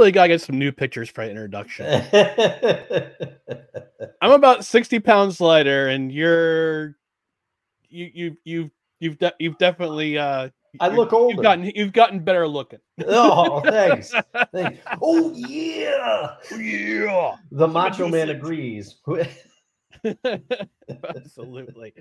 Really 0.00 0.12
gotta 0.12 0.28
get 0.28 0.40
some 0.40 0.58
new 0.58 0.72
pictures 0.72 1.10
for 1.10 1.20
an 1.20 1.28
introduction. 1.28 1.84
I'm 4.22 4.32
about 4.32 4.64
60 4.64 4.98
pounds 5.00 5.42
lighter, 5.42 5.88
and 5.88 6.10
you're 6.10 6.96
you 7.90 8.10
you 8.14 8.36
you 8.44 8.70
you've 8.98 9.18
de- 9.18 9.34
you've 9.38 9.58
definitely 9.58 10.16
uh 10.16 10.48
I 10.80 10.88
look 10.88 11.12
older. 11.12 11.34
You've 11.34 11.42
gotten 11.42 11.72
you've 11.74 11.92
gotten 11.92 12.20
better 12.20 12.48
looking. 12.48 12.78
oh, 13.08 13.60
thanks. 13.60 14.14
Thanks. 14.54 14.80
Oh 15.02 15.34
yeah, 15.34 16.36
yeah. 16.56 17.36
the 17.52 17.68
Macho 17.68 18.08
Man 18.08 18.30
agrees. 18.30 18.96
Absolutely. 21.14 21.92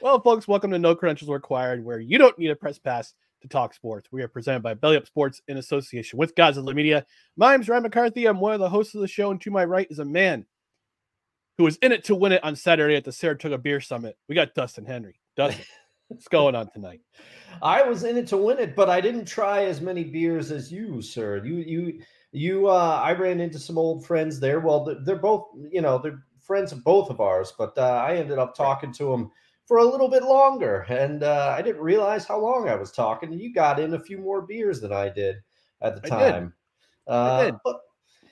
Well, 0.00 0.22
folks, 0.22 0.48
welcome 0.48 0.70
to 0.70 0.78
No 0.78 0.94
Credentials 0.94 1.30
Required, 1.30 1.84
where 1.84 2.00
you 2.00 2.16
don't 2.16 2.38
need 2.38 2.50
a 2.50 2.56
press 2.56 2.78
pass 2.78 3.12
to 3.42 3.48
talk 3.48 3.74
sports. 3.74 4.08
We 4.10 4.22
are 4.22 4.28
presented 4.28 4.62
by 4.62 4.74
Belly 4.74 4.96
Up 4.96 5.06
Sports 5.06 5.42
in 5.48 5.56
association 5.56 6.18
with 6.18 6.34
Gozilla 6.34 6.74
Media. 6.74 7.04
My 7.36 7.52
name's 7.52 7.68
Ryan 7.68 7.84
McCarthy. 7.84 8.26
I'm 8.26 8.40
one 8.40 8.54
of 8.54 8.60
the 8.60 8.68
hosts 8.68 8.94
of 8.94 9.00
the 9.00 9.08
show, 9.08 9.30
and 9.30 9.40
to 9.42 9.50
my 9.50 9.64
right 9.64 9.86
is 9.90 9.98
a 9.98 10.04
man 10.04 10.46
who 11.58 11.64
was 11.64 11.76
in 11.76 11.92
it 11.92 12.04
to 12.04 12.14
win 12.14 12.32
it 12.32 12.44
on 12.44 12.56
Saturday 12.56 12.96
at 12.96 13.04
the 13.04 13.12
Saratoga 13.12 13.58
Beer 13.58 13.80
Summit. 13.80 14.16
We 14.28 14.34
got 14.34 14.54
Dustin 14.54 14.84
Henry. 14.84 15.20
Dustin, 15.36 15.64
what's 16.08 16.28
going 16.28 16.54
on 16.54 16.70
tonight? 16.70 17.00
I 17.62 17.82
was 17.82 18.04
in 18.04 18.16
it 18.16 18.26
to 18.28 18.36
win 18.36 18.58
it, 18.58 18.76
but 18.76 18.90
I 18.90 19.00
didn't 19.00 19.26
try 19.26 19.64
as 19.64 19.80
many 19.80 20.04
beers 20.04 20.50
as 20.50 20.70
you, 20.70 21.00
sir. 21.00 21.44
You, 21.44 21.56
you, 21.56 22.00
you. 22.32 22.68
Uh, 22.68 23.00
I 23.02 23.12
ran 23.12 23.40
into 23.40 23.58
some 23.58 23.78
old 23.78 24.06
friends 24.06 24.38
there. 24.38 24.60
Well, 24.60 24.96
they're, 25.04 25.16
both, 25.16 25.48
you 25.70 25.80
know, 25.80 25.98
they're 25.98 26.22
friends 26.46 26.72
of 26.72 26.84
both 26.84 27.10
of 27.10 27.20
ours. 27.20 27.52
But 27.56 27.76
uh, 27.76 27.82
I 28.06 28.16
ended 28.16 28.38
up 28.38 28.54
talking 28.54 28.92
to 28.94 29.10
them 29.10 29.30
for 29.66 29.78
a 29.78 29.84
little 29.84 30.08
bit 30.08 30.22
longer, 30.22 30.86
and 30.88 31.22
uh, 31.22 31.54
I 31.56 31.62
didn't 31.62 31.82
realize 31.82 32.24
how 32.24 32.38
long 32.38 32.68
I 32.68 32.76
was 32.76 32.92
talking. 32.92 33.32
You 33.32 33.52
got 33.52 33.80
in 33.80 33.94
a 33.94 34.00
few 34.00 34.18
more 34.18 34.42
beers 34.42 34.80
than 34.80 34.92
I 34.92 35.08
did 35.08 35.36
at 35.82 36.00
the 36.00 36.14
I 36.14 36.18
did. 36.18 36.30
time. 36.32 36.54
Uh, 37.06 37.44
did. 37.44 37.54
But 37.64 37.80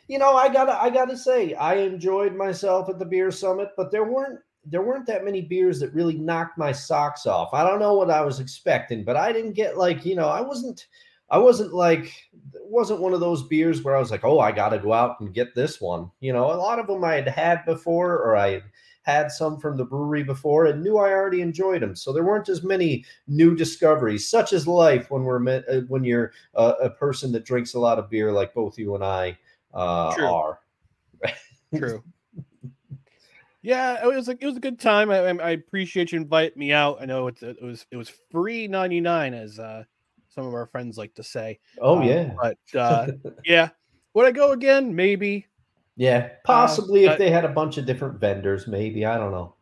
you 0.08 0.18
know, 0.18 0.34
I 0.34 0.48
gotta, 0.48 0.80
I 0.80 0.90
gotta 0.90 1.16
say, 1.16 1.54
I 1.54 1.74
enjoyed 1.74 2.34
myself 2.34 2.88
at 2.88 2.98
the 2.98 3.04
beer 3.04 3.30
summit, 3.30 3.70
but 3.76 3.90
there 3.90 4.04
weren't 4.04 4.40
there 4.66 4.82
weren't 4.82 5.06
that 5.06 5.24
many 5.24 5.42
beers 5.42 5.78
that 5.80 5.92
really 5.92 6.16
knocked 6.16 6.56
my 6.56 6.72
socks 6.72 7.26
off. 7.26 7.52
I 7.52 7.68
don't 7.68 7.80
know 7.80 7.94
what 7.94 8.10
I 8.10 8.22
was 8.22 8.40
expecting, 8.40 9.04
but 9.04 9.16
I 9.16 9.32
didn't 9.32 9.52
get 9.52 9.76
like, 9.76 10.06
you 10.06 10.14
know, 10.14 10.28
I 10.28 10.40
wasn't 10.40 10.86
I 11.30 11.38
wasn't 11.38 11.74
like 11.74 12.12
wasn't 12.52 13.00
one 13.00 13.14
of 13.14 13.20
those 13.20 13.42
beers 13.48 13.82
where 13.82 13.96
I 13.96 13.98
was 13.98 14.10
like, 14.10 14.24
"Oh, 14.24 14.40
I 14.40 14.52
got 14.52 14.70
to 14.70 14.78
go 14.78 14.92
out 14.92 15.20
and 15.20 15.34
get 15.34 15.54
this 15.54 15.80
one." 15.80 16.10
You 16.20 16.32
know, 16.32 16.52
a 16.52 16.54
lot 16.54 16.78
of 16.78 16.86
them 16.86 17.02
I 17.02 17.14
had 17.14 17.28
had 17.28 17.64
before 17.64 18.12
or 18.12 18.36
I 18.36 18.62
had 19.04 19.30
some 19.30 19.58
from 19.60 19.76
the 19.76 19.84
brewery 19.84 20.22
before 20.22 20.66
and 20.66 20.82
knew 20.82 20.98
I 20.98 21.12
already 21.12 21.42
enjoyed 21.42 21.82
them. 21.82 21.94
So 21.94 22.12
there 22.12 22.24
weren't 22.24 22.48
as 22.48 22.62
many 22.62 23.04
new 23.26 23.54
discoveries, 23.54 24.28
such 24.28 24.52
as 24.52 24.66
life 24.66 25.10
when 25.10 25.22
we're 25.24 25.38
met, 25.38 25.64
uh, 25.68 25.82
when 25.88 26.04
you're 26.04 26.32
uh, 26.54 26.74
a 26.82 26.90
person 26.90 27.30
that 27.32 27.44
drinks 27.44 27.74
a 27.74 27.78
lot 27.78 27.98
of 27.98 28.10
beer 28.10 28.32
like 28.32 28.54
both 28.54 28.78
you 28.78 28.94
and 28.94 29.04
I 29.04 29.38
uh, 29.72 30.14
True. 30.14 30.26
are. 30.26 30.60
True. 31.76 32.02
Yeah, 33.62 34.02
it 34.02 34.14
was 34.14 34.28
a, 34.28 34.32
it 34.32 34.44
was 34.44 34.56
a 34.56 34.60
good 34.60 34.78
time. 34.78 35.10
I, 35.10 35.20
I 35.20 35.50
appreciate 35.50 36.12
you 36.12 36.20
inviting 36.20 36.58
me 36.58 36.72
out. 36.72 36.98
I 37.00 37.06
know 37.06 37.28
it's, 37.28 37.42
it 37.42 37.62
was 37.62 37.86
it 37.90 37.96
was 37.96 38.12
free 38.30 38.68
ninety 38.68 39.00
nine, 39.00 39.32
as 39.32 39.58
uh, 39.58 39.84
some 40.28 40.46
of 40.46 40.52
our 40.52 40.66
friends 40.66 40.98
like 40.98 41.14
to 41.14 41.22
say. 41.22 41.58
Oh 41.80 41.98
Um, 41.98 42.06
yeah. 42.06 42.34
but 42.42 42.78
uh, 42.78 43.06
yeah, 43.46 43.70
would 44.12 44.26
I 44.26 44.32
go 44.32 44.52
again? 44.52 44.94
Maybe. 44.94 45.46
Yeah, 45.96 46.30
possibly 46.44 47.06
uh, 47.06 47.12
if 47.12 47.18
they 47.18 47.30
had 47.30 47.44
a 47.44 47.48
bunch 47.48 47.78
of 47.78 47.86
different 47.86 48.18
vendors, 48.18 48.66
maybe 48.66 49.06
I 49.06 49.16
don't 49.16 49.30
know. 49.30 49.54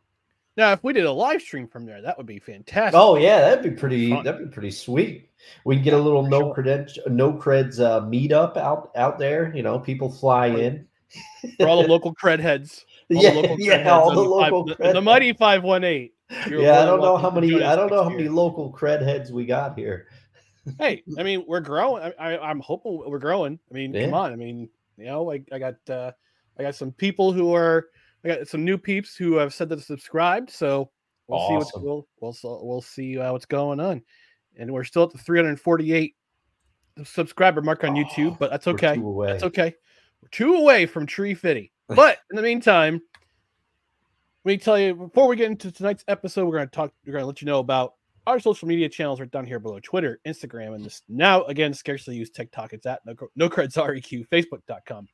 Now, 0.57 0.73
if 0.73 0.85
we 0.85 0.93
did 0.93 1.07
a 1.07 1.13
live 1.13 1.41
stream 1.41 1.67
from 1.67 1.87
there, 1.87 2.03
that 2.03 2.17
would 2.19 2.27
be 2.27 2.39
fantastic. 2.39 2.99
Oh 2.99 3.17
yeah, 3.17 3.41
that'd 3.41 3.65
be 3.65 3.71
pretty. 3.71 4.11
Fun. 4.11 4.25
That'd 4.25 4.49
be 4.51 4.53
pretty 4.53 4.71
sweet. 4.71 5.31
We 5.65 5.77
can 5.77 5.85
get 5.85 5.95
a 5.95 5.99
little 5.99 6.27
no 6.27 6.41
sure. 6.41 6.55
credential, 6.55 7.05
no 7.09 7.33
creds 7.33 7.81
uh, 7.81 8.01
meetup 8.03 8.57
out 8.57 8.91
out 8.97 9.19
there. 9.19 9.55
You 9.55 9.63
know, 9.63 9.79
people 9.79 10.11
fly 10.11 10.49
Right. 10.51 10.59
in. 10.59 10.87
for 11.59 11.69
all 11.69 11.83
the 11.83 11.89
local 11.91 12.15
cred 12.15 12.39
heads. 12.41 12.85
All 13.15 13.23
yeah, 13.23 13.31
the 13.33 13.57
yeah, 13.59 13.91
all 13.91 14.15
the 14.15 14.21
local 14.21 14.65
the, 14.65 14.77
cred 14.77 14.93
the 14.93 15.03
mighty 15.03 15.33
five 15.33 15.63
one 15.63 15.85
eight. 15.85 16.15
Yeah, 16.49 16.81
I 16.81 16.87
don't 16.87 17.01
know 17.01 17.17
how 17.17 17.31
many. 17.31 17.63
I 17.63 17.77
don't 17.77 17.91
know 17.91 18.03
how 18.05 18.11
many 18.11 18.29
local 18.29 18.73
cred 18.73 19.03
heads 19.03 19.33
we 19.33 19.45
got 19.47 19.79
here. 19.79 20.09
Hey, 20.79 21.03
I 21.19 21.23
mean, 21.23 21.45
we're 21.47 21.61
growing. 21.61 22.03
I, 22.03 22.35
I, 22.35 22.51
I'm 22.51 22.61
hoping 22.61 23.03
we're 23.07 23.19
growing. 23.19 23.59
I 23.71 23.75
mean, 23.75 23.93
come 23.93 24.15
on. 24.15 24.33
I 24.33 24.37
mean, 24.37 24.69
you 25.03 25.09
know, 25.09 25.33
I, 25.33 25.43
I 25.51 25.59
got 25.59 25.75
uh, 25.91 26.13
I 26.59 26.63
got 26.63 26.75
some 26.75 26.93
people 26.93 27.33
who 27.33 27.55
are 27.55 27.87
I 28.25 28.29
got 28.29 28.49
some 28.49 28.65
new 28.65 28.79
peeps 28.79 29.17
who 29.17 29.35
have 29.35 29.53
said 29.53 29.69
that 29.71 29.81
subscribed. 29.81 30.51
So 30.51 30.91
we'll 31.27 31.49
see 31.49 31.55
what's 31.55 31.73
we'll 31.75 32.07
we'll 32.21 32.37
we'll 32.43 32.83
see 32.83 33.19
uh, 33.19 33.33
what's 33.33 33.47
going 33.47 33.81
on. 33.81 34.03
And 34.57 34.71
we're 34.71 34.85
still 34.85 35.05
at 35.05 35.11
the 35.11 35.19
348 35.19 36.15
subscriber 37.05 37.63
mark 37.63 37.85
on 37.85 37.95
YouTube, 37.95 38.33
Oh, 38.33 38.37
but 38.39 38.51
that's 38.51 38.69
okay. 38.69 39.01
That's 39.27 39.43
okay. 39.45 39.75
We're 40.21 40.29
two 40.31 40.55
away 40.55 40.87
from 40.87 41.07
Tree 41.07 41.35
Fitty. 41.35 41.73
But 41.89 42.19
in 42.31 42.37
the 42.37 42.43
meantime, 42.43 43.01
let 44.45 44.51
me 44.53 44.57
tell 44.59 44.79
you 44.79 44.95
before 44.95 45.27
we 45.27 45.37
get 45.37 45.51
into 45.51 45.73
tonight's 45.73 46.05
episode, 46.07 46.47
we're 46.47 46.57
going 46.57 46.69
to 46.69 46.75
talk. 46.75 46.93
We're 47.05 47.13
going 47.13 47.23
to 47.23 47.27
let 47.27 47.43
you 47.43 47.47
know 47.47 47.59
about 47.59 47.95
our 48.27 48.39
social 48.39 48.69
media 48.69 48.89
channels 48.89 49.21
right 49.21 49.31
down 49.31 49.47
here 49.47 49.59
below 49.59 49.81
Twitter, 49.81 50.21
Instagram, 50.27 50.75
and 50.75 50.85
this 50.85 51.03
now 51.09 51.45
again 51.45 51.75
scarcely 51.75 52.15
used 52.15 52.35
TikTok. 52.35 52.73
It's 52.73 52.87
at 52.87 53.01
no, 53.05 53.15
no 53.37 53.49
creds 53.49 53.75
req, 53.75 54.27
facebook.com 54.29 55.09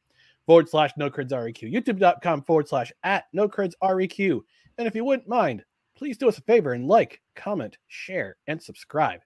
forward 0.46 0.68
slash 0.68 0.92
no 0.96 1.10
creds 1.10 1.30
req, 1.30 1.72
youtube.com 1.72 2.42
forward 2.42 2.68
slash 2.68 2.92
at 3.04 3.24
no 3.32 3.48
creds 3.48 3.74
req. 3.82 4.40
And 4.78 4.86
if 4.86 4.94
you 4.94 5.04
wouldn't 5.04 5.28
mind, 5.28 5.64
please 5.96 6.16
do 6.16 6.28
us 6.28 6.38
a 6.38 6.42
favor 6.42 6.72
and 6.72 6.86
like, 6.86 7.20
comment, 7.34 7.78
share, 7.88 8.36
and 8.46 8.62
subscribe 8.62 9.20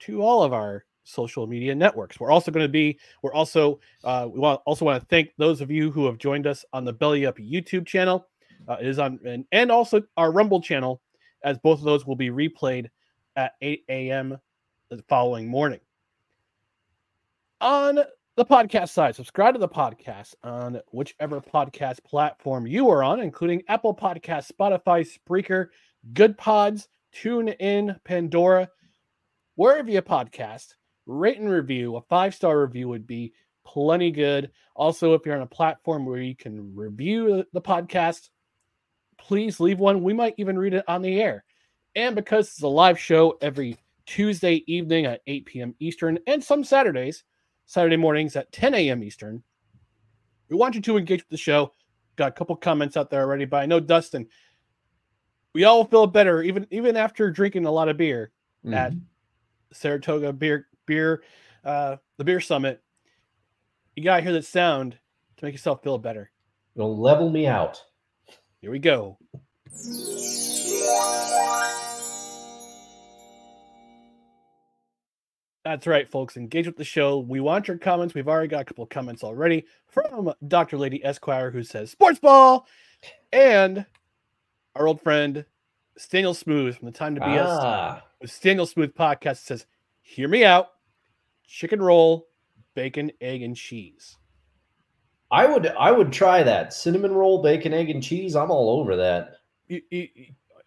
to 0.00 0.22
all 0.22 0.42
of 0.42 0.52
our 0.52 0.84
social 1.04 1.46
media 1.46 1.74
networks. 1.74 2.18
We're 2.18 2.30
also 2.30 2.50
going 2.50 2.64
to 2.64 2.72
be, 2.72 2.98
we're 3.22 3.34
also, 3.34 3.80
uh, 4.04 4.28
we 4.32 4.38
want 4.40 4.60
also 4.64 4.84
want 4.84 5.00
to 5.00 5.06
thank 5.08 5.30
those 5.36 5.60
of 5.60 5.70
you 5.70 5.90
who 5.90 6.06
have 6.06 6.18
joined 6.18 6.46
us 6.46 6.64
on 6.72 6.84
the 6.84 6.92
Belly 6.92 7.26
Up 7.26 7.38
YouTube 7.38 7.86
channel. 7.86 8.28
Uh, 8.68 8.76
it 8.80 8.86
is 8.86 8.98
on, 8.98 9.18
and, 9.26 9.44
and 9.52 9.70
also 9.70 10.02
our 10.16 10.32
Rumble 10.32 10.60
channel, 10.60 11.00
as 11.44 11.58
both 11.58 11.78
of 11.78 11.84
those 11.84 12.06
will 12.06 12.16
be 12.16 12.30
replayed 12.30 12.88
at 13.36 13.52
8 13.60 13.84
a.m. 13.88 14.38
the 14.90 15.02
following 15.08 15.48
morning. 15.48 15.80
On 17.60 18.00
the 18.36 18.44
podcast 18.44 18.88
side. 18.90 19.14
Subscribe 19.14 19.54
to 19.54 19.60
the 19.60 19.68
podcast 19.68 20.34
on 20.42 20.80
whichever 20.90 21.40
podcast 21.40 22.02
platform 22.04 22.66
you 22.66 22.88
are 22.88 23.04
on, 23.04 23.20
including 23.20 23.62
Apple 23.68 23.94
Podcast, 23.94 24.50
Spotify, 24.50 25.06
Spreaker, 25.06 25.66
Good 26.14 26.38
Pods, 26.38 26.88
Tune 27.12 27.48
In, 27.48 27.96
Pandora, 28.04 28.70
wherever 29.56 29.90
you 29.90 30.00
podcast. 30.00 30.74
Rate 31.04 31.38
and 31.38 31.50
review. 31.50 31.96
A 31.96 32.02
five 32.02 32.34
star 32.34 32.60
review 32.60 32.88
would 32.88 33.06
be 33.06 33.34
plenty 33.66 34.10
good. 34.10 34.50
Also, 34.74 35.14
if 35.14 35.26
you're 35.26 35.36
on 35.36 35.42
a 35.42 35.46
platform 35.46 36.06
where 36.06 36.20
you 36.20 36.36
can 36.36 36.74
review 36.74 37.44
the 37.52 37.60
podcast, 37.60 38.30
please 39.22 39.60
leave 39.60 39.78
one. 39.78 40.02
We 40.02 40.12
might 40.12 40.34
even 40.36 40.58
read 40.58 40.74
it 40.74 40.84
on 40.88 41.00
the 41.00 41.20
air. 41.20 41.44
And 41.94 42.14
because 42.14 42.48
it's 42.48 42.62
a 42.62 42.68
live 42.68 42.98
show 42.98 43.38
every 43.40 43.78
Tuesday 44.04 44.64
evening 44.66 45.06
at 45.06 45.22
8 45.26 45.46
p.m. 45.46 45.74
Eastern 45.78 46.18
and 46.26 46.42
some 46.42 46.64
Saturdays, 46.64 47.24
Saturday 47.66 47.96
mornings 47.96 48.34
at 48.36 48.50
10 48.52 48.74
a.m. 48.74 49.02
Eastern. 49.02 49.42
We 50.48 50.56
want 50.56 50.74
you 50.74 50.80
to 50.82 50.98
engage 50.98 51.20
with 51.20 51.30
the 51.30 51.36
show. 51.36 51.72
Got 52.16 52.28
a 52.28 52.32
couple 52.32 52.56
comments 52.56 52.96
out 52.96 53.10
there 53.10 53.22
already, 53.22 53.44
but 53.44 53.58
I 53.58 53.66
know 53.66 53.80
Dustin. 53.80 54.26
We 55.54 55.64
all 55.64 55.84
feel 55.84 56.06
better 56.06 56.42
even 56.42 56.66
even 56.70 56.96
after 56.96 57.30
drinking 57.30 57.66
a 57.66 57.70
lot 57.70 57.88
of 57.88 57.96
beer 57.96 58.32
mm-hmm. 58.64 58.74
at 58.74 58.92
Saratoga 59.72 60.32
Beer 60.32 60.66
Beer 60.86 61.22
uh, 61.64 61.96
the 62.18 62.24
Beer 62.24 62.40
Summit. 62.40 62.82
You 63.96 64.02
gotta 64.02 64.22
hear 64.22 64.32
that 64.32 64.44
sound 64.44 64.98
to 65.36 65.44
make 65.44 65.54
yourself 65.54 65.82
feel 65.82 65.98
better. 65.98 66.30
It'll 66.74 66.98
level 66.98 67.30
me 67.30 67.46
out. 67.46 67.82
Here 68.62 68.70
we 68.70 68.78
go. 68.78 69.18
That's 75.64 75.86
right, 75.88 76.08
folks. 76.08 76.36
Engage 76.36 76.66
with 76.66 76.76
the 76.76 76.84
show. 76.84 77.18
We 77.18 77.40
want 77.40 77.66
your 77.66 77.76
comments. 77.76 78.14
We've 78.14 78.28
already 78.28 78.46
got 78.46 78.60
a 78.60 78.64
couple 78.64 78.84
of 78.84 78.90
comments 78.90 79.24
already 79.24 79.64
from 79.88 80.32
Dr. 80.46 80.78
Lady 80.78 81.04
Esquire, 81.04 81.50
who 81.50 81.64
says 81.64 81.90
sports 81.90 82.20
ball, 82.20 82.68
and 83.32 83.84
our 84.76 84.86
old 84.86 85.00
friend 85.00 85.44
Staniel 85.98 86.36
Smooth 86.36 86.76
from 86.76 86.86
the 86.86 86.92
Time 86.92 87.16
to 87.16 87.20
BS 87.20 87.44
ah. 87.44 88.04
with 88.20 88.30
Staniel 88.30 88.68
Smooth 88.68 88.94
podcast 88.94 89.38
says, 89.38 89.66
"Hear 90.02 90.28
me 90.28 90.44
out, 90.44 90.68
chicken 91.48 91.82
roll, 91.82 92.28
bacon, 92.76 93.10
egg, 93.20 93.42
and 93.42 93.56
cheese." 93.56 94.18
I 95.32 95.46
would 95.46 95.66
I 95.66 95.90
would 95.90 96.12
try 96.12 96.42
that 96.42 96.74
cinnamon 96.74 97.12
roll, 97.12 97.42
bacon, 97.42 97.72
egg, 97.72 97.88
and 97.88 98.02
cheese. 98.02 98.36
I'm 98.36 98.50
all 98.50 98.78
over 98.78 98.96
that. 98.96 99.38
You, 99.66 99.80
you, 99.90 100.08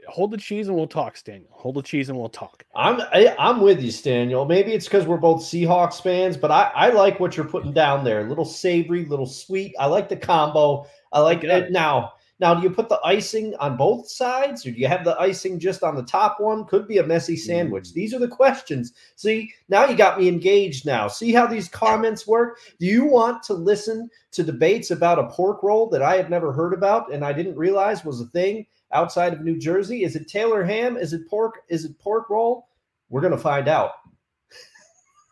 hold 0.07 0.31
the 0.31 0.37
cheese 0.37 0.67
and 0.67 0.75
we'll 0.75 0.87
talk, 0.87 1.15
Staniel. 1.15 1.51
Hold 1.51 1.75
the 1.75 1.83
cheese 1.83 2.09
and 2.09 2.17
we'll 2.17 2.29
talk. 2.29 2.65
I'm 2.75 2.99
I, 3.13 3.25
am 3.25 3.35
i 3.37 3.49
am 3.51 3.61
with 3.61 3.81
you, 3.81 3.91
Staniel. 3.91 4.47
Maybe 4.47 4.73
it's 4.73 4.85
because 4.85 5.05
we're 5.05 5.17
both 5.17 5.41
Seahawks 5.41 6.01
fans, 6.01 6.35
but 6.35 6.49
I, 6.51 6.71
I 6.73 6.89
like 6.89 7.19
what 7.19 7.37
you're 7.37 7.47
putting 7.47 7.73
down 7.73 8.03
there. 8.03 8.25
A 8.25 8.29
little 8.29 8.43
savory, 8.43 9.05
little 9.05 9.27
sweet. 9.27 9.75
I 9.79 9.85
like 9.85 10.09
the 10.09 10.17
combo. 10.17 10.87
I 11.13 11.19
like 11.19 11.43
it 11.43 11.71
now. 11.71 12.13
Now, 12.39 12.53
do 12.53 12.63
you 12.63 12.69
put 12.69 12.89
the 12.89 12.99
icing 13.03 13.55
on 13.59 13.77
both 13.77 14.09
sides, 14.09 14.65
or 14.65 14.71
do 14.71 14.77
you 14.77 14.87
have 14.87 15.05
the 15.05 15.17
icing 15.19 15.57
just 15.57 15.83
on 15.83 15.95
the 15.95 16.03
top 16.03 16.37
one? 16.39 16.65
Could 16.65 16.87
be 16.87 16.97
a 16.97 17.05
messy 17.05 17.37
sandwich. 17.37 17.85
Mm. 17.85 17.93
These 17.93 18.13
are 18.13 18.19
the 18.19 18.27
questions. 18.27 18.93
See, 19.15 19.53
now 19.69 19.85
you 19.85 19.95
got 19.95 20.19
me 20.19 20.27
engaged. 20.27 20.85
Now, 20.85 21.07
see 21.07 21.31
how 21.31 21.47
these 21.47 21.69
comments 21.69 22.27
work. 22.27 22.59
Do 22.79 22.85
you 22.85 23.05
want 23.05 23.41
to 23.43 23.53
listen 23.53 24.09
to 24.31 24.43
debates 24.43 24.91
about 24.91 25.19
a 25.19 25.29
pork 25.29 25.63
roll 25.63 25.89
that 25.89 26.01
I 26.01 26.17
had 26.17 26.29
never 26.29 26.51
heard 26.51 26.73
about 26.73 27.13
and 27.13 27.23
I 27.23 27.31
didn't 27.31 27.55
realize 27.55 28.03
was 28.03 28.19
a 28.19 28.25
thing? 28.27 28.65
outside 28.95 29.33
of 29.33 29.41
New 29.41 29.59
Jersey? 29.59 30.03
Is 30.03 30.15
it 30.15 30.27
Taylor 30.27 30.63
ham? 30.63 30.97
Is 30.97 31.13
it 31.13 31.27
pork? 31.29 31.61
Is 31.69 31.85
it 31.85 31.97
pork 31.99 32.29
roll? 32.29 32.67
We're 33.09 33.21
gonna 33.21 33.37
find 33.37 33.67
out. 33.67 33.91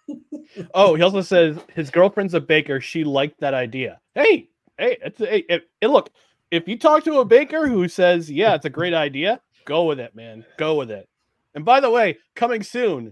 oh, 0.74 0.96
he 0.96 1.02
also 1.02 1.22
says 1.22 1.58
his 1.74 1.90
girlfriend's 1.90 2.34
a 2.34 2.42
baker. 2.42 2.80
She 2.80 3.04
liked 3.04 3.40
that 3.40 3.54
idea. 3.54 4.00
Hey, 4.14 4.50
hey, 4.78 4.98
it's 5.02 5.18
hey, 5.18 5.46
it, 5.50 5.70
it, 5.82 5.88
look. 5.88 6.12
If 6.54 6.68
you 6.68 6.78
talk 6.78 7.04
to 7.06 7.18
a 7.18 7.26
baker 7.26 7.68
who 7.68 7.88
says, 7.88 8.30
"Yeah, 8.30 8.54
it's 8.54 8.66
a 8.66 8.70
great 8.70 8.94
idea," 8.94 9.42
go 9.66 9.86
with 9.86 10.00
it, 10.00 10.14
man. 10.14 10.46
Go 10.58 10.76
with 10.76 10.92
it. 10.92 11.10
And 11.56 11.66
by 11.66 11.80
the 11.80 11.90
way, 11.90 12.20
coming 12.36 12.62
soon, 12.62 13.12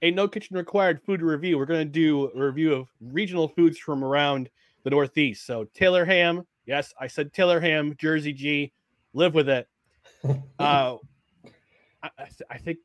a 0.00 0.12
no 0.12 0.28
kitchen 0.28 0.56
required 0.56 1.02
food 1.02 1.20
review. 1.20 1.58
We're 1.58 1.66
going 1.66 1.84
to 1.84 1.92
do 1.92 2.30
a 2.36 2.46
review 2.46 2.72
of 2.74 2.88
regional 3.00 3.48
foods 3.48 3.78
from 3.78 4.04
around 4.04 4.48
the 4.84 4.90
Northeast. 4.90 5.44
So 5.44 5.66
Taylor 5.74 6.04
ham, 6.04 6.46
yes, 6.66 6.94
I 7.00 7.08
said 7.08 7.32
Taylor 7.32 7.58
ham, 7.58 7.96
Jersey 7.98 8.32
G, 8.32 8.72
live 9.12 9.34
with 9.34 9.48
it. 9.48 9.66
uh, 10.60 10.98
I, 12.00 12.10
I, 12.48 12.58
think 12.58 12.78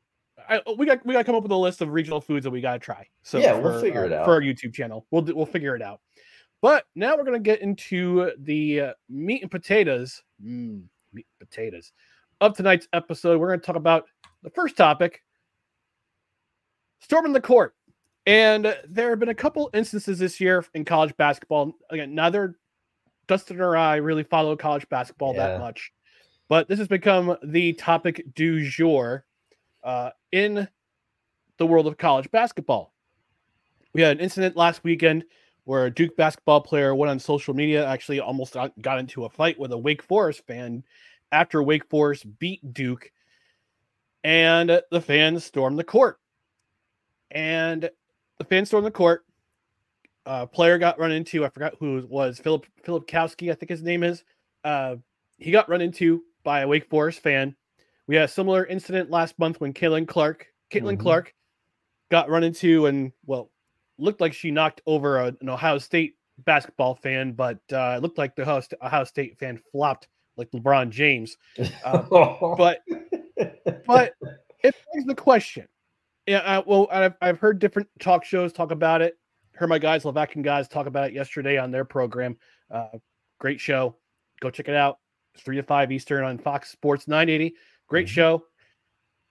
I, 0.48 0.60
we 0.76 0.86
got 0.86 1.06
we 1.06 1.12
got 1.12 1.20
to 1.20 1.24
come 1.24 1.36
up 1.36 1.44
with 1.44 1.52
a 1.52 1.56
list 1.56 1.82
of 1.82 1.90
regional 1.90 2.20
foods 2.20 2.42
that 2.42 2.50
we 2.50 2.60
got 2.60 2.72
to 2.72 2.78
try. 2.80 3.06
So 3.22 3.38
yeah, 3.38 3.52
for, 3.52 3.62
we'll 3.62 3.80
figure 3.80 4.02
uh, 4.02 4.06
it 4.06 4.12
out 4.12 4.24
for 4.24 4.32
our 4.32 4.40
YouTube 4.40 4.74
channel. 4.74 5.06
We'll 5.12 5.22
we'll 5.22 5.46
figure 5.46 5.76
it 5.76 5.82
out. 5.82 6.00
But 6.64 6.86
now 6.94 7.14
we're 7.14 7.24
gonna 7.24 7.40
get 7.40 7.60
into 7.60 8.32
the 8.38 8.80
uh, 8.80 8.92
meat 9.10 9.42
and 9.42 9.50
potatoes, 9.50 10.22
mm, 10.42 10.82
meat 11.12 11.26
and 11.38 11.50
potatoes 11.50 11.92
of 12.40 12.56
tonight's 12.56 12.88
episode. 12.94 13.38
We're 13.38 13.50
gonna 13.50 13.60
talk 13.60 13.76
about 13.76 14.06
the 14.42 14.48
first 14.48 14.74
topic, 14.74 15.22
storming 17.00 17.34
the 17.34 17.40
court. 17.42 17.74
And 18.24 18.74
there 18.88 19.10
have 19.10 19.18
been 19.18 19.28
a 19.28 19.34
couple 19.34 19.68
instances 19.74 20.18
this 20.18 20.40
year 20.40 20.64
in 20.72 20.86
college 20.86 21.14
basketball. 21.18 21.74
Again, 21.90 22.14
neither 22.14 22.56
Dustin 23.26 23.60
or 23.60 23.76
I 23.76 23.96
really 23.96 24.24
follow 24.24 24.56
college 24.56 24.88
basketball 24.88 25.34
yeah. 25.34 25.48
that 25.48 25.60
much. 25.60 25.92
But 26.48 26.66
this 26.66 26.78
has 26.78 26.88
become 26.88 27.36
the 27.44 27.74
topic 27.74 28.24
du 28.34 28.66
jour 28.66 29.26
uh, 29.82 30.12
in 30.32 30.66
the 31.58 31.66
world 31.66 31.86
of 31.86 31.98
college 31.98 32.30
basketball. 32.30 32.94
We 33.92 34.00
had 34.00 34.16
an 34.16 34.24
incident 34.24 34.56
last 34.56 34.82
weekend 34.82 35.26
where 35.64 35.86
a 35.86 35.90
Duke 35.90 36.16
basketball 36.16 36.60
player 36.60 36.94
went 36.94 37.10
on 37.10 37.18
social 37.18 37.54
media, 37.54 37.86
actually 37.86 38.20
almost 38.20 38.56
got 38.80 38.98
into 38.98 39.24
a 39.24 39.30
fight 39.30 39.58
with 39.58 39.72
a 39.72 39.78
Wake 39.78 40.02
Forest 40.02 40.46
fan 40.46 40.84
after 41.32 41.62
Wake 41.62 41.88
Forest 41.88 42.26
beat 42.38 42.74
Duke, 42.74 43.10
and 44.22 44.80
the 44.90 45.00
fans 45.00 45.44
stormed 45.44 45.78
the 45.78 45.84
court. 45.84 46.18
And 47.30 47.90
the 48.38 48.44
fans 48.44 48.68
stormed 48.68 48.86
the 48.86 48.90
court. 48.90 49.24
A 50.26 50.46
player 50.46 50.78
got 50.78 50.98
run 50.98 51.12
into. 51.12 51.44
I 51.44 51.48
forgot 51.50 51.74
who 51.78 51.98
it 51.98 52.08
was. 52.08 52.38
Philip 52.38 52.66
Filipowski, 52.86 53.50
I 53.50 53.54
think 53.54 53.70
his 53.70 53.82
name 53.82 54.02
is. 54.02 54.24
Uh, 54.62 54.96
he 55.36 55.50
got 55.50 55.68
run 55.68 55.82
into 55.82 56.22
by 56.44 56.60
a 56.60 56.68
Wake 56.68 56.88
Forest 56.88 57.20
fan. 57.20 57.56
We 58.06 58.16
had 58.16 58.24
a 58.24 58.28
similar 58.28 58.66
incident 58.66 59.10
last 59.10 59.38
month 59.38 59.60
when 59.60 59.72
Caitlin 59.72 60.06
Clark, 60.06 60.46
Caitlin 60.70 60.92
mm-hmm. 60.92 61.02
Clark, 61.02 61.34
got 62.10 62.30
run 62.30 62.44
into 62.44 62.86
and 62.86 63.12
well, 63.26 63.50
looked 63.98 64.20
like 64.20 64.32
she 64.32 64.50
knocked 64.50 64.80
over 64.86 65.18
a, 65.18 65.26
an 65.40 65.48
Ohio 65.48 65.78
State 65.78 66.14
basketball 66.38 66.94
fan, 66.94 67.32
but 67.32 67.58
uh, 67.72 67.94
it 67.96 68.02
looked 68.02 68.18
like 68.18 68.34
the 68.36 68.42
Ohio, 68.42 68.62
Ohio 68.82 69.04
State 69.04 69.38
fan 69.38 69.60
flopped 69.72 70.08
like 70.36 70.50
LeBron 70.50 70.90
James. 70.90 71.36
Uh, 71.84 72.02
but 72.56 72.80
but 73.86 74.14
it 74.62 74.74
begs 74.92 75.06
the 75.06 75.14
question. 75.14 75.68
Yeah, 76.26 76.38
uh, 76.38 76.62
well, 76.66 76.88
I've, 76.90 77.14
I've 77.20 77.38
heard 77.38 77.58
different 77.58 77.88
talk 78.00 78.24
shows 78.24 78.52
talk 78.52 78.70
about 78.70 79.02
it. 79.02 79.18
Heard 79.54 79.68
my 79.68 79.78
guys, 79.78 80.04
Levakin 80.04 80.42
guys, 80.42 80.66
talk 80.68 80.86
about 80.86 81.08
it 81.08 81.14
yesterday 81.14 81.58
on 81.58 81.70
their 81.70 81.84
program. 81.84 82.36
Uh, 82.70 82.98
great 83.38 83.60
show. 83.60 83.96
Go 84.40 84.50
check 84.50 84.68
it 84.68 84.74
out 84.74 84.98
three 85.36 85.56
to 85.56 85.62
five 85.62 85.92
Eastern 85.92 86.24
on 86.24 86.38
Fox 86.38 86.70
Sports 86.70 87.06
980. 87.06 87.54
Great 87.88 88.06
mm-hmm. 88.06 88.12
show. 88.12 88.44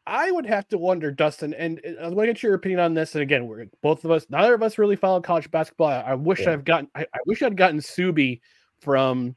I 0.05 0.31
would 0.31 0.45
have 0.45 0.67
to 0.69 0.77
wonder, 0.77 1.11
Dustin, 1.11 1.53
and 1.53 1.79
I 2.01 2.07
want 2.09 2.27
to 2.27 2.33
get 2.33 2.43
your 2.43 2.55
opinion 2.55 2.81
on 2.81 2.93
this. 2.93 3.15
And 3.15 3.21
again, 3.21 3.47
we're 3.47 3.67
both 3.81 4.03
of 4.03 4.11
us, 4.11 4.25
neither 4.29 4.53
of 4.53 4.61
us 4.61 4.77
really 4.77 4.97
follow 4.97 5.21
college 5.21 5.49
basketball. 5.49 5.87
I, 5.87 6.01
I 6.01 6.13
wish 6.15 6.41
yeah. 6.41 6.51
I've 6.51 6.65
gotten, 6.65 6.89
I, 6.93 7.05
I, 7.13 7.19
wish 7.25 7.41
I'd 7.41 7.55
gotten 7.55 7.79
Subi 7.79 8.41
from 8.81 9.33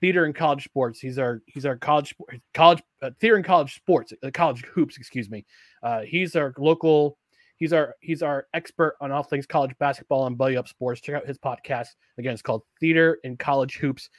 theater 0.00 0.26
and 0.26 0.34
college 0.34 0.64
sports. 0.64 1.00
He's 1.00 1.18
our, 1.18 1.40
he's 1.46 1.64
our 1.64 1.76
college, 1.76 2.14
college, 2.52 2.82
uh, 3.00 3.10
theater 3.18 3.36
and 3.36 3.44
college 3.44 3.74
sports, 3.74 4.12
uh, 4.22 4.30
college 4.32 4.62
hoops, 4.74 4.98
excuse 4.98 5.30
me. 5.30 5.46
Uh, 5.82 6.00
he's 6.02 6.36
our 6.36 6.52
local, 6.58 7.16
he's 7.56 7.72
our, 7.72 7.94
he's 8.00 8.22
our 8.22 8.46
expert 8.52 8.96
on 9.00 9.10
all 9.10 9.22
things 9.22 9.46
college 9.46 9.72
basketball 9.78 10.26
and 10.26 10.36
Belly 10.36 10.58
Up 10.58 10.68
Sports. 10.68 11.00
Check 11.00 11.14
out 11.14 11.26
his 11.26 11.38
podcast. 11.38 11.88
Again, 12.18 12.34
it's 12.34 12.42
called 12.42 12.62
Theater 12.78 13.18
and 13.24 13.38
College 13.38 13.76
Hoops. 13.76 14.10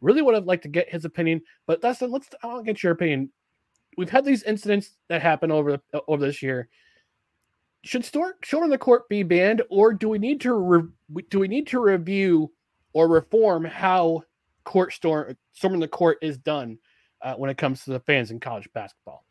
Really 0.00 0.22
would 0.22 0.36
have 0.36 0.44
liked 0.44 0.62
to 0.62 0.68
get 0.68 0.88
his 0.88 1.04
opinion, 1.04 1.42
but 1.66 1.80
Dustin, 1.82 2.12
let's 2.12 2.28
I 2.44 2.46
want 2.46 2.64
to 2.64 2.72
get 2.72 2.82
your 2.84 2.92
opinion. 2.92 3.32
We've 4.00 4.08
had 4.08 4.24
these 4.24 4.44
incidents 4.44 4.92
that 5.10 5.20
happen 5.20 5.50
over 5.50 5.74
uh, 5.92 6.00
over 6.08 6.24
this 6.24 6.42
year. 6.42 6.70
Should 7.82 8.02
store 8.02 8.34
in 8.50 8.70
the 8.70 8.78
court 8.78 9.06
be 9.10 9.22
banned, 9.22 9.60
or 9.68 9.92
do 9.92 10.08
we 10.08 10.18
need 10.18 10.40
to 10.40 10.54
re, 10.54 10.82
do 11.28 11.38
we 11.38 11.48
need 11.48 11.66
to 11.66 11.80
review 11.80 12.50
or 12.94 13.08
reform 13.08 13.62
how 13.62 14.22
court 14.64 14.94
storm 14.94 15.36
storming 15.52 15.80
the 15.80 15.88
court 15.88 16.16
is 16.22 16.38
done 16.38 16.78
uh, 17.20 17.34
when 17.34 17.50
it 17.50 17.58
comes 17.58 17.84
to 17.84 17.90
the 17.90 18.00
fans 18.00 18.30
in 18.30 18.40
college 18.40 18.70
basketball? 18.72 19.26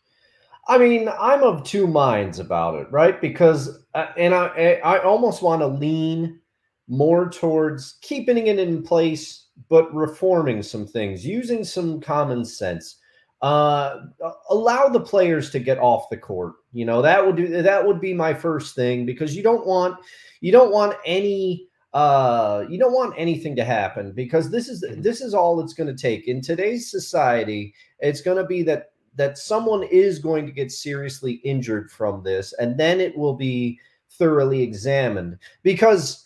I 0.67 0.77
mean, 0.77 1.09
I'm 1.19 1.41
of 1.41 1.63
two 1.63 1.88
minds 1.88 2.38
about 2.38 2.75
it, 2.75 2.91
right? 2.91 3.19
Because 3.19 3.85
uh, 3.95 4.11
and 4.17 4.35
I 4.35 4.79
I 4.83 4.99
almost 4.99 5.41
want 5.41 5.63
to 5.63 5.67
lean 5.67 6.39
more 6.88 7.27
towards 7.27 7.97
keeping 8.01 8.45
it 8.45 8.59
in 8.59 8.83
place 8.83 9.47
but 9.67 9.91
reforming 9.95 10.61
some 10.61 10.85
things, 10.85 11.25
using 11.25 11.63
some 11.63 11.99
common 11.99 12.45
sense. 12.45 12.99
Uh, 13.41 14.08
allow 14.50 14.89
the 14.89 15.00
players 15.00 15.50
to 15.50 15.60
get 15.60 15.77
off 15.79 16.10
the 16.10 16.17
court. 16.17 16.55
You 16.74 16.86
know 16.86 17.01
that 17.01 17.25
would 17.25 17.38
do 17.38 17.62
that 17.62 17.86
would 17.86 18.01
be 18.01 18.13
my 18.13 18.34
first 18.34 18.75
thing 18.75 19.05
because 19.05 19.36
you 19.36 19.41
don't 19.41 19.65
want 19.65 19.98
you 20.41 20.51
don't 20.51 20.74
want 20.74 20.98
any 21.05 21.67
uh 21.93 22.65
you 22.69 22.77
don't 22.77 22.93
want 22.93 23.15
anything 23.17 23.55
to 23.55 23.63
happen 23.63 24.12
because 24.12 24.51
this 24.51 24.67
is 24.67 24.84
this 24.98 25.22
is 25.22 25.34
all 25.34 25.62
it's 25.62 25.74
going 25.74 25.88
to 25.88 26.01
take. 26.01 26.27
In 26.27 26.41
today's 26.41 26.91
society 26.91 27.74
it's 28.00 28.22
going 28.22 28.38
to 28.38 28.46
be 28.46 28.62
that 28.63 28.91
that 29.15 29.38
someone 29.38 29.84
is 29.84 30.19
going 30.19 30.46
to 30.46 30.51
get 30.51 30.69
seriously 30.69 31.34
injured 31.46 31.89
from 31.91 32.22
this 32.24 32.53
and 32.60 32.77
then 32.77 33.00
it 33.00 33.17
will 33.17 33.36
be 33.36 33.79
thoroughly 34.10 34.62
examined. 34.62 35.38
Because 35.63 36.25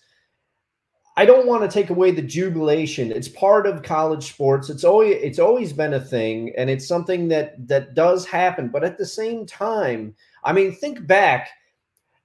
I 1.16 1.26
don't 1.26 1.46
want 1.46 1.62
to 1.62 1.68
take 1.68 1.92
away 1.92 2.12
the 2.12 2.24
jubilation. 2.24 3.12
It's 3.12 3.28
part 3.28 3.68
of 3.68 3.84
college 3.84 4.32
sports. 4.32 4.70
It's 4.70 4.84
always 4.84 5.18
it's 5.22 5.40
always 5.40 5.72
been 5.72 5.94
a 5.94 6.00
thing 6.00 6.54
and 6.58 6.70
it's 6.70 6.88
something 6.88 7.28
that 7.28 7.68
that 7.68 7.94
does 7.94 8.26
happen, 8.26 8.70
but 8.70 8.84
at 8.84 8.98
the 8.98 9.06
same 9.06 9.46
time, 9.46 10.16
I 10.44 10.54
mean, 10.54 10.72
think 10.72 11.06
back 11.06 11.50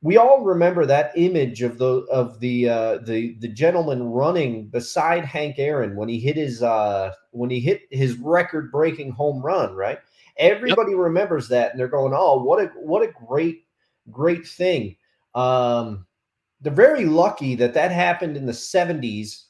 we 0.01 0.17
all 0.17 0.43
remember 0.43 0.87
that 0.87 1.13
image 1.17 1.63
of 1.63 1.79
the 1.79 2.07
of 2.11 2.39
the 2.41 2.69
uh, 2.69 2.99
the 2.99 3.35
the 3.41 3.49
gentleman 3.49 4.05
running 4.05 4.69
beside 4.69 5.25
Hank 5.25 5.57
Aaron 5.59 5.97
when 5.97 6.09
he 6.09 6.21
hit 6.21 6.37
his 6.37 6.63
uh, 6.63 7.13
when 7.33 7.51
he 7.51 7.59
hit 7.59 7.83
his 7.91 8.17
record 8.17 8.71
breaking 8.71 9.11
home 9.11 9.43
run, 9.43 9.75
right? 9.75 9.99
Everybody 10.37 10.93
yep. 10.93 11.01
remembers 11.01 11.49
that, 11.49 11.73
and 11.73 11.81
they're 11.81 11.89
going, 11.89 12.13
"Oh, 12.15 12.43
what 12.43 12.63
a 12.63 12.67
what 12.77 13.03
a 13.03 13.13
great 13.27 13.65
great 14.11 14.47
thing." 14.47 14.97
Um, 15.35 16.07
they're 16.61 16.73
very 16.73 17.05
lucky 17.05 17.55
that 17.57 17.75
that 17.75 17.91
happened 17.91 18.37
in 18.37 18.47
the 18.47 18.53
'70s, 18.53 19.45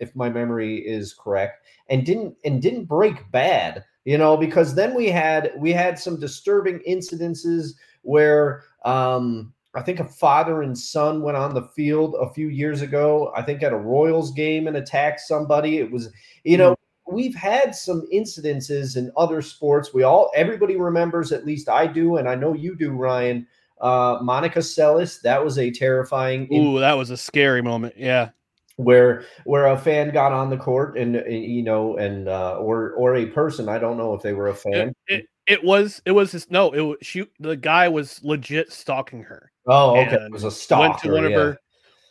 if 0.00 0.14
my 0.14 0.28
memory 0.28 0.78
is 0.78 1.14
correct, 1.14 1.64
and 1.88 2.04
didn't 2.04 2.36
and 2.44 2.62
didn't 2.62 2.84
break 2.84 3.30
bad, 3.30 3.84
you 4.04 4.18
know, 4.18 4.36
because 4.36 4.74
then 4.74 4.94
we 4.94 5.06
had 5.06 5.52
we 5.56 5.72
had 5.72 5.98
some 5.98 6.18
disturbing 6.18 6.80
incidences 6.88 7.72
where 8.02 8.64
um, 8.84 9.52
I 9.74 9.82
think 9.82 10.00
a 10.00 10.04
father 10.04 10.62
and 10.62 10.76
son 10.76 11.22
went 11.22 11.36
on 11.36 11.54
the 11.54 11.62
field 11.62 12.16
a 12.20 12.32
few 12.32 12.48
years 12.48 12.82
ago. 12.82 13.32
I 13.36 13.42
think 13.42 13.62
at 13.62 13.72
a 13.72 13.76
Royals 13.76 14.32
game 14.32 14.66
and 14.66 14.76
attacked 14.76 15.20
somebody. 15.20 15.78
It 15.78 15.90
was, 15.90 16.10
you 16.42 16.56
know, 16.56 16.72
mm-hmm. 16.72 17.14
we've 17.14 17.34
had 17.34 17.74
some 17.74 18.06
incidences 18.12 18.96
in 18.96 19.12
other 19.16 19.42
sports. 19.42 19.92
We 19.92 20.02
all, 20.02 20.32
everybody 20.34 20.76
remembers, 20.76 21.32
at 21.32 21.46
least 21.46 21.68
I 21.68 21.86
do, 21.86 22.16
and 22.16 22.28
I 22.28 22.34
know 22.34 22.54
you 22.54 22.74
do, 22.76 22.90
Ryan. 22.90 23.46
Uh, 23.80 24.18
Monica 24.22 24.60
Seles, 24.60 25.20
that 25.22 25.42
was 25.42 25.58
a 25.58 25.70
terrifying. 25.70 26.48
Ooh, 26.52 26.80
that 26.80 26.94
was 26.94 27.10
a 27.10 27.16
scary 27.16 27.62
moment. 27.62 27.94
Yeah. 27.96 28.30
Where 28.76 29.24
where 29.44 29.66
a 29.66 29.78
fan 29.78 30.10
got 30.10 30.32
on 30.32 30.50
the 30.50 30.56
court 30.56 30.96
and, 30.96 31.16
and 31.16 31.44
you 31.44 31.64
know 31.64 31.96
and 31.96 32.28
uh, 32.28 32.58
or 32.58 32.92
or 32.92 33.16
a 33.16 33.26
person 33.26 33.68
I 33.68 33.78
don't 33.78 33.96
know 33.96 34.14
if 34.14 34.22
they 34.22 34.34
were 34.34 34.48
a 34.48 34.54
fan. 34.54 34.94
It, 35.08 35.14
it, 35.14 35.26
it 35.48 35.64
was 35.64 36.00
it 36.04 36.12
was 36.12 36.30
this 36.30 36.48
no 36.48 36.70
it 36.70 36.80
was 36.82 36.96
she 37.02 37.26
the 37.40 37.56
guy 37.56 37.88
was 37.88 38.20
legit 38.22 38.72
stalking 38.72 39.24
her 39.24 39.50
Oh, 39.68 40.00
okay. 40.00 40.16
It 40.16 40.32
was 40.32 40.44
a 40.44 40.50
stalker. 40.50 40.88
Went 40.88 40.98
to 41.00 41.12
one 41.12 41.22
yeah. 41.22 41.28
of 41.28 41.34
her, 41.34 41.58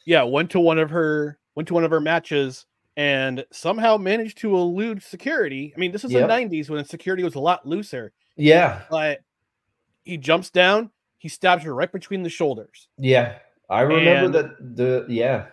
yeah, 0.05 0.23
went 0.23 0.51
to 0.51 0.59
one 0.59 0.77
of 0.77 0.91
her, 0.91 1.39
went 1.55 1.67
to 1.69 1.73
one 1.73 1.83
of 1.83 1.91
her 1.91 1.99
matches, 1.99 2.67
and 2.95 3.43
somehow 3.51 3.97
managed 3.97 4.37
to 4.39 4.55
elude 4.55 5.01
security. 5.01 5.73
I 5.75 5.79
mean, 5.79 5.91
this 5.91 6.03
is 6.03 6.11
yep. 6.11 6.27
the 6.27 6.33
'90s 6.33 6.69
when 6.69 6.85
security 6.85 7.23
was 7.23 7.35
a 7.35 7.39
lot 7.39 7.67
looser. 7.67 8.13
Yeah, 8.35 8.83
but 8.91 9.21
he 10.03 10.17
jumps 10.17 10.51
down, 10.51 10.91
he 11.17 11.29
stabs 11.29 11.63
her 11.63 11.73
right 11.73 11.91
between 11.91 12.23
the 12.23 12.29
shoulders. 12.29 12.89
Yeah, 12.97 13.39
I 13.69 13.81
remember 13.81 14.25
and, 14.25 14.33
that. 14.35 14.75
The 14.75 15.05
yeah, 15.09 15.47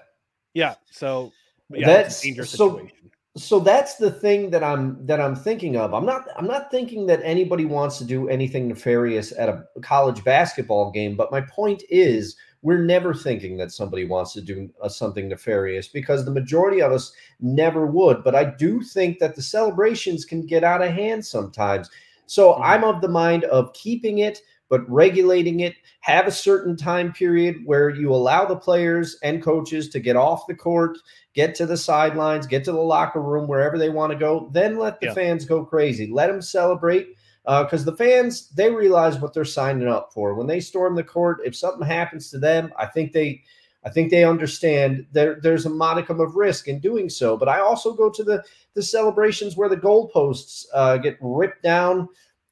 yeah. 0.52 0.74
So 0.90 1.32
yeah, 1.70 1.86
that's 1.86 2.20
dangerous 2.20 2.50
so, 2.50 2.76
situation 2.76 3.10
so 3.36 3.58
that's 3.58 3.96
the 3.96 4.10
thing 4.10 4.50
that 4.50 4.62
i'm 4.62 5.04
that 5.06 5.20
i'm 5.20 5.34
thinking 5.34 5.76
of 5.76 5.92
i'm 5.92 6.06
not 6.06 6.26
i'm 6.36 6.46
not 6.46 6.70
thinking 6.70 7.04
that 7.06 7.20
anybody 7.24 7.64
wants 7.64 7.98
to 7.98 8.04
do 8.04 8.28
anything 8.28 8.68
nefarious 8.68 9.32
at 9.36 9.48
a 9.48 9.64
college 9.82 10.22
basketball 10.22 10.92
game 10.92 11.16
but 11.16 11.32
my 11.32 11.40
point 11.40 11.82
is 11.90 12.36
we're 12.62 12.82
never 12.82 13.12
thinking 13.12 13.56
that 13.56 13.72
somebody 13.72 14.04
wants 14.04 14.32
to 14.32 14.40
do 14.40 14.70
uh, 14.80 14.88
something 14.88 15.28
nefarious 15.28 15.88
because 15.88 16.24
the 16.24 16.30
majority 16.30 16.80
of 16.80 16.92
us 16.92 17.12
never 17.40 17.86
would 17.86 18.22
but 18.22 18.36
i 18.36 18.44
do 18.44 18.80
think 18.80 19.18
that 19.18 19.34
the 19.34 19.42
celebrations 19.42 20.24
can 20.24 20.46
get 20.46 20.62
out 20.62 20.82
of 20.82 20.92
hand 20.92 21.24
sometimes 21.24 21.90
so 22.26 22.52
mm-hmm. 22.52 22.62
i'm 22.62 22.84
of 22.84 23.00
the 23.00 23.08
mind 23.08 23.42
of 23.44 23.72
keeping 23.72 24.18
it 24.18 24.42
but 24.68 24.88
regulating 24.90 25.60
it 25.60 25.74
have 26.00 26.26
a 26.26 26.32
certain 26.32 26.76
time 26.76 27.12
period 27.12 27.56
where 27.64 27.90
you 27.90 28.12
allow 28.12 28.44
the 28.44 28.56
players 28.56 29.16
and 29.22 29.42
coaches 29.42 29.88
to 29.88 30.00
get 30.00 30.16
off 30.16 30.46
the 30.46 30.54
court 30.54 30.98
get 31.34 31.54
to 31.56 31.66
the 31.66 31.76
sidelines, 31.76 32.46
get 32.46 32.64
to 32.64 32.72
the 32.72 32.78
locker 32.78 33.20
room, 33.20 33.46
wherever 33.46 33.76
they 33.76 33.90
want 33.90 34.12
to 34.12 34.18
go. 34.18 34.48
Then 34.52 34.78
let 34.78 35.00
the 35.00 35.06
yeah. 35.06 35.14
fans 35.14 35.44
go 35.44 35.64
crazy. 35.64 36.06
Let 36.06 36.28
them 36.28 36.40
celebrate 36.40 37.08
because 37.44 37.86
uh, 37.86 37.90
the 37.90 37.96
fans 37.96 38.48
they 38.50 38.70
realize 38.70 39.18
what 39.18 39.34
they're 39.34 39.44
signing 39.44 39.88
up 39.88 40.12
for. 40.14 40.34
When 40.34 40.46
they 40.46 40.60
storm 40.60 40.94
the 40.94 41.04
court, 41.04 41.40
if 41.44 41.54
something 41.54 41.86
happens 41.86 42.30
to 42.30 42.38
them, 42.38 42.72
I 42.78 42.86
think 42.86 43.12
they. 43.12 43.42
I 43.86 43.90
think 43.90 44.10
they 44.10 44.24
understand 44.24 45.04
there, 45.12 45.38
there's 45.42 45.66
a 45.66 45.70
modicum 45.70 46.18
of 46.18 46.36
risk 46.36 46.68
in 46.68 46.80
doing 46.80 47.10
so. 47.10 47.36
But 47.36 47.50
I 47.50 47.60
also 47.60 47.92
go 47.92 48.08
to 48.08 48.24
the, 48.24 48.42
the 48.72 48.82
celebrations 48.82 49.58
where 49.58 49.68
the 49.68 49.76
goalposts 49.76 50.64
uh, 50.72 50.96
get 50.96 51.18
ripped 51.20 51.62
down 51.62 52.08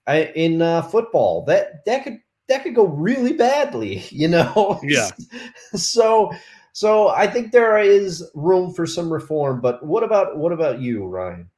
in 0.08 0.62
uh, 0.62 0.82
football. 0.82 1.44
That 1.44 1.84
that 1.86 2.04
could 2.04 2.18
that 2.48 2.62
could 2.62 2.74
go 2.74 2.86
really 2.86 3.32
badly, 3.32 4.04
you 4.10 4.28
know. 4.28 4.80
Yeah. 4.82 5.10
so 5.74 6.32
so 6.72 7.08
I 7.08 7.26
think 7.26 7.52
there 7.52 7.78
is 7.78 8.30
room 8.34 8.72
for 8.72 8.86
some 8.86 9.12
reform. 9.12 9.60
But 9.60 9.84
what 9.84 10.02
about 10.02 10.36
what 10.36 10.52
about 10.52 10.80
you, 10.80 11.04
Ryan? 11.06 11.50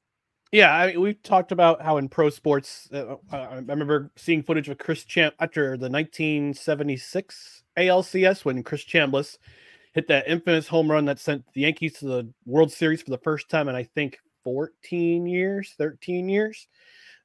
Yeah, 0.52 0.72
I 0.72 0.86
mean, 0.86 1.00
we've 1.00 1.20
talked 1.22 1.50
about 1.50 1.82
how 1.82 1.96
in 1.96 2.08
pro 2.08 2.30
sports, 2.30 2.88
uh, 2.92 3.16
uh 3.32 3.36
I 3.36 3.54
remember 3.56 4.12
seeing 4.14 4.42
footage 4.42 4.68
of 4.68 4.78
Chris 4.78 5.04
Champ 5.04 5.34
after 5.40 5.76
the 5.76 5.90
1976 5.90 7.64
ALCS 7.76 8.44
when 8.44 8.62
Chris 8.62 8.84
Chambliss 8.84 9.36
hit 9.94 10.06
that 10.06 10.28
infamous 10.28 10.68
home 10.68 10.88
run 10.88 11.06
that 11.06 11.18
sent 11.18 11.44
the 11.54 11.62
Yankees 11.62 11.94
to 11.94 12.06
the 12.06 12.32
World 12.46 12.70
Series 12.70 13.02
for 13.02 13.10
the 13.10 13.18
first 13.18 13.48
time 13.48 13.68
in 13.68 13.74
I 13.74 13.82
think 13.82 14.18
14 14.44 15.26
years, 15.26 15.74
13 15.76 16.28
years. 16.28 16.68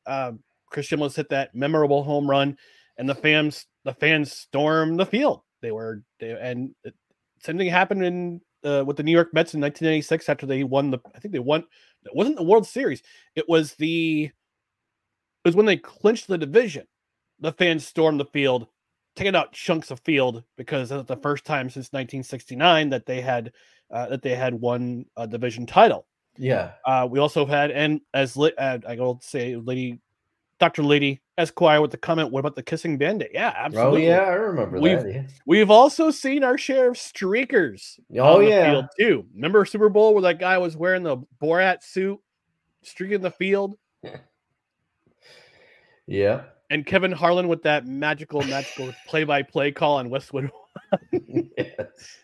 Uh, 0.07 0.31
Chris 0.69 0.87
Chambliss 0.87 1.15
hit 1.15 1.29
that 1.29 1.55
memorable 1.55 2.03
home 2.03 2.29
run, 2.29 2.57
and 2.97 3.07
the 3.07 3.15
fans 3.15 3.65
the 3.85 3.93
fans 3.93 4.31
stormed 4.31 4.99
the 4.99 5.05
field. 5.05 5.41
They 5.61 5.71
were 5.71 6.03
they, 6.19 6.31
and 6.31 6.73
same 7.41 7.57
thing 7.57 7.69
happened 7.69 8.03
in 8.03 8.41
uh, 8.63 8.83
with 8.85 8.97
the 8.97 9.03
New 9.03 9.11
York 9.11 9.33
Mets 9.33 9.53
in 9.53 9.61
1986 9.61 10.29
after 10.29 10.45
they 10.45 10.63
won 10.63 10.91
the. 10.91 10.99
I 11.15 11.19
think 11.19 11.33
they 11.33 11.39
won. 11.39 11.63
It 12.05 12.15
wasn't 12.15 12.37
the 12.37 12.43
World 12.43 12.67
Series. 12.67 13.01
It 13.35 13.47
was 13.47 13.73
the. 13.75 14.25
It 14.25 15.47
was 15.47 15.55
when 15.55 15.65
they 15.65 15.77
clinched 15.77 16.27
the 16.27 16.37
division. 16.37 16.85
The 17.39 17.53
fans 17.53 17.87
stormed 17.87 18.19
the 18.19 18.25
field, 18.25 18.67
taking 19.15 19.35
out 19.35 19.53
chunks 19.53 19.91
of 19.91 20.01
field 20.01 20.43
because 20.57 20.89
that's 20.89 21.07
the 21.07 21.15
first 21.15 21.45
time 21.45 21.69
since 21.69 21.93
1969 21.93 22.89
that 22.89 23.05
they 23.05 23.21
had 23.21 23.53
uh, 23.91 24.07
that 24.07 24.21
they 24.21 24.35
had 24.35 24.53
won 24.53 25.05
a 25.15 25.27
division 25.27 25.65
title. 25.65 26.05
Yeah. 26.37 26.71
Uh, 26.85 27.07
we 27.09 27.19
also 27.19 27.45
had, 27.45 27.71
and 27.71 28.01
as 28.13 28.37
uh, 28.37 28.49
I 28.57 28.95
will 28.95 29.19
say, 29.21 29.55
Lady 29.55 29.99
Dr. 30.59 30.83
Lady 30.83 31.21
Esquire 31.37 31.81
with 31.81 31.91
the 31.91 31.97
comment, 31.97 32.31
what 32.31 32.41
about 32.41 32.55
the 32.55 32.63
kissing 32.63 32.97
bandit? 32.97 33.31
Yeah, 33.33 33.53
oh, 33.55 33.65
absolutely. 33.65 34.07
Oh, 34.07 34.09
yeah, 34.09 34.23
I 34.23 34.33
remember 34.33 34.79
we've, 34.79 35.01
that. 35.01 35.13
Yeah. 35.13 35.23
We've 35.45 35.71
also 35.71 36.11
seen 36.11 36.43
our 36.43 36.57
share 36.57 36.89
of 36.89 36.95
streakers. 36.95 37.97
Oh, 38.17 38.41
yeah. 38.41 38.81
too. 38.99 39.25
Remember 39.33 39.63
Super 39.65 39.89
Bowl 39.89 40.13
where 40.13 40.23
that 40.23 40.39
guy 40.39 40.57
was 40.57 40.75
wearing 40.75 41.03
the 41.03 41.17
Borat 41.41 41.81
suit, 41.81 42.19
streaking 42.83 43.21
the 43.21 43.31
field? 43.31 43.77
yeah. 46.07 46.41
And 46.69 46.85
Kevin 46.85 47.13
Harlan 47.13 47.47
with 47.47 47.63
that 47.63 47.87
magical, 47.87 48.43
magical 48.43 48.93
play 49.07 49.23
by 49.23 49.41
play 49.41 49.71
call 49.71 49.97
on 49.97 50.09
Westwood. 50.09 50.51
yes. 51.11 52.17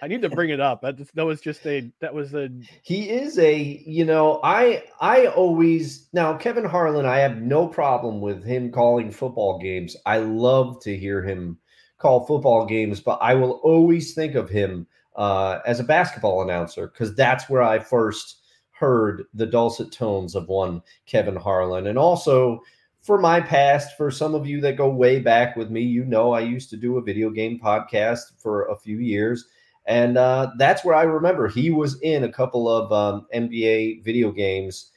I 0.00 0.08
need 0.08 0.22
to 0.22 0.28
bring 0.28 0.50
it 0.50 0.60
up. 0.60 0.82
That, 0.82 0.98
that 1.14 1.24
was 1.24 1.40
just 1.40 1.66
a 1.66 1.90
that 2.00 2.14
was 2.14 2.34
a 2.34 2.48
he 2.82 3.10
is 3.10 3.38
a 3.38 3.82
you 3.86 4.04
know 4.04 4.40
I 4.44 4.84
I 5.00 5.26
always 5.26 6.08
now 6.12 6.36
Kevin 6.36 6.64
Harlan 6.64 7.06
I 7.06 7.18
have 7.18 7.38
no 7.38 7.66
problem 7.66 8.20
with 8.20 8.44
him 8.44 8.70
calling 8.70 9.10
football 9.10 9.58
games. 9.58 9.96
I 10.06 10.18
love 10.18 10.80
to 10.82 10.96
hear 10.96 11.22
him 11.22 11.58
call 11.98 12.26
football 12.26 12.66
games, 12.66 13.00
but 13.00 13.18
I 13.22 13.34
will 13.34 13.52
always 13.62 14.14
think 14.14 14.34
of 14.34 14.50
him 14.50 14.86
uh, 15.16 15.60
as 15.66 15.80
a 15.80 15.84
basketball 15.84 16.42
announcer 16.42 16.88
because 16.88 17.14
that's 17.14 17.48
where 17.48 17.62
I 17.62 17.78
first 17.78 18.42
heard 18.70 19.24
the 19.32 19.46
dulcet 19.46 19.90
tones 19.90 20.34
of 20.34 20.48
one 20.48 20.82
Kevin 21.06 21.36
Harlan, 21.36 21.86
and 21.86 21.98
also 21.98 22.60
for 23.06 23.18
my 23.18 23.40
past, 23.40 23.96
for 23.96 24.10
some 24.10 24.34
of 24.34 24.46
you 24.46 24.60
that 24.62 24.76
go 24.76 24.88
way 24.88 25.20
back 25.20 25.56
with 25.56 25.70
me, 25.70 25.80
you 25.80 26.04
know 26.04 26.32
I 26.32 26.40
used 26.40 26.70
to 26.70 26.76
do 26.76 26.98
a 26.98 27.02
video 27.02 27.30
game 27.30 27.58
podcast 27.58 28.38
for 28.38 28.66
a 28.66 28.76
few 28.76 28.98
years 28.98 29.46
and 29.86 30.18
uh, 30.18 30.50
that's 30.58 30.84
where 30.84 30.94
I 30.94 31.02
remember 31.02 31.48
he 31.48 31.70
was 31.70 32.00
in 32.00 32.24
a 32.24 32.32
couple 32.32 32.68
of 32.68 32.92
um, 32.92 33.26
NBA 33.34 34.04
video 34.04 34.32
games. 34.32 34.90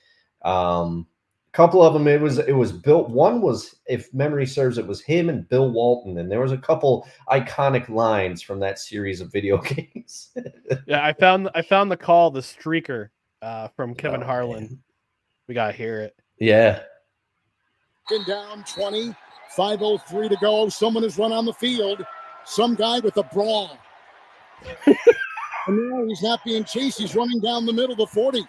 Um, 0.44 1.06
a 1.54 1.56
couple 1.56 1.82
of 1.82 1.94
them, 1.94 2.08
it 2.08 2.20
was 2.20 2.40
it 2.40 2.54
was 2.54 2.72
built. 2.72 3.10
One 3.10 3.42
was, 3.42 3.76
if 3.88 4.12
memory 4.14 4.46
serves, 4.46 4.78
it 4.78 4.88
was 4.88 5.02
him 5.02 5.30
and 5.30 5.48
Bill 5.48 5.70
Walton, 5.70 6.18
and 6.18 6.32
there 6.32 6.42
was 6.42 6.52
a 6.52 6.58
couple 6.58 7.08
iconic 7.30 7.90
lines 7.90 8.42
from 8.42 8.60
that 8.60 8.80
series 8.80 9.22
of 9.22 9.32
video 9.32 9.58
games. 9.62 10.30
yeah, 10.88 11.06
I 11.06 11.14
found 11.14 11.50
I 11.54 11.62
found 11.62 11.92
the 11.92 11.98
call, 11.98 12.32
the 12.32 12.42
streaker 12.42 13.10
uh, 13.42 13.68
from 13.70 13.94
Kevin 13.94 14.24
oh, 14.24 14.26
Harlan. 14.26 14.64
Man. 14.64 14.80
We 15.48 15.56
gotta 15.56 15.74
hear 15.74 16.02
it. 16.02 16.16
Yeah. 16.40 16.82
Down 18.26 18.64
20, 18.64 19.16
503 19.56 20.30
to 20.30 20.36
go. 20.38 20.68
Someone 20.70 21.04
has 21.04 21.18
run 21.18 21.32
on 21.32 21.46
the 21.46 21.54
field. 21.54 22.04
Some 22.44 22.74
guy 22.74 23.00
with 23.00 23.16
a 23.18 23.24
brawl 23.24 23.78
And 25.68 25.92
now 25.92 26.06
he's 26.08 26.24
not 26.24 26.44
being 26.44 26.64
chased. 26.64 26.98
He's 27.00 27.16
running 27.16 27.40
down 27.40 27.66
the 27.66 27.74
middle, 27.74 27.92
of 27.92 28.00
the 28.00 28.08
40. 28.08 28.44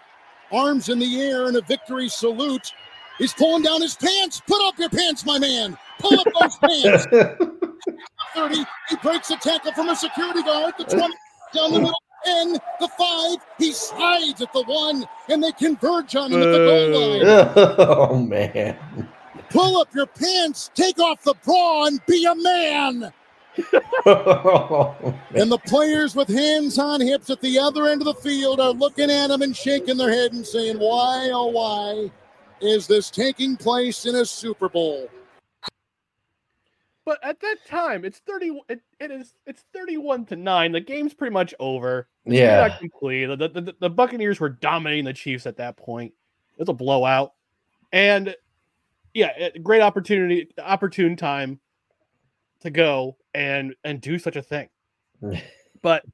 Arms 0.52 0.88
in 0.88 0.98
the 0.98 1.20
air 1.20 1.46
and 1.46 1.56
a 1.56 1.60
victory 1.60 2.08
salute. 2.08 2.72
He's 3.18 3.34
pulling 3.34 3.62
down 3.62 3.82
his 3.82 3.94
pants. 3.94 4.40
Put 4.46 4.66
up 4.66 4.78
your 4.78 4.88
pants, 4.88 5.26
my 5.26 5.38
man. 5.38 5.76
Pull 5.98 6.18
up 6.18 6.26
those 6.40 6.56
pants. 6.56 7.06
30. 8.34 8.64
He 8.88 8.96
breaks 9.02 9.30
a 9.30 9.36
tackle 9.36 9.72
from 9.72 9.90
a 9.90 9.96
security 9.96 10.42
guard. 10.42 10.74
The 10.78 10.84
20 10.84 11.14
down 11.54 11.72
the 11.72 11.80
middle. 11.80 12.02
10, 12.24 12.52
the 12.80 12.88
5. 12.88 13.36
He 13.58 13.72
slides 13.72 14.40
at 14.40 14.52
the 14.52 14.62
1, 14.62 15.04
and 15.28 15.42
they 15.42 15.52
converge 15.52 16.16
on 16.16 16.32
him 16.32 16.42
at 16.42 16.52
the 16.52 16.58
goal 16.58 16.88
line. 16.88 17.54
oh 17.88 18.16
man. 18.16 18.78
Pull 19.50 19.80
up 19.80 19.94
your 19.94 20.06
pants, 20.06 20.70
take 20.74 20.98
off 20.98 21.22
the 21.22 21.34
bra, 21.44 21.86
and 21.86 22.00
be 22.06 22.24
a 22.24 22.34
man. 22.34 23.12
And 25.34 25.50
the 25.50 25.60
players 25.66 26.14
with 26.16 26.28
hands 26.28 26.78
on 26.78 27.00
hips 27.00 27.30
at 27.30 27.40
the 27.40 27.58
other 27.58 27.86
end 27.88 28.00
of 28.00 28.06
the 28.06 28.14
field 28.14 28.60
are 28.60 28.70
looking 28.72 29.10
at 29.10 29.30
him 29.30 29.42
and 29.42 29.56
shaking 29.56 29.96
their 29.96 30.10
head 30.10 30.32
and 30.32 30.46
saying, 30.46 30.78
Why, 30.78 31.30
oh, 31.32 31.46
why 31.48 32.10
is 32.60 32.86
this 32.86 33.10
taking 33.10 33.56
place 33.56 34.06
in 34.06 34.14
a 34.16 34.24
Super 34.24 34.68
Bowl? 34.68 35.08
But 37.04 37.18
at 37.22 37.40
that 37.40 37.56
time, 37.66 38.04
it's 38.04 38.18
30 38.20 38.60
it, 38.68 38.80
it 39.00 39.10
is 39.10 39.34
it's 39.46 39.64
31 39.74 40.26
to 40.26 40.36
9. 40.36 40.72
The 40.72 40.80
game's 40.80 41.14
pretty 41.14 41.32
much 41.32 41.54
over. 41.58 42.08
It's 42.24 42.36
Yeah. 42.36 42.68
not 42.68 42.78
complete. 42.78 43.26
The, 43.26 43.36
the, 43.36 43.48
the, 43.48 43.74
the 43.80 43.90
Buccaneers 43.90 44.38
were 44.38 44.48
dominating 44.50 45.04
the 45.04 45.12
Chiefs 45.12 45.46
at 45.46 45.56
that 45.56 45.76
point. 45.76 46.12
It's 46.58 46.70
a 46.70 46.74
blowout. 46.74 47.34
And 47.92 48.34
yeah, 49.14 49.48
great 49.62 49.82
opportunity 49.82 50.48
opportune 50.58 51.16
time 51.16 51.60
to 52.60 52.70
go 52.70 53.16
and 53.34 53.74
and 53.84 54.00
do 54.00 54.18
such 54.18 54.36
a 54.36 54.42
thing. 54.42 54.68
But 55.82 56.04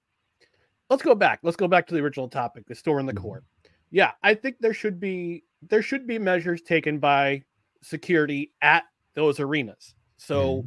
let's 0.91 1.03
go 1.03 1.17
back. 1.17 1.41
Let's 1.43 1.57
go 1.57 1.67
back 1.67 1.89
to 1.89 1.95
the 1.95 2.01
original 2.01 2.29
topic, 2.29 2.67
the 2.69 2.75
store 2.77 3.01
in 3.01 3.07
the 3.07 3.13
Mhm. 3.13 3.21
court. 3.23 3.45
Yeah, 3.91 4.13
I 4.23 4.35
think 4.35 4.57
there 4.61 4.75
should 4.75 5.01
be 5.01 5.43
there 5.63 5.83
should 5.83 6.07
be 6.07 6.19
measures 6.21 6.63
taken 6.63 6.99
by 7.01 7.43
security 7.83 8.53
at 8.63 8.85
those 9.15 9.41
arenas. 9.41 9.95
So, 10.19 10.65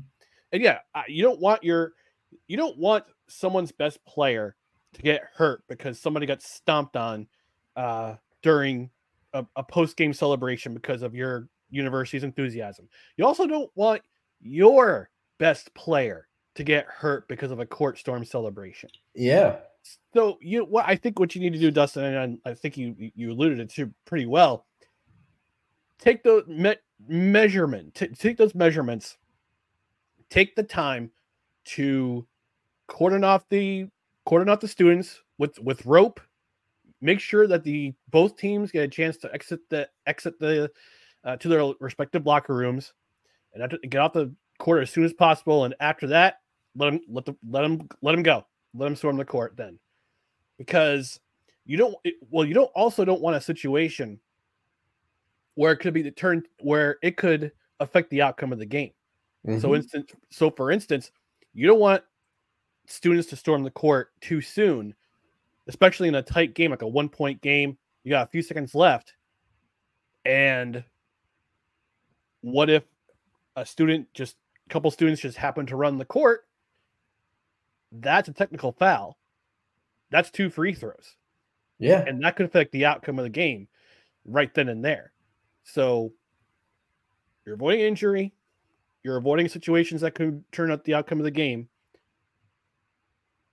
and 0.51 0.61
yeah, 0.61 0.79
you 1.07 1.23
don't 1.23 1.39
want 1.39 1.63
your 1.63 1.93
you 2.47 2.57
don't 2.57 2.77
want 2.77 3.05
someone's 3.29 3.71
best 3.71 4.03
player 4.05 4.55
to 4.93 5.01
get 5.01 5.21
hurt 5.33 5.63
because 5.69 6.01
somebody 6.01 6.25
got 6.25 6.41
stomped 6.41 6.97
on 6.97 7.27
uh, 7.77 8.15
during 8.41 8.89
a, 9.33 9.45
a 9.55 9.63
post 9.63 9.95
game 9.95 10.11
celebration 10.11 10.73
because 10.73 11.03
of 11.03 11.15
your 11.15 11.47
university's 11.69 12.23
enthusiasm. 12.23 12.87
You 13.17 13.25
also 13.25 13.47
don't 13.47 13.69
want 13.75 14.01
your 14.41 15.09
best 15.37 15.73
player 15.73 16.27
to 16.55 16.63
get 16.63 16.85
hurt 16.87 17.27
because 17.27 17.51
of 17.51 17.59
a 17.59 17.65
court 17.65 17.97
storm 17.97 18.25
celebration. 18.25 18.89
yeah. 19.15 19.57
So 20.13 20.37
you 20.41 20.65
what 20.65 20.85
I 20.87 20.95
think 20.95 21.19
what 21.19 21.33
you 21.33 21.41
need 21.41 21.53
to 21.53 21.59
do, 21.59 21.71
Dustin, 21.71 22.03
and 22.03 22.39
I 22.45 22.53
think 22.53 22.75
you 22.77 22.95
you 23.15 23.31
alluded 23.31 23.59
it 23.59 23.69
to 23.71 23.91
pretty 24.05 24.25
well. 24.25 24.65
Take 25.99 26.21
those 26.21 26.45
me- 26.47 26.75
measurement, 27.07 27.95
t- 27.95 28.07
take 28.09 28.37
those 28.37 28.53
measurements, 28.53 29.17
take 30.29 30.55
the 30.55 30.63
time 30.63 31.11
to 31.65 32.27
cordon 32.87 33.23
off 33.23 33.47
the 33.49 33.87
cordon 34.25 34.49
off 34.49 34.59
the 34.59 34.67
students 34.67 35.21
with 35.37 35.57
with 35.59 35.85
rope. 35.85 36.19
Make 37.01 37.21
sure 37.21 37.47
that 37.47 37.63
the 37.63 37.93
both 38.09 38.35
teams 38.35 38.71
get 38.71 38.83
a 38.83 38.87
chance 38.89 39.15
to 39.17 39.33
exit 39.33 39.61
the 39.69 39.89
exit 40.05 40.39
the 40.39 40.69
uh, 41.23 41.37
to 41.37 41.47
their 41.47 41.73
respective 41.79 42.25
locker 42.25 42.55
rooms, 42.55 42.93
and 43.53 43.63
after, 43.63 43.77
get 43.77 43.99
off 43.99 44.13
the 44.13 44.33
court 44.57 44.81
as 44.81 44.89
soon 44.89 45.03
as 45.03 45.13
possible. 45.13 45.65
And 45.65 45.75
after 45.79 46.07
that, 46.07 46.39
let 46.75 46.91
them 46.91 47.01
let 47.07 47.25
the 47.25 47.35
let 47.49 47.61
them 47.61 47.87
let 48.01 48.13
them 48.13 48.23
go 48.23 48.45
let 48.73 48.85
them 48.85 48.95
storm 48.95 49.17
the 49.17 49.25
court 49.25 49.55
then 49.57 49.79
because 50.57 51.19
you 51.65 51.77
don't 51.77 51.95
well 52.29 52.45
you 52.45 52.53
don't 52.53 52.71
also 52.75 53.03
don't 53.03 53.21
want 53.21 53.35
a 53.35 53.41
situation 53.41 54.19
where 55.55 55.71
it 55.71 55.77
could 55.77 55.93
be 55.93 56.01
the 56.01 56.11
turn 56.11 56.43
where 56.61 56.97
it 57.01 57.17
could 57.17 57.51
affect 57.79 58.09
the 58.09 58.21
outcome 58.21 58.53
of 58.53 58.59
the 58.59 58.65
game 58.65 58.91
so 59.59 59.69
Mhm. 59.69 59.77
instance 59.77 60.11
so 60.29 60.51
for 60.51 60.71
instance 60.71 61.11
you 61.53 61.65
don't 61.65 61.79
want 61.79 62.03
students 62.85 63.27
to 63.29 63.35
storm 63.35 63.63
the 63.63 63.71
court 63.71 64.11
too 64.21 64.41
soon 64.41 64.95
especially 65.67 66.07
in 66.07 66.15
a 66.15 66.21
tight 66.21 66.53
game 66.53 66.71
like 66.71 66.81
a 66.81 66.87
one 66.87 67.09
point 67.09 67.41
game 67.41 67.77
you 68.03 68.09
got 68.09 68.27
a 68.27 68.31
few 68.31 68.41
seconds 68.41 68.75
left 68.75 69.15
and 70.25 70.83
what 72.41 72.69
if 72.69 72.83
a 73.55 73.65
student 73.65 74.07
just 74.13 74.35
a 74.67 74.73
couple 74.73 74.89
students 74.91 75.21
just 75.21 75.37
happen 75.37 75.65
to 75.65 75.75
run 75.75 75.97
the 75.97 76.05
court 76.05 76.45
that's 77.91 78.29
a 78.29 78.33
technical 78.33 78.71
foul. 78.71 79.17
That's 80.11 80.31
two 80.31 80.49
free 80.49 80.73
throws, 80.73 81.15
yeah. 81.77 82.03
and 82.05 82.23
that 82.23 82.35
could 82.35 82.45
affect 82.45 82.71
the 82.71 82.85
outcome 82.85 83.19
of 83.19 83.23
the 83.23 83.29
game 83.29 83.67
right 84.25 84.53
then 84.53 84.69
and 84.69 84.83
there. 84.83 85.11
So 85.63 86.13
you're 87.45 87.55
avoiding 87.55 87.81
injury, 87.81 88.33
you're 89.03 89.17
avoiding 89.17 89.47
situations 89.47 90.01
that 90.01 90.15
could 90.15 90.43
turn 90.51 90.71
out 90.71 90.83
the 90.83 90.95
outcome 90.95 91.19
of 91.19 91.25
the 91.25 91.31
game. 91.31 91.69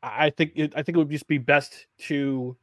I 0.03 0.27
I 0.27 0.31
think 0.31 0.53
it, 0.55 0.73
I 0.75 0.83
think 0.83 0.97
it 0.97 0.99
would 0.99 1.11
just 1.11 1.29
be 1.29 1.39
best 1.39 1.87
to 2.07 2.57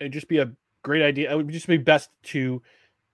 it 0.00 0.08
just 0.10 0.28
be 0.28 0.38
a 0.38 0.50
great 0.82 1.02
idea. 1.02 1.30
It 1.30 1.36
would 1.36 1.48
just 1.50 1.68
be 1.68 1.76
best 1.76 2.10
to 2.24 2.62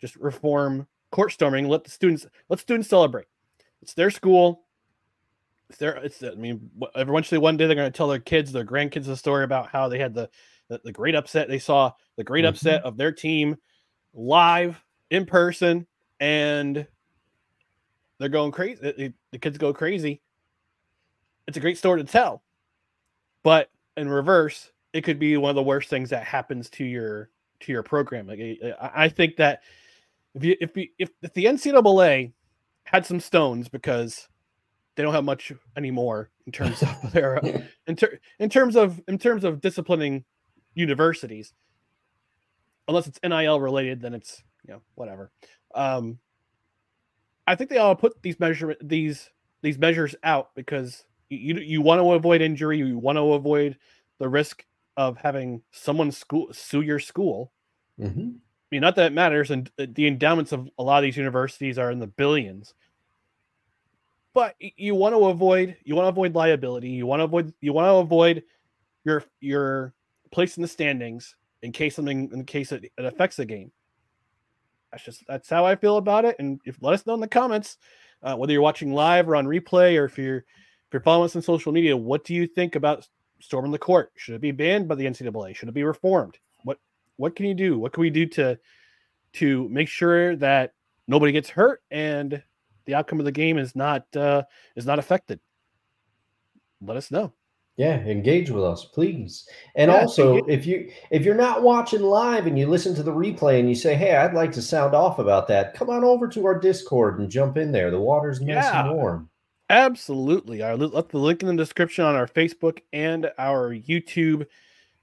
just 0.00 0.16
reform 0.16 0.86
court 1.10 1.32
storming. 1.32 1.68
Let 1.68 1.84
the 1.84 1.90
students 1.90 2.26
let 2.48 2.58
students 2.60 2.88
celebrate. 2.88 3.26
It's 3.82 3.94
their 3.94 4.10
school. 4.10 4.62
It's 5.68 5.78
their. 5.78 5.96
It's. 5.96 6.22
I 6.22 6.34
mean, 6.34 6.70
eventually 6.94 7.38
one 7.38 7.56
day 7.56 7.66
they're 7.66 7.76
going 7.76 7.90
to 7.90 7.96
tell 7.96 8.08
their 8.08 8.18
kids, 8.18 8.52
their 8.52 8.64
grandkids, 8.64 9.06
the 9.06 9.16
story 9.16 9.44
about 9.44 9.68
how 9.68 9.88
they 9.88 9.98
had 9.98 10.14
the 10.14 10.28
the, 10.68 10.80
the 10.84 10.92
great 10.92 11.14
upset. 11.14 11.48
They 11.48 11.58
saw 11.58 11.92
the 12.16 12.24
great 12.24 12.44
Mhm. 12.44 12.48
upset 12.48 12.82
of 12.82 12.96
their 12.96 13.12
team 13.12 13.56
live 14.14 14.82
in 15.10 15.26
person, 15.26 15.86
and 16.20 16.86
they're 18.18 18.28
going 18.28 18.52
crazy. 18.52 18.80
The- 18.80 19.12
The, 19.32 19.38
kids 19.38 19.58
go 19.58 19.72
crazy. 19.72 20.22
It's 21.46 21.56
a 21.56 21.60
great 21.60 21.78
story 21.78 22.02
to 22.02 22.10
tell, 22.10 22.42
but 23.44 23.70
in 23.96 24.08
reverse, 24.08 24.72
it 24.92 25.02
could 25.02 25.18
be 25.18 25.36
one 25.36 25.50
of 25.50 25.56
the 25.56 25.62
worst 25.62 25.88
things 25.90 26.10
that 26.10 26.24
happens 26.24 26.70
to 26.70 26.84
your 26.84 27.30
to 27.60 27.72
your 27.72 27.82
program. 27.82 28.26
Like 28.26 28.40
I- 28.40 29.04
I 29.04 29.08
think 29.08 29.36
that 29.36 29.62
if 30.36 30.44
you 30.44 30.56
if 30.60 30.76
you 30.76 30.88
if, 30.98 31.10
if 31.22 31.32
the 31.32 31.46
NCAA 31.46 32.32
had 32.84 33.04
some 33.04 33.20
stones 33.20 33.68
because 33.68 34.28
they 34.94 35.02
don't 35.02 35.14
have 35.14 35.24
much 35.24 35.52
anymore 35.76 36.30
in 36.46 36.52
terms 36.52 36.82
of 36.82 36.88
their 37.12 37.40
in, 37.86 37.96
ter- 37.96 38.18
in 38.38 38.48
terms 38.48 38.76
of 38.76 39.00
in 39.08 39.18
terms 39.18 39.44
of 39.44 39.60
disciplining 39.60 40.24
universities 40.74 41.54
unless 42.86 43.06
it's 43.06 43.18
nil 43.24 43.58
related 43.60 44.00
then 44.00 44.14
it's 44.14 44.42
you 44.66 44.74
know 44.74 44.82
whatever 44.94 45.30
um 45.74 46.18
i 47.46 47.54
think 47.54 47.70
they 47.70 47.78
all 47.78 47.96
put 47.96 48.20
these 48.22 48.38
measurement 48.38 48.78
these 48.86 49.30
these 49.62 49.78
measures 49.78 50.14
out 50.22 50.50
because 50.54 51.04
you 51.30 51.56
you, 51.56 51.80
want 51.80 52.00
to 52.00 52.12
avoid 52.12 52.42
injury 52.42 52.78
you 52.78 52.98
want 52.98 53.16
to 53.16 53.32
avoid 53.32 53.76
the 54.18 54.28
risk 54.28 54.64
of 54.96 55.16
having 55.16 55.62
someone 55.72 56.12
school 56.12 56.48
sue 56.52 56.82
your 56.82 56.98
school 57.00 57.52
Mhm. 57.98 58.36
Mean, 58.72 58.80
not 58.80 58.96
that 58.96 59.06
it 59.06 59.12
matters, 59.12 59.50
and 59.50 59.70
uh, 59.78 59.86
the 59.88 60.08
endowments 60.08 60.52
of 60.52 60.68
a 60.78 60.82
lot 60.82 60.98
of 60.98 61.02
these 61.02 61.16
universities 61.16 61.78
are 61.78 61.90
in 61.90 62.00
the 62.00 62.06
billions. 62.06 62.74
But 64.34 64.56
you 64.58 64.94
want 64.94 65.14
to 65.14 65.26
avoid 65.26 65.76
you 65.84 65.94
want 65.94 66.06
to 66.06 66.10
avoid 66.10 66.34
liability. 66.34 66.90
You 66.90 67.06
want 67.06 67.20
to 67.20 67.24
avoid 67.24 67.54
you 67.60 67.72
want 67.72 67.86
to 67.86 67.96
avoid 67.96 68.42
your 69.04 69.24
your 69.40 69.94
place 70.30 70.56
in 70.56 70.62
the 70.62 70.68
standings 70.68 71.36
in 71.62 71.72
case 71.72 71.96
something 71.96 72.30
in 72.32 72.44
case 72.44 72.72
it, 72.72 72.90
it 72.98 73.04
affects 73.04 73.36
the 73.36 73.44
game. 73.44 73.70
That's 74.90 75.04
just 75.04 75.24
that's 75.26 75.48
how 75.48 75.64
I 75.64 75.76
feel 75.76 75.96
about 75.96 76.24
it. 76.24 76.36
And 76.38 76.60
if 76.64 76.76
let 76.82 76.94
us 76.94 77.06
know 77.06 77.14
in 77.14 77.20
the 77.20 77.28
comments 77.28 77.78
uh, 78.22 78.34
whether 78.34 78.52
you're 78.52 78.62
watching 78.62 78.92
live 78.92 79.28
or 79.28 79.36
on 79.36 79.46
replay, 79.46 79.98
or 79.98 80.04
if 80.04 80.18
you're 80.18 80.38
if 80.38 80.92
you're 80.92 81.02
following 81.02 81.26
us 81.26 81.36
on 81.36 81.42
social 81.42 81.72
media, 81.72 81.96
what 81.96 82.24
do 82.24 82.34
you 82.34 82.46
think 82.46 82.74
about 82.76 83.06
storming 83.40 83.72
the 83.72 83.78
court? 83.78 84.12
Should 84.16 84.34
it 84.34 84.40
be 84.40 84.52
banned 84.52 84.88
by 84.88 84.94
the 84.96 85.06
NCAA? 85.06 85.54
Should 85.54 85.68
it 85.68 85.74
be 85.74 85.84
reformed? 85.84 86.38
What 87.16 87.36
can 87.36 87.46
you 87.46 87.54
do? 87.54 87.78
What 87.78 87.92
can 87.92 88.00
we 88.02 88.10
do 88.10 88.26
to 88.26 88.58
to 89.34 89.68
make 89.68 89.88
sure 89.88 90.36
that 90.36 90.72
nobody 91.08 91.32
gets 91.32 91.48
hurt 91.50 91.82
and 91.90 92.42
the 92.86 92.94
outcome 92.94 93.18
of 93.18 93.24
the 93.24 93.32
game 93.32 93.58
is 93.58 93.74
not 93.76 94.04
uh, 94.16 94.42
is 94.76 94.86
not 94.86 94.98
affected? 94.98 95.40
Let 96.80 96.96
us 96.96 97.10
know. 97.10 97.32
Yeah, 97.78 97.98
engage 98.00 98.48
with 98.50 98.64
us, 98.64 98.86
please. 98.86 99.46
And 99.74 99.90
Yeah, 99.90 100.00
also, 100.00 100.36
if 100.46 100.64
you 100.66 100.90
if 101.10 101.24
you're 101.24 101.34
not 101.34 101.62
watching 101.62 102.00
live 102.02 102.46
and 102.46 102.58
you 102.58 102.66
listen 102.66 102.94
to 102.94 103.02
the 103.02 103.12
replay 103.12 103.60
and 103.60 103.68
you 103.68 103.74
say, 103.74 103.94
"Hey, 103.94 104.16
I'd 104.16 104.32
like 104.34 104.52
to 104.52 104.62
sound 104.62 104.94
off 104.94 105.18
about 105.18 105.46
that," 105.48 105.74
come 105.74 105.90
on 105.90 106.02
over 106.02 106.26
to 106.28 106.46
our 106.46 106.58
Discord 106.58 107.18
and 107.20 107.28
jump 107.30 107.58
in 107.58 107.72
there. 107.72 107.90
The 107.90 108.00
water's 108.00 108.40
nice 108.40 108.64
Yeah. 108.64 108.86
and 108.86 108.96
warm. 108.96 109.28
Absolutely. 109.68 110.62
I'll 110.62 110.76
let 110.76 111.08
the 111.10 111.18
link 111.18 111.42
in 111.42 111.48
the 111.48 111.56
description 111.56 112.04
on 112.04 112.14
our 112.14 112.28
Facebook 112.28 112.80
and 112.92 113.30
our 113.36 113.70
YouTube 113.74 114.46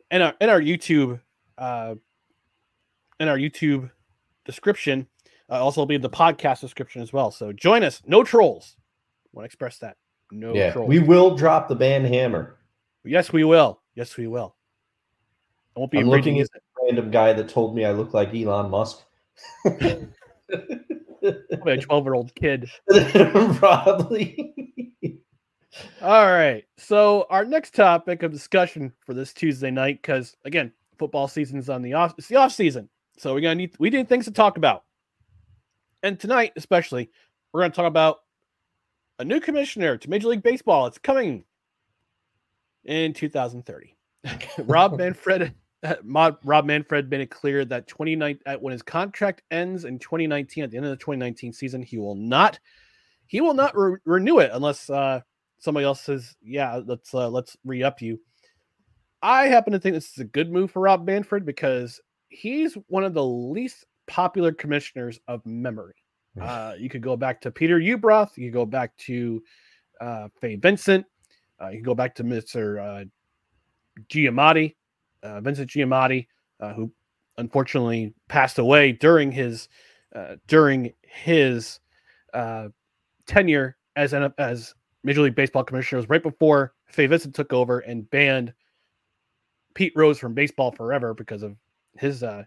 and 0.10 0.24
our 0.24 0.34
and 0.42 0.50
our 0.50 0.62
YouTube 0.62 1.20
uh 1.58 1.96
in 3.20 3.28
our 3.28 3.38
YouTube 3.38 3.90
description. 4.46 5.08
Uh, 5.50 5.64
also 5.64 5.82
will 5.82 5.86
be 5.86 5.98
the 5.98 6.10
podcast 6.10 6.62
description 6.62 7.02
as 7.02 7.12
well. 7.12 7.32
So 7.32 7.52
join 7.52 7.84
us. 7.84 8.02
No 8.06 8.24
trolls. 8.24 8.78
want 9.34 9.44
to 9.44 9.46
express 9.46 9.78
that. 9.80 9.98
No 10.32 10.54
yeah, 10.54 10.72
trolls. 10.72 10.90
we 10.90 11.00
will 11.00 11.36
drop 11.36 11.68
the 11.68 11.76
band 11.76 12.08
hammer. 12.08 12.58
yes, 13.04 13.32
we 13.32 13.44
will. 13.44 13.82
Yes, 13.96 14.18
we 14.18 14.28
will. 14.28 14.56
I 15.76 15.80
won't 15.80 15.92
be 15.92 16.00
I'm 16.00 16.10
looking 16.10 16.40
at 16.40 16.50
the 16.52 16.60
random 16.84 17.12
guy 17.12 17.34
that 17.34 17.50
told 17.50 17.76
me 17.76 17.86
I 17.86 17.92
look 17.92 18.14
like 18.14 18.34
Elon 18.34 18.70
Musk. 18.70 19.04
Probably 19.64 20.08
a 21.22 21.78
12 21.78 22.04
year 22.04 22.14
old 22.14 22.34
kid. 22.36 22.70
Probably. 23.56 24.54
All 26.02 26.28
right. 26.28 26.64
So 26.78 27.26
our 27.30 27.46
next 27.46 27.76
topic 27.76 28.24
of 28.24 28.32
discussion 28.32 28.94
for 29.06 29.14
this 29.14 29.34
Tuesday 29.34 29.72
night, 29.72 30.02
because 30.02 30.36
again, 30.46 30.72
football 30.98 31.28
season's 31.28 31.70
on 31.70 31.82
the 31.82 31.94
off. 31.94 32.14
It's 32.18 32.28
the 32.28 32.36
off 32.36 32.52
season, 32.52 32.90
so 33.18 33.34
we're 33.34 33.42
gonna 33.42 33.56
need 33.56 33.76
we 33.80 33.90
need 33.90 34.10
things 34.10 34.26
to 34.26 34.32
talk 34.32 34.58
about. 34.58 34.84
And 36.02 36.20
tonight, 36.20 36.54
especially, 36.56 37.10
we're 37.52 37.62
gonna 37.62 37.74
talk 37.74 37.88
about 37.88 38.20
a 39.20 39.26
new 39.26 39.40
commissioner 39.40 39.98
to 39.98 40.10
Major 40.10 40.28
League 40.28 40.44
Baseball. 40.44 40.88
It's 40.88 40.98
coming 40.98 41.44
in 42.86 43.14
2030. 43.14 43.96
Rob 44.66 44.98
Manfred. 44.98 45.54
Rob 46.04 46.66
Manfred 46.66 47.10
made 47.10 47.22
it 47.22 47.30
clear 47.30 47.66
that 47.66 47.88
29 47.88 48.40
uh, 48.46 48.56
when 48.56 48.72
his 48.72 48.82
contract 48.82 49.42
ends 49.52 49.84
in 49.84 50.00
2019 50.00 50.64
at 50.64 50.72
the 50.72 50.78
end 50.78 50.86
of 50.86 50.92
the 50.92 50.98
2019 50.98 51.52
season, 51.52 51.82
he 51.82 51.98
will 51.98 52.16
not 52.16 52.60
he 53.28 53.42
will 53.42 53.54
not 53.54 53.76
re- 53.76 53.98
renew 54.06 54.40
it 54.40 54.52
unless 54.54 54.90
uh, 54.90 55.20
somebody 55.60 55.86
else 55.86 56.02
says, 56.02 56.36
"Yeah, 56.42 56.82
let's 56.86 57.14
uh, 57.14 57.30
let's 57.30 57.58
re 57.66 57.84
up 57.84 58.02
you." 58.02 58.20
I 59.24 59.48
happen 59.48 59.72
to 59.72 59.80
think 59.80 59.96
this 59.96 60.12
is 60.12 60.20
a 60.20 60.26
good 60.26 60.52
move 60.52 60.70
for 60.70 60.82
Rob 60.82 61.06
Manfred 61.06 61.46
because 61.46 62.02
he's 62.28 62.78
one 62.90 63.06
of 63.06 63.14
the 63.14 63.26
least 63.26 63.86
popular 64.06 64.52
commissioners 64.52 65.18
of 65.30 65.44
memory. 65.46 65.96
Uh, 66.40 66.74
you 66.78 66.90
could 66.90 67.02
go 67.02 67.16
back 67.16 67.40
to 67.40 67.52
Peter 67.52 67.80
Ueberroth, 67.80 68.36
you 68.36 68.48
could 68.48 68.54
go 68.54 68.66
back 68.66 68.96
to 68.98 69.42
uh, 70.02 70.28
Fay 70.42 70.58
Vincent, 70.58 71.06
uh, 71.62 71.70
you 71.70 71.78
can 71.78 71.86
go 71.86 71.96
back 71.96 72.14
to 72.16 72.24
Mister 72.24 72.80
uh, 72.80 73.04
Giamatti, 74.10 74.76
uh, 75.22 75.40
Vincent 75.40 75.70
Giamatti, 75.70 76.28
uh, 76.60 76.74
who 76.74 76.92
unfortunately 77.38 78.14
passed 78.28 78.60
away 78.60 78.92
during 78.92 79.32
his 79.32 79.70
uh, 80.16 80.36
during 80.48 80.92
his 81.04 81.80
uh, 82.34 82.68
tenure 83.26 83.78
as 83.96 84.12
an 84.12 84.34
as 84.38 84.74
Major 85.04 85.22
League 85.22 85.36
Baseball 85.36 85.64
commissioner. 85.64 86.00
It 86.00 86.02
was 86.02 86.10
right 86.10 86.24
before 86.24 86.74
Fay 86.88 87.06
Vincent 87.06 87.36
took 87.36 87.54
over 87.54 87.80
and 87.80 88.10
banned 88.10 88.54
Pete 89.74 89.94
Rose 89.96 90.20
from 90.20 90.34
baseball 90.34 90.72
forever 90.72 91.14
because 91.14 91.44
of 91.44 91.56
his 91.98 92.24
uh 92.24 92.44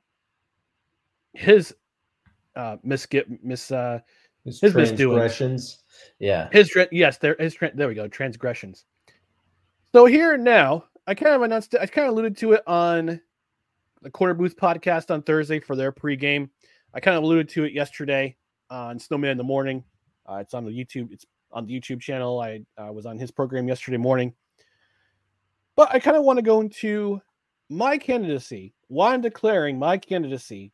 his 1.34 1.74
uh 2.56 2.76
misskip 2.86 3.24
miss 3.42 3.70
uh 3.70 4.00
His, 4.44 4.60
His 4.60 4.74
misdoings. 4.74 5.36
transgressions. 5.36 5.82
Yeah. 6.18 6.48
his 6.52 6.76
yes 6.92 7.18
there 7.18 7.36
his 7.38 7.56
there 7.74 7.88
we 7.88 7.94
go 7.94 8.08
transgressions 8.08 8.84
so 9.92 10.06
here 10.06 10.34
and 10.34 10.44
now 10.44 10.84
i 11.06 11.14
kind 11.14 11.34
of 11.34 11.42
announced 11.42 11.74
it 11.74 11.80
i 11.80 11.86
kind 11.86 12.06
of 12.08 12.12
alluded 12.12 12.36
to 12.38 12.52
it 12.52 12.62
on 12.66 13.20
the 14.02 14.10
corner 14.10 14.34
booth 14.34 14.56
podcast 14.56 15.10
on 15.10 15.22
thursday 15.22 15.58
for 15.60 15.74
their 15.76 15.92
pregame 15.92 16.48
i 16.94 17.00
kind 17.00 17.16
of 17.16 17.22
alluded 17.24 17.48
to 17.48 17.64
it 17.64 17.72
yesterday 17.72 18.36
on 18.70 18.98
snowman 18.98 19.30
in 19.30 19.38
the 19.38 19.44
morning 19.44 19.82
uh, 20.28 20.36
it's 20.36 20.54
on 20.54 20.64
the 20.64 20.70
youtube 20.70 21.12
it's 21.12 21.24
on 21.52 21.66
the 21.66 21.72
youtube 21.80 22.00
channel 22.00 22.40
i 22.40 22.60
uh, 22.78 22.92
was 22.92 23.06
on 23.06 23.16
his 23.18 23.30
program 23.30 23.66
yesterday 23.68 23.96
morning 23.96 24.32
but 25.76 25.88
i 25.92 25.98
kind 25.98 26.16
of 26.16 26.24
want 26.24 26.38
to 26.38 26.42
go 26.42 26.60
into 26.60 27.20
my 27.68 27.96
candidacy 27.96 28.74
why 28.88 29.12
i'm 29.12 29.20
declaring 29.20 29.78
my 29.78 29.96
candidacy 29.96 30.72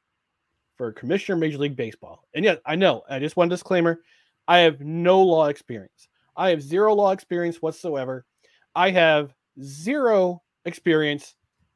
for 0.76 0.92
commissioner 0.92 1.36
major 1.36 1.58
league 1.58 1.76
baseball 1.76 2.28
and 2.34 2.44
yet 2.44 2.60
i 2.66 2.74
know 2.74 3.02
i 3.10 3.18
just 3.18 3.36
want 3.36 3.52
a 3.52 3.54
disclaimer 3.54 4.00
I 4.48 4.58
have 4.58 4.80
no 4.80 5.20
law 5.22 5.46
experience. 5.46 6.08
I 6.36 6.50
have 6.50 6.62
zero 6.62 6.94
law 6.94 7.12
experience 7.12 7.62
whatsoever. 7.62 8.24
I 8.74 8.90
have 8.90 9.34
zero 9.62 10.42
experience 10.64 11.34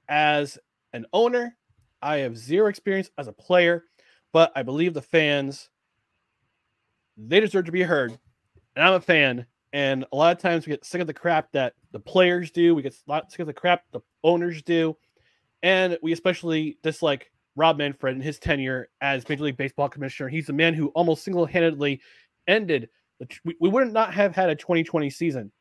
as 0.09 0.59
an 0.93 1.07
owner. 1.13 1.57
I 2.03 2.19
have 2.19 2.37
zero 2.37 2.69
experience 2.69 3.11
as 3.19 3.29
a 3.29 3.33
player, 3.33 3.85
but 4.33 4.53
I 4.57 4.63
believe 4.63 4.95
the 4.95 5.03
fans 5.03 5.71
they 7.17 7.41
deserve 7.41 7.65
to 7.67 7.73
be 7.73 7.83
heard. 7.83 8.19
And 8.75 8.85
I'm 8.85 8.95
a 8.95 9.01
fan, 9.01 9.47
and 9.77 10.07
a 10.11 10.17
lot 10.17 10.35
of 10.35 10.41
times 10.41 10.65
we 10.65 10.71
get 10.71 10.87
sick 10.87 11.03
of 11.03 11.07
the 11.07 11.13
crap 11.13 11.53
that 11.53 11.75
the 11.93 12.01
players 12.01 12.51
do. 12.51 12.75
We 12.75 12.81
get 12.81 12.95
sick 12.95 13.41
of 13.41 13.47
the 13.47 13.53
crap 13.53 13.83
the 13.93 14.01
owners 14.25 14.63
do, 14.63 14.97
and 15.63 15.99
we 16.01 16.13
especially 16.13 16.79
dislike 16.83 17.31
Rob 17.57 17.77
Manfred 17.77 18.15
and 18.15 18.25
his 18.25 18.39
tenure 18.39 18.89
as 19.03 19.29
Major 19.29 19.45
League 19.45 19.59
Baseball 19.59 19.91
commissioner. 19.91 20.31
He's 20.31 20.47
the 20.47 20.55
man 20.55 20.73
who 20.73 20.89
almost 20.89 21.25
single-handedly 21.25 22.01
ended 22.49 22.89
the, 23.19 23.29
we, 23.45 23.55
we 23.61 23.69
would 23.69 23.93
not 23.93 24.15
have 24.15 24.35
had 24.35 24.49
a 24.49 24.55
2020 24.55 25.11
season 25.11 25.53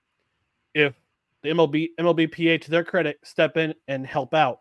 if 0.73 0.95
the 1.41 1.49
MLB 1.49 1.89
MLBPA 1.99 2.61
to 2.61 2.71
their 2.71 2.85
credit 2.85 3.19
step 3.21 3.57
in 3.57 3.73
and 3.89 4.07
help 4.07 4.33
out 4.33 4.59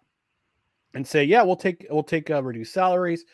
and 0.94 1.06
say 1.06 1.22
yeah 1.22 1.44
we'll 1.44 1.54
take 1.54 1.86
we'll 1.90 2.02
take 2.02 2.28
uh, 2.28 2.42
reduced 2.42 2.72
salaries 2.72 3.24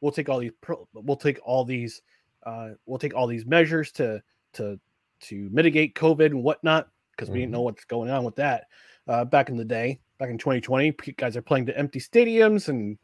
we'll 0.00 0.12
take 0.12 0.28
all 0.28 0.40
these 0.40 0.52
we'll 0.92 1.16
take 1.16 1.38
all 1.44 1.64
these 1.64 2.02
uh, 2.46 2.70
we'll 2.84 2.98
take 2.98 3.14
all 3.14 3.28
these 3.28 3.46
measures 3.46 3.92
to 3.92 4.20
to 4.54 4.80
to 5.20 5.48
mitigate 5.50 5.94
COVID 5.94 6.26
and 6.26 6.42
whatnot 6.42 6.88
because 7.12 7.30
we 7.30 7.40
didn't 7.40 7.52
know 7.52 7.62
what's 7.62 7.84
going 7.84 8.10
on 8.10 8.24
with 8.24 8.36
that 8.36 8.66
uh, 9.08 9.24
back 9.24 9.48
in 9.48 9.56
the 9.56 9.64
day 9.64 10.00
back 10.18 10.30
in 10.30 10.38
2020 10.38 10.92
guys 11.16 11.36
are 11.36 11.42
playing 11.42 11.66
to 11.66 11.76
empty 11.76 12.00
stadiums 12.00 12.68
and 12.68 12.98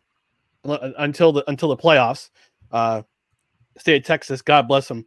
uh, 0.64 0.90
until 0.98 1.32
the 1.32 1.48
until 1.48 1.68
the 1.68 1.76
playoffs 1.76 2.30
uh, 2.72 3.02
state 3.78 3.96
of 3.96 4.04
Texas 4.04 4.42
God 4.42 4.68
bless 4.68 4.88
them 4.88 5.04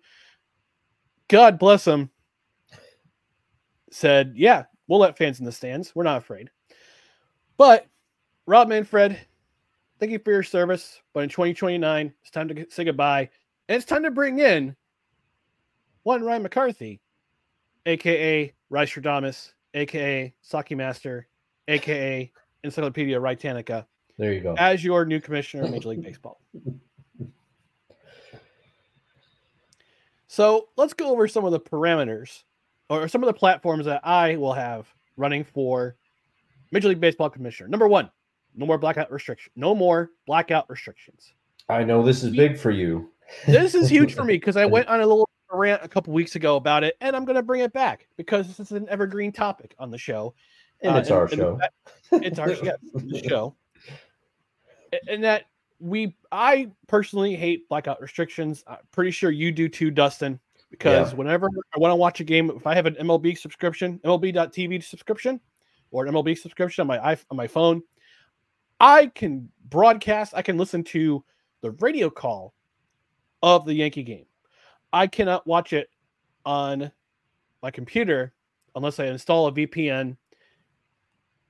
God 1.27 1.59
bless 1.59 1.83
them, 1.83 2.09
said, 3.91 4.33
Yeah, 4.35 4.65
we'll 4.87 4.99
let 4.99 5.17
fans 5.17 5.39
in 5.39 5.45
the 5.45 5.51
stands. 5.51 5.93
We're 5.93 6.03
not 6.03 6.17
afraid. 6.17 6.49
But 7.57 7.87
Rob 8.45 8.69
Manfred, 8.69 9.19
thank 9.99 10.11
you 10.11 10.19
for 10.19 10.31
your 10.31 10.43
service. 10.43 11.01
But 11.13 11.23
in 11.23 11.29
2029, 11.29 12.13
it's 12.21 12.31
time 12.31 12.47
to 12.47 12.65
say 12.69 12.85
goodbye. 12.85 13.29
And 13.67 13.75
it's 13.75 13.85
time 13.85 14.03
to 14.03 14.11
bring 14.11 14.39
in 14.39 14.75
one 16.07 16.23
Ryan 16.23 16.43
McCarthy, 16.43 17.01
aka 17.85 18.53
Rice 18.69 18.89
Stradamus, 18.91 19.51
aka 19.73 20.33
Saki 20.41 20.73
Master, 20.73 21.27
aka 21.67 22.31
Encyclopedia 22.63 23.19
Britannica, 23.19 23.85
There 24.17 24.31
you 24.31 24.39
go. 24.39 24.55
as 24.57 24.85
your 24.85 25.03
new 25.03 25.19
commissioner 25.19 25.65
of 25.65 25.71
Major 25.71 25.89
League 25.89 26.01
Baseball. 26.01 26.39
So 30.27 30.69
let's 30.77 30.93
go 30.93 31.09
over 31.09 31.27
some 31.27 31.43
of 31.43 31.51
the 31.51 31.59
parameters 31.59 32.43
or 32.89 33.09
some 33.09 33.21
of 33.21 33.27
the 33.27 33.33
platforms 33.33 33.85
that 33.85 33.99
I 34.07 34.37
will 34.37 34.53
have 34.53 34.87
running 35.17 35.43
for 35.43 35.97
Major 36.71 36.87
League 36.87 37.01
Baseball 37.01 37.29
commissioner. 37.29 37.67
Number 37.67 37.89
one, 37.89 38.09
no 38.55 38.65
more 38.65 38.77
blackout 38.77 39.11
restriction. 39.11 39.51
No 39.57 39.75
more 39.75 40.11
blackout 40.25 40.69
restrictions. 40.69 41.33
I 41.67 41.83
know 41.83 42.01
this 42.01 42.23
is 42.23 42.33
big 42.33 42.57
for 42.57 42.71
you. 42.71 43.11
This 43.45 43.75
is 43.75 43.89
huge 43.89 44.15
for 44.15 44.23
me 44.23 44.33
because 44.39 44.55
I 44.55 44.65
went 44.65 44.87
on 44.87 45.01
a 45.01 45.05
little 45.05 45.26
rant 45.51 45.81
a 45.83 45.87
couple 45.87 46.13
weeks 46.13 46.35
ago 46.35 46.55
about 46.55 46.83
it, 46.83 46.95
and 47.01 47.15
I'm 47.15 47.25
going 47.25 47.35
to 47.35 47.43
bring 47.43 47.61
it 47.61 47.73
back 47.73 48.07
because 48.17 48.47
this 48.47 48.59
is 48.59 48.71
an 48.71 48.87
evergreen 48.89 49.31
topic 49.31 49.75
on 49.79 49.91
the 49.91 49.97
show. 49.97 50.33
And 50.81 50.95
Uh, 50.95 50.99
it's 50.99 51.11
our 51.11 51.23
and 51.25 51.33
show. 51.33 51.57
fact- 51.57 51.73
it's 52.25 52.39
our 52.39 52.51
yeah, 52.51 52.75
show. 53.27 53.55
And 55.09 55.23
that 55.23 55.45
we, 55.79 56.15
I 56.31 56.71
personally 56.87 57.35
hate 57.35 57.67
blackout 57.69 58.01
restrictions. 58.01 58.63
I'm 58.67 58.77
pretty 58.91 59.11
sure 59.11 59.31
you 59.31 59.51
do 59.51 59.67
too, 59.69 59.91
Dustin. 59.91 60.39
Because 60.69 61.11
Yeah. 61.11 61.17
whenever 61.17 61.47
I 61.75 61.79
want 61.79 61.91
to 61.91 61.95
watch 61.95 62.19
a 62.19 62.23
game, 62.25 62.49
if 62.51 62.67
I 62.67 62.75
have 62.75 62.85
an 62.85 62.95
MLB 62.95 63.35
subscription, 63.37 63.99
MLB.TV 64.03 64.83
subscription, 64.83 65.39
or 65.91 66.05
an 66.05 66.13
MLB 66.13 66.35
subscription 66.37 66.81
on 66.81 66.87
my 66.87 66.99
on 66.99 67.37
my 67.37 67.47
phone, 67.47 67.81
I 68.79 69.07
can 69.07 69.49
broadcast. 69.69 70.33
I 70.35 70.41
can 70.41 70.57
listen 70.57 70.83
to 70.85 71.23
the 71.61 71.71
radio 71.71 72.09
call 72.09 72.53
of 73.41 73.65
the 73.65 73.73
Yankee 73.73 74.03
game. 74.03 74.25
I 74.93 75.07
cannot 75.07 75.45
watch 75.45 75.73
it 75.73 75.89
on 76.45 76.91
my 77.61 77.71
computer 77.71 78.33
unless 78.75 78.99
I 78.99 79.05
install 79.05 79.47
a 79.47 79.51
VPN 79.51 80.15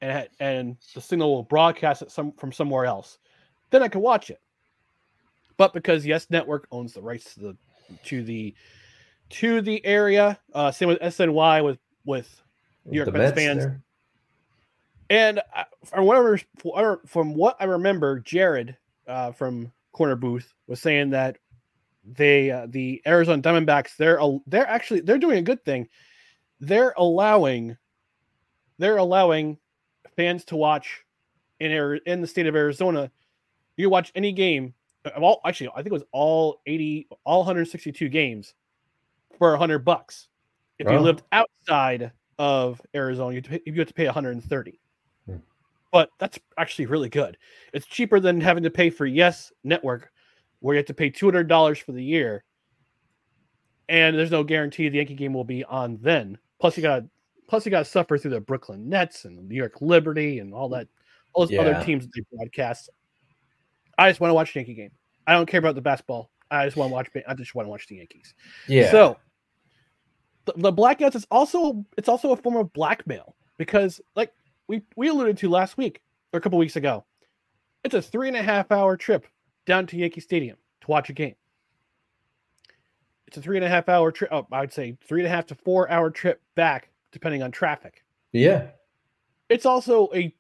and 0.02 0.30
and 0.40 0.78
the 0.94 1.02
signal 1.02 1.36
will 1.36 1.44
broadcast 1.44 2.02
it 2.02 2.12
some 2.12 2.32
from 2.34 2.52
somewhere 2.52 2.86
else. 2.86 3.20
Then 3.72 3.84
I 3.84 3.88
can 3.88 4.02
watch 4.02 4.30
it. 4.30 4.42
But 5.58 5.74
because 5.74 6.06
Yes 6.06 6.28
Network 6.30 6.68
owns 6.72 6.94
the 6.94 7.02
rights 7.02 7.34
to 7.36 7.40
the 7.40 7.58
to 8.06 8.24
the 8.24 8.54
to 9.30 9.62
the 9.62 9.84
area, 9.86 10.40
uh, 10.54 10.72
same 10.72 10.88
with 10.90 11.00
SNY 11.00 11.64
with 11.64 11.80
with 12.06 12.42
New 12.86 12.98
York 12.98 13.12
Mets 13.12 13.18
Mets 13.18 13.36
fans. 13.36 13.60
there. 13.60 13.82
And 15.10 15.42
I- 15.54 15.66
from 15.86 16.06
whatever 16.06 16.40
from 17.06 17.34
what 17.34 17.58
I 17.60 17.66
remember, 17.66 18.20
Jared 18.20 18.78
uh, 19.08 19.32
from 19.32 19.72
Corner 19.94 20.16
Booth 20.16 20.54
was 20.68 20.82
saying 20.82 21.10
that 21.12 21.38
they 22.14 22.52
uh, 22.52 22.68
the 22.70 23.02
Arizona 23.06 23.42
Diamondbacks 23.42 23.96
they're 23.98 24.20
they're 24.48 24.68
actually 24.68 25.02
they're 25.02 25.18
doing 25.18 25.40
a 25.40 25.44
good 25.44 25.64
thing. 25.66 25.88
They're 26.60 26.94
allowing 26.98 27.78
they're 28.78 28.98
allowing 28.98 29.58
fans 30.16 30.46
to 30.46 30.56
watch 30.56 31.04
in 31.60 31.72
Ari- 31.72 32.02
in 32.06 32.22
the 32.22 32.28
state 32.28 32.48
of 32.48 32.56
Arizona. 32.56 33.12
You 33.76 33.90
watch 33.90 34.12
any 34.16 34.32
game 34.32 34.74
of 35.06 35.24
all 35.24 35.42
actually 35.46 35.70
I 35.70 35.78
think 35.78 35.88
it 35.88 35.94
was 35.94 36.04
all 36.12 36.62
80 36.66 37.08
all 37.24 37.40
162 37.40 38.10
games 38.10 38.54
for 39.38 39.52
100 39.52 39.80
bucks. 39.80 40.28
If 40.80 40.90
you 40.90 41.00
lived 41.00 41.24
outside 41.32 42.12
of 42.38 42.80
Arizona, 42.94 43.32
you 43.32 43.38
have 43.38 43.44
to 43.46 43.50
pay, 43.50 43.62
you 43.66 43.74
have 43.80 43.88
to 43.88 43.94
pay 43.94 44.06
130. 44.06 44.80
Hmm. 45.26 45.36
but 45.92 46.10
that's 46.20 46.40
actually 46.58 46.86
really 46.86 47.10
good. 47.10 47.38
It's 47.74 47.88
cheaper 47.88 48.20
than 48.20 48.40
having 48.40 48.64
to 48.64 48.70
pay 48.70 48.90
for 48.90 49.06
Yes 49.06 49.52
Network, 49.64 50.12
where 50.60 50.76
you 50.76 50.78
have 50.78 50.86
to 50.88 50.94
pay 50.94 51.10
two 51.10 51.26
hundred 51.26 51.48
dollars 51.48 51.80
for 51.80 51.92
the 51.92 52.04
year, 52.04 52.44
and 53.90 54.18
there's 54.18 54.32
no 54.32 54.44
guarantee 54.44 54.90
the 54.90 54.98
Yankee 54.98 55.16
game 55.16 55.34
will 55.34 55.44
be 55.44 55.64
on 55.64 55.98
then. 56.02 56.38
Plus, 56.60 56.78
you 56.78 56.84
got 56.84 57.04
plus 57.48 57.66
you 57.66 57.72
got 57.72 57.80
to 57.80 57.86
suffer 57.86 58.18
through 58.18 58.32
the 58.32 58.42
Brooklyn 58.42 58.90
Nets 58.90 59.26
and 59.26 59.48
New 59.48 59.56
York 59.56 59.82
Liberty 59.82 60.40
and 60.40 60.54
all 60.54 60.70
that, 60.70 60.88
all 61.34 61.46
those 61.46 61.58
other 61.58 61.84
teams 61.84 62.06
that 62.06 62.12
they 62.14 62.22
broadcast. 62.36 62.90
I 63.98 64.10
just 64.10 64.20
want 64.20 64.30
to 64.32 64.36
watch 64.36 64.54
the 64.54 64.60
Yankee 64.60 64.76
game. 64.76 64.92
I 65.26 65.34
don't 65.34 65.48
care 65.48 65.60
about 65.60 65.76
the 65.76 65.82
basketball. 65.82 66.30
I 66.52 66.66
just 66.66 66.78
want 66.78 66.90
to 66.90 66.94
watch. 66.94 67.10
I 67.28 67.34
just 67.34 67.56
want 67.56 67.66
to 67.66 67.70
watch 67.70 67.88
the 67.88 67.96
Yankees. 67.96 68.34
Yeah. 68.68 68.92
So 68.92 69.18
the, 70.46 70.54
the 70.56 70.74
blackouts 70.74 71.16
is 71.16 71.28
also 71.30 71.86
it's 71.98 72.10
also 72.10 72.32
a 72.32 72.38
form 72.38 72.56
of 72.56 72.72
blackmail 72.74 73.36
because 73.58 74.02
like 74.16 74.32
we 74.68 74.82
we 74.96 75.10
alluded 75.10 75.38
to 75.40 75.50
last 75.50 75.78
week 75.78 76.02
or 76.34 76.38
a 76.38 76.42
couple 76.42 76.58
weeks 76.58 76.76
ago, 76.76 77.06
it's 77.84 77.96
a 77.96 78.02
three 78.02 78.28
and 78.28 78.38
a 78.38 78.44
half 78.44 78.72
hour 78.72 78.98
trip 78.98 79.26
down 79.68 79.86
to 79.88 79.98
Yankee 79.98 80.22
Stadium 80.22 80.58
to 80.82 80.88
watch 80.88 81.10
a 81.12 81.14
game. 81.14 81.36
It's 83.28 83.38
a 83.38 83.42
three 83.42 83.58
and 83.58 83.66
a 83.66 83.70
half 83.70 83.90
hour 83.90 84.12
trip. 84.12 84.30
Oh, 84.32 84.48
I'd 84.52 84.74
say 84.74 84.98
three 85.08 85.20
and 85.20 85.28
a 85.28 85.30
half 85.30 85.46
to 85.48 85.56
four 85.56 85.90
hour 85.92 86.10
trip 86.10 86.42
back, 86.56 86.90
depending 87.12 87.44
on 87.44 87.52
traffic. 87.52 88.04
yeah. 88.32 88.70
It's 89.50 89.66
also 89.66 90.10
a 90.14 90.34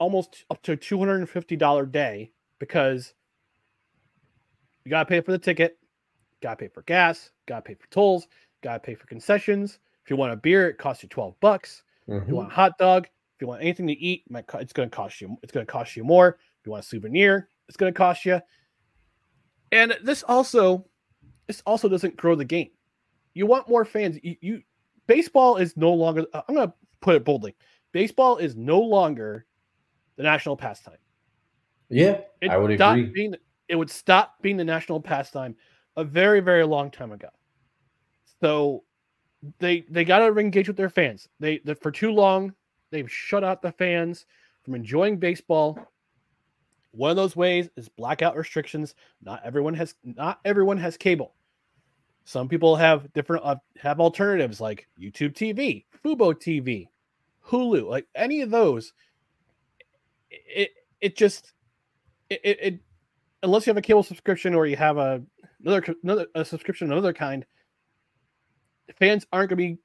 almost 0.00 0.44
up 0.50 0.60
to 0.62 0.74
two 0.76 0.98
hundred 0.98 1.16
and 1.18 1.28
fifty 1.30 1.54
dollar 1.54 1.86
day 1.86 2.32
because 2.58 3.14
you 4.84 4.90
gotta 4.90 5.08
pay 5.08 5.20
for 5.20 5.30
the 5.30 5.38
ticket, 5.38 5.78
gotta 6.42 6.56
pay 6.56 6.66
for 6.68 6.82
gas, 6.82 7.30
gotta 7.46 7.62
pay 7.62 7.74
for 7.74 7.86
tolls, 7.90 8.26
gotta 8.62 8.80
pay 8.80 8.94
for 8.96 9.06
concessions. 9.06 9.78
If 10.04 10.10
you 10.10 10.16
want 10.16 10.32
a 10.32 10.36
beer, 10.36 10.68
it 10.68 10.78
costs 10.78 11.04
you 11.04 11.08
twelve 11.08 11.38
bucks. 11.40 11.84
If 12.08 12.14
Mhm. 12.24 12.28
you 12.28 12.34
want 12.34 12.50
a 12.50 12.54
hot 12.54 12.78
dog, 12.78 13.04
if 13.06 13.40
you 13.42 13.46
want 13.46 13.62
anything 13.62 13.86
to 13.86 13.92
eat, 13.92 14.24
it 14.26 14.32
might 14.32 14.46
co- 14.48 14.58
it's 14.58 14.72
going 14.72 14.90
to 14.90 14.96
cost 14.96 15.20
you. 15.20 15.36
It's 15.44 15.52
going 15.52 15.64
to 15.66 15.70
cost 15.70 15.94
you 15.94 16.02
more. 16.02 16.38
If 16.60 16.66
you 16.66 16.72
want 16.72 16.84
a 16.84 16.88
souvenir, 16.88 17.48
it's 17.68 17.76
going 17.76 17.92
to 17.92 17.96
cost 17.96 18.24
you. 18.24 18.40
And 19.72 19.96
this 20.02 20.22
also, 20.22 20.86
this 21.46 21.62
also 21.66 21.88
doesn't 21.88 22.16
grow 22.16 22.34
the 22.34 22.44
game. 22.44 22.70
You 23.34 23.46
want 23.46 23.68
more 23.68 23.84
fans. 23.84 24.18
You, 24.22 24.36
you 24.40 24.62
baseball 25.06 25.56
is 25.56 25.76
no 25.76 25.92
longer. 25.92 26.26
uh, 26.32 26.42
I'm 26.48 26.54
going 26.54 26.68
to 26.68 26.74
put 27.00 27.14
it 27.14 27.24
boldly. 27.24 27.54
Baseball 27.92 28.38
is 28.38 28.56
no 28.56 28.80
longer 28.80 29.46
the 30.16 30.22
national 30.22 30.56
pastime. 30.56 30.98
Yeah. 31.88 32.20
It 32.40 32.50
I 32.50 32.56
would 32.56 32.70
agree. 32.72 33.06
Being, 33.06 33.34
it 33.68 33.76
would 33.76 33.90
stop 33.90 34.40
being 34.42 34.56
the 34.56 34.64
national 34.64 35.00
pastime 35.00 35.56
a 35.96 36.04
very, 36.04 36.40
very 36.40 36.64
long 36.64 36.90
time 36.90 37.12
ago. 37.12 37.28
So 38.40 38.84
they 39.58 39.84
they 39.88 40.04
got 40.04 40.18
to 40.18 40.38
engage 40.38 40.68
with 40.68 40.76
their 40.76 40.90
fans. 40.90 41.28
They, 41.40 41.58
they 41.64 41.74
for 41.74 41.90
too 41.90 42.10
long 42.12 42.54
they've 42.90 43.10
shut 43.10 43.44
out 43.44 43.62
the 43.62 43.72
fans 43.72 44.26
from 44.64 44.74
enjoying 44.74 45.18
baseball. 45.18 45.78
One 46.98 47.10
of 47.10 47.16
those 47.16 47.36
ways 47.36 47.70
is 47.76 47.88
blackout 47.88 48.36
restrictions. 48.36 48.96
Not 49.22 49.40
everyone 49.44 49.72
has 49.74 49.94
not 50.02 50.40
everyone 50.44 50.78
has 50.78 50.96
cable. 50.96 51.32
Some 52.24 52.48
people 52.48 52.74
have 52.74 53.12
different 53.12 53.44
uh, 53.44 53.54
have 53.80 54.00
alternatives 54.00 54.60
like 54.60 54.88
YouTube 55.00 55.32
TV, 55.32 55.84
Fubo 56.04 56.34
TV, 56.34 56.88
Hulu, 57.46 57.88
like 57.88 58.08
any 58.16 58.40
of 58.40 58.50
those. 58.50 58.92
It 60.28 60.70
it 61.00 61.16
just 61.16 61.52
it, 62.30 62.40
it, 62.42 62.58
it 62.60 62.80
unless 63.44 63.64
you 63.64 63.70
have 63.70 63.76
a 63.76 63.82
cable 63.82 64.02
subscription 64.02 64.52
or 64.52 64.66
you 64.66 64.74
have 64.76 64.98
a 64.98 65.22
another 65.64 65.94
another 66.02 66.26
a 66.34 66.44
subscription 66.44 66.88
of 66.88 66.98
another 66.98 67.12
kind, 67.12 67.46
fans 68.96 69.24
aren't 69.32 69.50
going 69.50 69.56
to 69.58 69.74
be 69.76 69.78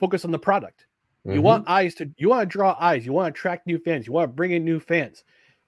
focused 0.00 0.24
on 0.24 0.32
the 0.32 0.38
product. 0.38 0.86
You 1.24 1.34
Mhm. 1.34 1.42
want 1.42 1.68
eyes 1.68 1.94
to 1.94 2.10
you 2.18 2.28
want 2.28 2.42
to 2.42 2.46
draw 2.52 2.76
eyes. 2.80 3.06
You 3.06 3.12
want 3.12 3.32
to 3.32 3.38
attract 3.38 3.68
new 3.68 3.78
fans. 3.78 4.08
You 4.08 4.12
want 4.12 4.30
to 4.30 4.34
bring 4.34 4.50
in 4.50 4.64
new 4.64 4.80
fans. 4.80 5.22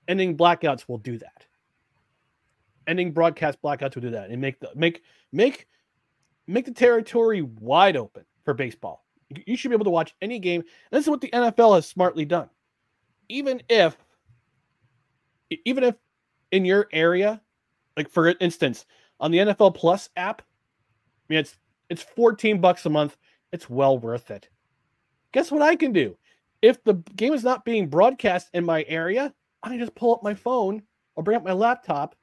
Ending 0.08 0.36
blackouts 0.36 0.88
will 0.88 0.98
do 0.98 1.18
that. 1.18 1.46
Ending 2.86 3.12
broadcast 3.12 3.58
blackouts 3.62 3.94
will 3.94 4.02
do 4.02 4.10
that 4.10 4.30
and 4.30 4.40
make 4.40 4.58
the 4.58 4.70
make 4.74 5.02
make 5.32 5.66
make 6.46 6.64
the 6.64 6.72
territory 6.72 7.42
wide 7.42 7.96
open 7.96 8.24
for 8.44 8.54
baseball. 8.54 9.04
You- 9.46 9.56
should 9.56 9.68
be 9.68 9.74
able 9.74 9.84
to 9.84 9.90
watch 9.90 10.14
any 10.22 10.38
game. 10.38 10.60
And 10.62 10.98
this 10.98 11.04
is 11.04 11.10
what 11.10 11.20
the 11.20 11.30
NFL 11.30 11.74
has 11.74 11.86
smartly 11.86 12.24
done. 12.24 12.48
Even 13.28 13.62
if 13.68 13.96
even 15.66 15.84
if 15.84 15.94
in 16.50 16.64
your 16.64 16.88
area, 16.92 17.42
like 17.96 18.08
for 18.08 18.28
instance, 18.40 18.86
on 19.20 19.30
the 19.30 19.38
NFL 19.38 19.74
Plus 19.74 20.08
app, 20.16 20.40
I 20.40 21.34
mean 21.34 21.38
it's 21.40 21.58
it's 21.90 22.02
14 22.02 22.60
bucks 22.60 22.86
a 22.86 22.90
month. 22.90 23.18
It's 23.52 23.68
well 23.68 23.98
worth 23.98 24.30
it. 24.30 24.48
Guess 25.32 25.50
what 25.50 25.62
I 25.62 25.76
can 25.76 25.92
do? 25.92 26.16
If 26.62 26.82
the 26.84 26.94
game 27.16 27.34
is 27.34 27.44
not 27.44 27.64
being 27.64 27.88
broadcast 27.88 28.48
in 28.54 28.64
my 28.64 28.84
area, 28.88 29.34
I 29.62 29.70
can 29.70 29.78
just 29.78 29.94
pull 29.94 30.14
up 30.14 30.22
my 30.22 30.34
phone 30.34 30.82
or 31.16 31.22
bring 31.22 31.36
up 31.36 31.44
my 31.44 31.52
laptop 31.52 32.14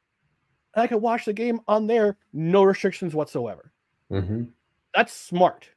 and 0.73 0.83
I 0.83 0.87
can 0.87 1.01
watch 1.01 1.25
the 1.25 1.33
game 1.33 1.59
on 1.67 1.87
there, 1.87 2.17
no 2.33 2.63
restrictions 2.63 3.13
whatsoever. 3.13 3.71
Mhm. 4.11 4.51
That's 4.93 5.13
smart. 5.13 5.69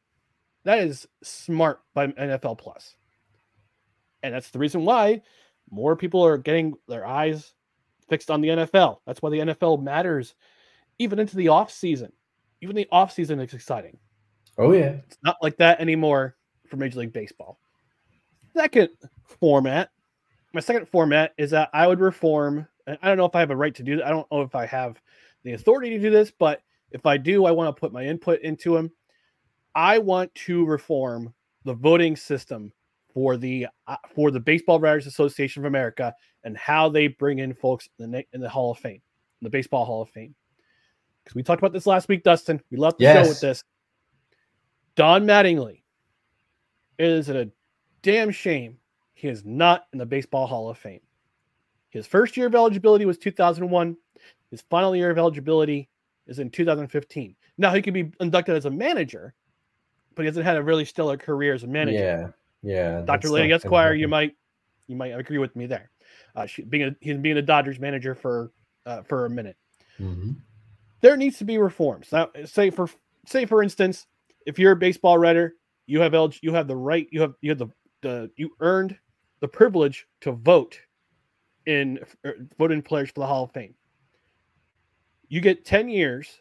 That 0.64 0.80
is 0.80 1.08
smart 1.22 1.80
by 1.94 2.08
NFL 2.08 2.56
Plus. 2.58 2.96
And 4.22 4.34
that's 4.34 4.50
the 4.50 4.58
reason 4.58 4.84
why 4.84 5.22
more 5.70 5.96
people 5.96 6.24
are 6.24 6.38
getting 6.38 6.74
their 6.88 7.06
eyes 7.06 7.54
fixed 8.08 8.30
on 8.30 8.40
the 8.40 8.48
NFL. 8.48 9.00
That's 9.06 9.22
why 9.22 9.30
the 9.30 9.40
NFL 9.40 9.82
matters 9.82 10.34
even 10.98 11.18
into 11.18 11.36
the 11.36 11.48
off 11.48 11.70
season. 11.70 12.12
Even 12.60 12.74
the 12.74 12.88
off 12.90 13.12
season 13.12 13.38
is 13.40 13.54
exciting. 13.54 13.98
Oh 14.56 14.72
yeah. 14.72 15.00
It's 15.06 15.18
not 15.22 15.36
like 15.42 15.56
that 15.58 15.80
anymore 15.80 16.36
for 16.66 16.76
Major 16.76 17.00
League 17.00 17.12
Baseball. 17.12 17.60
Second 18.54 18.90
format, 19.22 19.90
my 20.52 20.60
second 20.60 20.88
format 20.88 21.34
is 21.38 21.50
that 21.50 21.70
I 21.72 21.86
would 21.86 22.00
reform. 22.00 22.66
And 22.86 22.98
I 23.02 23.08
don't 23.08 23.18
know 23.18 23.26
if 23.26 23.34
I 23.34 23.40
have 23.40 23.50
a 23.50 23.56
right 23.56 23.74
to 23.74 23.82
do 23.82 23.96
that. 23.96 24.06
I 24.06 24.10
don't 24.10 24.30
know 24.32 24.42
if 24.42 24.54
I 24.54 24.66
have 24.66 25.00
the 25.44 25.52
authority 25.52 25.90
to 25.90 25.98
do 25.98 26.10
this, 26.10 26.30
but 26.30 26.62
if 26.90 27.06
I 27.06 27.16
do, 27.16 27.44
I 27.44 27.50
want 27.50 27.74
to 27.74 27.78
put 27.78 27.92
my 27.92 28.04
input 28.04 28.40
into 28.40 28.74
them. 28.74 28.90
I 29.74 29.98
want 29.98 30.34
to 30.34 30.64
reform 30.64 31.34
the 31.64 31.74
voting 31.74 32.16
system 32.16 32.72
for 33.12 33.36
the 33.36 33.66
uh, 33.86 33.96
for 34.14 34.30
the 34.30 34.40
Baseball 34.40 34.80
Writers 34.80 35.06
Association 35.06 35.62
of 35.62 35.66
America 35.66 36.14
and 36.44 36.56
how 36.56 36.88
they 36.88 37.08
bring 37.08 37.40
in 37.40 37.52
folks 37.52 37.88
in 37.98 38.10
the 38.10 38.24
in 38.32 38.40
the 38.40 38.48
Hall 38.48 38.70
of 38.70 38.78
Fame, 38.78 39.02
in 39.40 39.44
the 39.44 39.50
Baseball 39.50 39.84
Hall 39.84 40.02
of 40.02 40.08
Fame. 40.10 40.34
Because 41.22 41.34
we 41.34 41.42
talked 41.42 41.60
about 41.60 41.72
this 41.72 41.86
last 41.86 42.08
week, 42.08 42.22
Dustin. 42.22 42.60
We 42.70 42.78
left 42.78 42.98
the 42.98 43.12
show 43.12 43.28
with 43.28 43.40
this. 43.40 43.62
Don 44.96 45.24
Mattingly 45.26 45.82
it 46.98 47.08
is 47.08 47.28
a 47.28 47.48
damn 48.02 48.30
shame 48.30 48.76
he 49.18 49.26
is 49.26 49.44
not 49.44 49.86
in 49.92 49.98
the 49.98 50.06
Baseball 50.06 50.46
Hall 50.46 50.70
of 50.70 50.78
Fame. 50.78 51.00
His 51.90 52.06
first 52.06 52.36
year 52.36 52.46
of 52.46 52.54
eligibility 52.54 53.04
was 53.04 53.18
2001. 53.18 53.96
His 54.52 54.62
final 54.70 54.94
year 54.94 55.10
of 55.10 55.18
eligibility 55.18 55.88
is 56.28 56.38
in 56.38 56.50
2015. 56.50 57.34
Now 57.56 57.74
he 57.74 57.82
could 57.82 57.94
be 57.94 58.12
inducted 58.20 58.54
as 58.54 58.66
a 58.66 58.70
manager, 58.70 59.34
but 60.14 60.22
he 60.22 60.26
hasn't 60.26 60.46
had 60.46 60.56
a 60.56 60.62
really 60.62 60.84
stellar 60.84 61.16
career 61.16 61.52
as 61.52 61.64
a 61.64 61.66
manager. 61.66 61.98
Yeah. 61.98 62.28
Yeah. 62.62 63.00
Dr. 63.04 63.28
Lady 63.30 63.52
Esquire, 63.52 63.92
you 63.94 64.06
might 64.06 64.36
you 64.86 64.94
might 64.94 65.18
agree 65.18 65.38
with 65.38 65.56
me 65.56 65.66
there. 65.66 65.90
Uh, 66.36 66.46
she, 66.46 66.62
being 66.62 66.84
a, 66.84 66.96
he's 67.00 67.18
being 67.18 67.38
a 67.38 67.42
Dodgers 67.42 67.80
manager 67.80 68.14
for 68.14 68.52
uh, 68.86 69.02
for 69.02 69.26
a 69.26 69.30
minute. 69.30 69.56
Mhm. 69.98 70.36
There 71.00 71.16
needs 71.16 71.38
to 71.38 71.44
be 71.44 71.58
reforms. 71.58 72.12
Now, 72.12 72.28
say 72.44 72.70
for 72.70 72.88
say 73.26 73.46
for 73.46 73.64
instance, 73.64 74.06
if 74.46 74.60
you're 74.60 74.72
a 74.72 74.76
baseball 74.76 75.18
writer, 75.18 75.54
you 75.86 76.00
have 76.02 76.12
elig- 76.12 76.38
you 76.40 76.54
have 76.54 76.68
the 76.68 76.76
right, 76.76 77.08
you 77.10 77.20
have 77.20 77.34
you 77.40 77.50
have 77.50 77.58
the 77.58 77.68
the 78.02 78.30
you 78.36 78.50
earned 78.60 78.96
the 79.40 79.48
privilege 79.48 80.06
to 80.22 80.32
vote 80.32 80.78
in 81.66 81.98
er, 82.24 82.34
vote 82.58 82.72
in 82.72 82.82
players 82.82 83.08
for 83.10 83.20
the 83.20 83.26
Hall 83.26 83.44
of 83.44 83.52
Fame. 83.52 83.74
You 85.28 85.40
get 85.40 85.64
10 85.64 85.88
years 85.88 86.40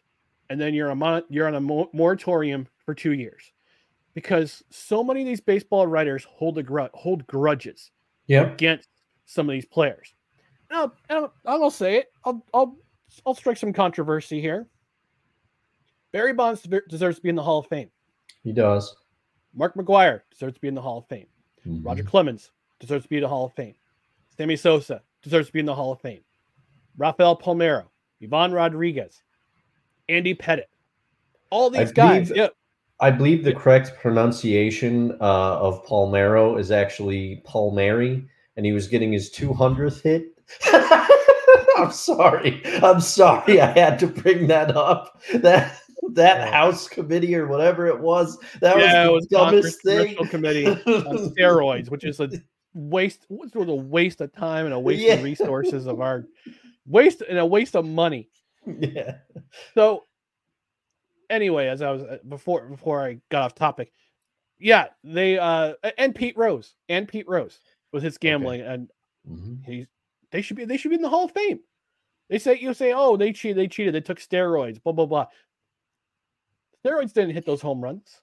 and 0.50 0.60
then 0.60 0.74
you're 0.74 0.90
a 0.90 0.96
mon- 0.96 1.24
you're 1.30 1.48
on 1.48 1.56
a 1.56 1.88
moratorium 1.96 2.68
for 2.86 2.94
2 2.96 3.12
years. 3.14 3.52
Because 4.14 4.64
so 4.72 5.04
many 5.04 5.22
of 5.22 5.28
these 5.28 5.42
baseball 5.42 5.86
writers 5.86 6.24
hold 6.30 6.58
a 6.58 6.64
gru- 6.64 6.90
hold 6.94 7.28
grudges 7.28 7.92
Yep. 8.28 8.54
against 8.54 8.90
some 9.26 9.48
of 9.50 9.54
these 9.54 9.66
players. 9.66 10.14
Now, 10.72 10.92
I'll, 11.10 11.34
I'll 11.46 11.72
say 11.72 11.98
it. 11.98 12.08
I'll, 12.26 12.44
I'll, 12.54 12.78
I'll 13.26 13.36
strike 13.36 13.58
some 13.58 13.72
controversy 13.74 14.42
here. 14.42 14.68
Barry 16.12 16.34
Bonds 16.34 16.66
deserves 16.90 17.18
to 17.18 17.22
be 17.22 17.30
in 17.30 17.36
the 17.36 17.44
Hall 17.44 17.60
of 17.60 17.68
Fame. 17.68 17.90
He 18.44 18.52
does. 18.54 18.96
Mark 19.54 19.76
McGwire 19.76 20.22
deserves 20.32 20.56
to 20.56 20.62
be 20.62 20.68
in 20.68 20.76
the 20.76 20.82
Hall 20.82 20.98
of 21.00 21.08
Fame. 21.08 21.28
Roger 21.66 22.04
Mhm. 22.04 22.08
Clemens 22.08 22.52
deserves 22.80 23.04
to 23.04 23.10
be 23.10 23.18
in 23.18 23.24
the 23.24 23.28
Hall 23.30 23.46
of 23.46 23.54
Fame. 23.54 23.76
Sammy 24.36 24.56
Sosa 24.56 25.02
deserves 25.24 25.48
to 25.48 25.54
be 25.54 25.60
in 25.60 25.66
the 25.66 25.76
Hall 25.76 25.92
of 25.92 26.02
Fame. 26.02 26.22
Rafael 26.98 27.38
Palmero, 27.38 27.86
Ivan 28.22 28.52
Rodriguez, 28.52 29.22
Andy 30.10 30.34
Pettitte. 30.36 30.64
All 31.50 31.76
I 31.76 31.84
these 31.84 31.92
guys. 31.92 32.28
believe- 32.30 32.38
Yeah. 32.44 32.48
I 33.00 33.12
believe 33.12 33.44
the 33.44 33.54
correct 33.54 33.92
pronunciation 34.02 35.12
uh, 35.22 35.60
of 35.60 35.86
Palmero 35.86 36.60
is 36.60 36.72
actually 36.72 37.44
Palmieri, 37.46 38.28
and 38.56 38.66
he 38.66 38.72
was 38.72 38.88
getting 38.88 39.12
his 39.14 39.30
200th 39.32 40.02
hit. 40.02 40.34
I'm 41.78 41.92
sorry. 41.92 42.60
I'm 42.82 43.00
sorry. 43.00 43.62
I 43.62 43.68
had 43.78 44.00
to 44.00 44.08
bring 44.08 44.48
that 44.48 44.76
up. 44.76 45.22
That 45.36 45.80
that 46.14 46.38
Yeah. 46.40 46.52
House 46.52 46.88
committee 46.88 47.36
or 47.36 47.46
whatever 47.48 47.86
it 47.86 48.00
was, 48.00 48.40
that 48.62 48.80
yeah, 48.80 49.08
was 49.10 49.22
was 49.22 49.28
the 49.28 49.38
dumbest 49.38 49.84
Congress 49.84 50.16
thing. 50.16 50.28
Committee 50.30 50.66
on 50.68 50.78
steroids, 51.36 51.92
which 51.92 52.04
is 52.04 52.20
a 52.20 52.30
waste 52.78 53.26
what 53.28 53.52
sort 53.52 53.70
of 53.70 53.86
waste 53.86 54.22
of 54.22 54.32
time 54.34 54.66
and 54.66 54.74
a 54.74 54.80
waste 54.80 55.02
Yeah. 55.02 55.14
of 55.16 55.24
resources 55.24 55.88
of 55.88 56.00
our 56.02 56.26
waste 56.86 57.22
and 57.22 57.38
a 57.40 57.46
waste 57.46 57.76
of 57.76 57.86
money. 57.86 58.30
Yeah. 58.66 59.18
So 59.74 60.04
anyway, 61.30 61.68
as 61.68 61.82
I 61.82 61.92
was 61.92 62.04
uh, 62.04 62.18
before 62.28 62.68
before 62.70 63.02
I 63.04 63.20
got 63.30 63.44
off 63.44 63.56
topic, 63.56 63.92
yeah, 64.60 64.88
they 65.04 65.38
uh 65.38 65.74
and 65.98 66.14
Pete 66.14 66.38
Rose 66.38 66.76
and 66.90 67.08
Pete 67.08 67.28
Rose 67.28 67.60
with 67.92 68.04
his 68.04 68.18
gambling 68.18 68.62
and 68.62 68.90
Mhm. 69.30 69.66
he's 69.66 69.88
they 70.32 70.42
should 70.42 70.58
be 70.58 70.66
they 70.66 70.78
should 70.78 70.90
be 70.90 70.96
in 70.96 71.02
the 71.02 71.10
Hall 71.10 71.26
of 71.26 71.32
Fame. 71.32 71.60
They 72.30 72.40
say 72.40 72.58
you 72.60 72.74
say, 72.74 72.94
oh, 72.94 73.16
they 73.18 73.32
cheated, 73.32 73.58
they 73.58 73.68
cheated, 73.68 73.94
they 73.96 74.02
took 74.02 74.20
steroids, 74.20 74.82
blah 74.84 74.94
blah 74.94 75.06
blah. 75.06 75.28
Steroids 76.86 77.14
didn't 77.14 77.32
hit 77.34 77.46
those 77.46 77.62
home 77.62 77.82
runs. 77.82 78.22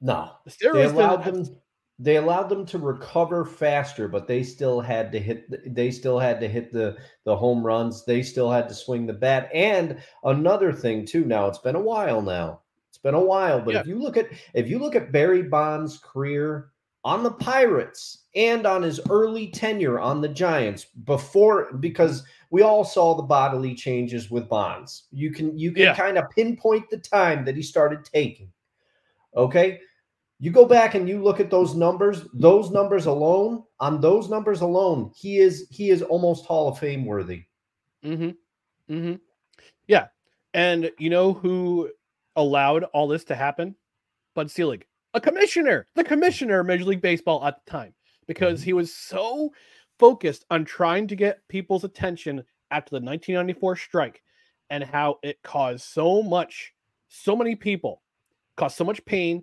No, 0.00 0.32
The 0.44 0.54
they 0.60 0.68
steroids 0.68 0.92
allowed 0.92 1.24
didn't 1.24 1.44
them. 1.44 1.56
They 2.00 2.16
allowed 2.16 2.48
them 2.48 2.64
to 2.66 2.78
recover 2.78 3.44
faster, 3.44 4.06
but 4.06 4.28
they 4.28 4.44
still 4.44 4.80
had 4.80 5.10
to 5.12 5.18
hit. 5.18 5.50
the- 5.50 5.68
They 5.68 5.90
still 5.90 6.18
had 6.18 6.40
to 6.40 6.48
hit 6.48 6.72
the 6.72 6.96
the 7.24 7.36
home 7.36 7.64
runs. 7.64 8.04
They 8.04 8.22
still 8.22 8.50
had 8.50 8.68
to 8.68 8.74
swing 8.74 9.06
the 9.06 9.12
bat. 9.12 9.50
And 9.52 10.00
another 10.24 10.72
thing 10.72 11.04
too. 11.04 11.24
Now 11.24 11.46
it's 11.48 11.58
been 11.58 11.74
a 11.76 11.80
while. 11.80 12.22
Now 12.22 12.60
it's 12.88 12.98
been 12.98 13.14
a 13.14 13.20
while. 13.20 13.60
But 13.60 13.74
if 13.80 13.86
you 13.86 13.98
look 13.98 14.16
at 14.16 14.28
if 14.54 14.68
you 14.68 14.78
look 14.78 14.94
at 14.94 15.10
Barry 15.12 15.42
Bonds' 15.42 15.98
career 15.98 16.70
on 17.04 17.22
the 17.24 17.32
Pirates 17.32 18.24
and 18.36 18.64
on 18.66 18.82
his 18.82 19.00
early 19.10 19.48
tenure 19.48 19.98
on 19.98 20.20
the 20.20 20.28
Giants 20.28 20.84
before, 21.04 21.72
because 21.74 22.22
we 22.50 22.62
all 22.62 22.84
saw 22.84 23.14
the 23.14 23.22
bodily 23.24 23.74
changes 23.74 24.30
with 24.30 24.48
Bonds. 24.48 25.04
You 25.10 25.32
can 25.32 25.58
you 25.58 25.72
can 25.72 25.82
Yeah. 25.82 25.94
kind 25.96 26.16
of 26.16 26.30
pinpoint 26.30 26.90
the 26.90 26.98
time 26.98 27.44
that 27.44 27.56
he 27.56 27.62
started 27.62 28.04
taking. 28.04 28.52
Okay. 29.36 29.80
You 30.40 30.52
go 30.52 30.64
back 30.64 30.94
and 30.94 31.08
you 31.08 31.22
look 31.22 31.40
at 31.40 31.50
those 31.50 31.74
numbers, 31.74 32.26
those 32.32 32.70
numbers 32.70 33.06
alone, 33.06 33.64
on 33.80 34.00
those 34.00 34.28
numbers 34.28 34.60
alone, 34.60 35.10
he 35.16 35.38
is 35.38 35.66
he 35.70 35.90
is 35.90 36.02
almost 36.02 36.46
Hall 36.46 36.68
of 36.68 36.78
Fame 36.78 37.04
worthy. 37.04 37.44
Mm-hmm. 38.04 38.94
Mm-hmm. 38.94 39.14
Yeah. 39.88 40.06
And 40.54 40.90
you 40.98 41.10
know 41.10 41.32
who 41.32 41.90
allowed 42.36 42.84
all 42.84 43.08
this 43.08 43.24
to 43.24 43.34
happen? 43.34 43.74
Bud 44.34 44.50
Selig, 44.50 44.86
a 45.14 45.20
commissioner, 45.20 45.86
the 45.96 46.04
commissioner 46.04 46.60
of 46.60 46.66
Major 46.66 46.84
League 46.84 47.02
Baseball 47.02 47.44
at 47.44 47.64
the 47.64 47.70
time, 47.70 47.92
because 48.26 48.62
he 48.62 48.72
was 48.72 48.94
so 48.94 49.50
focused 49.98 50.44
on 50.50 50.64
trying 50.64 51.08
to 51.08 51.16
get 51.16 51.46
people's 51.48 51.82
attention 51.82 52.44
after 52.70 52.90
the 52.90 53.04
1994 53.04 53.76
strike 53.76 54.22
and 54.70 54.84
how 54.84 55.18
it 55.22 55.42
caused 55.42 55.82
so 55.82 56.22
much, 56.22 56.72
so 57.08 57.34
many 57.34 57.56
people, 57.56 58.02
caused 58.56 58.76
so 58.76 58.84
much 58.84 59.04
pain 59.04 59.42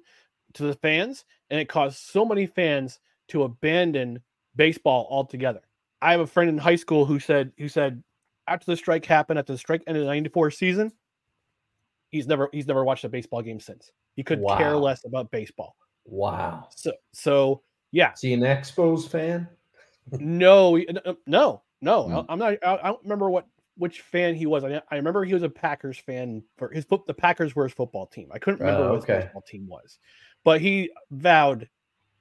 to 0.55 0.63
the 0.63 0.73
fans, 0.75 1.25
and 1.49 1.59
it 1.59 1.69
caused 1.69 1.97
so 1.97 2.25
many 2.25 2.45
fans 2.47 2.99
to 3.29 3.43
abandon 3.43 4.21
baseball 4.55 5.07
altogether. 5.09 5.61
I 6.01 6.11
have 6.11 6.21
a 6.21 6.27
friend 6.27 6.49
in 6.49 6.57
high 6.57 6.75
school 6.75 7.05
who 7.05 7.19
said 7.19 7.51
who 7.57 7.67
said 7.69 8.03
after 8.47 8.65
the 8.71 8.77
strike 8.77 9.05
happened, 9.05 9.39
after 9.39 9.53
the 9.53 9.57
strike 9.59 9.83
ended 9.87 10.03
the 10.03 10.07
94 10.07 10.51
season, 10.51 10.91
he's 12.09 12.27
never 12.27 12.49
he's 12.51 12.67
never 12.67 12.83
watched 12.83 13.03
a 13.03 13.09
baseball 13.09 13.41
game 13.41 13.59
since. 13.59 13.91
He 14.15 14.23
could 14.23 14.41
care 14.57 14.77
less 14.77 15.03
about 15.05 15.31
baseball. 15.31 15.75
Wow. 16.05 16.67
So 16.75 16.93
so 17.13 17.61
yeah, 17.91 18.13
Is 18.13 18.21
he 18.21 18.33
an 18.33 18.41
Expos 18.41 19.07
fan? 19.09 19.47
no, 20.19 20.75
he- 20.75 20.87
n- 20.87 20.99
no, 21.25 21.63
no. 21.81 22.03
Hmm. 22.03 22.13
I- 22.13 22.25
I'm 22.29 22.39
not. 22.39 22.53
I, 22.63 22.75
I 22.75 22.87
don't 22.87 23.03
remember 23.03 23.29
what 23.29 23.47
which 23.77 24.01
fan 24.01 24.35
he 24.35 24.45
was. 24.45 24.63
I, 24.63 24.81
I 24.91 24.95
remember 24.95 25.25
he 25.25 25.33
was 25.33 25.43
a 25.43 25.49
Packers 25.49 25.97
fan 25.97 26.43
for 26.57 26.69
his 26.69 26.85
foot. 26.85 27.05
The 27.07 27.13
Packers 27.13 27.55
were 27.55 27.63
his 27.63 27.73
football 27.73 28.05
team. 28.05 28.29
I 28.33 28.39
couldn't 28.39 28.59
remember 28.61 28.83
Oh, 28.83 28.89
what 28.89 28.95
his 28.95 29.03
okay. 29.03 29.19
baseball 29.25 29.43
team 29.47 29.67
was, 29.67 29.97
but 30.45 30.61
he 30.61 30.91
vowed 31.11 31.67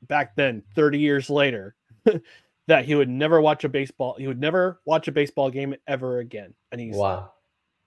back 0.02 0.34
then, 0.34 0.64
30 0.74 0.98
years 0.98 1.30
later, 1.30 1.76
that 2.66 2.84
he 2.84 2.96
would 2.96 3.08
never 3.08 3.40
watch 3.40 3.62
a 3.62 3.68
baseball. 3.68 4.16
He 4.18 4.26
would 4.26 4.40
never 4.40 4.80
watch 4.84 5.06
a 5.06 5.12
baseball 5.12 5.50
game 5.50 5.76
ever 5.86 6.18
again. 6.18 6.54
And 6.72 6.80
he's 6.80 6.96
Wow. 6.96 7.32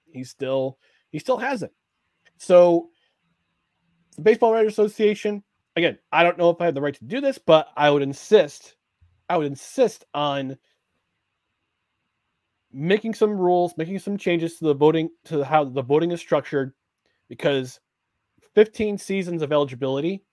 he 0.05 0.23
still 0.23 0.77
he 1.09 1.19
still 1.19 1.37
hasn't. 1.37 1.73
So 2.37 2.89
the 4.15 4.21
Baseball 4.21 4.53
Writers 4.53 4.73
Association, 4.73 5.43
again, 5.75 5.97
I 6.11 6.23
don't 6.23 6.37
know 6.37 6.51
if 6.51 6.61
I 6.61 6.65
have 6.65 6.75
the 6.75 6.81
right 6.81 6.93
to 6.93 7.03
do 7.03 7.19
this, 7.19 7.37
but 7.37 7.69
I 7.75 7.89
would 7.89 8.03
insist, 8.03 8.75
I 9.29 9.37
would 9.37 9.47
insist 9.47 10.05
on 10.13 10.57
making 12.71 13.15
some 13.15 13.31
rules, 13.31 13.75
making 13.77 13.99
some 13.99 14.17
changes 14.17 14.57
to 14.57 14.65
the 14.65 14.73
voting 14.75 15.09
to 15.25 15.43
how 15.43 15.63
the 15.63 15.81
voting 15.81 16.11
is 16.11 16.19
structured, 16.19 16.73
because 17.29 17.79
15 18.57 18.97
seasons 18.97 19.41
of 19.43 19.51
eligibility. 19.51 20.23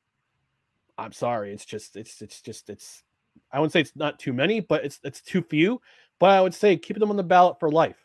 I'm 0.98 1.12
sorry, 1.12 1.52
it's 1.52 1.64
just 1.64 1.96
it's 1.96 2.22
it's 2.22 2.40
just 2.40 2.70
it's 2.70 3.02
I 3.52 3.58
wouldn't 3.58 3.72
say 3.72 3.80
it's 3.80 3.96
not 3.96 4.18
too 4.18 4.32
many, 4.32 4.60
but 4.60 4.84
it's 4.84 5.00
it's 5.04 5.20
too 5.20 5.42
few. 5.42 5.80
But 6.20 6.30
I 6.30 6.40
would 6.40 6.54
say 6.54 6.76
keep 6.76 6.98
them 6.98 7.10
on 7.10 7.16
the 7.16 7.22
ballot 7.22 7.58
for 7.58 7.70
life 7.70 7.96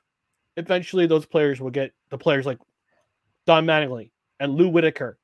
eventually 0.58 1.08
those 1.08 1.26
players 1.26 1.62
will 1.62 1.70
get 1.70 1.94
the 2.10 2.18
players 2.18 2.46
like 2.46 2.60
Don 3.46 3.66
Mattingly 3.66 4.12
and 4.40 4.54
Lou 4.56 4.68
Whitaker. 4.70 5.18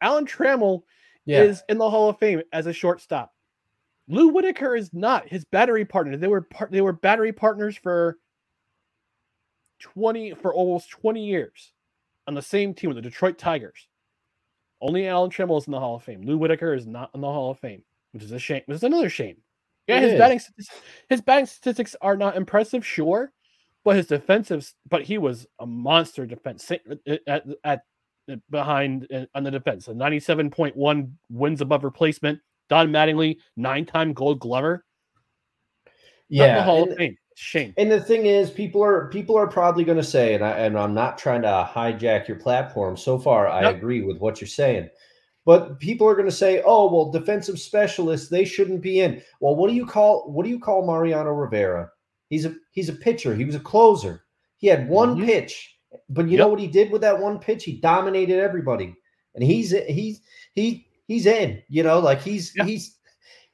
Alan 0.00 0.26
Trammell 0.26 0.82
Yeah. 1.26 1.42
is 1.42 1.62
in 1.68 1.78
the 1.78 1.88
Hall 1.88 2.08
of 2.08 2.18
Fame 2.18 2.42
as 2.52 2.66
a 2.66 2.72
shortstop. 2.72 3.32
Lou 4.08 4.28
Whitaker 4.30 4.74
is 4.74 4.92
not 4.92 5.28
his 5.28 5.44
battery 5.44 5.84
partner. 5.84 6.16
They 6.16 6.26
were 6.26 6.40
part, 6.42 6.72
they 6.72 6.80
were 6.80 6.92
battery 6.92 7.32
partners 7.32 7.76
for 7.76 8.18
20 9.78 10.34
for 10.34 10.52
almost 10.52 10.90
20 10.90 11.24
years 11.24 11.72
on 12.26 12.34
the 12.34 12.42
same 12.42 12.74
team 12.74 12.88
with 12.88 12.96
the 12.96 13.02
Detroit 13.02 13.38
Tigers. 13.38 13.86
Only 14.80 15.06
Alan 15.08 15.30
Trammell 15.30 15.58
is 15.58 15.66
in 15.66 15.72
the 15.72 15.80
Hall 15.80 15.96
of 15.96 16.02
Fame. 16.02 16.22
Lou 16.22 16.38
Whitaker 16.38 16.74
is 16.74 16.86
not 16.86 17.10
in 17.14 17.20
the 17.20 17.26
Hall 17.26 17.50
of 17.50 17.58
Fame, 17.58 17.82
which 18.12 18.22
is 18.22 18.32
a 18.32 18.38
shame. 18.38 18.62
Which 18.66 18.76
is 18.76 18.82
another 18.84 19.08
shame. 19.10 19.36
Yeah, 19.86 19.98
It 19.98 20.02
his 20.04 20.12
is. 20.12 20.18
batting 20.18 20.38
statistics, 20.38 20.80
his 21.08 21.20
batting 21.20 21.46
statistics 21.46 21.96
are 22.00 22.16
not 22.16 22.36
impressive, 22.36 22.86
sure, 22.86 23.32
but 23.84 23.96
his 23.96 24.06
defensive, 24.06 24.72
but 24.88 25.02
he 25.02 25.18
was 25.18 25.46
a 25.58 25.66
monster 25.66 26.26
defense 26.26 26.70
at, 26.70 26.80
at, 27.26 27.44
at 27.64 27.82
behind 28.50 29.06
uh, 29.12 29.24
on 29.34 29.42
the 29.42 29.50
defense. 29.50 29.88
A 29.88 29.92
97.1 29.92 31.10
wins 31.30 31.60
above 31.60 31.84
replacement. 31.84 32.38
Don 32.68 32.88
Mattingly, 32.90 33.38
nine-time 33.56 34.12
Gold 34.12 34.38
Glover. 34.38 34.84
Not 35.84 35.92
in 36.30 36.38
the 36.38 36.44
Yeah. 36.60 36.62
Hall 36.64 36.82
and- 36.84 36.92
of 36.92 36.98
Fame. 36.98 37.16
Shame. 37.42 37.72
And 37.78 37.90
the 37.90 37.98
thing 38.02 38.26
is, 38.26 38.50
people 38.50 38.84
are 38.84 39.08
people 39.08 39.34
are 39.34 39.46
probably 39.46 39.82
going 39.82 39.96
to 39.96 40.04
say, 40.04 40.34
and 40.34 40.44
I 40.44 40.50
and 40.58 40.78
I'm 40.78 40.92
not 40.92 41.16
trying 41.16 41.40
to 41.40 41.66
hijack 41.72 42.28
your 42.28 42.36
platform. 42.36 42.98
So 42.98 43.18
far, 43.18 43.48
I 43.48 43.62
Nope. 43.62 43.76
agree 43.76 44.02
with 44.02 44.18
what 44.18 44.42
you're 44.42 44.48
saying, 44.48 44.90
but 45.46 45.80
people 45.80 46.06
are 46.06 46.14
going 46.14 46.28
to 46.28 46.30
say, 46.36 46.60
"Oh, 46.66 46.92
well, 46.92 47.10
defensive 47.10 47.58
specialists 47.58 48.28
they 48.28 48.44
shouldn't 48.44 48.82
be 48.82 49.00
in." 49.00 49.22
Well, 49.40 49.56
what 49.56 49.70
do 49.70 49.74
you 49.74 49.86
call 49.86 50.30
what 50.30 50.44
do 50.44 50.50
you 50.50 50.60
call 50.60 50.86
Mariano 50.86 51.30
Rivera? 51.30 51.90
He's 52.28 52.44
a 52.44 52.54
he's 52.72 52.90
a 52.90 52.92
pitcher. 52.92 53.34
He 53.34 53.46
was 53.46 53.54
a 53.54 53.60
closer. 53.60 54.24
He 54.58 54.66
had 54.66 54.86
one 54.90 55.16
Mhm. 55.16 55.24
pitch, 55.24 55.78
but 56.10 56.28
you 56.28 56.36
know 56.36 56.48
what 56.48 56.60
he 56.60 56.66
did 56.66 56.90
with 56.90 57.00
that 57.00 57.18
one 57.18 57.38
pitch? 57.38 57.64
He 57.64 57.80
dominated 57.80 58.38
everybody, 58.38 58.94
and 59.34 59.42
he's 59.42 59.70
he's 59.88 60.20
he 60.54 60.86
he's 61.08 61.24
in. 61.24 61.62
You 61.70 61.84
know, 61.84 62.00
like 62.00 62.20
he's 62.20 62.52
Yeah. 62.54 62.64
he's 62.66 62.98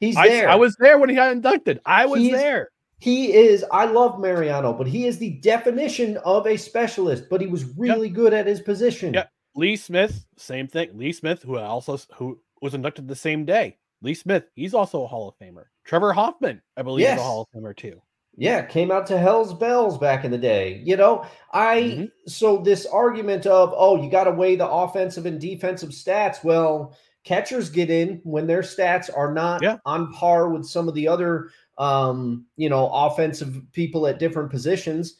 he's 0.01 0.17
I, 0.17 0.27
there. 0.27 0.49
I 0.49 0.57
was 0.57 0.75
there 0.81 0.99
when 0.99 1.09
he 1.09 1.15
got 1.15 1.31
inducted. 1.31 1.81
I 1.87 2.05
was 2.07 2.21
He's- 2.21 2.37
there. 2.37 2.71
He 2.99 3.35
is, 3.35 3.65
I 3.71 3.85
love 3.85 4.19
Mariano, 4.21 4.73
but 4.73 4.87
he 4.87 5.07
is 5.07 5.19
the 5.19 5.31
definition 5.41 6.17
of 6.19 6.47
a 6.47 6.57
specialist, 6.57 7.25
but 7.29 7.41
he 7.41 7.47
was 7.47 7.65
really 7.77 8.09
good 8.09 8.33
at 8.33 8.47
his 8.47 8.61
position. 8.61 9.13
Yep. 9.15 9.31
Lee 9.55 9.77
Smith, 9.77 10.27
same 10.37 10.67
thing. 10.67 10.91
Lee 10.97 11.13
Smith, 11.13 11.43
who 11.43 11.59
also 11.59 11.99
who 12.15 12.39
was 12.63 12.75
inducted 12.75 13.09
the 13.09 13.17
same 13.17 13.45
day. 13.45 13.77
Lee 14.03 14.15
Smith, 14.15 14.45
he's 14.55 14.75
also 14.75 15.03
a 15.03 15.07
Hall 15.07 15.29
of 15.29 15.35
Famer. 15.39 15.65
Trevor 15.85 16.13
Hoffman, 16.13 16.61
I 16.77 16.83
believe, 16.83 17.07
is 17.07 17.19
a 17.19 17.23
Hall 17.23 17.43
of 17.53 17.63
Famer 17.63 17.75
too. 17.77 18.01
Yeah, 18.39 18.63
came 18.63 18.91
out 18.91 19.07
to 19.07 19.19
Hell's 19.19 19.55
Bells 19.55 19.97
back 19.97 20.25
in 20.25 20.31
the 20.31 20.37
day. 20.39 20.83
You 20.85 20.97
know, 20.99 21.25
I 21.53 21.81
Mhm. 21.81 22.11
so 22.27 22.59
this 22.59 22.85
argument 22.85 23.47
of 23.47 23.73
oh, 23.75 24.03
you 24.03 24.11
got 24.11 24.25
to 24.25 24.31
weigh 24.31 24.57
the 24.57 24.69
offensive 24.69 25.25
and 25.25 25.41
defensive 25.41 25.91
stats. 25.91 26.45
Well, 26.45 26.95
catchers 27.25 27.71
get 27.71 27.89
in 27.91 28.21
when 28.25 28.47
their 28.47 28.61
stats 28.61 29.11
are 29.15 29.33
not 29.33 29.63
Yeah. 29.63 29.79
on 29.87 30.13
par 30.13 30.51
with 30.51 30.67
some 30.67 30.87
of 30.87 30.95
the 30.95 31.09
other 31.09 31.49
um, 31.79 32.47
you 32.57 32.69
know, 32.69 32.89
offensive 32.93 33.61
people 33.73 34.07
at 34.07 34.19
different 34.19 34.51
positions. 34.51 35.17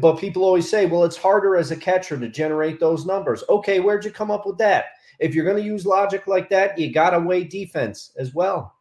But 0.00 0.18
people 0.18 0.42
always 0.44 0.68
say, 0.68 0.86
well, 0.86 1.04
it's 1.04 1.16
harder 1.16 1.56
as 1.56 1.70
a 1.70 1.76
catcher 1.76 2.18
to 2.18 2.28
generate 2.28 2.80
those 2.80 3.06
numbers. 3.06 3.44
Okay, 3.48 3.78
where'd 3.78 4.04
you 4.04 4.10
come 4.10 4.30
up 4.30 4.44
with 4.44 4.58
that? 4.58 4.86
If 5.20 5.34
you're 5.34 5.44
going 5.44 5.58
to 5.58 5.62
use 5.62 5.86
logic 5.86 6.26
like 6.26 6.48
that, 6.50 6.76
you 6.76 6.92
got 6.92 7.10
to 7.10 7.20
weigh 7.20 7.44
defense 7.44 8.12
as 8.18 8.34
well. 8.34 8.74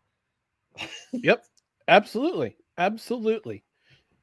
Yep, 1.14 1.46
absolutely, 1.88 2.58
absolutely. 2.78 3.64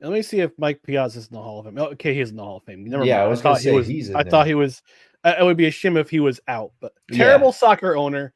Let 0.01 0.13
me 0.13 0.23
see 0.23 0.41
if 0.41 0.51
Mike 0.59 0.83
Piazza 0.83 1.19
is 1.21 1.29
in 1.29 1.35
the 1.35 1.43
Hall 1.43 1.61
of 1.61 1.67
Fame. 1.67 1.79
Oh, 1.79 1.87
Okay, 1.87 2.15
he's 2.15 2.31
in 2.31 2.37
the 2.37 2.43
Hall 2.45 2.59
of 2.59 2.65
Fame. 2.65 2.85
Never 2.85 3.05
Yeah, 3.05 3.19
mind. 3.19 3.27
I 3.27 3.31
was 3.31 3.43
gonna 3.43 3.55
thought 3.55 3.63
he 3.63 3.71
was. 3.71 4.11
I 4.15 4.23
there. 4.23 4.31
thought 4.31 4.47
he 4.47 4.55
was. 4.55 4.83
uh, 5.25 5.35
It 5.41 5.45
would 5.45 5.57
be 5.57 5.67
a 5.67 5.71
shame 5.71 5.97
if 5.97 6.11
he 6.11 6.21
was 6.21 6.41
out. 6.49 6.73
But 6.81 6.93
Yeah. 7.11 7.17
terrible 7.19 7.53
soccer 7.53 7.97
owner, 7.97 8.35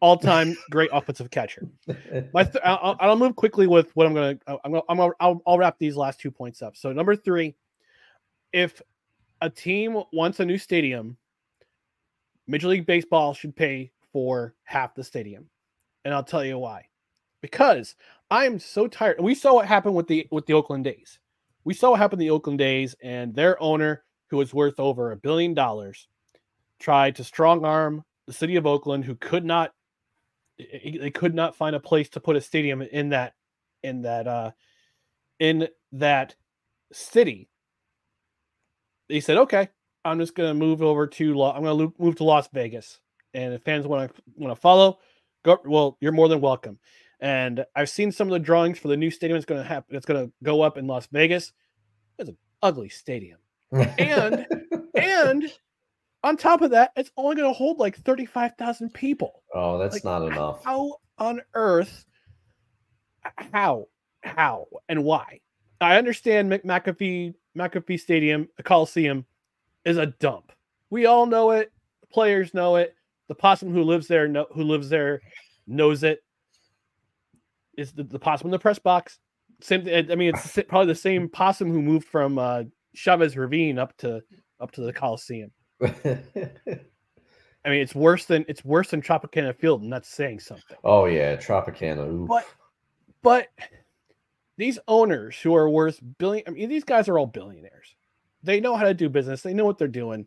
all-time 0.00 0.56
great 0.70 0.90
offensive 0.92 1.30
catcher. 1.30 1.66
My 2.32 2.44
th- 2.44 2.62
I'll, 2.64 2.96
I'll- 3.00 3.16
move 3.16 3.34
quickly 3.36 3.66
with 3.66 3.94
what 3.96 4.06
I'm 4.06 4.14
gonna. 4.14 4.38
Uh, 4.46 4.56
I'm 4.64 4.72
gonna. 4.72 4.84
I'm 4.88 4.96
gonna 4.98 5.12
I'll, 5.20 5.42
I'll 5.46 5.58
wrap 5.58 5.76
these 5.78 5.96
last 5.96 6.20
two 6.20 6.30
points 6.30 6.62
up. 6.62 6.76
So 6.76 6.92
number 6.92 7.16
three, 7.16 7.54
if 8.52 8.80
a 9.40 9.50
team 9.50 10.02
wants 10.12 10.40
a 10.40 10.44
new 10.44 10.58
stadium, 10.58 11.16
Major 12.46 12.68
League 12.68 12.86
Baseball 12.86 13.34
should 13.34 13.54
pay 13.54 13.90
for 14.12 14.54
half 14.64 14.94
the 14.94 15.04
stadium, 15.04 15.48
and 16.04 16.14
I'll 16.14 16.24
tell 16.24 16.44
you 16.44 16.58
why. 16.58 16.86
because 17.42 17.94
I 18.30 18.46
am 18.46 18.58
so 18.58 18.86
tired. 18.86 19.16
And 19.18 19.26
we 19.26 19.34
saw 19.34 19.54
what 19.54 19.66
happened 19.66 19.94
with 19.94 20.06
the 20.06 20.26
with 20.30 20.46
the 20.46 20.54
Oakland 20.54 20.86
A's. 20.86 21.18
We 21.64 21.74
saw 21.74 21.90
what 21.90 21.98
happened 22.00 22.22
the 22.22 22.30
Oakland 22.30 22.60
A's, 22.60 22.94
and 23.02 23.34
their 23.34 23.60
owner, 23.62 24.04
who 24.30 24.36
was 24.38 24.54
worth 24.54 24.78
over 24.80 25.12
a 25.12 25.16
billion 25.16 25.54
dollars, 25.54 26.08
tried 26.78 27.16
to 27.16 27.24
strong 27.24 27.64
arm 27.64 28.04
the 28.26 28.32
city 28.32 28.56
of 28.56 28.66
Oakland, 28.66 29.04
who 29.04 29.14
could 29.16 29.44
not 29.44 29.72
they 30.58 31.10
could 31.10 31.34
not 31.34 31.56
find 31.56 31.76
a 31.76 31.80
place 31.80 32.08
to 32.10 32.20
put 32.20 32.36
a 32.36 32.40
stadium 32.40 32.82
in 32.82 33.10
that 33.10 33.34
in 33.82 34.02
that 34.02 34.26
uh 34.26 34.50
in 35.38 35.68
that 35.92 36.34
city. 36.92 37.48
They 39.08 39.20
said, 39.20 39.38
"Okay, 39.38 39.68
I'm 40.04 40.18
just 40.18 40.34
going 40.34 40.50
to 40.50 40.54
move 40.54 40.82
over 40.82 41.06
to 41.06 41.42
I'm 41.42 41.62
going 41.62 41.78
to 41.78 41.94
move 41.98 42.16
to 42.16 42.24
Las 42.24 42.48
Vegas." 42.52 43.00
And 43.34 43.54
if 43.54 43.62
fans 43.62 43.86
want 43.86 44.14
to 44.14 44.22
want 44.36 44.54
to 44.54 44.60
follow, 44.60 44.98
go 45.44 45.58
well, 45.64 45.96
you're 46.00 46.12
more 46.12 46.28
than 46.28 46.40
welcome. 46.40 46.78
And 47.20 47.64
I've 47.74 47.90
seen 47.90 48.12
some 48.12 48.28
of 48.28 48.32
the 48.32 48.38
drawings 48.38 48.78
for 48.78 48.88
the 48.88 48.96
new 48.96 49.10
stadium 49.10 49.36
that's 49.36 49.46
going 49.46 49.62
to 49.62 49.68
happen. 49.68 49.96
It's 49.96 50.06
going 50.06 50.26
to 50.26 50.32
go 50.42 50.62
up 50.62 50.78
in 50.78 50.86
Las 50.86 51.08
Vegas. 51.10 51.52
It's 52.18 52.28
an 52.28 52.36
ugly 52.62 52.88
stadium, 52.88 53.38
and 53.72 54.46
and 54.94 55.52
on 56.22 56.36
top 56.36 56.62
of 56.62 56.70
that, 56.70 56.92
it's 56.96 57.10
only 57.16 57.36
going 57.36 57.48
to 57.48 57.56
hold 57.56 57.78
like 57.78 57.96
thirty 57.96 58.26
five 58.26 58.56
thousand 58.56 58.92
people. 58.94 59.42
Oh, 59.54 59.78
that's 59.78 59.94
Like, 59.96 60.04
not 60.04 60.22
enough. 60.22 60.64
How 60.64 60.96
on 61.18 61.40
earth? 61.54 62.04
How? 63.52 63.86
How 64.22 64.66
and 64.88 65.04
why? 65.04 65.40
I 65.80 65.96
understand 65.96 66.48
Mc- 66.48 66.64
McAfee 66.64 67.34
McAfee 67.56 68.00
Stadium, 68.00 68.48
the 68.56 68.62
Coliseum, 68.62 69.24
is 69.84 69.96
a 69.96 70.06
dump. 70.06 70.52
We 70.90 71.06
all 71.06 71.26
know 71.26 71.52
it. 71.52 71.72
The 72.00 72.06
players 72.08 72.54
know 72.54 72.76
it. 72.76 72.94
The 73.28 73.34
possum 73.34 73.72
who 73.72 73.82
lives 73.82 74.08
there, 74.08 74.26
know, 74.26 74.46
who 74.52 74.62
lives 74.64 74.88
there, 74.88 75.20
knows 75.66 76.02
it. 76.02 76.20
Is 77.76 77.92
the, 77.92 78.02
the 78.02 78.18
possum 78.18 78.48
in 78.48 78.50
the 78.52 78.58
press 78.58 78.78
box? 78.78 79.18
Same. 79.60 79.86
I 79.86 80.14
mean, 80.14 80.34
it's 80.34 80.58
probably 80.68 80.86
the 80.86 80.94
same 80.98 81.28
possum 81.28 81.70
who 81.70 81.82
moved 81.82 82.08
from 82.08 82.38
uh, 82.38 82.64
Chavez 82.94 83.36
Ravine 83.36 83.78
up 83.78 83.96
to 83.98 84.22
up 84.60 84.72
to 84.72 84.80
the 84.80 84.92
Coliseum. 84.92 85.50
I 87.64 87.70
mean, 87.70 87.80
it's 87.80 87.94
worse 87.94 88.24
than 88.24 88.44
it's 88.48 88.64
worse 88.64 88.90
than 88.90 89.02
Tropicana 89.02 89.54
Field, 89.54 89.82
and 89.82 89.92
that's 89.92 90.08
saying 90.08 90.40
something. 90.40 90.76
oh 90.84 91.06
yeah, 91.06 91.36
Tropicana. 91.36 92.08
oof. 92.08 92.28
But 92.28 92.46
but 93.22 93.48
these 94.56 94.78
owners 94.88 95.38
who 95.40 95.54
are 95.54 95.68
worth 95.68 96.00
billion 96.18 96.44
I 96.46 96.50
mean 96.50 96.68
these 96.68 96.84
guys 96.84 97.08
are 97.08 97.18
all 97.18 97.26
billionaires. 97.26 97.94
They 98.42 98.60
know 98.60 98.76
how 98.76 98.84
to 98.84 98.94
do 98.94 99.08
business. 99.08 99.42
They 99.42 99.54
know 99.54 99.64
what 99.64 99.78
they're 99.78 99.88
doing. 99.88 100.26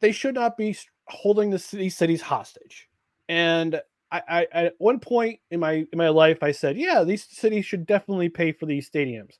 They 0.00 0.12
should 0.12 0.34
not 0.34 0.56
be 0.56 0.76
holding 1.06 1.50
the 1.50 1.58
city 1.58 1.90
cities 1.90 2.22
hostage. 2.22 2.88
And 3.28 3.80
I, 4.10 4.22
I 4.28 4.46
at 4.52 4.74
one 4.78 4.98
point 4.98 5.40
in 5.50 5.60
my 5.60 5.86
in 5.90 5.96
my 5.96 6.10
life 6.10 6.42
I 6.42 6.52
said, 6.52 6.76
yeah, 6.76 7.02
these 7.04 7.24
cities 7.24 7.64
should 7.64 7.86
definitely 7.86 8.28
pay 8.28 8.52
for 8.52 8.66
these 8.66 8.88
stadiums. 8.90 9.34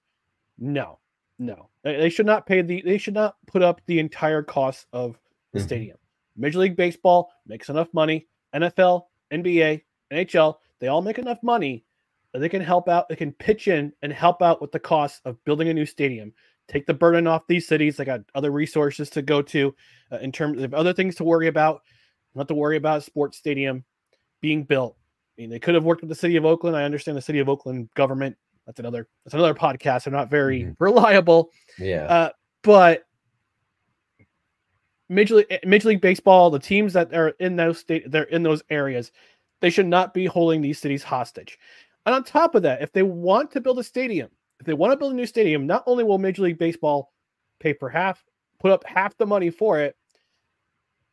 No, 0.59 0.99
no. 1.39 1.69
They 1.83 2.09
should 2.11 2.27
not 2.27 2.47
pay 2.47 2.63
the 2.63 2.83
they 2.83 2.99
should 2.99 3.15
not 3.15 3.37
put 3.47 3.63
up 3.63 3.81
the 3.87 3.99
entire 3.99 4.43
cost 4.43 4.87
of 4.93 5.19
the 5.53 5.61
Mhm. 5.61 5.65
stadium. 5.65 5.99
Major 6.37 6.61
League 6.61 6.77
Baseball 6.77 7.31
makes 7.47 7.69
enough 7.69 7.93
money. 7.93 8.29
NFL, 8.55 9.11
NBA, 9.31 9.83
NHL, 10.11 10.61
they 10.79 10.89
all 10.89 11.03
make 11.03 11.19
enough 11.19 11.43
money 11.43 11.85
that 12.33 12.39
they 12.39 12.49
can 12.49 12.63
help 12.63 12.89
out. 12.89 13.09
They 13.09 13.17
can 13.17 13.33
pitch 13.33 13.69
in 13.69 13.93
and 14.03 14.13
help 14.13 14.43
out 14.43 14.61
with 14.63 14.73
the 14.73 14.81
cost 14.81 15.21
of 15.25 15.43
building 15.45 15.69
a 15.69 15.75
new 15.75 15.87
stadium. 15.87 16.33
Take 16.69 16.87
the 16.87 16.95
burden 16.95 17.27
off 17.27 17.47
these 17.49 17.67
cities. 17.67 17.97
They 17.97 18.05
got 18.05 18.21
other 18.35 18.51
resources 18.51 19.11
to 19.11 19.23
go 19.23 19.43
to 19.43 19.75
uh, 20.11 20.19
in 20.19 20.33
terms 20.33 20.63
of 20.63 20.73
other 20.75 20.93
things 20.93 21.17
to 21.17 21.25
worry 21.25 21.49
about. 21.49 21.83
Not 22.35 22.49
to 22.49 22.55
worry 22.55 22.77
about 22.77 22.99
a 22.99 23.03
sports 23.03 23.37
stadium 23.37 23.85
being 24.41 24.65
built. 24.65 24.97
I 25.37 25.43
mean, 25.43 25.51
they 25.51 25.59
could 25.59 25.75
have 25.75 25.85
worked 25.85 26.01
with 26.01 26.09
the 26.09 26.15
city 26.15 26.37
of 26.37 26.45
Oakland. 26.47 26.77
I 26.77 26.85
understand 26.85 27.17
the 27.17 27.23
city 27.23 27.41
of 27.41 27.49
Oakland 27.49 27.91
government. 27.95 28.37
That's 28.67 28.79
another. 28.81 29.09
That's 29.25 29.35
another 29.35 29.55
podcast. 29.55 30.07
I'm 30.07 30.13
not 30.13 30.31
very 30.31 30.63
Mhm. 30.63 30.77
reliable. 30.79 31.51
yeah. 31.79 32.05
Uh, 32.05 32.31
but 32.63 33.05
Major 35.09 35.37
League, 35.37 35.59
Major 35.65 35.89
League 35.89 36.01
Baseball, 36.01 36.51
the 36.51 36.59
teams 36.59 36.93
that 36.95 37.13
are 37.15 37.31
in 37.41 37.57
those 37.57 37.79
state, 37.79 38.11
they're 38.11 38.23
in 38.25 38.43
those 38.43 38.63
areas, 38.71 39.13
they 39.61 39.71
should 39.71 39.87
not 39.87 40.15
be 40.15 40.27
holding 40.27 40.63
these 40.63 40.79
cities 40.79 41.03
hostage. 41.03 41.59
And 42.07 42.15
on 42.15 42.25
top 42.25 42.55
of 42.55 42.63
that, 42.63 42.83
if 42.83 42.93
they 42.93 43.03
want 43.03 43.51
to 43.53 43.61
build 43.61 43.79
a 43.79 43.85
stadium, 43.85 44.31
if 44.61 44.67
they 44.67 44.75
want 44.75 44.93
to 44.93 44.97
build 44.97 45.13
a 45.13 45.17
new 45.17 45.27
stadium, 45.27 45.67
not 45.67 45.83
only 45.87 46.05
will 46.05 46.19
Major 46.19 46.43
League 46.43 46.59
Baseball 46.59 47.13
pay 47.61 47.73
for 47.73 47.89
half, 47.89 48.25
put 48.59 48.71
up 48.71 48.85
half 48.87 49.17
the 49.19 49.27
money 49.27 49.51
for 49.51 49.79
it, 49.81 49.97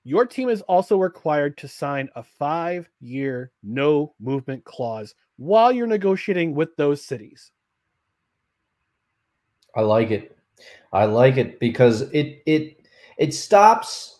your 0.03 0.25
team 0.25 0.49
is 0.49 0.61
also 0.61 0.97
required 0.97 1.57
to 1.57 1.67
sign 1.67 2.09
a 2.15 2.23
five-year 2.23 3.51
no 3.61 4.13
movement 4.19 4.63
clause 4.63 5.13
while 5.39 5.71
you're 5.71 5.87
negotiating 5.87 6.53
with 6.53 6.75
those 6.75 7.01
cities. 7.01 7.51
I 9.73 9.81
like 9.81 10.11
it. 10.11 10.37
I 10.91 11.05
like 11.05 11.37
it 11.37 11.59
because 11.59 12.01
it 12.11 12.43
it 12.45 12.85
it 13.17 13.33
stops 13.33 14.19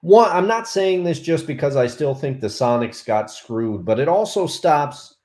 one 0.00 0.30
I'm 0.30 0.46
not 0.46 0.66
saying 0.66 1.04
this 1.04 1.20
just 1.20 1.46
because 1.46 1.76
I 1.76 1.86
still 1.86 2.14
think 2.14 2.40
the 2.40 2.46
Sonics 2.46 3.04
got 3.04 3.30
screwed, 3.30 3.84
but 3.84 4.00
it 4.00 4.08
also 4.08 4.46
stops 4.46 5.16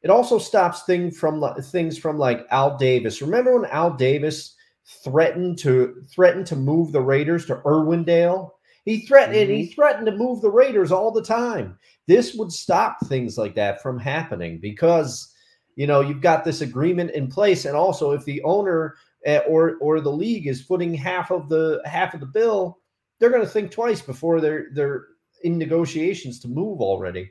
it 0.00 0.08
also 0.08 0.38
stops 0.38 0.84
thing 0.84 1.10
from 1.10 1.44
things 1.64 1.98
from 1.98 2.18
like 2.18 2.46
Al 2.50 2.78
Davis. 2.78 3.20
Remember 3.20 3.58
when 3.58 3.70
Al 3.70 3.92
Davis 3.92 4.56
threatened 5.04 5.58
to 5.58 6.02
threatened 6.08 6.46
to 6.46 6.56
move 6.56 6.92
the 6.92 7.02
Raiders 7.02 7.44
to 7.46 7.56
Irwindale? 7.56 8.50
He 8.84 9.00
threatened 9.00 9.50
he 9.50 9.66
threatened 9.66 10.06
to 10.06 10.12
move 10.12 10.40
the 10.40 10.50
Raiders 10.50 10.90
all 10.90 11.10
the 11.12 11.22
time. 11.22 11.78
This 12.06 12.34
would 12.34 12.52
stop 12.52 12.98
things 13.06 13.38
like 13.38 13.54
that 13.54 13.82
from 13.82 13.98
happening 13.98 14.58
because 14.58 15.32
you 15.76 15.86
know 15.86 16.00
you've 16.00 16.20
got 16.20 16.44
this 16.44 16.60
agreement 16.60 17.12
in 17.12 17.28
place 17.28 17.64
and 17.64 17.76
also 17.76 18.12
if 18.12 18.24
the 18.24 18.42
owner 18.42 18.96
uh, 19.26 19.38
or 19.48 19.76
or 19.80 20.00
the 20.00 20.12
league 20.12 20.46
is 20.46 20.62
footing 20.62 20.92
half 20.94 21.30
of 21.30 21.48
the 21.48 21.80
half 21.84 22.12
of 22.14 22.20
the 22.20 22.26
bill 22.26 22.78
they're 23.18 23.30
going 23.30 23.42
to 23.42 23.48
think 23.48 23.70
twice 23.70 24.02
before 24.02 24.40
they're 24.40 24.66
they're 24.74 25.06
in 25.44 25.56
negotiations 25.58 26.38
to 26.40 26.48
move 26.48 26.80
already 26.80 27.30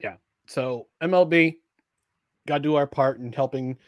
Yeah. 0.00 0.16
So 0.46 0.88
MLB 1.02 1.56
got 2.46 2.58
to 2.58 2.62
do 2.62 2.74
our 2.74 2.86
part 2.86 3.18
in 3.18 3.32
helping 3.32 3.78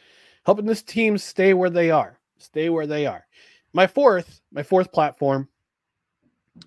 helping 0.44 0.66
this 0.66 0.82
team 0.82 1.18
stay 1.18 1.54
where 1.54 1.70
they 1.70 1.90
are, 1.90 2.18
stay 2.38 2.68
where 2.68 2.86
they 2.86 3.06
are. 3.06 3.26
My 3.72 3.86
fourth, 3.86 4.40
my 4.52 4.62
fourth 4.62 4.92
platform. 4.92 5.48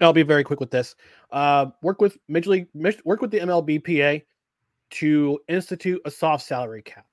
I'll 0.01 0.13
be 0.13 0.23
very 0.23 0.43
quick 0.43 0.59
with 0.59 0.71
this. 0.71 0.95
Uh, 1.31 1.67
work 1.81 2.01
with 2.01 2.17
Major 2.27 2.51
League, 2.51 2.67
work 3.05 3.21
with 3.21 3.31
the 3.31 3.39
MLBPA 3.39 4.23
to 4.89 5.39
institute 5.47 6.01
a 6.05 6.11
soft 6.11 6.45
salary 6.45 6.81
cap 6.81 7.05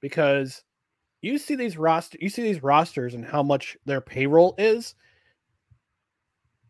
because 0.00 0.62
you 1.20 1.38
see 1.38 1.54
these 1.54 1.76
roster, 1.76 2.18
you 2.20 2.28
see 2.28 2.42
these 2.42 2.62
rosters 2.62 3.14
and 3.14 3.24
how 3.24 3.42
much 3.42 3.76
their 3.86 4.00
payroll 4.00 4.54
is. 4.58 4.94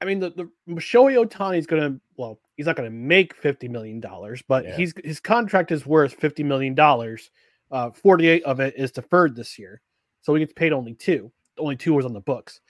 I 0.01 0.05
mean, 0.05 0.19
the 0.19 0.31
the 0.31 0.51
Shohei 0.75 1.25
Ohtani 1.25 1.59
is 1.59 1.67
going 1.67 1.83
to 1.95 2.01
well, 2.17 2.41
he's 2.57 2.67
not 2.67 2.77
going 2.77 2.91
to 2.91 2.95
make 2.97 3.35
fifty 3.35 3.69
million 3.69 4.01
dollars, 4.01 4.43
but 4.47 4.65
Yeah. 4.65 4.77
he's 4.77 4.93
his 5.05 5.21
contract 5.21 5.71
is 5.71 5.87
worth 5.87 6.15
fifty 6.15 6.43
million 6.43 6.75
dollars. 6.75 7.31
Uh, 7.71 7.91
Forty-eight 7.91 8.43
of 8.43 8.61
it 8.61 8.75
is 8.77 8.91
deferred 8.93 9.35
this 9.35 9.59
year, 9.59 9.81
so 10.21 10.35
he 10.35 10.41
gets 10.41 10.53
paid 10.53 10.73
only 10.73 10.95
two. 10.95 11.33
Only 11.57 11.77
two 11.77 11.95
was 11.95 12.05
on 12.05 12.13
the 12.13 12.21
books, 12.21 12.61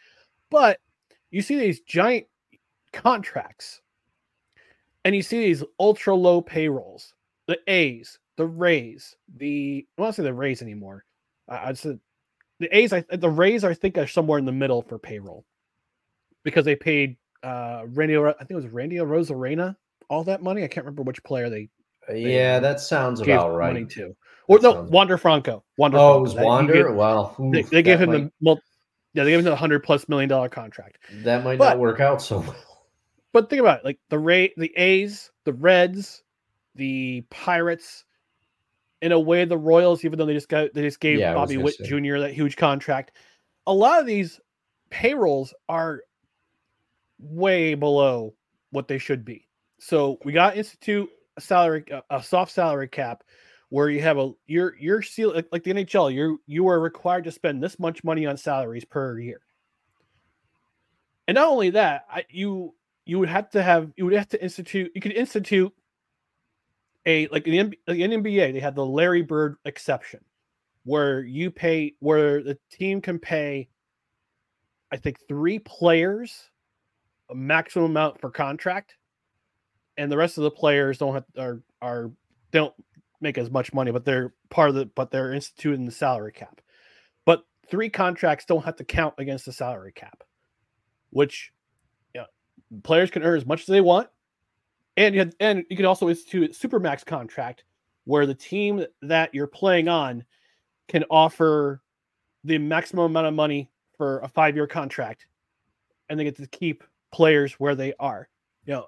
but 0.51 0.79
you 1.31 1.41
see 1.43 1.59
these 1.59 1.81
giant 1.81 2.27
contracts, 2.93 3.81
and 5.05 5.15
you 5.15 5.23
see 5.23 5.39
these 5.47 5.65
ultra 5.79 6.15
low 6.15 6.41
payrolls. 6.41 7.15
The 7.49 7.59
A's, 7.67 8.19
the 8.37 8.47
Rays, 8.47 9.17
the 9.37 9.87
I 9.99 10.03
don't 10.03 10.13
say 10.13 10.23
the 10.23 10.33
Rays 10.35 10.63
anymore. 10.63 11.05
I, 11.49 11.69
I'd 11.69 11.79
say 11.79 11.99
the 12.61 12.77
A's. 12.77 12.93
I 12.93 13.05
the 13.11 13.29
Rays 13.31 13.65
I 13.65 13.75
think 13.75 13.99
are 13.99 14.07
somewhere 14.07 14.39
in 14.39 14.45
the 14.45 14.53
middle 14.53 14.83
for 14.83 14.99
payroll 14.99 15.45
because 16.45 16.65
they 16.65 16.77
paid 16.77 17.17
uh 17.43 17.83
Randy. 17.89 18.17
I 18.17 18.33
think 18.39 18.51
it 18.53 18.55
was 18.57 18.69
Randy 18.69 18.97
Arozarena 18.97 19.77
all 20.09 20.25
that 20.25 20.43
money. 20.43 20.63
I 20.63 20.69
can't 20.69 20.85
remember 20.87 21.03
which 21.03 21.23
player 21.25 21.49
they 21.51 21.69
yeah 22.15 22.59
that 22.59 22.81
sounds 22.81 23.21
about 23.21 23.53
money 23.59 23.81
right 23.83 23.91
to. 23.91 24.15
Or 24.49 24.59
That 24.59 24.63
no, 24.65 24.73
sounds- 24.75 24.91
Wander 24.91 25.17
Franco. 25.19 25.65
Wander 25.79 25.99
oh 25.99 26.01
Franco. 26.01 26.19
it 26.19 26.23
was 26.23 26.35
That- 26.35 26.45
wander 26.45 26.73
gave- 26.89 26.95
well 26.97 27.37
they, 27.53 27.61
oof, 27.61 27.71
they 27.71 27.83
gave 27.83 28.01
him 28.01 28.11
might, 28.11 28.33
the 28.41 28.57
yeah, 29.15 29.25
they 29.25 29.31
gave 29.31 29.39
him 29.41 29.45
the 29.45 29.57
hundred 29.57 29.81
plus 29.85 30.09
million 30.09 30.29
dollar 30.29 30.49
contract. 30.49 30.99
that 31.25 31.45
might 31.45 31.59
but- 31.59 31.71
not 31.71 31.79
work 31.79 32.01
out 32.01 32.21
so 32.23 32.39
well 32.41 32.57
But 33.33 33.49
think 33.49 33.61
about 33.61 33.81
it, 33.81 33.85
like 33.85 33.99
the 34.11 34.19
Ray, 34.19 34.53
the 34.57 34.73
A's, 34.77 35.31
the 35.45 35.53
Reds, 35.53 36.23
the 36.75 37.23
Pirates. 37.31 38.05
In 39.01 39.11
a 39.11 39.19
way, 39.19 39.45
the 39.45 39.59
Royals, 39.59 40.05
even 40.05 40.17
though 40.17 40.27
they 40.27 40.35
just 40.35 40.49
got 40.49 40.73
they 40.75 40.83
just 40.83 41.01
gave 41.01 41.19
Yeah, 41.19 41.35
Bobby 41.35 41.57
Witt 41.57 41.75
say. 41.75 41.85
Jr. 41.85 42.19
that 42.19 42.35
huge 42.35 42.57
contract. 42.57 43.17
A 43.67 43.75
lot 43.75 43.99
of 43.99 44.07
these 44.07 44.39
payrolls 44.91 45.53
are 45.69 46.03
way 47.19 47.75
below 47.75 48.35
what 48.71 48.87
they 48.87 48.99
should 48.99 49.25
be. 49.25 49.49
So 49.79 50.19
we 50.25 50.33
got 50.33 50.57
institute 50.57 51.09
a 51.37 51.41
salary, 51.41 51.85
a, 51.91 52.19
a 52.19 52.23
soft 52.23 52.53
salary 52.53 52.89
cap, 52.89 53.25
where 53.71 53.89
you 53.89 54.01
have 54.03 54.19
a 54.19 54.33
you're 54.47 54.77
you're 54.79 55.03
seal 55.03 55.35
like, 55.35 55.49
like 55.51 55.65
the 55.65 55.73
NHL. 55.73 56.13
You 56.13 56.41
you 56.47 56.69
are 56.69 56.79
required 56.79 57.25
to 57.25 57.33
spend 57.33 57.63
this 57.63 57.79
much 57.79 58.05
money 58.05 58.27
on 58.27 58.37
salaries 58.37 58.85
per 58.85 59.19
year. 59.19 59.41
And 61.27 61.37
not 61.37 61.49
only 61.49 61.71
that, 61.71 62.05
I, 62.11 62.25
you 62.29 62.75
you 63.05 63.19
would 63.19 63.29
have 63.29 63.51
to 63.51 63.63
have 63.63 63.93
you 63.97 64.05
would 64.05 64.15
have 64.15 64.29
to 64.29 64.43
institute 64.43 64.93
you 64.95 65.01
could 65.01 65.13
institute 65.13 65.73
a 67.07 67.27
like 67.29 67.47
in 67.47 67.53
the, 67.53 67.59
N- 67.59 67.75
the 67.87 67.93
NBA, 67.95 68.53
they 68.53 68.61
had 68.61 68.75
the 68.75 68.87
Larry 68.87 69.23
Bird 69.23 69.57
exception, 69.65 70.25
where 70.85 71.21
you 71.21 71.51
pay 71.51 71.95
where 72.01 72.43
the 72.43 72.59
team 72.71 73.01
can 73.01 73.19
pay, 73.19 73.69
I 74.91 74.97
think 74.97 75.19
three 75.27 75.59
players, 75.59 76.51
a 77.31 77.35
maximum 77.35 77.91
amount 77.91 78.21
per 78.21 78.31
contract, 78.31 78.97
and 79.97 80.11
the 80.11 80.17
rest 80.17 80.39
of 80.39 80.45
the 80.45 80.51
players 80.51 80.99
don't 80.99 81.15
have 81.15 81.25
are 81.39 81.63
are 81.81 82.13
don't 82.53 82.75
make 83.21 83.39
as 83.39 83.51
much 83.51 83.73
money, 83.73 83.91
but 83.91 84.05
they're 84.05 84.33
part 84.51 84.69
of 84.69 84.75
the 84.75 84.87
but 84.87 85.11
they're 85.11 85.33
instituted 85.33 85.79
in 85.79 85.87
the 85.87 85.93
salary 85.93 86.33
cap. 86.33 86.61
But 87.25 87.45
three 87.69 87.91
contracts 87.91 88.45
don't 88.45 88.65
have 88.65 88.77
to 88.77 88.85
count 88.85 89.15
against 89.19 89.47
the 89.47 89.53
salary 89.53 89.93
cap, 89.93 90.23
which 91.11 91.53
players 92.83 93.11
can 93.11 93.23
earn 93.23 93.37
as 93.37 93.47
much 93.47 93.61
as 93.61 93.67
they 93.67 93.81
want 93.81 94.09
and 94.97 95.15
you 95.15 95.21
had, 95.21 95.35
and 95.41 95.65
you 95.71 95.77
could 95.77 95.87
also 95.87 96.09
institute 96.09 96.53
supermax 96.53 97.05
contract 97.05 97.65
where 98.05 98.27
the 98.27 98.35
team 98.35 98.85
that 99.03 99.35
you're 99.35 99.47
playing 99.47 99.89
on 99.89 100.25
can 100.89 101.05
offer 101.11 101.81
the 102.45 102.59
maximum 102.59 103.07
amount 103.07 103.27
of 103.27 103.35
money 103.35 103.71
for 103.97 104.21
a 104.21 104.29
five 104.29 104.57
year 104.57 104.67
contract, 104.67 105.27
and 106.09 106.19
they 106.19 106.25
get 106.25 106.37
to 106.37 106.47
keep 106.49 106.85
players 107.13 107.55
where 107.55 107.75
they 107.75 107.95
are. 107.99 108.29
You 108.67 108.75
know, 108.75 108.87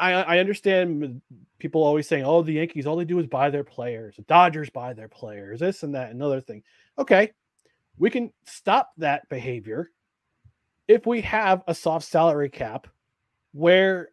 I 0.00 0.12
I 0.12 0.38
understand 0.38 1.20
people 1.58 1.84
always 1.84 2.08
saying, 2.08 2.24
"Oh, 2.24 2.42
the 2.42 2.54
Yankees, 2.54 2.86
all 2.86 2.96
they 2.96 3.04
do 3.04 3.18
is 3.18 3.26
buy 3.26 3.50
their 3.50 3.64
players. 3.64 4.16
The 4.16 4.22
Dodgers 4.22 4.70
buy 4.70 4.92
their 4.92 5.08
players. 5.08 5.60
This 5.60 5.82
and 5.82 5.94
that, 5.94 6.10
another 6.10 6.40
thing." 6.40 6.62
Okay, 6.98 7.32
we 7.98 8.10
can 8.10 8.32
stop 8.44 8.90
that 8.96 9.28
behavior 9.28 9.90
if 10.88 11.06
we 11.06 11.20
have 11.22 11.62
a 11.66 11.74
soft 11.74 12.06
salary 12.06 12.48
cap 12.48 12.86
where 13.52 14.10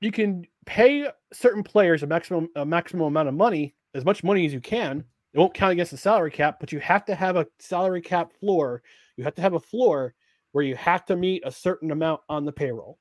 you 0.00 0.12
can 0.12 0.46
pay 0.66 1.08
certain 1.32 1.62
players 1.62 2.02
a 2.02 2.06
maximum 2.06 2.48
a 2.56 2.64
maximum 2.64 3.06
amount 3.06 3.28
of 3.28 3.34
money, 3.34 3.74
as 3.94 4.04
much 4.04 4.22
money 4.22 4.46
as 4.46 4.52
you 4.52 4.60
can. 4.60 5.04
It 5.34 5.38
won't 5.38 5.54
count 5.54 5.72
against 5.72 5.90
the 5.90 5.98
salary 5.98 6.30
cap, 6.30 6.58
but 6.58 6.72
you 6.72 6.80
have 6.80 7.04
to 7.04 7.14
have 7.14 7.36
a 7.36 7.46
salary 7.58 8.00
cap 8.00 8.32
floor. 8.40 8.82
You 9.16 9.24
have 9.24 9.34
to 9.34 9.42
have 9.42 9.54
a 9.54 9.60
floor 9.60 10.14
where 10.52 10.64
you 10.64 10.74
have 10.76 11.04
to 11.06 11.16
meet 11.16 11.42
a 11.44 11.52
certain 11.52 11.90
amount 11.90 12.22
on 12.28 12.44
the 12.44 12.52
payroll. 12.52 12.98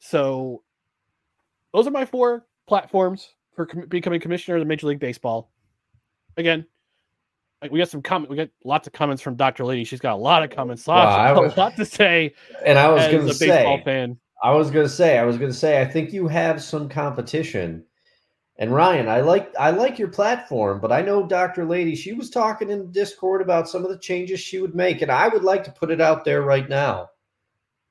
So 0.00 0.62
those 1.72 1.86
are 1.86 1.92
my 1.92 2.04
four 2.04 2.46
platforms 2.66 3.30
for 3.54 3.66
com- 3.66 3.86
becoming 3.86 4.20
commissioner 4.20 4.56
of 4.56 4.66
Major 4.66 4.88
League 4.88 4.98
Baseball. 4.98 5.50
Again, 6.36 6.66
like 7.64 7.72
we 7.72 7.78
got 7.78 7.88
some 7.88 8.02
comment. 8.02 8.30
We 8.30 8.36
got 8.36 8.50
lots 8.62 8.86
of 8.86 8.92
comments 8.92 9.22
from 9.22 9.36
Dr. 9.36 9.64
Lady. 9.64 9.84
She's 9.84 10.00
got 10.00 10.12
a 10.12 10.16
lot 10.16 10.42
of 10.42 10.50
comments, 10.50 10.86
Wow, 10.86 10.96
I 11.08 11.32
was- 11.40 11.54
a 11.54 11.58
lot 11.58 11.74
to 11.76 11.84
say. 11.86 12.34
And 12.64 12.78
I 12.78 12.90
was 12.92 13.04
as 13.04 13.10
going 13.10 13.28
a 13.28 13.32
to 13.32 13.38
baseball 13.38 13.78
say, 13.78 13.84
fan. 13.84 14.18
I 14.42 14.52
was 14.52 14.70
going 14.70 14.84
to 14.84 14.92
say, 14.92 15.18
I 15.18 15.24
was 15.24 15.38
going 15.38 15.50
to 15.50 15.56
say, 15.56 15.80
I 15.80 15.86
think 15.86 16.12
you 16.12 16.28
have 16.28 16.62
some 16.62 16.90
competition. 16.90 17.82
And 18.58 18.72
Ryan, 18.72 19.08
I 19.08 19.20
like 19.22 19.52
I 19.58 19.70
like 19.70 19.98
your 19.98 20.08
platform, 20.08 20.78
but 20.78 20.92
I 20.92 21.00
know 21.00 21.26
Dr. 21.26 21.64
Lady, 21.64 21.96
she 21.96 22.12
was 22.12 22.30
talking 22.30 22.70
in 22.70 22.92
Discord 22.92 23.40
about 23.40 23.68
some 23.68 23.82
of 23.82 23.90
the 23.90 23.98
changes 23.98 24.38
she 24.38 24.60
would 24.60 24.74
make, 24.76 25.00
and 25.02 25.10
I 25.10 25.26
would 25.26 25.42
like 25.42 25.64
to 25.64 25.72
put 25.72 25.90
it 25.90 26.00
out 26.00 26.24
there 26.24 26.42
right 26.42 26.68
now. 26.68 27.08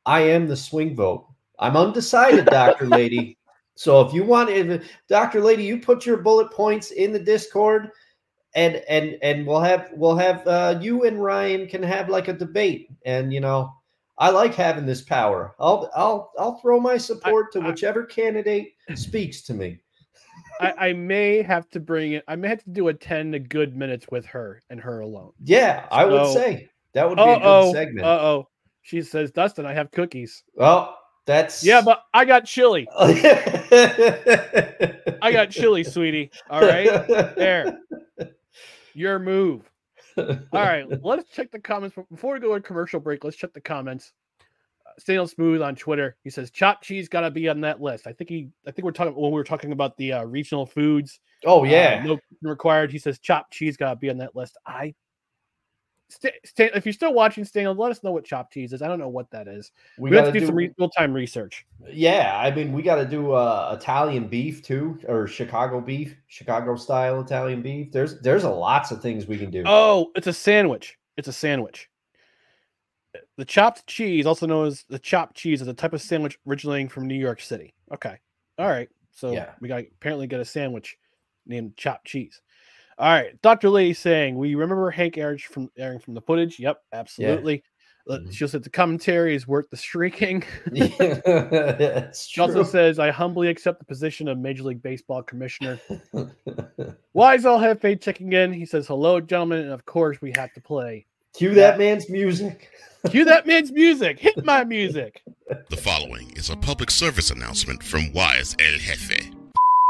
I 0.06 0.22
am 0.22 0.48
the 0.48 0.56
swing 0.56 0.96
vote. 0.96 1.28
I'm 1.60 1.76
undecided, 1.76 2.46
Dr. 2.46 2.86
Lady. 2.88 3.38
So 3.76 4.00
if 4.02 4.14
you 4.14 4.24
want, 4.24 4.52
if 4.52 4.88
Dr. 5.10 5.42
Lady, 5.42 5.64
you 5.64 5.80
put 5.80 6.06
your 6.06 6.18
bullet 6.18 6.52
points 6.52 6.92
in 6.92 7.12
the 7.12 7.20
Discord, 7.20 7.90
and 8.56 8.76
and 8.88 9.18
and 9.22 9.46
we'll 9.48 9.62
have 9.62 9.90
we'll 9.94 10.18
have 10.18 10.48
uh, 10.48 10.78
you 10.82 11.04
and 11.04 11.24
Ryan 11.24 11.68
can 11.68 11.84
have 11.84 12.10
like 12.10 12.28
a 12.28 12.34
debate, 12.34 12.90
and 13.06 13.34
you 13.34 13.40
know, 13.40 13.74
I 14.18 14.30
like 14.30 14.54
having 14.56 14.86
this 14.86 15.02
power. 15.02 15.56
I'll 15.60 15.90
I'll 15.96 16.32
I'll 16.38 16.58
throw 16.60 16.80
my 16.80 16.98
support 16.98 17.52
to 17.54 17.62
I- 17.62 17.68
whichever 17.70 18.04
candidate 18.04 18.74
speaks 18.96 19.42
to 19.44 19.54
me. 19.54 19.80
I, 20.60 20.90
I 20.90 20.94
may 20.94 21.42
have 21.42 21.68
to 21.72 21.80
bring 21.80 22.14
it. 22.14 22.24
I 22.28 22.36
may 22.36 22.48
have 22.48 22.64
to 22.64 22.70
do 22.70 22.88
a 22.90 22.94
ten 22.94 23.32
to 23.32 23.40
good 23.40 23.76
minutes 23.76 24.06
with 24.12 24.26
her 24.28 24.62
and 24.70 24.80
her 24.80 25.00
alone. 25.00 25.32
Yeah, 25.44 25.88
I 25.92 26.06
would 26.06 26.32
say 26.32 26.70
that 26.94 27.10
would 27.10 27.16
be 27.16 27.22
a 27.24 27.26
good 27.26 27.42
oh. 27.44 27.70
Uh 27.70 27.74
segment. 27.74 28.06
oh. 28.06 28.48
She 28.86 29.02
says, 29.02 29.32
Dustin, 29.32 29.66
I 29.66 29.74
have 29.74 29.92
cookies. 29.92 30.44
well, 30.56 31.00
that's 31.26 31.64
Yeah, 31.64 31.82
but 31.82 32.04
I 32.14 32.26
got 32.26 32.44
chili. 32.46 32.86
I 32.98 33.78
I 35.22 35.32
got 35.32 35.50
chili, 35.50 35.86
sweetie. 35.86 36.32
All 36.50 36.62
right. 36.62 37.08
There. 37.08 37.80
Your 38.94 39.20
move. 39.20 39.70
All 40.18 40.36
right. 40.54 40.86
Let's 41.04 41.30
check 41.32 41.52
the 41.52 41.60
comments. 41.60 41.96
Before 42.12 42.34
we 42.34 42.40
go 42.40 42.54
to 42.54 42.62
commercial 42.62 43.00
break, 43.00 43.24
let's 43.24 43.38
check 43.38 43.54
the 43.54 43.62
comments. 43.62 44.14
Uh, 45.10 45.26
smooth 45.26 45.62
on 45.62 45.76
Twitter. 45.76 46.18
He 46.24 46.30
says 46.30 46.52
chopped 46.52 46.84
cheese 46.84 47.08
got 47.08 47.22
to 47.22 47.32
be 47.32 47.50
on 47.50 47.62
that 47.62 47.82
list. 47.82 48.06
I 48.06 48.14
think 48.14 48.30
he. 48.30 48.50
I 48.68 48.72
think 48.72 48.86
we're 48.86 48.92
talking 48.92 49.16
when 49.16 49.32
we 49.32 49.38
were 49.38 49.44
talking 49.44 49.72
about 49.72 49.98
the 49.98 50.14
uh, 50.14 50.24
regional 50.24 50.66
foods. 50.66 51.20
Oh 51.46 51.62
uh, 51.62 51.64
yeah. 51.64 52.04
no 52.04 52.20
required. 52.42 52.92
He 52.92 53.00
says 53.00 53.20
chopped 53.20 53.54
cheese 53.54 53.78
got 53.78 53.90
to 53.92 53.96
be 53.96 54.10
on 54.10 54.18
that 54.18 54.36
list. 54.36 54.58
I. 54.66 54.94
Stay, 56.14 56.32
stay, 56.46 56.70
if 56.76 56.86
you're 56.86 56.94
still 56.94 57.14
watching, 57.14 57.44
stay 57.44 57.66
on. 57.66 57.76
Let 57.76 57.90
us 57.90 58.04
know 58.04 58.12
what 58.12 58.24
chopped 58.24 58.54
cheese 58.54 58.72
is. 58.72 58.84
I 58.84 58.88
don't 58.88 59.00
know 59.00 59.10
what 59.10 59.32
that 59.32 59.48
is. 59.48 59.72
We, 59.98 60.16
have 60.16 60.26
to 60.26 60.32
gotta 60.32 60.40
do, 60.40 60.46
some 60.46 60.56
re- 60.56 60.72
real 60.78 60.90
time 60.90 61.12
research. 61.12 61.66
Yeah, 61.90 62.40
I 62.40 62.54
mean, 62.54 62.72
we 62.72 62.84
got 62.84 62.96
to 62.96 63.06
do 63.06 63.32
uh, 63.32 63.76
Italian 63.80 64.28
beef 64.28 64.62
too, 64.62 65.00
or 65.08 65.26
Chicago 65.26 65.82
beef, 65.82 66.16
Chicago 66.28 66.76
style 66.76 67.20
Italian 67.20 67.64
beef. 67.64 67.92
There's 67.92 68.20
there's 68.22 68.44
a 68.44 68.50
lots 68.50 68.92
of 68.92 69.02
things 69.02 69.26
we 69.26 69.40
can 69.40 69.50
do. 69.50 69.64
Oh, 69.66 70.12
it's 70.16 70.28
a 70.28 70.34
sandwich. 70.34 71.00
It's 71.18 71.28
a 71.28 71.34
sandwich. 71.34 71.90
The 73.38 73.46
chopped 73.46 73.88
cheese, 73.88 74.28
also 74.28 74.46
known 74.46 74.68
as 74.68 74.86
the 74.90 75.00
chopped 75.00 75.36
cheese, 75.36 75.62
is 75.62 75.68
a 75.68 75.74
type 75.74 75.94
of 75.94 76.02
sandwich 76.02 76.38
originating 76.48 76.90
from 76.90 77.08
New 77.08 77.16
York 77.16 77.42
City. 77.42 77.74
Okay. 77.92 78.20
All 78.60 78.70
right. 78.70 78.90
So 79.12 79.32
Yeah. 79.32 79.52
we 79.62 79.68
got 79.68 79.80
apparently 79.80 80.28
get 80.28 80.40
a 80.40 80.46
sandwich 80.46 80.98
named 81.46 81.76
chopped 81.76 82.06
cheese. 82.06 82.42
All 83.00 83.10
right. 83.12 83.40
Dr. 83.42 83.70
Lee 83.70 83.94
saying, 83.94 84.36
We 84.38 84.56
remember 84.56 84.90
Hank 84.92 85.18
Aaron 85.18 85.38
from 85.38 85.70
Aaron 85.78 86.00
from 86.00 86.14
the 86.14 86.22
footage. 86.22 86.60
Yep, 86.60 86.80
absolutely. 86.94 87.64
Uh, 88.10 88.18
Mhm. 88.18 88.34
She 88.34 88.46
said 88.48 88.64
the 88.64 88.70
commentary 88.70 89.34
is 89.34 89.48
worth 89.48 89.70
the 89.70 89.78
shrieking. 89.78 90.44
it's 90.66 92.28
She 92.28 92.42
also 92.42 92.62
says, 92.64 93.00
I 93.00 93.12
humbly 93.12 93.48
accept 93.48 93.80
the 93.80 93.86
position 93.86 94.28
of 94.28 94.38
Major 94.38 94.64
League 94.64 94.82
Baseball 94.84 95.24
commissioner. 95.24 95.80
Wise 97.14 97.46
El 97.46 97.60
Jefe 97.62 98.00
checking 98.02 98.34
in. 98.34 98.52
He 98.52 98.66
says, 98.66 98.88
Hello, 98.88 99.22
gentlemen. 99.22 99.60
And 99.60 99.72
of 99.72 99.86
course, 99.86 100.22
we 100.22 100.34
have 100.36 100.52
to 100.54 100.62
play. 100.62 101.06
Cue 101.34 101.54
that 101.56 101.78
man's 101.78 102.10
music. 102.10 102.70
Cue 103.10 103.26
that 103.26 103.48
man's 103.48 103.72
music. 103.84 104.20
Hit 104.20 104.44
my 104.44 104.64
music. 104.66 105.22
The 105.70 105.78
following 105.78 106.32
is 106.36 106.50
a 106.50 106.58
public 106.58 106.92
service 106.92 107.32
announcement 107.32 107.82
from 107.84 108.12
Wise 108.14 108.56
El 108.60 108.78
Jefe. 108.80 109.32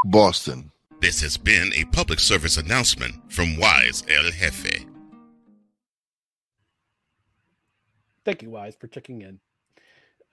Boston. 0.06 0.70
This 1.04 1.20
has 1.20 1.36
been 1.36 1.74
a 1.76 1.84
public 1.84 2.18
service 2.18 2.56
announcement 2.56 3.30
from 3.30 3.58
Wise 3.58 4.06
El 4.10 4.32
Jefe. 4.32 4.86
Thank 8.24 8.42
you, 8.42 8.50
Wise, 8.50 8.78
for 8.80 8.88
checking 8.88 9.22
in. 9.22 9.42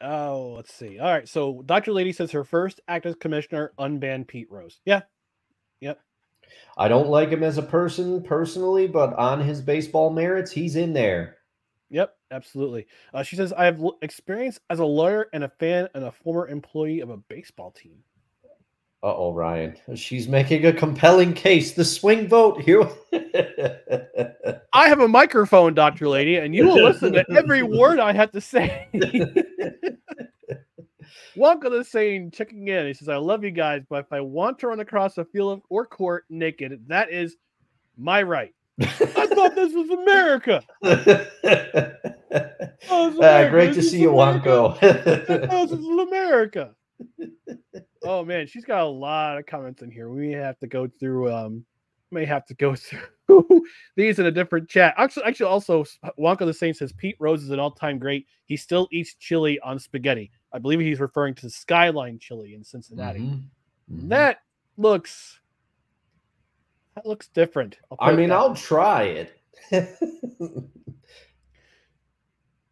Oh, 0.00 0.52
let's 0.54 0.72
see. 0.72 1.00
All 1.00 1.12
right. 1.12 1.28
So 1.28 1.64
Dr. 1.66 1.92
Lady 1.92 2.12
says 2.12 2.30
her 2.30 2.44
first 2.44 2.80
act 2.86 3.04
as 3.04 3.16
commissioner 3.16 3.72
unbanned 3.80 4.28
Pete 4.28 4.46
Rose. 4.48 4.78
Yeah. 4.84 5.00
Yep. 5.80 6.00
I 6.78 6.86
don't 6.86 7.08
like 7.08 7.30
him 7.30 7.42
as 7.42 7.58
a 7.58 7.62
person 7.62 8.22
personally, 8.22 8.86
but 8.86 9.12
on 9.14 9.40
his 9.40 9.60
baseball 9.60 10.10
merits, 10.10 10.52
he's 10.52 10.76
in 10.76 10.92
there. 10.92 11.38
Yep. 11.90 12.14
Absolutely. 12.30 12.86
Uh, 13.12 13.24
she 13.24 13.34
says, 13.34 13.52
I 13.52 13.64
have 13.64 13.82
experience 14.02 14.60
as 14.70 14.78
a 14.78 14.84
lawyer 14.84 15.26
and 15.32 15.42
a 15.42 15.48
fan 15.48 15.88
and 15.96 16.04
a 16.04 16.12
former 16.12 16.46
employee 16.46 17.00
of 17.00 17.10
a 17.10 17.16
baseball 17.16 17.72
team. 17.72 18.04
Uh 19.02 19.14
oh, 19.16 19.32
Ryan. 19.32 19.76
She's 19.94 20.28
making 20.28 20.66
a 20.66 20.72
compelling 20.74 21.32
case. 21.32 21.72
The 21.72 21.84
swing 21.86 22.28
vote 22.28 22.60
here. 22.60 22.86
I 24.74 24.88
have 24.88 25.00
a 25.00 25.08
microphone, 25.08 25.72
Dr. 25.74 26.06
Lady, 26.08 26.36
and 26.36 26.54
you 26.54 26.66
will 26.66 26.82
listen 26.82 27.14
to 27.14 27.24
every 27.30 27.62
word 27.78 27.98
I 27.98 28.12
have 28.12 28.30
to 28.32 28.40
say. 28.42 28.88
Wonko 31.36 31.70
the 31.70 31.82
Sane 31.84 32.30
checking 32.30 32.68
in. 32.68 32.86
He 32.86 32.92
says, 32.94 33.08
I 33.08 33.16
love 33.16 33.42
you 33.42 33.50
guys, 33.52 33.82
but 33.88 34.04
if 34.04 34.12
I 34.12 34.20
want 34.20 34.58
to 34.58 34.66
run 34.68 34.80
across 34.80 35.16
a 35.16 35.24
field 35.24 35.62
or 35.70 35.86
court 35.86 36.24
naked, 36.28 36.84
that 36.88 37.10
is 37.10 37.36
my 37.96 38.22
right. 38.22 38.54
I 38.80 38.84
thought 38.86 39.54
this 39.54 39.72
was 39.72 39.88
America. 39.90 40.62
Oh, 42.88 43.08
it's 43.08 43.18
Ah, 43.20 43.48
great 43.50 43.74
This 43.74 43.84
to 43.86 43.90
see 43.90 44.00
you, 44.00 44.16
America. 44.18 44.76
I 44.80 44.92
thought 44.92 45.26
Wonko. 45.26 45.68
this 45.68 45.78
was 45.80 46.08
America. 46.08 46.74
Oh 48.02 48.24
man, 48.24 48.46
she's 48.46 48.64
got 48.64 48.82
a 48.82 48.86
lot 48.88 49.38
of 49.38 49.46
comments 49.46 49.82
in 49.82 49.90
here. 49.90 50.08
We 50.10 50.32
have 50.32 50.58
to 50.60 50.66
go 50.66 50.86
through. 50.86 51.32
Um, 51.32 51.64
may 52.12 52.24
have 52.24 52.44
to 52.46 52.54
go 52.54 52.74
through 53.28 53.62
these 53.94 54.18
in 54.18 54.26
a 54.26 54.30
different 54.32 54.68
chat. 54.68 54.94
Actually, 54.96 55.26
actually, 55.26 55.46
also 55.46 55.84
Wonko 56.18 56.40
the 56.40 56.54
Saint 56.54 56.76
says 56.76 56.92
Pete 56.92 57.16
Rose 57.20 57.42
is 57.42 57.50
an 57.50 57.60
all-time 57.60 57.98
great. 57.98 58.26
He 58.46 58.56
still 58.56 58.88
eats 58.90 59.14
chili 59.14 59.60
on 59.60 59.78
spaghetti. 59.78 60.30
I 60.52 60.58
believe 60.58 60.80
he's 60.80 60.98
referring 60.98 61.34
to 61.36 61.48
Skyline 61.48 62.18
Chili 62.18 62.54
in 62.54 62.64
Cincinnati. 62.64 63.20
Mhm. 63.20 63.42
Mhm. 63.92 64.08
That 64.08 64.38
looks 64.76 65.38
that 66.96 67.06
looks 67.06 67.28
different. 67.28 67.78
I 68.00 68.12
mean, 68.16 68.32
I'll 68.32 68.56
try 68.56 69.04
it. 69.04 69.32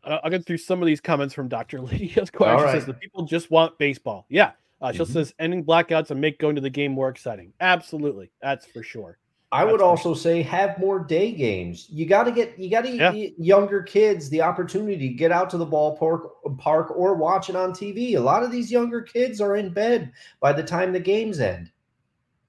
I'll 0.05 0.20
I'll 0.24 0.31
get 0.31 0.47
through 0.47 0.59
some 0.59 0.83
of 0.83 0.87
these 0.87 1.01
comments 1.01 1.35
from 1.35 1.49
Dr. 1.49 1.81
Lady 1.81 2.12
as 2.20 2.31
question. 2.31 2.59
She 2.68 2.72
says 2.72 2.87
the 2.87 2.95
people 2.95 3.24
just 3.24 3.51
want 3.51 3.79
baseball. 3.79 4.26
Yeah, 4.29 4.53
Uh, 4.81 4.93
she 4.93 5.01
also 5.01 5.12
Mhm. 5.12 5.14
says 5.14 5.35
ending 5.39 5.64
blackouts 5.64 6.11
and 6.11 6.20
make 6.20 6.39
going 6.39 6.55
to 6.55 6.61
the 6.61 6.70
game 6.70 6.93
more 6.93 7.09
exciting. 7.09 7.53
Absolutely, 7.61 8.31
that's 8.41 8.66
for 8.66 8.83
sure. 8.83 9.18
I 9.51 9.64
would 9.64 9.81
That's 9.81 9.83
for 9.83 9.87
also 9.89 10.14
say 10.14 10.43
have 10.43 10.79
more 10.79 10.99
day 11.01 11.33
games. 11.33 11.89
You 11.91 12.05
got 12.05 12.24
to 12.24 12.33
get 12.33 12.59
you 12.59 12.70
got 12.70 12.83
to 12.83 12.91
Yeah. 12.91 13.12
younger 13.39 13.83
kids 13.83 14.29
the 14.29 14.43
opportunity 14.43 15.09
to 15.09 15.14
get 15.14 15.33
out 15.33 15.49
to 15.51 15.57
the 15.57 15.66
ballpark 15.66 16.29
park 16.59 16.91
or 16.95 17.14
watch 17.14 17.49
it 17.49 17.57
on 17.57 17.72
TV. 17.72 18.14
A 18.14 18.20
lot 18.20 18.43
of 18.43 18.53
these 18.53 18.70
younger 18.70 19.01
kids 19.01 19.41
are 19.41 19.57
in 19.57 19.72
bed 19.72 20.12
by 20.41 20.53
the 20.53 20.62
time 20.62 20.93
the 20.93 21.01
games 21.01 21.41
end. 21.41 21.72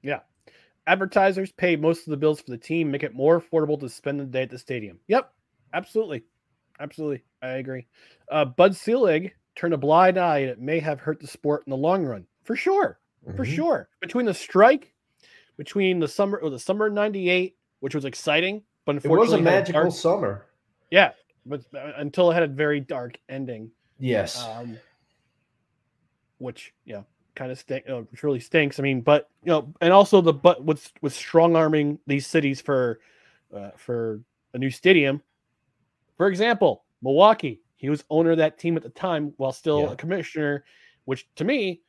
Yeah. 0.01 0.19
Advertisers 0.87 1.51
pay 1.53 1.75
most 1.75 2.07
of 2.07 2.11
the 2.11 2.17
bills 2.17 2.41
for 2.41 2.51
the 2.51 2.57
team, 2.57 2.91
make 2.91 3.03
it 3.03 3.13
more 3.13 3.39
affordable 3.39 3.79
to 3.79 3.87
spend 3.89 4.19
the 4.19 4.25
day 4.25 4.43
at 4.43 4.49
the 4.49 4.57
stadium. 4.57 4.99
Yep, 5.07 5.31
absolutely, 5.73 6.23
absolutely, 6.79 7.23
I 7.41 7.49
agree. 7.49 7.87
Uh, 8.29 8.45
Bud 8.45 8.75
Selig 8.75 9.33
turned 9.59 9.73
a 9.73 9.77
blind 9.77 10.17
eye, 10.17 10.37
and 10.39 10.49
it 10.49 10.59
may 10.61 10.79
have 10.79 11.01
hurt 11.01 11.19
the 11.19 11.27
sport 11.27 11.63
in 11.67 11.71
the 11.71 11.75
long 11.77 12.05
run, 12.05 12.25
for 12.43 12.55
sure. 12.55 12.97
for 13.35 13.45
Mhm. 13.45 13.53
sure. 13.55 13.89
Between 13.99 14.25
the 14.25 14.33
strike, 14.33 14.93
between 15.57 15.99
the 15.99 16.07
summer 16.07 16.37
or 16.37 16.49
the 16.49 16.57
summer 16.57 16.89
'98, 16.89 17.57
which 17.81 17.93
was 17.93 18.05
exciting, 18.05 18.63
but 18.85 18.95
unfortunately 18.95 19.17
It 19.17 19.19
was 19.19 19.33
a 19.33 19.43
magical 19.43 19.81
dark- 19.83 19.93
summer. 19.93 20.45
yeah, 20.89 21.11
but 21.45 21.61
uh, 21.75 21.91
until 21.97 22.31
it 22.31 22.35
had 22.35 22.43
a 22.43 22.47
very 22.47 22.79
dark 22.79 23.19
ending, 23.27 23.69
Yes. 23.99 24.41
um, 24.47 24.79
which 26.37 26.73
yeah, 26.85 27.03
kind 27.35 27.51
of 27.51 27.59
stink, 27.59 27.89
uh, 27.89 28.01
which 28.03 28.23
really 28.23 28.39
stinks. 28.39 28.79
I 28.79 28.83
mean, 28.83 29.01
but 29.01 29.29
you 29.43 29.49
know, 29.49 29.73
and 29.81 29.91
also 29.91 30.21
the 30.21 30.31
but 30.33 30.63
with 30.63 30.89
with 31.01 31.13
strong 31.13 31.57
arming 31.57 31.99
these 32.07 32.25
cities 32.25 32.61
for 32.61 33.01
uh, 33.53 33.71
for 33.75 34.21
a 34.53 34.57
new 34.57 34.69
stadium. 34.69 35.21
For 36.15 36.27
example, 36.29 36.85
Milwaukee, 37.01 37.59
he 37.79 37.89
was 37.89 38.03
owner 38.09 38.31
of 38.31 38.37
that 38.37 38.57
team 38.59 38.75
at 38.77 38.83
the 38.83 38.89
time 38.89 39.33
while 39.37 39.51
still 39.53 39.81
Yeah. 39.81 39.91
a 39.93 39.95
commissioner, 39.95 40.65
which 41.05 41.27
to 41.35 41.43
me 41.45 41.81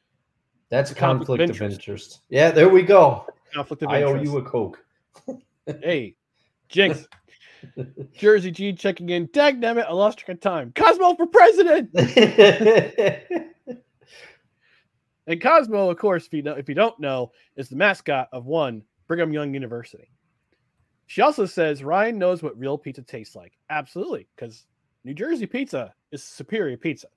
That's 0.70 0.90
a 0.90 0.94
the 0.94 1.00
conflict 1.00 1.28
of 1.28 1.38
conflict 1.38 1.50
of 1.50 1.50
interest. 1.62 1.80
interest. 1.80 2.20
Yeah, 2.30 2.50
there 2.52 2.68
we 2.68 2.82
go. 2.82 3.26
conflict 3.52 3.82
of 3.82 3.90
I 3.90 4.02
owe 4.04 4.14
you 4.14 4.38
a 4.38 4.42
Coke. 4.42 4.82
Hey, 5.82 6.16
Jinx. 6.68 7.06
Jersey 8.12 8.50
G 8.50 8.72
checking 8.72 9.10
in. 9.10 9.28
Dag 9.32 9.60
damn 9.60 9.76
it, 9.78 9.86
I 9.88 9.92
lost 9.92 10.18
track 10.18 10.36
of 10.36 10.40
time. 10.40 10.72
Cosmo 10.74 11.14
for 11.14 11.26
president. 11.26 11.90
And 15.26 15.40
Cosmo, 15.40 15.90
of 15.90 15.96
course, 15.98 16.26
if 16.26 16.32
you 16.32 16.42
know, 16.42 16.54
if 16.54 16.68
you 16.68 16.74
don't 16.74 16.98
know, 16.98 17.30
is 17.54 17.68
the 17.68 17.76
mascot 17.76 18.28
of 18.32 18.46
one 18.46 18.82
Brigham 19.06 19.32
Young 19.32 19.54
University. 19.54 20.10
She 21.06 21.20
also 21.22 21.46
says 21.46 21.84
Ryan 21.84 22.18
knows 22.18 22.42
what 22.42 22.58
real 22.58 22.76
pizza 22.78 23.02
tastes 23.02 23.36
like. 23.36 23.52
Absolutely, 23.68 24.26
because 24.34 24.66
New 25.04 25.14
Jersey 25.14 25.46
pizza 25.46 25.94
is 26.12 26.22
superior 26.22 26.76
pizza. 26.76 27.08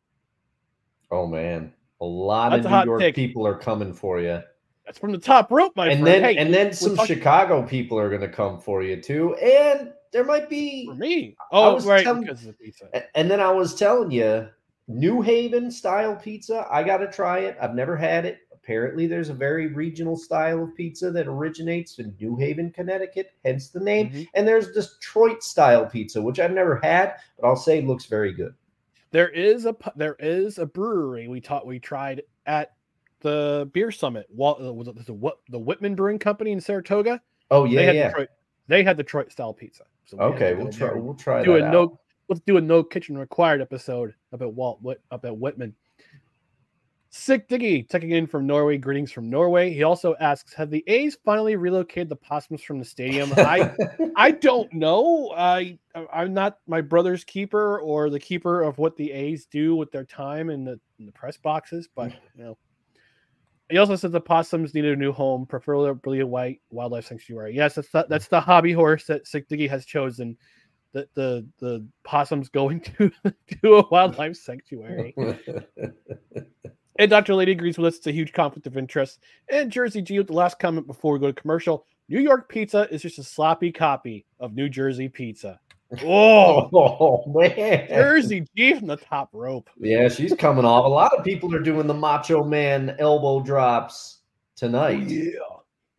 oh 1.11 1.27
man, 1.27 1.73
a 2.01 2.05
lot 2.05 2.51
That's 2.51 2.63
a 2.63 2.67
of 2.67 2.71
hot 2.71 2.85
New 2.85 2.91
York 2.91 3.01
take. 3.01 3.15
people 3.15 3.45
are 3.45 3.57
coming 3.57 3.93
for 3.93 4.19
you. 4.19 4.41
That's 4.85 4.97
from 4.99 5.11
the 5.11 5.17
top 5.17 5.51
rope, 5.51 5.73
my 5.75 5.87
and 5.89 6.01
friend. 6.01 6.23
then 6.23 6.33
hey, 6.35 6.37
and 6.37 6.53
then 6.53 6.73
some 6.73 6.95
talking- 6.95 7.15
Chicago 7.15 7.63
people 7.63 7.97
are 7.99 8.09
going 8.09 8.21
to 8.21 8.29
come 8.29 8.59
for 8.59 8.83
you 8.83 9.01
too. 9.01 9.35
And 9.35 9.93
there 10.11 10.23
might 10.25 10.49
be 10.49 10.85
for 10.87 10.95
me. 10.95 11.35
I 11.39 11.43
Oh, 11.57 11.73
was 11.75 11.85
right, 11.85 12.03
telling- 12.03 12.21
because 12.21 12.41
of 12.41 12.47
the 12.47 12.53
pizza. 12.53 12.89
And 13.15 13.29
then 13.31 13.39
I 13.39 13.51
was 13.51 13.75
telling 13.75 14.11
you, 14.11 14.49
New 14.89 15.21
Haven 15.21 15.71
style 15.71 16.15
pizza. 16.15 16.67
I 16.69 16.83
got 16.83 16.97
to 16.97 17.09
try 17.09 17.39
it. 17.39 17.57
I've 17.61 17.73
never 17.75 17.95
had 17.95 18.25
it. 18.25 18.39
Apparently, 18.63 19.07
there's 19.07 19.27
a 19.27 19.33
very 19.33 19.67
regional 19.67 20.15
style 20.15 20.63
of 20.63 20.73
pizza 20.73 21.11
that 21.11 21.27
originates 21.27 21.99
in 21.99 22.15
New 22.17 22.37
Haven, 22.37 22.71
Connecticut, 22.71 23.33
hence 23.43 23.67
the 23.69 23.79
name. 23.81 24.09
Mhm. 24.09 24.27
And 24.35 24.47
there's 24.47 24.71
Detroit 24.71 25.43
style 25.43 25.85
pizza, 25.85 26.21
which 26.21 26.39
I've 26.39 26.53
never 26.53 26.77
had, 26.77 27.15
but 27.37 27.45
I'll 27.47 27.57
say 27.57 27.81
looks 27.81 28.05
very 28.05 28.31
good. 28.31 28.53
There 29.11 29.27
is 29.29 29.65
a 29.65 29.75
there 29.97 30.15
is 30.19 30.59
a 30.59 30.65
brewery 30.65 31.27
we 31.27 31.41
taught 31.41 31.67
we 31.67 31.77
tried 31.77 32.23
at 32.45 32.71
the 33.19 33.69
beer 33.73 33.91
summit. 33.91 34.27
Wal- 34.29 34.57
uh, 34.65 34.71
was 34.71 34.87
it 34.87 34.95
the 35.05 35.33
the 35.49 35.59
Whitman 35.59 35.93
Brewing 35.95 36.17
Company 36.19 36.51
in 36.53 36.61
Saratoga? 36.61 37.21
Oh 37.51 37.67
they 37.67 37.73
yeah, 37.73 37.81
had 37.81 37.95
yeah. 37.95 38.07
Detroit. 38.07 38.29
They 38.69 38.83
had 38.83 38.95
Detroit 38.95 39.29
style 39.31 39.53
pizza. 39.53 39.83
So 40.05 40.15
we 40.17 40.23
Okay, 40.23 40.53
we'll 40.53 40.71
try. 40.71 40.87
there. 40.87 40.97
We'll 40.97 41.13
try 41.15 41.43
do 41.43 41.53
that 41.53 41.63
a 41.63 41.65
out. 41.65 41.73
no 41.73 41.99
let's 42.29 42.41
do 42.47 42.55
a 42.55 42.61
no 42.61 42.81
kitchen 42.81 43.17
required 43.17 43.61
episode 43.61 44.13
up 44.31 44.41
at 44.41 44.53
Walt 44.53 44.79
up 45.11 45.25
at 45.25 45.37
Whitman. 45.37 45.75
Sick 47.15 47.47
Diggy 47.47 47.87
checking 47.91 48.09
in 48.09 48.25
from 48.25 48.47
Norway. 48.47 48.75
Greetings 48.79 49.11
from 49.11 49.29
Norway. 49.29 49.71
He 49.71 49.83
also 49.83 50.15
asks, 50.19 50.51
"Have 50.55 50.71
the 50.71 50.83
A's 50.87 51.15
finally 51.23 51.55
relocated 51.55 52.09
the 52.09 52.15
possums 52.15 52.63
from 52.63 52.79
the 52.79 52.85
stadium?" 52.85 53.31
I 53.37 53.71
I 54.15 54.31
don't 54.31 54.73
know. 54.73 55.31
I 55.37 55.77
I'm 56.11 56.33
not 56.33 56.57
my 56.65 56.81
brother's 56.81 57.23
keeper 57.23 57.79
or 57.81 58.09
the 58.09 58.19
keeper 58.19 58.63
of 58.63 58.79
what 58.79 58.95
the 58.95 59.11
A's 59.11 59.45
do 59.45 59.75
with 59.75 59.91
their 59.91 60.05
time 60.05 60.49
in 60.49 60.63
the 60.63 60.79
in 60.97 61.05
the 61.05 61.11
press 61.11 61.37
boxes, 61.37 61.87
but 61.95 62.09
mm. 62.09 62.15
you 62.35 62.43
know. 62.45 62.57
He 63.69 63.77
also 63.77 63.95
says 63.95 64.11
the 64.11 64.19
possums 64.19 64.73
need 64.73 64.85
a 64.85 64.95
new 64.95 65.11
home, 65.11 65.45
preferably 65.45 66.19
a 66.19 66.27
white 66.27 66.61
wildlife 66.71 67.05
sanctuary. 67.05 67.55
Yes, 67.55 67.75
that's 67.75 67.89
the, 67.89 68.07
that's 68.09 68.27
the 68.27 68.41
hobby 68.41 68.73
horse 68.73 69.05
that 69.05 69.27
Sick 69.27 69.47
Diggy 69.47 69.69
has 69.69 69.85
chosen. 69.85 70.35
The 70.93 71.07
the 71.13 71.47
the 71.59 71.87
possums 72.03 72.49
going 72.49 72.79
to 72.97 73.11
to 73.61 73.75
a 73.75 73.87
wildlife 73.89 74.35
sanctuary. 74.35 75.13
And 76.99 77.09
Dr. 77.09 77.33
Lady 77.35 77.53
agrees 77.53 77.77
with 77.77 77.87
us. 77.87 77.97
It's 77.97 78.07
a 78.07 78.11
huge 78.11 78.33
conflict 78.33 78.67
of 78.67 78.77
interest. 78.77 79.19
And 79.49 79.71
Jersey 79.71 80.01
G 80.01 80.17
with 80.19 80.27
the 80.27 80.33
last 80.33 80.59
comment 80.59 80.87
before 80.87 81.13
we 81.13 81.19
go 81.19 81.27
to 81.31 81.41
commercial. 81.41 81.85
New 82.09 82.19
York 82.19 82.49
pizza 82.49 82.87
is 82.93 83.01
just 83.01 83.17
a 83.19 83.23
sloppy 83.23 83.71
copy 83.71 84.25
of 84.39 84.53
New 84.53 84.69
Jersey 84.69 85.09
pizza. 85.09 85.59
Oh, 86.03 86.71
oh 86.73 87.23
man, 87.31 87.87
Jersey 87.87 88.47
G 88.57 88.73
from 88.73 88.87
the 88.87 88.95
top 88.97 89.29
rope. 89.31 89.69
Yeah, 89.77 90.09
she's 90.09 90.33
coming 90.33 90.65
off. 90.65 90.85
A 90.85 90.87
lot 90.87 91.15
of 91.15 91.23
people 91.23 91.53
are 91.53 91.59
doing 91.59 91.85
the 91.85 91.93
Macho 91.93 92.43
Man 92.43 92.95
elbow 92.97 93.41
drops 93.41 94.21
tonight. 94.55 95.03
Yeah. 95.07 95.33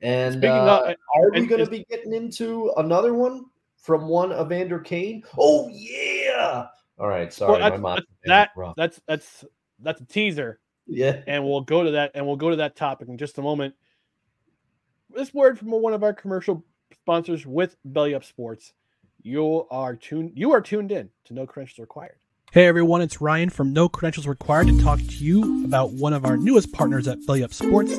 And 0.01 0.35
Speaking 0.35 0.51
uh, 0.51 0.81
of, 0.89 0.97
are 1.17 1.31
we 1.31 1.47
going 1.47 1.65
to 1.65 1.71
be 1.71 1.87
getting 1.89 2.13
into 2.13 2.73
another 2.77 3.15
one 3.15 3.45
from 3.77 4.09
one 4.09 4.33
Evander 4.33 4.81
Kane? 4.81 5.23
Oh 5.39 5.69
yeah. 5.73 6.67
All 6.99 7.07
right, 7.07 7.33
sorry, 7.33 7.61
Well, 7.61 7.79
my 7.79 7.95
that's- 7.95 8.07
that's- 8.25 8.49
Man 8.57 8.67
that 8.67 8.75
that's 8.77 9.01
that's 9.07 9.45
that's 9.79 10.01
a 10.01 10.07
teaser, 10.07 10.59
Yeah. 10.87 11.23
and 11.27 11.45
we'll 11.45 11.63
go 11.63 11.83
to 11.85 11.93
that, 11.93 12.13
and 12.15 12.27
we'll 12.27 12.37
go 12.37 12.51
to 12.51 12.57
that 12.57 12.77
topic 12.77 13.09
in 13.09 13.19
just 13.19 13.39
a 13.39 13.43
moment. 13.43 13.75
This 15.15 15.33
word 15.33 15.59
from 15.59 15.71
one 15.71 15.93
of 15.93 16.03
our 16.03 16.13
commercial 16.13 16.65
sponsors 16.93 17.47
with 17.47 17.77
Belly 17.85 18.15
Up 18.15 18.25
Sports. 18.25 18.73
You 19.23 19.67
are 19.71 19.97
tuned. 19.97 20.33
You 20.35 20.53
are 20.53 20.61
tuned 20.61 20.93
in 20.93 21.11
to 21.27 21.35
No 21.35 21.47
Credentials 21.47 21.79
Required. 21.79 22.17
Hey 22.53 22.67
everyone, 22.67 23.01
it's 23.01 23.21
Ryan 23.21 23.51
from 23.51 23.73
No 23.73 23.89
Credentials 23.89 24.27
Required 24.29 24.69
to 24.69 24.81
talk 24.81 25.01
to 25.01 25.17
you 25.25 25.65
about 25.65 25.93
one 25.93 26.13
of 26.13 26.25
our 26.25 26.37
newest 26.37 26.73
partners 26.73 27.09
at 27.09 27.27
Belly 27.27 27.43
Up 27.43 27.53
Sports, 27.53 27.99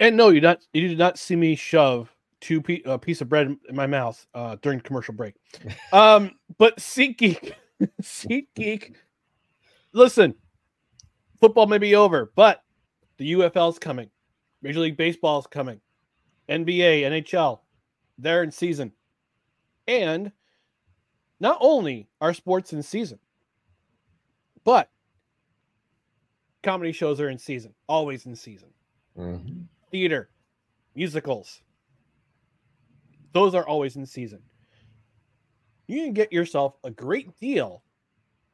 And 0.00 0.16
no, 0.16 0.30
you 0.30 0.40
not 0.40 0.64
you 0.72 0.88
did 0.88 0.98
not 0.98 1.18
see 1.18 1.36
me 1.36 1.54
shove 1.54 2.10
two 2.40 2.60
pe- 2.62 2.82
a 2.86 2.98
piece 2.98 3.20
of 3.20 3.28
bread 3.28 3.46
in- 3.68 3.76
my 3.76 3.86
mouth 3.86 4.26
uh, 4.34 4.56
during 4.62 4.80
commercial 4.80 5.14
break. 5.14 5.34
Um, 5.92 6.32
but 6.58 6.76
SeatGeek, 6.78 7.52
SeatGeek, 8.02 8.94
listen, 9.92 10.34
football 11.40 11.66
may 11.66 11.78
be 11.78 11.94
over, 11.94 12.32
but 12.34 12.62
the 13.18 13.32
UFL 13.32 13.70
is 13.72 13.78
coming, 13.78 14.08
Major 14.62 14.80
League 14.80 14.96
Baseball 14.96 15.40
is 15.40 15.46
coming, 15.48 15.80
NBA, 16.48 17.02
NHL, 17.02 17.60
they're 18.18 18.42
in 18.42 18.50
season, 18.52 18.92
and 19.88 20.32
not 21.40 21.58
only 21.60 22.08
are 22.20 22.32
sports 22.32 22.72
in 22.72 22.82
season, 22.82 23.18
but 24.64 24.90
comedy 26.62 26.92
shows 26.92 27.20
are 27.20 27.28
in 27.30 27.38
season, 27.38 27.74
always 27.88 28.26
in 28.26 28.34
season 28.36 28.68
Mhm. 29.18 29.64
Theater, 29.90 30.30
musicals. 30.94 31.62
Those 33.32 33.54
are 33.54 33.66
always 33.66 33.96
in 33.96 34.06
season. 34.06 34.42
You 35.86 36.04
can 36.04 36.12
get 36.12 36.32
yourself 36.32 36.74
a 36.84 36.90
great 36.90 37.38
deal 37.38 37.82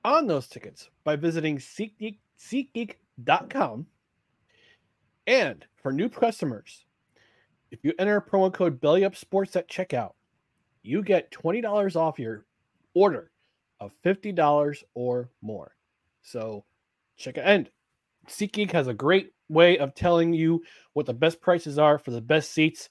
on 0.05 0.26
those 0.26 0.49
tickets 0.49 0.89
by 1.05 1.16
visiting 1.16 1.59
SeatGeek, 1.59 2.18
SeatGeek.com. 2.41 3.87
And 5.26 5.66
for 5.82 5.93
new 5.93 6.09
customers, 6.09 6.84
if 7.70 7.84
you 7.84 7.93
enter 7.99 8.20
promo 8.20 8.53
code 8.53 8.80
BellyUpSports 8.80 9.57
at 9.57 9.68
checkout, 9.68 10.12
you 10.82 11.03
get 11.03 11.32
$20 11.32 11.97
off 11.97 12.18
your 12.18 12.47
order 12.95 13.30
of 13.80 13.93
$50 14.05 14.82
or 14.95 15.30
more. 15.43 15.74
So 16.22 16.64
check 17.16 17.39
it. 17.39 17.45
And 17.45 17.68
SeatGeek 18.28 18.72
has 18.72 18.87
a 18.87 18.95
great 18.95 19.32
way 19.49 19.79
of 19.79 19.95
telling 19.95 20.33
you 20.33 20.63
what 20.93 21.07
the 21.07 21.15
best 21.15 21.41
prices 21.41 21.79
are 21.79 21.99
for 21.99 22.11
the 22.11 22.21
best 22.21 22.53
seats. 22.53 22.89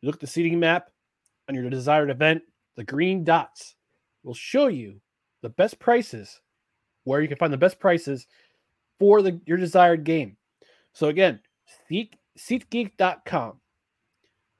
You 0.00 0.06
look 0.06 0.16
at 0.16 0.20
the 0.20 0.26
seating 0.26 0.58
map 0.60 0.90
on 1.48 1.54
your 1.54 1.68
desired 1.70 2.10
event, 2.10 2.42
the 2.76 2.84
green 2.84 3.24
dots 3.24 3.74
will 4.22 4.34
show 4.34 4.68
you 4.68 5.00
the 5.42 5.48
best 5.48 5.78
prices, 5.78 6.40
where 7.04 7.20
you 7.20 7.28
can 7.28 7.36
find 7.36 7.52
the 7.52 7.58
best 7.58 7.80
prices 7.80 8.26
for 8.98 9.22
the 9.22 9.40
your 9.46 9.56
desired 9.56 10.04
game. 10.04 10.36
So 10.92 11.08
again, 11.08 11.40
seat, 11.88 12.16
SeatGeek.com. 12.38 13.60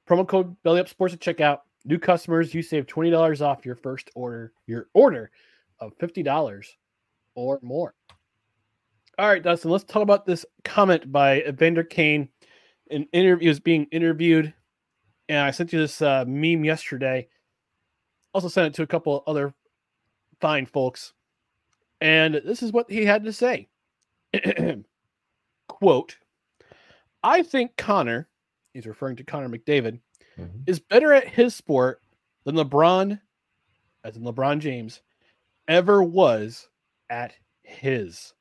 Promo 0.09 0.27
code 0.27 0.55
Belly 0.63 0.79
Up 0.79 0.89
Sports 0.89 1.13
at 1.13 1.19
checkout. 1.19 1.59
New 1.85 1.99
customers, 1.99 2.53
you 2.53 2.61
save 2.61 2.87
twenty 2.87 3.09
dollars 3.09 3.41
off 3.41 3.65
your 3.65 3.75
first 3.75 4.09
order. 4.15 4.53
Your 4.67 4.87
order 4.93 5.31
of 5.79 5.93
fifty 5.99 6.23
dollars 6.23 6.75
or 7.35 7.59
more. 7.61 7.93
All 9.19 9.27
right, 9.27 9.43
Dustin, 9.43 9.69
let's 9.69 9.83
talk 9.83 10.01
about 10.01 10.25
this 10.25 10.45
comment 10.63 11.11
by 11.11 11.41
Evander 11.41 11.83
Kane. 11.83 12.29
An 12.89 13.05
interview 13.11 13.49
is 13.49 13.59
being 13.59 13.85
interviewed, 13.91 14.53
and 15.27 15.39
I 15.39 15.51
sent 15.51 15.73
you 15.73 15.79
this 15.79 16.01
uh, 16.01 16.23
meme 16.25 16.63
yesterday. 16.63 17.27
Also 18.33 18.47
sent 18.47 18.67
it 18.67 18.73
to 18.75 18.83
a 18.83 18.87
couple 18.87 19.21
other 19.27 19.53
fine 20.39 20.65
folks, 20.65 21.11
and 21.99 22.35
this 22.45 22.63
is 22.63 22.71
what 22.71 22.89
he 22.89 23.03
had 23.03 23.25
to 23.25 23.33
say. 23.33 23.67
Quote: 25.67 26.15
I 27.21 27.43
think 27.43 27.75
Connor, 27.75 28.29
he's 28.73 28.87
referring 28.87 29.17
to 29.17 29.25
Connor 29.25 29.49
McDavid, 29.49 29.99
Mhm. 30.39 30.63
is 30.65 30.79
better 30.79 31.11
at 31.11 31.27
his 31.27 31.53
sport 31.55 32.01
than 32.45 32.55
LeBron, 32.55 33.19
as 34.05 34.15
in 34.15 34.23
LeBron 34.23 34.59
James, 34.59 35.01
ever 35.67 36.01
was 36.01 36.69
at 37.09 37.33
his. 37.63 38.33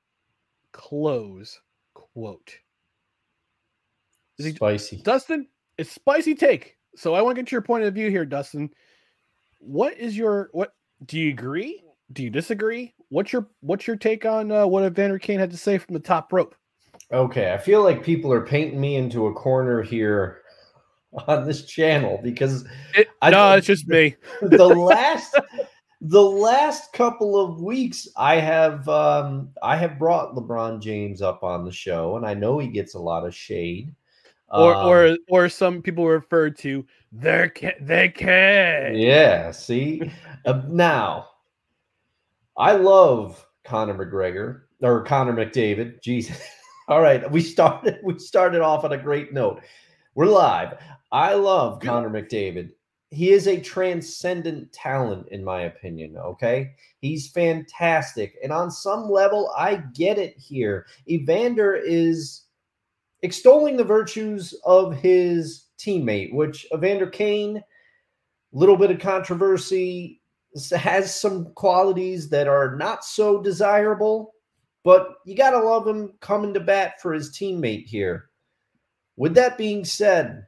Close 0.78 1.60
quote. 1.92 2.54
Spicy. 4.40 5.02
Dustin, 5.02 5.48
it's 5.76 5.90
spicy 5.90 6.36
take. 6.36 6.76
So 6.94 7.14
I 7.14 7.20
want 7.20 7.36
to 7.36 7.42
get 7.42 7.50
your 7.50 7.62
point 7.62 7.82
of 7.82 7.92
view 7.94 8.10
here, 8.10 8.24
Dustin. 8.24 8.70
What 9.58 9.98
is 9.98 10.16
your 10.16 10.50
what? 10.52 10.72
Do 11.04 11.18
you 11.18 11.30
agree? 11.30 11.82
Do 12.12 12.22
you 12.22 12.30
disagree? 12.30 12.94
What's 13.08 13.32
your 13.32 13.48
what's 13.60 13.88
your 13.88 13.96
take 13.96 14.24
on 14.24 14.52
uh, 14.52 14.66
what 14.68 14.84
Evander 14.84 15.18
Kane 15.18 15.40
had 15.40 15.50
to 15.50 15.56
say 15.56 15.78
from 15.78 15.94
the 15.94 16.00
top 16.00 16.32
rope? 16.32 16.54
Okay, 17.12 17.52
I 17.52 17.58
feel 17.58 17.82
like 17.82 18.04
people 18.04 18.32
are 18.32 18.46
painting 18.46 18.80
me 18.80 18.94
into 18.94 19.26
a 19.26 19.34
corner 19.34 19.82
here 19.82 20.42
on 21.26 21.44
this 21.44 21.64
channel 21.64 22.20
because 22.22 22.64
It, 22.94 23.08
I- 23.20 23.30
no, 23.30 23.52
it's 23.56 23.66
just 23.66 23.88
me. 23.88 24.14
the 24.42 24.68
last 24.68 25.36
the 26.00 26.22
last 26.22 26.92
couple 26.92 27.38
of 27.38 27.60
weeks 27.60 28.06
I 28.16 28.36
have 28.36 28.88
um 28.88 29.50
I 29.62 29.76
have 29.76 29.98
brought 29.98 30.34
LeBron 30.34 30.80
James 30.80 31.22
up 31.22 31.42
on 31.42 31.64
the 31.64 31.72
show 31.72 32.16
and 32.16 32.24
I 32.24 32.34
know 32.34 32.58
he 32.58 32.68
gets 32.68 32.94
a 32.94 33.00
lot 33.00 33.26
of 33.26 33.34
shade. 33.34 33.94
Or 34.50 34.74
Um, 34.74 34.86
or 34.86 35.16
or 35.28 35.48
some 35.48 35.82
people 35.82 36.06
refer 36.06 36.50
to 36.50 36.86
can 37.20 37.72
they 37.80 38.08
can. 38.08 38.94
Yeah, 38.94 39.50
see? 39.50 40.10
Uh, 40.44 40.62
now, 40.68 41.28
I 42.56 42.72
love 42.72 43.44
Conor 43.64 43.94
McGregor 43.94 44.62
or 44.80 45.04
Connor 45.04 45.32
McDavid. 45.32 46.02
Jesus. 46.02 46.40
All 46.88 47.02
right, 47.02 47.30
we 47.30 47.42
started 47.42 47.98
we 48.02 48.18
started 48.18 48.62
off 48.62 48.84
on 48.84 48.92
a 48.92 48.98
great 48.98 49.32
note. 49.32 49.60
We're 50.14 50.26
live. 50.26 50.78
I 51.12 51.34
love 51.34 51.80
Connor 51.80 52.10
McDavid. 52.10 52.70
He 53.10 53.30
is 53.30 53.46
a 53.46 53.60
transcendent 53.60 54.72
talent 54.72 55.28
in 55.28 55.42
my 55.42 55.62
opinion, 55.62 56.16
okay? 56.18 56.72
He's 57.00 57.28
fantastic. 57.28 58.36
And 58.42 58.52
on 58.52 58.70
some 58.70 59.10
level, 59.10 59.50
I 59.56 59.82
get 59.94 60.18
it 60.18 60.36
here. 60.36 60.86
Evander 61.08 61.74
is 61.74 62.42
extolling 63.22 63.76
the 63.76 63.84
virtues 63.84 64.54
of 64.64 64.94
his 64.94 65.64
teammate, 65.78 66.34
which 66.34 66.66
Evander 66.74 67.06
Kane 67.06 67.62
little 68.52 68.76
bit 68.76 68.90
of 68.90 68.98
controversy 68.98 70.20
has 70.76 71.18
some 71.18 71.52
qualities 71.54 72.30
that 72.30 72.48
are 72.48 72.76
not 72.76 73.04
so 73.04 73.40
desirable 73.40 74.34
but 74.84 75.16
you 75.26 75.36
got 75.36 75.50
to 75.50 75.58
love 75.58 75.86
him 75.86 76.14
coming 76.20 76.54
to 76.54 76.60
bat 76.60 76.94
for 77.02 77.12
his 77.12 77.30
teammate 77.30 77.84
here 77.84 78.30
with 79.16 79.34
that 79.34 79.58
being 79.58 79.84
said 79.84 80.46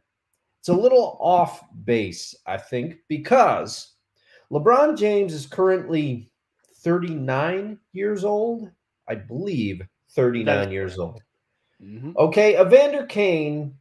it's 0.60 0.68
a 0.68 0.74
little 0.74 1.18
off 1.20 1.64
base 1.84 2.34
i 2.46 2.56
think 2.56 2.98
because 3.08 3.94
lebron 4.52 4.96
james 4.96 5.32
is 5.34 5.46
currently 5.46 6.30
39 6.76 7.78
years 7.92 8.24
old 8.24 8.70
i 9.08 9.14
believe 9.14 9.82
39 10.10 10.70
years 10.70 10.98
old 10.98 11.20
Mhm. 11.82 12.14
Okay, 12.16 12.60
Evander 12.60 13.06
Kane. 13.06 13.74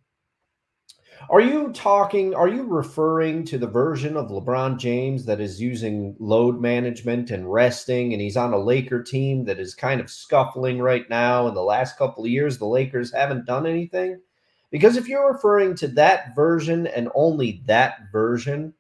Are 1.29 1.41
you 1.41 1.73
talking, 1.73 2.33
are 2.33 2.47
you 2.47 2.63
referring 2.63 3.43
to 3.45 3.57
the 3.57 3.67
version 3.67 4.15
of 4.15 4.29
LeBron 4.29 4.77
James 4.79 5.25
that 5.25 5.41
is 5.41 5.61
using 5.61 6.15
load 6.17 6.61
management 6.61 7.29
and 7.29 7.51
resting, 7.51 8.13
and 8.13 8.21
he's 8.21 8.37
on 8.37 8.53
a 8.53 8.57
Laker 8.57 9.03
team 9.03 9.43
that 9.45 9.59
is 9.59 9.75
kind 9.75 9.99
of 9.99 10.09
scuffling 10.09 10.79
right 10.79 11.09
now? 11.09 11.47
In 11.49 11.53
the 11.55 11.61
last 11.61 11.97
couple 11.97 12.23
of 12.23 12.29
years, 12.29 12.57
the 12.57 12.65
Lakers 12.65 13.11
haven't 13.11 13.45
done 13.45 13.67
anything? 13.67 14.21
Because 14.71 14.97
if 14.97 15.07
you're 15.07 15.31
referring 15.31 15.75
to 15.75 15.87
that 15.89 16.35
version 16.35 16.87
and 16.87 17.09
only 17.15 17.61
that 17.65 18.11
version, 18.11 18.73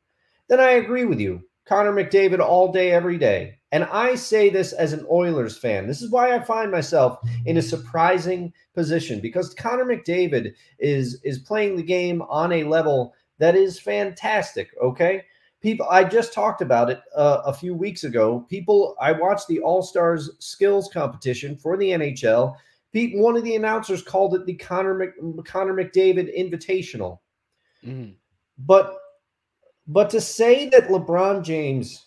then 0.47 0.59
I 0.59 0.71
agree 0.71 1.05
with 1.05 1.19
you. 1.19 1.41
Connor 1.65 1.93
McDavid 1.93 2.39
all 2.39 2.71
day, 2.71 2.91
every 2.91 3.17
day. 3.17 3.55
And 3.71 3.83
I 3.85 4.15
say 4.15 4.49
this 4.49 4.73
as 4.73 4.93
an 4.93 5.05
Oilers 5.11 5.57
fan. 5.57 5.85
This 5.85 6.01
is 6.01 6.09
why 6.09 6.35
I 6.35 6.39
find 6.39 6.71
myself 6.71 7.19
in 7.45 7.57
a 7.57 7.61
surprising 7.61 8.51
position 8.73 9.19
because 9.19 9.53
Connor 9.53 9.85
McDavid 9.85 10.53
is 10.79 11.21
is 11.23 11.37
playing 11.37 11.75
the 11.75 11.83
game 11.83 12.23
on 12.23 12.51
a 12.51 12.63
level 12.63 13.13
that 13.37 13.55
is 13.55 13.79
fantastic. 13.79 14.69
Okay, 14.81 15.23
people, 15.61 15.87
I 15.89 16.03
just 16.03 16.33
talked 16.33 16.61
about 16.61 16.89
it 16.89 17.01
uh, 17.15 17.41
a 17.45 17.53
few 17.53 17.75
weeks 17.75 18.03
ago. 18.03 18.45
People, 18.49 18.95
I 19.01 19.11
watched 19.11 19.47
the 19.47 19.59
All 19.59 19.81
Stars 19.81 20.31
skills 20.39 20.89
competition 20.91 21.55
for 21.55 21.77
the 21.77 21.89
NHL. 21.89 22.55
Pete, 22.91 23.17
one 23.17 23.37
of 23.37 23.43
the 23.43 23.55
announcers 23.55 24.01
called 24.01 24.35
it 24.35 24.45
the 24.45 24.55
Connor 24.55 24.95
Mc, 24.95 25.45
Connor 25.45 25.73
McDavid 25.73 26.35
Invitational. 26.37 27.19
Mhm. 27.85 28.15
But 28.57 28.97
but 29.87 30.09
to 30.11 30.21
say 30.21 30.69
that 30.69 30.87
LeBron 30.87 31.43
James, 31.43 32.05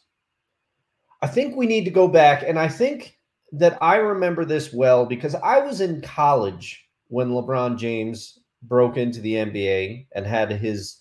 I 1.20 1.26
think 1.26 1.56
we 1.56 1.66
need 1.66 1.84
to 1.84 1.90
go 1.90 2.08
back, 2.08 2.42
and 2.46 2.58
I 2.58 2.68
think 2.68 3.18
that 3.52 3.76
I 3.82 3.96
remember 3.96 4.44
this 4.44 4.72
well 4.72 5.04
because 5.04 5.34
I 5.34 5.58
was 5.60 5.80
in 5.80 6.00
college 6.00 6.88
when 7.08 7.30
LeBron 7.30 7.76
James 7.76 8.38
broke 8.62 8.96
into 8.96 9.20
the 9.20 9.34
NBA 9.34 10.06
and 10.14 10.26
had 10.26 10.50
his 10.50 10.98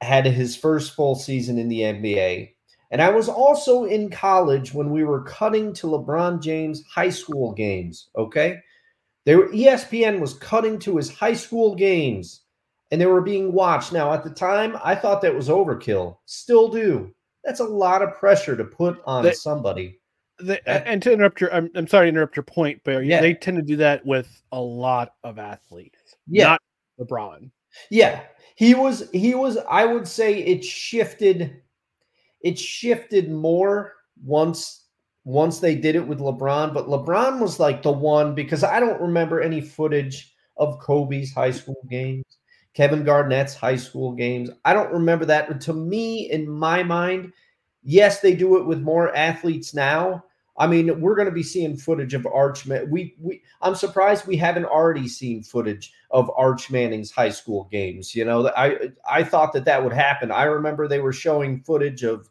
had 0.00 0.26
his 0.26 0.56
first 0.56 0.94
full 0.94 1.14
season 1.14 1.58
in 1.58 1.68
the 1.68 1.80
NBA. 1.80 2.54
And 2.90 3.00
I 3.02 3.10
was 3.10 3.28
also 3.28 3.84
in 3.84 4.10
college 4.10 4.74
when 4.74 4.90
we 4.90 5.04
were 5.04 5.22
cutting 5.24 5.72
to 5.74 5.86
LeBron 5.86 6.42
James 6.42 6.84
high 6.94 7.08
school 7.10 7.52
games, 7.52 8.08
okay? 8.16 8.60
They 9.24 9.36
were 9.36 9.48
ESPN 9.48 10.20
was 10.20 10.34
cutting 10.34 10.78
to 10.80 10.96
his 10.96 11.10
high 11.12 11.32
school 11.34 11.74
games 11.74 12.42
and 12.90 13.00
they 13.00 13.06
were 13.06 13.22
being 13.22 13.52
watched. 13.52 13.92
Now, 13.92 14.12
at 14.12 14.22
the 14.22 14.30
time, 14.30 14.76
I 14.84 14.94
thought 14.94 15.22
that 15.22 15.34
was 15.34 15.48
overkill. 15.48 16.18
Still 16.26 16.68
do. 16.68 17.14
That's 17.42 17.60
a 17.60 17.64
lot 17.64 18.02
of 18.02 18.14
pressure 18.14 18.56
to 18.56 18.64
put 18.64 19.00
on 19.06 19.24
They- 19.24 19.32
somebody. 19.32 20.00
That- 20.40 20.62
and 20.66 21.00
to 21.02 21.12
interrupt 21.12 21.40
your, 21.40 21.54
I'm, 21.54 21.70
I'm 21.74 21.86
sorry 21.86 22.06
to 22.06 22.08
interrupt 22.08 22.36
your 22.36 22.42
point, 22.42 22.80
but 22.84 23.04
Yeah. 23.04 23.20
they 23.20 23.34
tend 23.34 23.56
to 23.56 23.62
do 23.62 23.76
that 23.76 24.04
with 24.04 24.42
a 24.52 24.60
lot 24.60 25.14
of 25.22 25.38
athletes. 25.38 26.16
Yeah. 26.26 26.44
not 26.44 26.62
LeBron. 27.00 27.50
Yeah, 27.90 28.22
he 28.56 28.74
was. 28.74 29.08
He 29.12 29.34
was. 29.34 29.58
I 29.68 29.84
would 29.84 30.06
say 30.06 30.38
it 30.38 30.64
shifted. 30.64 31.60
It 32.40 32.58
shifted 32.58 33.30
more 33.30 33.94
once 34.24 34.83
once 35.24 35.58
they 35.58 35.74
did 35.74 35.96
it 35.96 36.06
with 36.06 36.20
LeBron. 36.20 36.72
But 36.72 36.86
LeBron 36.86 37.40
was 37.40 37.58
like 37.58 37.82
the 37.82 37.92
one 37.92 38.34
because 38.34 38.62
I 38.62 38.78
don't 38.80 39.00
remember 39.00 39.40
any 39.40 39.60
footage 39.60 40.34
of 40.56 40.78
Kobe's 40.78 41.32
high 41.32 41.50
school 41.50 41.82
games, 41.90 42.24
Kevin 42.74 43.04
Garnett's 43.04 43.54
high 43.54 43.76
school 43.76 44.12
games. 44.12 44.50
I 44.64 44.72
don't 44.72 44.92
remember 44.92 45.24
that. 45.26 45.48
But 45.48 45.60
to 45.62 45.72
me, 45.72 46.30
in 46.30 46.48
my 46.48 46.82
mind, 46.82 47.32
yes, 47.82 48.20
they 48.20 48.34
do 48.34 48.58
it 48.58 48.66
with 48.66 48.80
more 48.80 49.14
athletes 49.16 49.74
now. 49.74 50.24
I 50.56 50.68
mean, 50.68 51.00
we're 51.00 51.16
going 51.16 51.26
to 51.26 51.34
be 51.34 51.42
seeing 51.42 51.76
footage 51.76 52.14
of 52.14 52.26
Arch. 52.26 52.64
We 52.66 53.16
we. 53.20 53.42
I'm 53.60 53.74
surprised 53.74 54.26
we 54.26 54.36
haven't 54.36 54.66
already 54.66 55.08
seen 55.08 55.42
footage 55.42 55.92
of 56.12 56.30
Arch 56.36 56.70
Manning's 56.70 57.10
high 57.10 57.30
school 57.30 57.68
games. 57.72 58.14
You 58.14 58.24
know, 58.24 58.48
I 58.56 58.90
I 59.10 59.24
thought 59.24 59.52
that 59.54 59.64
that 59.64 59.82
would 59.82 59.92
happen. 59.92 60.30
I 60.30 60.44
remember 60.44 60.86
they 60.86 61.00
were 61.00 61.12
showing 61.12 61.60
footage 61.62 62.04
of 62.04 62.28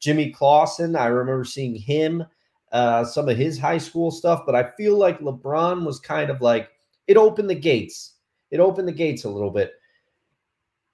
Jimmy 0.00 0.30
Clausen. 0.30 0.96
I 0.96 1.06
remember 1.06 1.44
seeing 1.44 1.74
him, 1.74 2.24
uh, 2.72 3.04
some 3.04 3.28
of 3.28 3.36
his 3.36 3.58
high 3.58 3.78
school 3.78 4.10
stuff. 4.10 4.42
But 4.46 4.54
I 4.54 4.70
feel 4.76 4.96
like 4.96 5.20
LeBron 5.20 5.84
was 5.84 5.98
kind 5.98 6.30
of 6.30 6.40
like 6.40 6.70
it 7.06 7.16
opened 7.16 7.50
the 7.50 7.54
gates. 7.54 8.14
It 8.50 8.60
opened 8.60 8.88
the 8.88 8.92
gates 8.92 9.24
a 9.24 9.30
little 9.30 9.50
bit. 9.50 9.72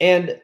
And 0.01 0.41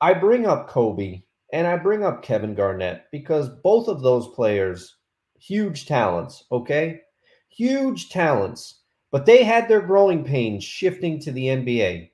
I 0.00 0.14
bring 0.14 0.46
up 0.46 0.68
Kobe 0.68 1.22
and 1.52 1.66
I 1.66 1.76
bring 1.76 2.04
up 2.04 2.22
Kevin 2.22 2.54
Garnett 2.54 3.06
because 3.12 3.48
both 3.48 3.88
of 3.88 4.02
those 4.02 4.28
players, 4.28 4.96
huge 5.38 5.86
talents. 5.86 6.44
Okay, 6.52 7.00
huge 7.48 8.10
talents 8.10 8.80
but 9.10 9.26
they 9.26 9.42
had 9.42 9.68
their 9.68 9.80
growing 9.80 10.24
pains 10.24 10.64
shifting 10.64 11.18
to 11.20 11.32
the 11.32 11.46
NBA. 11.46 12.10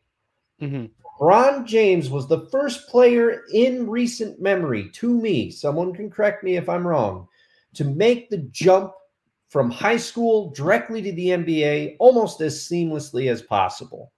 Mm-hmm. 0.63 0.87
LeBron 1.21 1.67
James 1.67 2.11
was 2.11 2.27
the 2.27 2.47
first 2.51 2.89
player 2.89 3.43
in 3.53 3.89
recent 3.89 4.41
memory, 4.41 4.91
to 4.95 5.11
me, 5.11 5.51
someone 5.51 5.95
can 5.95 6.11
correct 6.11 6.43
me 6.43 6.57
if 6.57 6.69
I'm 6.69 6.87
wrong, 6.87 7.29
to 7.77 7.85
make 7.85 8.29
the 8.29 8.39
jump 8.51 8.93
from 9.49 9.70
high 9.70 9.97
school 9.97 10.51
directly 10.51 11.01
to 11.03 11.12
the 11.12 11.29
NBA 11.29 11.97
almost 11.99 12.41
as 12.41 12.59
seamlessly 12.68 13.31
as 13.31 13.43
possible. 13.43 14.12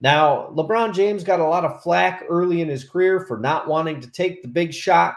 Now, 0.00 0.50
LeBron 0.54 0.94
James 0.94 1.24
got 1.24 1.40
a 1.40 1.44
lot 1.44 1.64
of 1.64 1.82
flack 1.82 2.24
early 2.28 2.60
in 2.60 2.68
his 2.68 2.88
career 2.88 3.20
for 3.26 3.38
not 3.38 3.66
wanting 3.66 4.00
to 4.00 4.10
take 4.10 4.42
the 4.42 4.48
big 4.48 4.72
shot, 4.72 5.16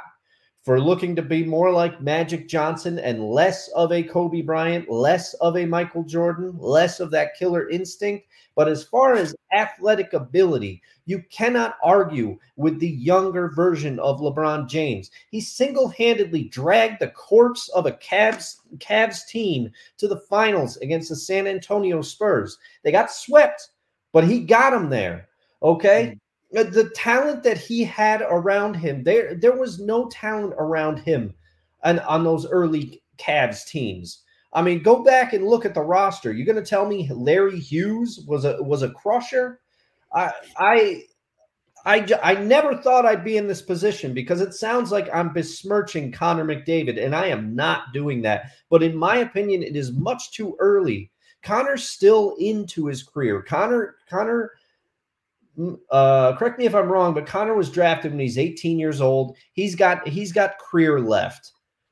for 0.63 0.79
looking 0.79 1.15
to 1.15 1.23
be 1.23 1.43
more 1.43 1.71
like 1.71 2.01
Magic 2.01 2.47
Johnson 2.47 2.99
and 2.99 3.23
less 3.23 3.67
of 3.69 3.91
a 3.91 4.03
Kobe 4.03 4.41
Bryant, 4.41 4.89
less 4.89 5.33
of 5.35 5.57
a 5.57 5.65
Michael 5.65 6.03
Jordan, 6.03 6.55
less 6.59 6.99
of 6.99 7.09
that 7.11 7.35
killer 7.35 7.67
instinct. 7.69 8.27
But 8.55 8.67
as 8.67 8.83
far 8.83 9.15
as 9.15 9.35
athletic 9.51 10.13
ability, 10.13 10.83
you 11.05 11.23
cannot 11.31 11.77
argue 11.83 12.37
with 12.57 12.79
the 12.79 12.89
younger 12.89 13.49
version 13.49 13.97
of 13.99 14.19
LeBron 14.19 14.67
James. 14.67 15.09
He 15.31 15.41
single 15.41 15.87
handedly 15.87 16.43
dragged 16.43 16.99
the 16.99 17.07
corpse 17.07 17.69
of 17.69 17.87
a 17.87 17.93
Cavs, 17.93 18.57
Cavs 18.77 19.25
team 19.25 19.71
to 19.97 20.07
the 20.07 20.19
finals 20.29 20.77
against 20.77 21.09
the 21.09 21.15
San 21.15 21.47
Antonio 21.47 22.01
Spurs. 22.01 22.59
They 22.83 22.91
got 22.91 23.11
swept, 23.11 23.69
but 24.11 24.25
he 24.25 24.41
got 24.41 24.71
them 24.71 24.89
there. 24.89 25.27
Okay. 25.63 26.13
Mm. 26.13 26.19
Uh, 26.57 26.63
The 26.63 26.89
talent 26.95 27.43
that 27.43 27.57
he 27.57 27.83
had 27.83 28.21
around 28.21 28.75
him, 28.75 29.03
there, 29.03 29.35
there 29.35 29.55
was 29.55 29.79
no 29.79 30.07
talent 30.09 30.53
around 30.57 30.99
him 30.99 31.33
and 31.83 31.99
on 32.01 32.23
those 32.23 32.47
early 32.47 33.01
Cavs 33.17 33.65
teams. 33.65 34.23
I 34.53 34.61
mean, 34.61 34.83
go 34.83 35.03
back 35.03 35.33
and 35.33 35.47
look 35.47 35.65
at 35.65 35.73
the 35.73 35.81
roster. 35.81 36.33
You're 36.33 36.45
going 36.45 36.61
to 36.61 36.69
tell 36.69 36.85
me 36.85 37.09
Larry 37.11 37.59
Hughes 37.59 38.25
was 38.27 38.43
a 38.43 38.61
was 38.61 38.83
a 38.83 38.89
crusher? 38.91 39.61
I 40.13 40.31
I 40.57 41.03
I, 41.85 42.05
I 42.21 42.35
never 42.35 42.77
thought 42.77 43.05
I'd 43.05 43.23
be 43.23 43.37
in 43.37 43.47
this 43.47 43.61
position 43.61 44.13
because 44.13 44.41
it 44.41 44.53
sounds 44.53 44.91
like 44.91 45.09
I'm 45.13 45.33
besmirching 45.33 46.11
Connor 46.11 46.45
McDavid, 46.45 47.03
and 47.03 47.15
I 47.15 47.27
am 47.27 47.55
not 47.55 47.91
doing 47.93 48.21
that. 48.21 48.51
But 48.69 48.83
in 48.83 48.95
my 48.95 49.17
opinion, 49.17 49.63
it 49.63 49.75
is 49.75 49.91
much 49.91 50.31
too 50.31 50.55
early. 50.59 51.09
Connor's 51.41 51.89
still 51.89 52.35
into 52.39 52.85
his 52.85 53.03
career. 53.03 53.41
Connor 53.41 53.95
Connor 54.09 54.51
uh 55.91 56.35
correct 56.37 56.59
me 56.59 56.65
if 56.65 56.75
I'm 56.75 56.89
wrong, 56.89 57.13
but 57.13 57.25
Connor 57.25 57.55
was 57.55 57.69
drafted 57.69 58.11
when 58.11 58.19
he's 58.19 58.37
18 58.37 58.79
years 58.79 59.01
old. 59.01 59.37
He's 59.53 59.75
got 59.75 60.07
he's 60.07 60.31
got 60.31 60.59
career 60.59 60.99
left. 60.99 61.51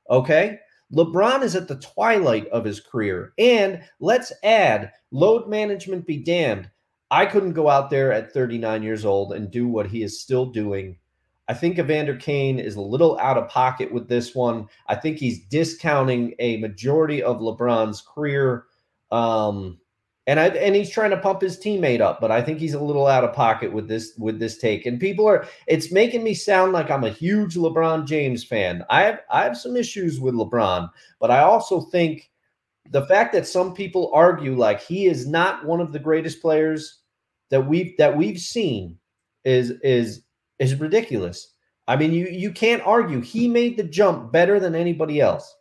Okay? 0.09 0.59
LeBron 0.93 1.43
is 1.43 1.55
at 1.55 1.67
the 1.67 1.79
twilight 1.79 2.47
of 2.47 2.65
his 2.65 2.79
career. 2.79 3.33
And 3.37 3.83
let's 3.99 4.33
add 4.43 4.91
load 5.11 5.47
management 5.47 6.07
be 6.07 6.17
damned. 6.17 6.69
I 7.11 7.25
couldn't 7.25 7.53
go 7.53 7.69
out 7.69 7.89
there 7.89 8.11
at 8.11 8.33
39 8.33 8.83
years 8.83 9.05
old 9.05 9.33
and 9.33 9.51
do 9.51 9.67
what 9.67 9.87
he 9.87 10.03
is 10.03 10.21
still 10.21 10.45
doing. 10.45 10.97
I 11.47 11.55
think 11.55 11.79
Evander 11.79 12.15
Kane 12.15 12.59
is 12.59 12.75
a 12.75 12.81
little 12.81 13.17
out 13.19 13.37
of 13.37 13.49
pocket 13.49 13.91
with 13.91 14.07
this 14.07 14.35
one. 14.35 14.67
I 14.87 14.95
think 14.95 15.17
he's 15.17 15.45
discounting 15.47 16.35
a 16.37 16.57
majority 16.57 17.23
of 17.23 17.39
LeBron's 17.39 18.01
career. 18.01 18.65
Um, 19.11 19.78
and 20.29 20.39
I 20.39 20.49
and 20.49 20.75
he's 20.75 20.91
trying 20.91 21.09
to 21.09 21.17
pump 21.17 21.41
his 21.41 21.57
teammate 21.57 22.01
up, 22.01 22.21
but 22.21 22.29
I 22.29 22.43
think 22.43 22.59
he's 22.59 22.75
a 22.75 22.79
little 22.79 23.07
out 23.07 23.23
of 23.23 23.33
pocket 23.33 23.73
with 23.73 23.87
this 23.87 24.13
with 24.19 24.37
this 24.37 24.59
take. 24.59 24.85
And 24.85 24.99
people 24.99 25.27
are 25.27 25.47
it's 25.65 25.91
making 25.91 26.23
me 26.23 26.35
sound 26.35 26.71
like 26.71 26.91
I'm 26.91 27.03
a 27.03 27.09
huge 27.09 27.55
LeBron 27.55 28.05
James 28.05 28.43
fan. 28.43 28.85
I 28.91 29.01
have 29.01 29.21
I 29.31 29.43
have 29.43 29.57
some 29.57 29.75
issues 29.75 30.19
with 30.19 30.35
LeBron, 30.35 30.87
but 31.19 31.31
I 31.31 31.39
also 31.39 31.81
think 31.81 32.29
the 32.91 33.07
fact 33.07 33.33
that 33.33 33.47
some 33.47 33.73
people 33.73 34.11
argue 34.13 34.55
like 34.55 34.79
he 34.79 35.07
is 35.07 35.27
not 35.27 35.65
one 35.65 35.81
of 35.81 35.93
the 35.93 35.99
greatest 35.99 36.43
players 36.43 36.99
that 37.49 37.67
we've 37.67 37.97
that 37.97 38.15
we've 38.15 38.39
seen 38.39 38.99
is 39.45 39.71
is 39.81 40.21
is 40.59 40.75
ridiculous. 40.75 41.55
I 41.87 41.95
mean, 41.95 42.13
you 42.13 42.27
you 42.27 42.51
can't 42.51 42.85
argue 42.85 43.21
he 43.21 43.47
made 43.47 43.77
the 43.77 43.83
jump 43.83 44.31
better 44.31 44.59
than 44.59 44.75
anybody 44.75 45.21
else. 45.21 45.55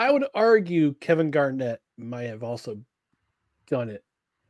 I 0.00 0.10
would 0.10 0.24
argue 0.34 0.94
Kevin 0.94 1.30
Garnett 1.30 1.82
might 1.98 2.22
have 2.22 2.42
also 2.42 2.80
done 3.66 3.90
it. 3.90 4.02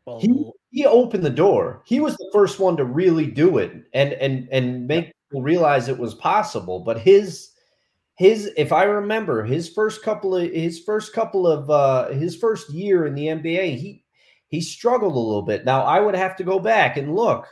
Well, 0.07 0.20
He 0.20 0.53
he 0.70 0.86
opened 0.86 1.24
the 1.24 1.30
door. 1.30 1.82
He 1.84 1.98
was 1.98 2.16
the 2.16 2.30
first 2.32 2.61
one 2.61 2.76
to 2.76 2.84
really 2.84 3.26
do 3.26 3.59
it 3.59 3.72
and 3.92 4.12
and 4.12 4.48
and 4.53 4.86
make 4.86 5.12
people 5.28 5.42
realize 5.42 5.88
it 5.88 5.98
was 5.98 6.14
possible. 6.14 6.78
But 6.78 7.01
his 7.01 7.51
his 8.14 8.53
if 8.57 8.72
I 8.72 8.84
remember 8.84 9.42
his 9.42 9.68
first 9.68 10.05
couple 10.05 10.36
of 10.36 10.48
his 10.53 10.78
first 10.78 11.12
couple 11.12 11.48
of 11.48 11.68
uh 11.68 12.11
his 12.11 12.36
first 12.36 12.70
year 12.70 13.05
in 13.07 13.16
the 13.16 13.26
NBA, 13.26 13.76
he 13.76 14.05
he 14.46 14.61
struggled 14.61 15.16
a 15.16 15.18
little 15.18 15.42
bit. 15.42 15.64
Now 15.64 15.82
I 15.82 15.98
would 15.98 16.14
have 16.14 16.36
to 16.36 16.44
go 16.44 16.61
back 16.61 16.96
and 16.96 17.16
look 17.16 17.48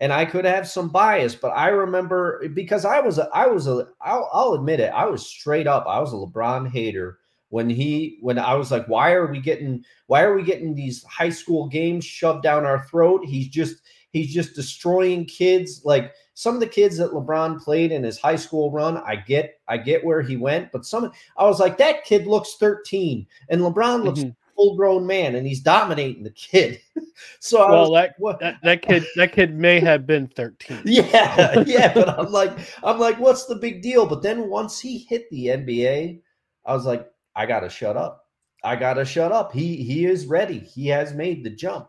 and 0.00 0.12
I 0.12 0.26
could 0.26 0.44
have 0.44 0.68
some 0.68 0.90
bias, 0.90 1.34
but 1.34 1.48
I 1.56 1.68
remember 1.68 2.46
because 2.52 2.84
I 2.84 3.00
was 3.00 3.16
a 3.16 3.30
I 3.32 3.46
was 3.46 3.66
a 3.66 3.88
I'll, 4.02 4.28
I'll 4.34 4.52
admit 4.52 4.80
it, 4.80 4.92
I 4.92 5.06
was 5.06 5.26
straight 5.26 5.66
up. 5.66 5.86
I 5.88 5.98
was 5.98 6.12
a 6.12 6.16
LeBron 6.16 6.70
hater 6.70 7.20
when 7.50 7.70
he 7.70 8.18
when 8.20 8.38
I 8.38 8.54
was 8.54 8.70
like, 8.70 8.86
why 8.86 9.12
are 9.12 9.26
we 9.26 9.40
getting 9.40 9.84
why 10.06 10.22
are 10.22 10.34
we 10.34 10.42
getting 10.42 10.74
these 10.74 11.02
high 11.04 11.30
school 11.30 11.68
games 11.68 12.04
shoved 12.04 12.42
down 12.42 12.64
our 12.64 12.84
throat? 12.84 13.24
He's 13.24 13.48
just 13.48 13.76
he's 14.10 14.32
just 14.32 14.54
destroying 14.54 15.24
kids. 15.24 15.82
Like 15.84 16.12
some 16.34 16.54
of 16.54 16.60
the 16.60 16.66
kids 16.66 16.96
that 16.98 17.12
LeBron 17.12 17.60
played 17.60 17.90
in 17.92 18.02
his 18.02 18.18
high 18.18 18.36
school 18.36 18.70
run, 18.70 18.98
I 18.98 19.16
get 19.16 19.60
I 19.66 19.78
get 19.78 20.04
where 20.04 20.22
he 20.22 20.36
went, 20.36 20.72
but 20.72 20.84
some 20.84 21.10
I 21.36 21.44
was 21.44 21.60
like, 21.60 21.78
that 21.78 22.04
kid 22.04 22.26
looks 22.26 22.56
13, 22.60 23.26
and 23.48 23.60
LeBron 23.60 24.04
looks 24.04 24.20
Mhm. 24.20 24.36
full 24.54 24.76
grown 24.76 25.06
man, 25.06 25.34
and 25.34 25.46
he's 25.46 25.60
dominating 25.60 26.24
the 26.24 26.30
kid. 26.30 26.80
so 27.40 27.62
I 27.62 27.70
well, 27.70 27.90
was 27.90 28.00
that, 28.00 28.14
what? 28.18 28.40
that 28.40 28.56
that 28.62 28.82
kid 28.82 29.04
that 29.16 29.32
kid 29.32 29.54
may 29.54 29.80
have 29.80 30.06
been 30.06 30.26
13. 30.28 30.82
Yeah, 30.84 31.60
yeah, 31.66 31.94
but 31.94 32.08
I'm 32.18 32.30
like, 32.30 32.52
I'm 32.82 32.98
like, 32.98 33.18
what's 33.18 33.46
the 33.46 33.56
big 33.56 33.80
deal? 33.82 34.04
But 34.06 34.22
then 34.22 34.48
once 34.50 34.78
he 34.80 34.98
hit 34.98 35.30
the 35.30 35.46
NBA, 35.46 36.20
I 36.66 36.74
was 36.74 36.84
like, 36.84 37.08
I 37.38 37.46
gotta 37.46 37.70
shut 37.70 37.96
up. 37.96 38.26
I 38.64 38.74
gotta 38.74 39.04
shut 39.04 39.30
up. 39.30 39.52
He 39.52 39.76
he 39.76 40.06
is 40.06 40.26
ready. 40.26 40.58
He 40.58 40.88
has 40.88 41.14
made 41.14 41.44
the 41.44 41.50
jump. 41.50 41.88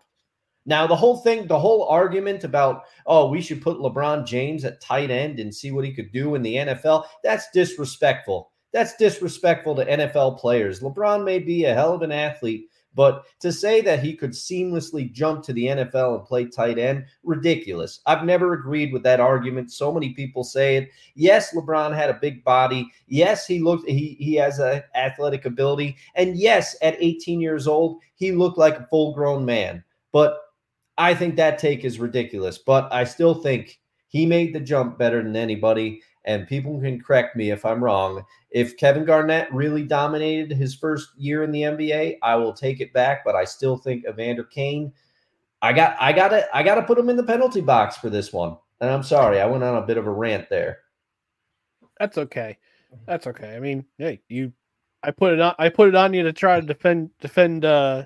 Now 0.68 0.86
the 0.86 0.96
whole 0.96 1.18
thing, 1.18 1.48
the 1.48 1.58
whole 1.58 1.86
argument 1.86 2.44
about 2.44 2.84
oh 3.08 3.30
we 3.30 3.42
should 3.42 3.60
put 3.60 3.80
LeBron 3.80 4.28
James 4.28 4.64
at 4.64 4.80
tight 4.80 5.10
end 5.10 5.40
and 5.40 5.54
see 5.54 5.72
what 5.72 5.86
he 5.86 5.92
could 5.92 6.12
do 6.12 6.36
in 6.36 6.44
the 6.44 6.54
NFL, 6.54 7.06
that's 7.24 7.50
disrespectful. 7.52 8.52
That's 8.74 8.96
disrespectful 8.98 9.76
to 9.78 9.86
NFL 9.86 10.38
players. 10.38 10.82
LeBron 10.82 11.26
may 11.26 11.40
be 11.40 11.66
a 11.66 11.74
hell 11.74 11.94
of 11.94 12.04
an 12.04 12.12
athlete, 12.12 12.68
but 13.00 13.24
to 13.40 13.54
say 13.54 13.80
that 13.80 14.04
he 14.04 14.14
could 14.14 14.32
seamlessly 14.32 15.10
jump 15.10 15.42
to 15.46 15.54
the 15.54 15.68
NFL 15.68 16.18
and 16.18 16.28
play 16.28 16.44
tight 16.44 16.78
end, 16.78 17.06
ridiculous. 17.24 18.02
I've 18.06 18.26
never 18.26 18.52
agreed 18.52 18.92
with 18.92 19.04
that 19.04 19.22
argument. 19.22 19.72
So 19.72 19.94
many 19.94 20.10
people 20.10 20.44
say 20.44 20.76
it. 20.76 20.90
Yes, 21.16 21.56
LeBron 21.56 21.96
had 21.96 22.10
a 22.10 22.20
big 22.22 22.44
body. 22.44 22.92
Yes, 23.08 23.48
he 23.48 23.62
looked 23.62 23.88
he 23.88 24.18
he 24.20 24.36
has 24.36 24.60
a 24.60 24.84
athletic 24.96 25.46
ability. 25.46 25.96
And 26.16 26.36
yes, 26.36 26.76
at 26.82 26.98
18 27.00 27.40
years 27.40 27.70
old, 27.70 28.02
he 28.16 28.34
looked 28.34 28.58
like 28.58 28.78
a 28.78 28.88
full-grown 28.88 29.46
man. 29.46 29.82
But 30.12 30.38
I 30.98 31.16
think 31.16 31.38
that 31.38 31.58
take 31.58 31.86
is 31.86 32.02
ridiculous. 32.02 32.58
But 32.58 32.92
I 32.92 33.06
still 33.06 33.34
think 33.34 33.80
he 34.10 34.26
made 34.26 34.54
the 34.54 34.60
jump 34.60 34.98
better 34.98 35.24
than 35.24 35.38
anybody. 35.38 36.02
And 36.30 36.48
people 36.48 36.80
can 36.80 37.02
correct 37.02 37.36
me 37.36 37.50
if 37.50 37.66
I'm 37.66 37.84
wrong. 37.84 38.24
If 38.52 38.78
Kevin 38.78 39.04
Garnett 39.04 39.52
really 39.52 39.82
dominated 39.82 40.56
his 40.56 40.76
first 40.76 41.10
year 41.18 41.42
in 41.42 41.52
the 41.52 41.64
NBA, 41.64 42.20
I 42.22 42.36
will 42.36 42.54
take 42.54 42.82
it 42.82 42.94
back. 42.94 43.26
But 43.26 43.34
I 43.34 43.46
still 43.46 43.78
think 43.78 44.06
Evander 44.08 44.44
Kane. 44.44 44.94
I 45.64 45.74
got, 45.74 45.98
I 46.00 46.14
got 46.14 46.28
to, 46.28 46.48
I 46.56 46.62
got 46.62 46.76
to 46.76 46.84
put 46.84 47.00
him 47.00 47.10
in 47.10 47.16
the 47.16 47.24
penalty 47.24 47.62
box 47.62 47.98
for 47.98 48.12
this 48.12 48.32
one. 48.32 48.58
And 48.80 48.92
I'm 48.92 49.02
sorry, 49.02 49.42
I 49.42 49.48
went 49.48 49.64
on 49.64 49.82
a 49.82 49.86
bit 49.88 49.98
of 49.98 50.06
a 50.06 50.12
rant 50.12 50.52
there. 50.52 50.82
That's 52.00 52.20
okay. 52.20 52.60
That's 53.08 53.26
okay. 53.26 53.56
I 53.56 53.60
mean, 53.60 53.84
hey, 53.98 54.22
you 54.30 54.54
I 55.02 55.10
put 55.10 55.34
it 55.34 55.42
on 55.42 55.56
I 55.58 55.70
put 55.70 55.90
it 55.90 55.96
on 55.96 56.14
you 56.14 56.22
to 56.22 56.32
try 56.32 56.60
to 56.60 56.66
defend 56.66 57.10
defend 57.20 57.66
uh 57.66 58.06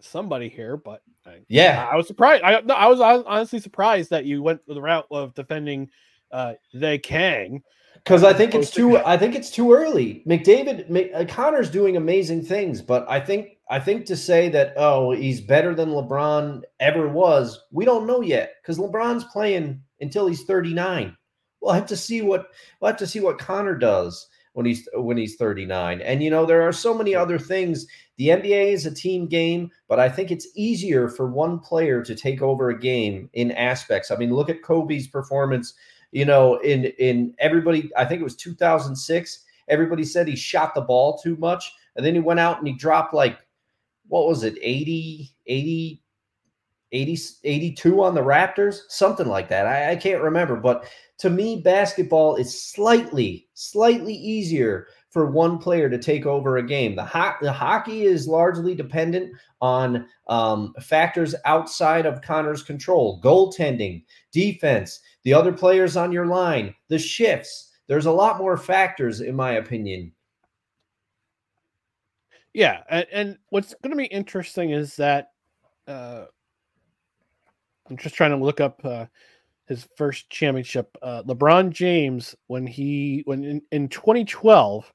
somebody 0.00 0.48
here, 0.48 0.76
but 0.76 1.02
I, 1.26 1.40
Yeah, 1.48 1.88
I 1.90 1.96
was 1.96 2.06
surprised. 2.06 2.44
I 2.44 2.60
no, 2.60 2.74
I 2.74 2.86
was 2.86 3.00
honestly 3.00 3.58
surprised 3.58 4.10
that 4.10 4.26
you 4.26 4.44
went 4.44 4.64
the 4.68 4.80
route 4.80 5.08
of 5.10 5.34
defending 5.34 5.90
uh 6.30 6.54
they 6.74 6.98
can. 6.98 7.62
because 7.94 8.24
I 8.24 8.32
think 8.32 8.54
it's 8.54 8.70
too, 8.70 8.96
I 9.06 9.16
think 9.16 9.34
it's 9.34 9.50
too 9.50 9.72
early. 9.72 10.22
McDavid, 10.26 11.14
uh, 11.14 11.24
Connor's 11.26 11.70
doing 11.70 11.96
amazing 11.96 12.42
things, 12.44 12.80
but 12.82 13.08
I 13.08 13.20
think, 13.20 13.58
I 13.70 13.80
think 13.80 14.06
to 14.06 14.16
say 14.16 14.48
that 14.50 14.72
oh 14.76 15.10
he's 15.10 15.40
better 15.40 15.74
than 15.74 15.90
LeBron 15.90 16.62
ever 16.80 17.08
was, 17.08 17.60
we 17.70 17.84
don't 17.84 18.06
know 18.06 18.20
yet 18.20 18.54
because 18.62 18.78
LeBron's 18.78 19.24
playing 19.24 19.82
until 20.00 20.26
he's 20.26 20.44
39. 20.44 21.16
We'll 21.60 21.74
have 21.74 21.86
to 21.86 21.96
see 21.96 22.22
what 22.22 22.48
we'll 22.80 22.90
have 22.90 22.98
to 22.98 23.06
see 23.06 23.20
what 23.20 23.38
Connor 23.38 23.76
does 23.76 24.28
when 24.52 24.66
he's 24.66 24.88
when 24.94 25.16
he's 25.16 25.36
39. 25.36 26.00
And 26.00 26.22
you 26.22 26.30
know, 26.30 26.46
there 26.46 26.62
are 26.66 26.72
so 26.72 26.94
many 26.94 27.14
other 27.14 27.38
things. 27.38 27.86
The 28.16 28.28
NBA 28.28 28.72
is 28.72 28.86
a 28.86 28.94
team 28.94 29.26
game, 29.26 29.70
but 29.88 30.00
I 30.00 30.08
think 30.08 30.30
it's 30.30 30.48
easier 30.56 31.08
for 31.08 31.30
one 31.30 31.58
player 31.60 32.02
to 32.02 32.14
take 32.14 32.42
over 32.42 32.70
a 32.70 32.78
game 32.78 33.30
in 33.34 33.52
aspects. 33.52 34.10
I 34.10 34.16
mean, 34.16 34.34
look 34.34 34.50
at 34.50 34.62
Kobe's 34.62 35.06
performance, 35.06 35.74
you 36.12 36.24
know, 36.24 36.56
in 36.58 36.86
in 36.98 37.34
everybody, 37.38 37.90
I 37.96 38.04
think 38.04 38.20
it 38.20 38.24
was 38.24 38.36
2006, 38.36 39.44
everybody 39.68 40.04
said 40.04 40.26
he 40.26 40.36
shot 40.36 40.74
the 40.74 40.80
ball 40.80 41.18
too 41.18 41.36
much. 41.36 41.72
and 41.96 42.04
then 42.04 42.14
he 42.14 42.20
went 42.20 42.40
out 42.40 42.58
and 42.58 42.66
he 42.66 42.74
dropped 42.74 43.12
like 43.14 43.38
what 44.08 44.26
was 44.26 44.42
it 44.44 44.56
80 44.60 45.30
80 45.46 46.02
80 46.92 47.18
82 47.44 48.02
on 48.02 48.14
the 48.14 48.22
Raptors, 48.22 48.80
something 48.88 49.26
like 49.26 49.48
that. 49.48 49.66
I, 49.66 49.92
I 49.92 49.96
can't 49.96 50.22
remember, 50.22 50.56
but 50.56 50.88
to 51.18 51.30
me, 51.30 51.60
basketball 51.60 52.36
is 52.36 52.62
slightly, 52.62 53.48
slightly 53.54 54.14
easier 54.14 54.86
for 55.10 55.30
one 55.30 55.58
player 55.58 55.90
to 55.90 55.98
take 55.98 56.26
over 56.26 56.56
a 56.56 56.66
game. 56.66 56.94
The, 56.94 57.04
ho- 57.04 57.34
the 57.40 57.52
hockey 57.52 58.04
is 58.04 58.28
largely 58.28 58.74
dependent 58.74 59.32
on 59.60 60.06
um, 60.28 60.74
factors 60.80 61.34
outside 61.44 62.06
of 62.06 62.22
Connor's 62.22 62.62
control 62.62 63.20
goaltending, 63.22 64.04
defense, 64.32 65.00
the 65.28 65.34
other 65.34 65.52
players 65.52 65.94
on 65.94 66.10
your 66.10 66.24
line, 66.24 66.74
the 66.88 66.98
shifts. 66.98 67.70
There's 67.86 68.06
a 68.06 68.10
lot 68.10 68.38
more 68.38 68.56
factors, 68.56 69.20
in 69.20 69.36
my 69.36 69.52
opinion. 69.52 70.10
Yeah. 72.54 72.80
And, 72.88 73.06
and 73.12 73.38
what's 73.50 73.74
going 73.82 73.90
to 73.90 73.96
be 73.96 74.06
interesting 74.06 74.70
is 74.70 74.96
that 74.96 75.32
uh, 75.86 76.24
I'm 77.90 77.98
just 77.98 78.14
trying 78.14 78.30
to 78.30 78.42
look 78.42 78.62
up 78.62 78.80
uh, 78.86 79.04
his 79.66 79.86
first 79.98 80.30
championship. 80.30 80.96
Uh, 81.02 81.24
LeBron 81.24 81.72
James, 81.72 82.34
when 82.46 82.66
he 82.66 83.20
when 83.26 83.44
in, 83.44 83.62
in 83.70 83.88
2012, 83.88 84.90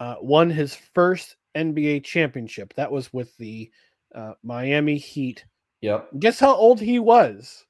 uh, 0.00 0.14
won 0.22 0.48
his 0.48 0.74
first 0.94 1.36
NBA 1.54 2.04
championship. 2.04 2.72
That 2.76 2.90
was 2.90 3.12
with 3.12 3.36
the 3.36 3.70
uh, 4.14 4.32
Miami 4.42 4.96
Heat. 4.96 5.44
Yep. 5.82 6.08
Guess 6.20 6.40
how 6.40 6.54
old 6.54 6.80
he 6.80 6.98
was? 6.98 7.66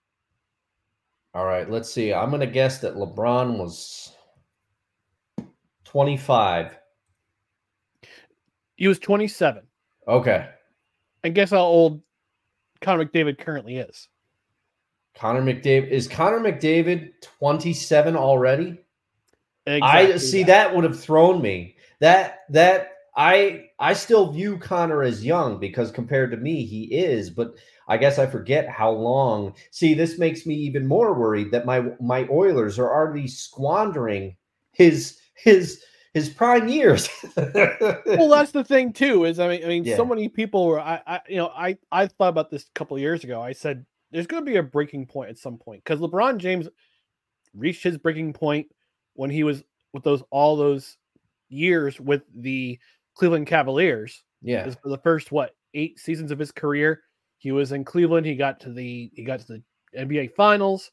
All 1.35 1.47
right. 1.47 1.71
Let's 1.71 1.93
see. 1.93 2.13
I'm 2.13 2.31
going 2.31 2.41
to 2.41 2.47
guess 2.47 2.79
that 2.79 2.95
LeBron 2.95 3.59
was 3.59 4.15
25. 5.85 6.79
He 8.77 8.89
was 8.89 8.99
27. 8.99 9.63
Okay. 10.09 10.49
And 11.25 11.35
guess 11.35 11.51
how 11.51 11.59
old 11.59 12.03
Connor 12.81 13.07
McDavid 13.07 13.39
currently 13.39 13.77
is? 13.77 14.09
Connor 15.15 15.43
McDavid 15.43 15.89
is 15.89 16.09
Connor 16.09 16.41
McDavid 16.41 17.13
27 17.21 18.17
already? 18.17 18.79
Exactly 19.67 20.13
I 20.15 20.17
see 20.17 20.43
that. 20.45 20.75
would 20.75 20.85
have 20.85 20.99
thrown 20.99 21.41
me. 21.41 21.77
That 22.01 22.41
that 22.51 22.92
I 23.17 23.65
I 23.79 23.93
still 23.93 24.33
view 24.33 24.59
Connor 24.59 25.03
as 25.03 25.25
young 25.25 25.59
because 25.59 25.91
compared 25.91 26.31
to 26.31 26.37
me 26.37 26.65
he 26.65 26.85
is, 26.85 27.31
but 27.31 27.55
I 27.89 27.97
guess 27.99 28.19
I 28.19 28.27
forget 28.27 28.69
how 28.69 28.91
long. 28.91 29.55
See, 29.71 29.95
this 29.95 30.19
makes 30.19 30.47
me 30.47 30.55
even 30.55 30.87
more 30.87 31.13
worried 31.15 31.51
that 31.51 31.67
my 31.67 31.85
my 32.01 32.27
Oilers 32.31 32.79
are 32.79 32.91
already 32.91 33.29
squandering 33.29 34.37
his 34.73 35.19
his 35.35 35.83
his 36.15 36.29
prime 36.29 36.69
years. 36.69 37.09
well, 37.37 38.29
that's 38.29 38.53
the 38.53 38.65
thing 38.65 38.93
too. 38.93 39.25
Is 39.25 39.39
I 39.39 39.49
mean, 39.49 39.65
I 39.65 39.69
mean, 39.69 39.85
Yeah. 39.85 39.97
so 39.97 40.05
many 40.05 40.29
people 40.29 40.67
were. 40.67 40.81
I, 40.81 41.01
I, 41.07 41.21
you 41.29 41.37
know, 41.37 41.49
I, 41.49 41.79
I 41.91 42.07
thought 42.07 42.29
about 42.29 42.51
this 42.51 42.65
a 42.65 42.73
couple 42.75 42.97
of 42.97 43.01
years 43.01 43.25
ago. 43.25 43.43
I 43.43 43.53
said 43.53 43.85
there's 44.11 44.27
going 44.27 44.45
to 44.45 44.51
be 44.51 44.59
a 44.59 44.63
breaking 44.63 45.07
point 45.07 45.31
at 45.31 45.39
some 45.39 45.59
point 45.59 45.83
because 45.85 46.01
LeBron 46.01 46.39
James 46.39 46.69
reached 47.55 47.83
his 47.83 47.99
breaking 47.99 48.33
point 48.33 48.69
when 49.15 49.31
he 49.31 49.43
was 49.43 49.63
with 49.93 50.03
those 50.03 50.23
all 50.31 50.57
those 50.57 50.97
years 51.49 52.01
with 52.01 52.23
the 52.35 52.79
Cleveland 53.15 53.47
Cavaliers. 53.47 54.23
yeah. 54.43 54.69
For 54.83 54.89
the 54.89 54.99
first 54.99 55.33
what 55.33 55.55
eight 55.75 55.99
seasons 55.99 56.31
of 56.31 56.39
his 56.39 56.53
career. 56.53 57.03
He 57.39 57.51
was 57.53 57.73
in 57.73 57.85
Cleveland. 57.85 58.25
He 58.27 58.37
got 58.37 58.61
to 58.61 58.73
the 58.73 59.11
he 59.15 59.25
got 59.25 59.41
to 59.41 59.47
the 59.47 59.63
NBA 59.99 60.35
Finals 60.37 60.91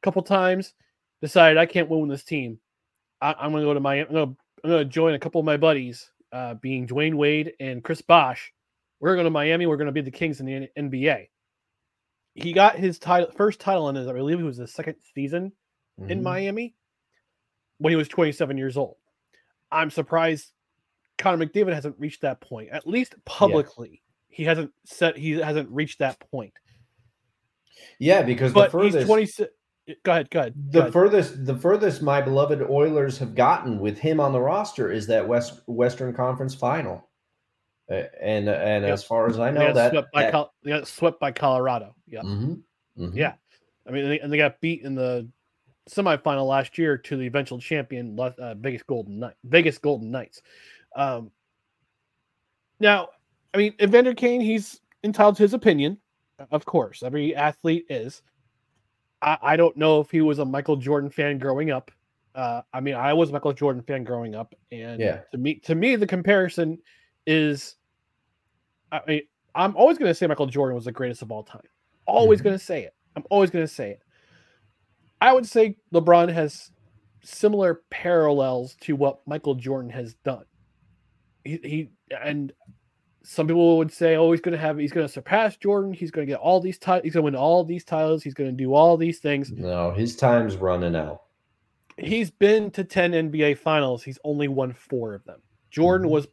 a 0.00 0.04
couple 0.04 0.22
times. 0.22 0.72
Decided 1.20 1.58
I 1.58 1.66
can't 1.66 1.88
win 1.90 2.00
with 2.00 2.10
this 2.10 2.24
team. 2.24 2.58
I, 3.20 3.34
I'm 3.38 3.50
going 3.50 3.62
to 3.62 3.68
go 3.68 3.74
to 3.74 3.80
Miami. 3.80 4.08
I'm 4.08 4.36
going 4.64 4.78
to 4.78 4.84
join 4.86 5.12
a 5.14 5.18
couple 5.18 5.38
of 5.40 5.44
my 5.44 5.58
buddies, 5.58 6.10
uh, 6.32 6.54
being 6.54 6.86
Dwyane 6.86 7.14
Wade 7.14 7.52
and 7.60 7.84
Chris 7.84 8.00
Bosh. 8.00 8.50
We're 9.00 9.14
going 9.14 9.24
to 9.26 9.30
Miami. 9.30 9.66
We're 9.66 9.76
going 9.76 9.86
to 9.86 9.92
be 9.92 10.00
the 10.00 10.10
Kings 10.10 10.40
in 10.40 10.46
the 10.46 10.54
N- 10.76 10.90
NBA. 10.90 11.28
He 12.34 12.52
got 12.54 12.76
his 12.76 12.98
title, 12.98 13.30
first 13.36 13.60
title 13.60 13.88
in 13.90 13.96
his, 13.96 14.06
I 14.06 14.12
believe 14.14 14.40
it 14.40 14.44
was 14.44 14.56
the 14.56 14.66
second 14.66 14.96
season 15.14 15.52
in 16.08 16.20
Mhm. 16.20 16.22
Miami 16.22 16.74
when 17.78 17.90
he 17.90 17.96
was 17.96 18.08
27 18.08 18.56
years 18.56 18.78
old. 18.78 18.96
I'm 19.70 19.90
surprised 19.90 20.50
Connor 21.20 21.46
McDavid 21.46 21.72
hasn't 21.74 21.94
reached 21.98 22.22
that 22.22 22.40
point. 22.40 22.70
At 22.70 22.86
least 22.86 23.14
publicly, 23.24 24.02
he 24.28 24.42
hasn't 24.44 24.72
set 24.86 25.16
he 25.16 25.32
hasn't 25.32 25.68
reached 25.70 25.98
that 26.00 26.18
point. 26.30 26.52
Yeah, 27.98 28.22
because 28.22 28.52
But 28.52 28.72
the 28.72 28.78
he's 28.82 28.92
furthest 28.94 29.06
26. 29.06 29.50
Go 30.04 30.12
ahead, 30.12 30.30
go 30.30 30.40
ahead. 30.40 30.54
go 30.54 30.70
the 30.70 30.80
ahead. 30.80 30.92
furthest 30.92 31.44
the 31.46 31.56
furthest 31.56 32.02
my 32.02 32.20
beloved 32.20 32.62
Oilers 32.62 33.18
have 33.18 33.34
gotten 33.34 33.78
with 33.80 33.98
him 33.98 34.20
on 34.20 34.32
the 34.32 34.40
roster 34.40 34.90
is 34.90 35.06
that 35.08 35.26
West 35.26 35.60
Western 35.66 36.12
Conference 36.14 36.54
final. 36.54 37.08
Uh, 37.90 38.04
and 38.20 38.48
and 38.48 38.84
Yep. 38.84 38.92
as 38.92 39.04
far 39.04 39.28
as 39.28 39.38
I 39.38 39.50
know 39.50 39.72
that, 39.72 39.90
swept 39.90 40.12
by 40.12 40.22
that- 40.22 40.32
Col- 40.32 40.54
they 40.62 40.70
got 40.70 40.86
swept 40.86 41.18
by 41.20 41.32
Colorado. 41.32 41.94
Yeah. 42.06 42.22
Mhm, 42.22 42.62
mhm. 42.96 43.14
Yeah. 43.16 43.34
I 43.86 43.90
mean, 43.90 44.08
they, 44.08 44.20
and 44.20 44.32
they 44.32 44.36
got 44.36 44.60
beat 44.60 44.82
in 44.82 44.94
the 44.94 45.28
semifinal 45.88 46.46
last 46.46 46.78
year 46.78 46.96
to 46.96 47.16
the 47.16 47.26
eventual 47.26 47.58
champion, 47.58 48.16
uh, 48.20 48.54
Vegas 48.54 48.84
Golden 48.84 49.18
Knight, 49.18 49.34
Vegas 49.42 49.78
Golden 49.78 50.12
Knights. 50.12 50.40
Um, 50.96 51.30
now, 52.78 53.08
I 53.54 53.58
mean, 53.58 53.74
Evander 53.80 54.14
Kane, 54.14 54.40
he's 54.40 54.80
entitled 55.04 55.36
to 55.36 55.42
his 55.42 55.54
opinion, 55.54 55.98
of 56.50 56.64
course. 56.64 57.02
Every 57.02 57.34
athlete 57.34 57.86
is. 57.90 58.22
I, 59.22 59.38
I 59.42 59.56
don't 59.56 59.76
know 59.76 60.00
if 60.00 60.10
he 60.10 60.20
was 60.20 60.38
a 60.38 60.44
Michael 60.44 60.76
Jordan 60.76 61.10
fan 61.10 61.38
growing 61.38 61.70
up. 61.70 61.90
Uh, 62.34 62.62
I 62.72 62.80
mean, 62.80 62.94
I 62.94 63.12
was 63.12 63.30
a 63.30 63.32
Michael 63.32 63.52
Jordan 63.52 63.82
fan 63.82 64.04
growing 64.04 64.34
up, 64.34 64.54
and 64.70 65.00
Yeah. 65.00 65.20
to 65.32 65.38
me, 65.38 65.56
to 65.60 65.74
me, 65.74 65.96
the 65.96 66.06
comparison 66.06 66.78
is. 67.26 67.76
I 68.92 69.00
mean, 69.06 69.22
I'm 69.54 69.76
always 69.76 69.98
going 69.98 70.10
to 70.10 70.14
say 70.14 70.26
Michael 70.26 70.46
Jordan 70.46 70.74
was 70.74 70.84
the 70.84 70.92
greatest 70.92 71.22
of 71.22 71.30
all 71.30 71.42
time. 71.42 71.62
Always 72.06 72.40
Mhm. 72.40 72.44
going 72.44 72.58
to 72.58 72.64
say 72.64 72.84
it. 72.84 72.94
I'm 73.14 73.24
always 73.30 73.50
going 73.50 73.64
to 73.64 73.72
say 73.72 73.90
it. 73.90 74.02
I 75.20 75.32
would 75.32 75.46
say 75.46 75.76
LeBron 75.92 76.32
has 76.32 76.70
similar 77.22 77.82
parallels 77.90 78.76
to 78.82 78.96
what 78.96 79.26
Michael 79.26 79.54
Jordan 79.54 79.90
has 79.90 80.14
done. 80.14 80.44
He, 81.44 81.58
he 81.62 81.90
and 82.22 82.52
some 83.22 83.46
people 83.46 83.78
would 83.78 83.92
say, 83.92 84.16
"Oh, 84.16 84.30
he's 84.32 84.40
going 84.40 84.52
to 84.52 84.58
have, 84.58 84.78
he's 84.78 84.92
going 84.92 85.06
to 85.06 85.12
surpass 85.12 85.56
Jordan. 85.56 85.92
He's 85.92 86.10
going 86.10 86.26
to 86.26 86.30
get 86.32 86.40
all 86.40 86.60
these 86.60 86.78
titles. 86.78 87.04
He's 87.04 87.12
going 87.14 87.22
to 87.22 87.24
win 87.26 87.36
all 87.36 87.64
these 87.64 87.84
titles. 87.84 88.22
He's 88.22 88.34
going 88.34 88.50
to 88.50 88.56
do 88.56 88.74
all 88.74 88.96
these 88.96 89.18
things." 89.18 89.50
No, 89.52 89.90
his 89.90 90.16
time's 90.16 90.56
running 90.56 90.96
out. 90.96 91.22
He's 91.98 92.30
been 92.30 92.70
to 92.72 92.84
ten 92.84 93.12
NBA 93.12 93.58
Finals. 93.58 94.02
He's 94.02 94.18
only 94.24 94.48
won 94.48 94.72
four 94.72 95.14
of 95.14 95.24
them. 95.24 95.40
Jordan 95.70 96.08
Mhm. 96.08 96.12
was 96.12 96.28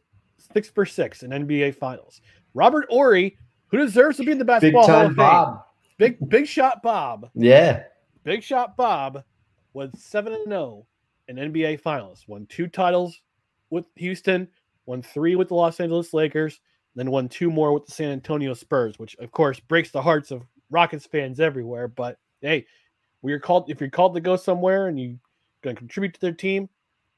six 0.52 0.68
for 0.70 0.86
six 0.86 1.22
in 1.22 1.30
NBA 1.30 1.72
Finals. 1.74 2.20
Robert 2.54 2.86
Horry, 2.90 3.36
who 3.68 3.76
deserves 3.78 4.16
to 4.16 4.24
be 4.24 4.32
in 4.32 4.38
the 4.38 4.44
Big 4.44 4.46
basketball 4.46 4.86
Hall 4.86 4.88
time 4.96 5.04
of 5.06 5.10
Fame, 5.10 5.16
Bob. 5.16 5.64
big 5.98 6.28
big 6.28 6.46
shot 6.46 6.82
Bob. 6.82 7.30
Yeah. 7.34 7.84
Big 8.24 8.42
Shot 8.42 8.76
Bob 8.76 9.24
was 9.72 9.90
7 10.02 10.32
and 10.34 10.44
0 10.48 10.86
in 11.28 11.36
NBA 11.36 11.76
Finals. 11.80 12.24
Won 12.28 12.46
two 12.46 12.66
titles 12.66 13.20
with 13.70 13.84
Houston, 13.96 14.48
won 14.88 15.02
three 15.02 15.36
with 15.36 15.48
the 15.48 15.54
Los 15.54 15.78
Angeles 15.80 16.14
Lakers, 16.14 16.60
then 16.94 17.10
won 17.10 17.28
two 17.28 17.50
more 17.50 17.74
with 17.74 17.84
the 17.84 17.92
San 17.92 18.10
Antonio 18.10 18.54
Spurs, 18.54 18.98
which 18.98 19.14
of 19.16 19.30
course 19.30 19.60
breaks 19.60 19.90
the 19.90 20.00
hearts 20.02 20.30
of 20.30 20.42
Rockets 20.70 21.06
fans 21.06 21.38
everywhere. 21.40 21.86
But 21.88 22.18
hey, 22.40 22.66
we 23.20 23.32
are 23.34 23.38
called 23.38 23.70
if 23.70 23.80
you're 23.80 23.90
called 23.90 24.14
to 24.14 24.20
go 24.20 24.34
somewhere 24.34 24.88
and 24.88 24.98
you're 24.98 25.16
going 25.62 25.76
to 25.76 25.80
contribute 25.80 26.14
to 26.14 26.20
their 26.20 26.32
team, 26.32 26.68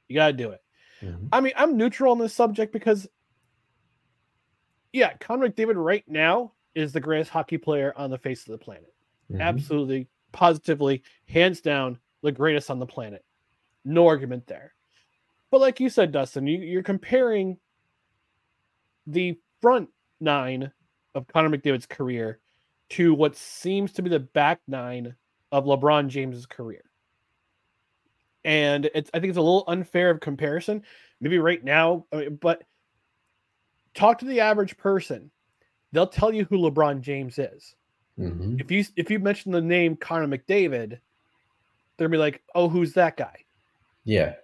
you 0.08 0.16
got 0.16 0.26
to 0.26 0.32
do 0.32 0.50
it. 0.50 0.60
Mhm. 1.00 1.28
I 1.32 1.40
mean, 1.40 1.52
I'm 1.56 1.76
neutral 1.76 2.10
on 2.10 2.18
this 2.18 2.34
subject 2.34 2.72
because, 2.72 3.08
yeah, 4.92 5.14
Connor 5.18 5.48
McDavid 5.48 5.82
right 5.82 6.06
now 6.08 6.52
is 6.74 6.92
the 6.92 7.00
greatest 7.00 7.30
hockey 7.30 7.56
player 7.58 7.94
on 7.96 8.10
the 8.10 8.18
face 8.18 8.46
of 8.46 8.52
the 8.52 8.58
planet 8.58 8.92
Mhm. 9.30 9.40
absolutely, 9.40 10.08
positively, 10.32 11.02
hands 11.26 11.60
down, 11.60 12.00
the 12.22 12.32
greatest 12.32 12.68
on 12.70 12.80
the 12.80 12.86
planet. 12.86 13.24
No 13.84 14.08
argument 14.08 14.46
there. 14.48 14.74
But 15.50 15.60
like 15.60 15.80
you 15.80 15.88
said, 15.90 16.12
Dustin, 16.12 16.46
you, 16.46 16.58
you're 16.58 16.82
comparing 16.82 17.58
the 19.06 19.38
front 19.60 19.88
nine 20.20 20.70
of 21.14 21.26
Connor 21.26 21.56
McDavid's 21.56 21.86
career 21.86 22.38
to 22.90 23.14
what 23.14 23.36
seems 23.36 23.92
to 23.92 24.02
be 24.02 24.10
the 24.10 24.20
back 24.20 24.60
nine 24.68 25.14
of 25.52 25.64
LeBron 25.64 26.08
James's 26.08 26.46
career. 26.46 26.82
And 28.44 28.88
it's 28.94 29.10
I 29.12 29.20
think 29.20 29.30
it's 29.30 29.38
a 29.38 29.42
little 29.42 29.64
unfair 29.66 30.10
of 30.10 30.20
comparison. 30.20 30.82
Maybe 31.20 31.38
right 31.38 31.62
now, 31.62 32.06
but 32.40 32.62
talk 33.94 34.18
to 34.20 34.24
the 34.24 34.40
average 34.40 34.76
person. 34.78 35.30
They'll 35.92 36.06
tell 36.06 36.32
you 36.32 36.44
who 36.44 36.58
LeBron 36.58 37.00
James 37.00 37.38
is 37.38 37.74
Mhm. 38.18 38.60
if 38.60 38.70
you 38.70 38.84
if 38.96 39.10
you 39.10 39.18
mention 39.18 39.52
the 39.52 39.60
name 39.60 39.96
Connor 39.96 40.26
McDavid, 40.38 41.00
they'll 41.96 42.08
be 42.08 42.16
like, 42.16 42.42
"Oh, 42.54 42.68
who's 42.68 42.92
that 42.94 43.16
guy?" 43.16 43.44
Yeah. 44.04 44.34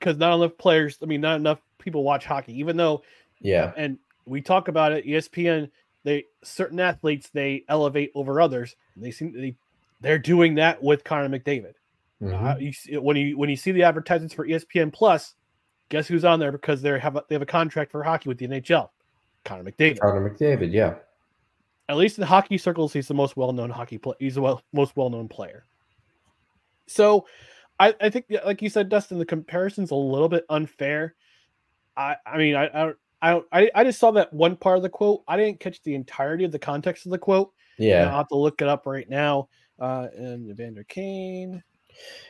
Because 0.00 0.16
not 0.16 0.34
enough 0.34 0.58
players, 0.58 0.98
I 1.00 1.06
mean, 1.06 1.20
not 1.20 1.36
enough 1.36 1.60
people 1.78 2.02
watch 2.02 2.24
hockey. 2.24 2.58
Even 2.58 2.76
though, 2.76 3.02
Yeah. 3.40 3.72
and 3.76 3.98
we 4.24 4.40
talk 4.40 4.66
about 4.66 4.90
it, 4.92 5.06
ESPN, 5.06 5.70
they 6.02 6.24
certain 6.42 6.80
athletes 6.80 7.30
they 7.30 7.64
elevate 7.68 8.10
over 8.16 8.40
others. 8.40 8.74
They 8.96 9.12
seem 9.12 9.32
they 9.32 9.54
they're 10.00 10.18
doing 10.18 10.54
that 10.56 10.82
with 10.82 11.04
Connor 11.04 11.28
McDavid. 11.28 11.74
Mhm. 12.22 12.56
Uh, 12.56 12.58
you 12.58 12.72
see, 12.72 12.96
when 12.96 13.16
you 13.16 13.38
when 13.38 13.48
you 13.50 13.56
see 13.56 13.70
the 13.70 13.82
advertisements 13.84 14.34
for 14.34 14.46
ESPN 14.46 14.90
Plus, 14.92 15.34
Guess 15.90 16.06
who's 16.06 16.24
on 16.24 16.38
there 16.38 16.52
because 16.52 16.80
they 16.80 16.98
have 16.98 17.16
a, 17.16 17.24
they 17.28 17.34
have 17.34 17.42
a 17.42 17.46
contract 17.46 17.90
for 17.90 18.02
hockey 18.02 18.28
with 18.28 18.38
the 18.38 18.46
NHL? 18.46 18.90
Connor 19.44 19.64
McDavid. 19.64 19.98
Connor 19.98 20.30
McDavid, 20.30 20.72
yeah. 20.72 20.94
At 21.88 21.96
least 21.96 22.16
in 22.16 22.24
hockey 22.24 22.58
circles, 22.58 22.92
he's 22.92 23.08
the 23.08 23.14
most 23.14 23.36
well-known 23.36 23.70
hockey 23.70 23.98
player. 23.98 24.14
He's 24.20 24.36
the 24.36 24.40
well, 24.40 24.62
most 24.72 24.96
well-known 24.96 25.28
player. 25.28 25.64
So, 26.86 27.26
I, 27.80 27.94
I 27.98 28.10
think, 28.10 28.26
like 28.44 28.60
you 28.60 28.68
said, 28.68 28.90
Dustin, 28.90 29.18
the 29.18 29.24
comparison's 29.24 29.90
a 29.90 29.96
little 29.96 30.28
bit 30.28 30.44
unfair. 30.50 31.14
I, 31.96 32.16
I 32.26 32.36
mean, 32.36 32.54
I, 32.54 32.92
I, 33.22 33.40
I, 33.50 33.70
I 33.74 33.84
just 33.84 33.98
saw 33.98 34.10
that 34.12 34.32
one 34.32 34.54
part 34.54 34.76
of 34.76 34.82
the 34.82 34.90
quote. 34.90 35.22
I 35.26 35.36
didn't 35.38 35.60
catch 35.60 35.82
the 35.82 35.94
entirety 35.94 36.44
of 36.44 36.52
the 36.52 36.58
context 36.58 37.06
of 37.06 37.10
the 37.10 37.18
quote. 37.18 37.52
Yeah, 37.78 38.10
I'll 38.10 38.18
have 38.18 38.28
to 38.28 38.36
look 38.36 38.60
it 38.60 38.68
up 38.68 38.86
right 38.86 39.08
now. 39.08 39.48
Uh, 39.78 40.08
and 40.14 40.50
Evander 40.50 40.84
Kane. 40.84 41.62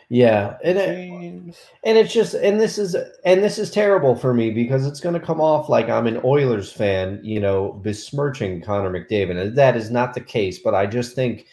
Yeah, 0.09 0.57
and 0.64 0.78
it, 0.78 1.57
and 1.84 1.98
it's 1.98 2.12
just 2.12 2.34
and 2.34 2.61
this 2.61 2.78
is 2.78 2.96
and 3.24 3.42
this 3.42 3.59
is 3.59 3.70
terrible 3.70 4.16
for 4.16 4.32
me 4.32 4.51
because 4.51 4.86
it's 4.86 5.01
going 5.01 5.14
to 5.14 5.24
come 5.24 5.40
off 5.40 5.68
like 5.68 5.88
I'm 5.88 6.07
an 6.07 6.20
Oilers 6.24 6.72
fan, 6.72 7.20
you 7.22 7.40
know, 7.40 7.72
besmirching 7.82 8.62
Connor 8.62 8.90
McDavid, 8.90 9.40
and 9.40 9.57
that 9.57 9.76
is 9.76 9.90
not 9.90 10.14
the 10.14 10.20
case. 10.20 10.59
But 10.59 10.74
I 10.74 10.86
just 10.86 11.14
think 11.14 11.46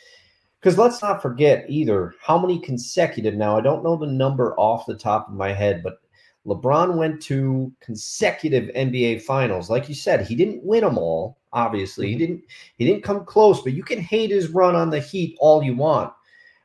because 0.59 0.77
let's 0.77 1.01
not 1.01 1.21
forget 1.21 1.65
either 1.69 2.13
how 2.21 2.37
many 2.37 2.59
consecutive. 2.59 3.35
Now 3.35 3.57
I 3.57 3.61
don't 3.61 3.83
know 3.83 3.95
the 3.95 4.07
number 4.07 4.55
off 4.59 4.85
the 4.85 4.95
top 4.95 5.27
of 5.27 5.35
my 5.35 5.53
head, 5.53 5.83
but 5.83 5.99
LeBron 6.47 6.95
went 6.95 7.21
to 7.23 7.71
consecutive 7.81 8.73
NBA 8.73 9.21
finals. 9.21 9.69
Like 9.69 9.89
you 9.89 9.95
said, 9.95 10.25
he 10.25 10.35
didn't 10.35 10.63
win 10.63 10.81
them 10.81 10.97
all. 10.97 11.37
Obviously, 11.53 12.07
mm-hmm. 12.07 12.19
he 12.19 12.25
didn't. 12.25 12.43
He 12.77 12.85
didn't 12.85 13.03
come 13.03 13.25
close. 13.25 13.61
But 13.61 13.73
you 13.73 13.83
can 13.83 13.99
hate 13.99 14.31
his 14.31 14.49
run 14.49 14.75
on 14.75 14.89
the 14.89 14.99
Heat 14.99 15.37
all 15.39 15.61
you 15.61 15.75
want. 15.75 16.13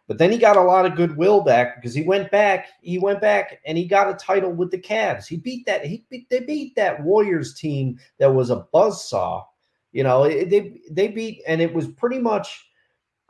But 0.09 0.19
then 0.19 0.31
he 0.31 0.39
got 0.39 0.57
a 0.57 0.63
lot 0.63 0.85
of 0.85 0.97
goodwill 0.97 1.43
back 1.43 1.77
because 1.77 1.95
he 1.95 2.03
went 2.03 2.31
back. 2.31 2.69
He 2.83 2.99
went 2.99 3.21
back 3.21 3.61
and 3.65 3.79
he 3.79 3.87
got 3.87 4.11
a 4.11 4.15
title 4.15 4.53
with 4.53 4.71
the 4.71 4.79
Cavs. 4.79 5.27
He 5.27 5.37
beat 5.37 5.65
that. 5.67 5.85
He 5.85 6.05
beat, 6.11 6.29
they 6.29 6.41
beat 6.41 6.77
that 6.77 7.03
Warriors 7.03 7.55
team 7.55 7.99
that 8.19 8.33
was 8.33 8.51
a 8.51 8.67
buzz 8.73 9.09
saw. 9.09 9.45
You 9.93 10.05
know, 10.05 10.29
they 10.29 10.81
they 10.91 11.09
beat 11.09 11.43
and 11.47 11.61
it 11.61 11.73
was 11.73 11.89
pretty 11.89 12.19
much. 12.19 12.69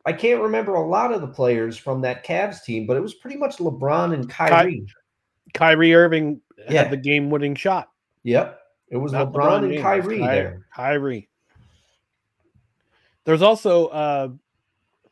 I 0.05 0.12
can't 0.12 0.40
remember 0.40 0.74
a 0.74 0.86
lot 0.86 1.12
of 1.12 1.20
the 1.20 1.28
players 1.28 1.76
from 1.76 2.00
that 2.00 2.24
Cavs 2.24 2.64
team, 2.64 2.86
but 2.86 2.96
it 2.96 3.00
was 3.00 3.14
pretty 3.14 3.36
much 3.36 3.59
LeBron 3.59 4.14
and 4.14 4.28
Kyrie. 4.28 4.80
Ky- 4.80 4.92
Kyrie 5.55 5.94
Irving 5.94 6.40
yeah. 6.68 6.82
had 6.82 6.90
the 6.90 6.96
game-winning 6.96 7.55
shot. 7.55 7.88
Yep, 8.24 8.59
it 8.88 8.96
was 8.96 9.12
LeBron, 9.12 9.32
LeBron, 9.32 9.72
and 9.74 9.82
Kyrie 9.82 10.18
Ky- 10.18 10.26
there. 10.26 10.66
Kyrie. 10.74 11.28
There's 13.24 13.42
also 13.42 13.86
uh, 13.86 14.28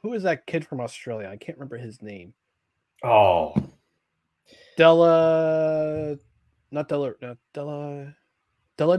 who 0.02 0.14
is 0.14 0.24
that 0.24 0.46
kid 0.46 0.66
from 0.66 0.80
Australia? 0.80 1.28
I 1.28 1.36
can't 1.36 1.58
remember 1.58 1.76
his 1.76 2.02
name. 2.02 2.34
Oh, 3.04 3.54
Della, 4.76 6.16
not 6.70 6.88
Della, 6.88 7.12
no, 7.22 7.36
Della, 7.54 8.14
Della. 8.76 8.98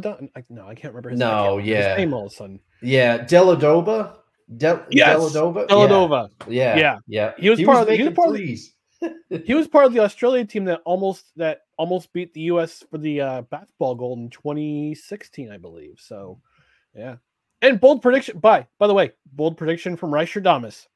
No, 0.49 0.67
I 0.67 0.75
can't 0.75 0.93
remember 0.93 1.09
his 1.09 1.19
no, 1.19 1.57
name. 1.57 1.65
yeah, 1.65 1.89
his 1.89 1.97
name 1.97 2.13
all 2.13 2.27
of 2.27 2.31
a 2.31 2.35
sudden. 2.35 2.59
Yeah, 2.81 3.17
Dellavedova. 3.25 4.17
Del- 4.57 4.85
yes, 4.89 5.19
Dellavedova. 5.19 5.67
Dellavedova. 5.67 6.29
Yeah. 6.47 6.77
yeah, 6.77 6.97
yeah, 7.07 7.33
He 7.37 7.49
was 7.49 7.59
he 7.59 7.65
part 7.65 7.75
was 7.75 7.81
of. 7.81 7.87
The, 7.87 7.95
he 7.95 8.03
was 8.03 8.13
part 8.13 8.29
of. 8.29 8.35
The, 8.35 8.59
he 9.45 9.53
was 9.53 9.67
part 9.67 9.85
of 9.85 9.93
the 9.93 9.99
Australia 9.99 10.45
team 10.45 10.65
that 10.65 10.81
almost 10.85 11.25
that 11.37 11.61
almost 11.77 12.11
beat 12.13 12.33
the 12.33 12.41
U.S. 12.41 12.83
for 12.91 12.97
the 12.97 13.21
uh, 13.21 13.41
basketball 13.43 13.95
gold 13.95 14.19
in 14.19 14.29
2016, 14.29 15.51
I 15.51 15.57
believe. 15.57 15.95
So, 15.99 16.39
yeah. 16.95 17.15
And 17.61 17.79
bold 17.79 18.01
prediction. 18.01 18.39
By 18.39 18.67
by 18.77 18.87
the 18.87 18.93
way, 18.93 19.13
bold 19.31 19.57
prediction 19.57 19.95
from 19.95 20.11
Reicher 20.11 20.43
Damas. 20.43 20.87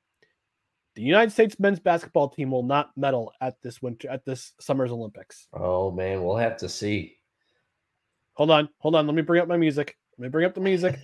The 0.95 1.01
United 1.01 1.31
States 1.31 1.59
men's 1.59 1.79
basketball 1.79 2.29
team 2.29 2.51
will 2.51 2.63
not 2.63 2.91
medal 2.95 3.33
at 3.41 3.61
this 3.61 3.81
winter 3.81 4.09
at 4.09 4.23
this 4.25 4.53
summer's 4.59 4.91
Olympics. 4.91 5.47
Oh 5.53 5.91
man, 5.91 6.23
we'll 6.23 6.37
have 6.37 6.57
to 6.57 6.69
see. 6.69 7.17
Hold 8.33 8.51
on, 8.51 8.69
hold 8.79 8.95
on. 8.95 9.05
Let 9.05 9.15
me 9.15 9.21
bring 9.21 9.41
up 9.41 9.47
my 9.47 9.57
music. 9.57 9.97
Let 10.17 10.23
me 10.23 10.29
bring 10.29 10.45
up 10.45 10.53
the 10.55 10.61
music. 10.61 10.99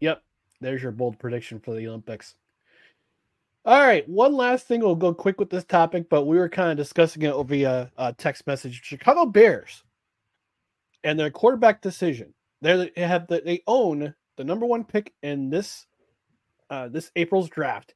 yep, 0.00 0.22
there's 0.60 0.82
your 0.82 0.92
bold 0.92 1.18
prediction 1.18 1.60
for 1.60 1.74
the 1.74 1.86
Olympics. 1.88 2.34
All 3.64 3.80
right, 3.80 4.08
one 4.08 4.34
last 4.34 4.66
thing. 4.66 4.80
We'll 4.80 4.94
go 4.94 5.12
quick 5.12 5.38
with 5.38 5.50
this 5.50 5.64
topic, 5.64 6.08
but 6.08 6.24
we 6.24 6.38
were 6.38 6.48
kind 6.48 6.70
of 6.70 6.76
discussing 6.78 7.22
it 7.22 7.46
via 7.46 7.90
a 7.98 8.12
text 8.12 8.46
message. 8.46 8.80
Chicago 8.82 9.26
Bears 9.26 9.82
and 11.04 11.18
their 11.18 11.30
quarterback 11.30 11.82
decision. 11.82 12.32
They 12.62 12.90
have 12.96 13.26
the, 13.26 13.42
they 13.44 13.62
own 13.66 14.14
the 14.36 14.44
number 14.44 14.66
one 14.66 14.84
pick 14.84 15.12
in 15.22 15.50
this 15.50 15.86
uh, 16.70 16.88
this 16.88 17.10
April's 17.16 17.48
draft. 17.48 17.94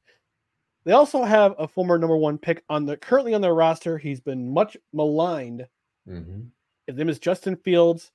They 0.83 0.91
also 0.91 1.23
have 1.23 1.55
a 1.57 1.67
former 1.67 1.97
number 1.97 2.17
one 2.17 2.37
pick 2.37 2.63
on 2.69 2.85
the 2.85 2.97
currently 2.97 3.33
on 3.33 3.41
their 3.41 3.55
roster. 3.55 3.97
He's 3.97 4.19
been 4.19 4.53
much 4.53 4.77
maligned. 4.93 5.67
Mm-hmm. 6.07 6.41
His 6.85 6.95
name 6.95 7.09
is 7.09 7.17
Justin 7.17 7.55
Fields. 7.55 8.11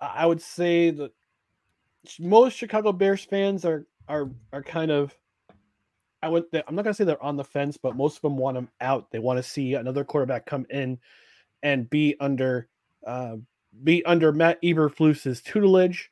I 0.00 0.24
would 0.24 0.40
say 0.40 0.90
that 0.90 1.12
most 2.18 2.56
Chicago 2.56 2.92
Bears 2.92 3.24
fans 3.24 3.64
are 3.64 3.86
are 4.08 4.30
are 4.52 4.62
kind 4.62 4.90
of 4.90 5.16
I 6.24 6.28
would. 6.28 6.44
I'm 6.66 6.74
not 6.74 6.84
gonna 6.84 6.94
say 6.94 7.04
they're 7.04 7.22
on 7.22 7.36
the 7.36 7.44
fence, 7.44 7.76
but 7.76 7.96
most 7.96 8.16
of 8.16 8.22
them 8.22 8.38
want 8.38 8.56
him 8.56 8.70
out. 8.80 9.10
They 9.10 9.18
want 9.18 9.36
to 9.36 9.42
see 9.42 9.74
another 9.74 10.04
quarterback 10.04 10.46
come 10.46 10.64
in 10.70 10.98
and 11.62 11.88
be 11.90 12.16
under 12.18 12.66
uh, 13.06 13.36
be 13.82 14.02
under 14.06 14.32
Matt 14.32 14.62
Eberflus's 14.62 15.42
tutelage. 15.42 16.10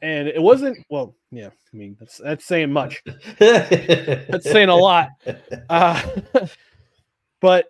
And 0.00 0.28
it 0.28 0.40
wasn't 0.40 0.78
well, 0.90 1.16
yeah. 1.32 1.48
I 1.48 1.76
mean, 1.76 1.96
that's 1.98 2.18
that's 2.18 2.44
saying 2.44 2.72
much. 2.72 3.02
that's 3.38 4.48
saying 4.50 4.68
a 4.68 4.76
lot. 4.76 5.08
Uh, 5.68 6.00
but 7.40 7.66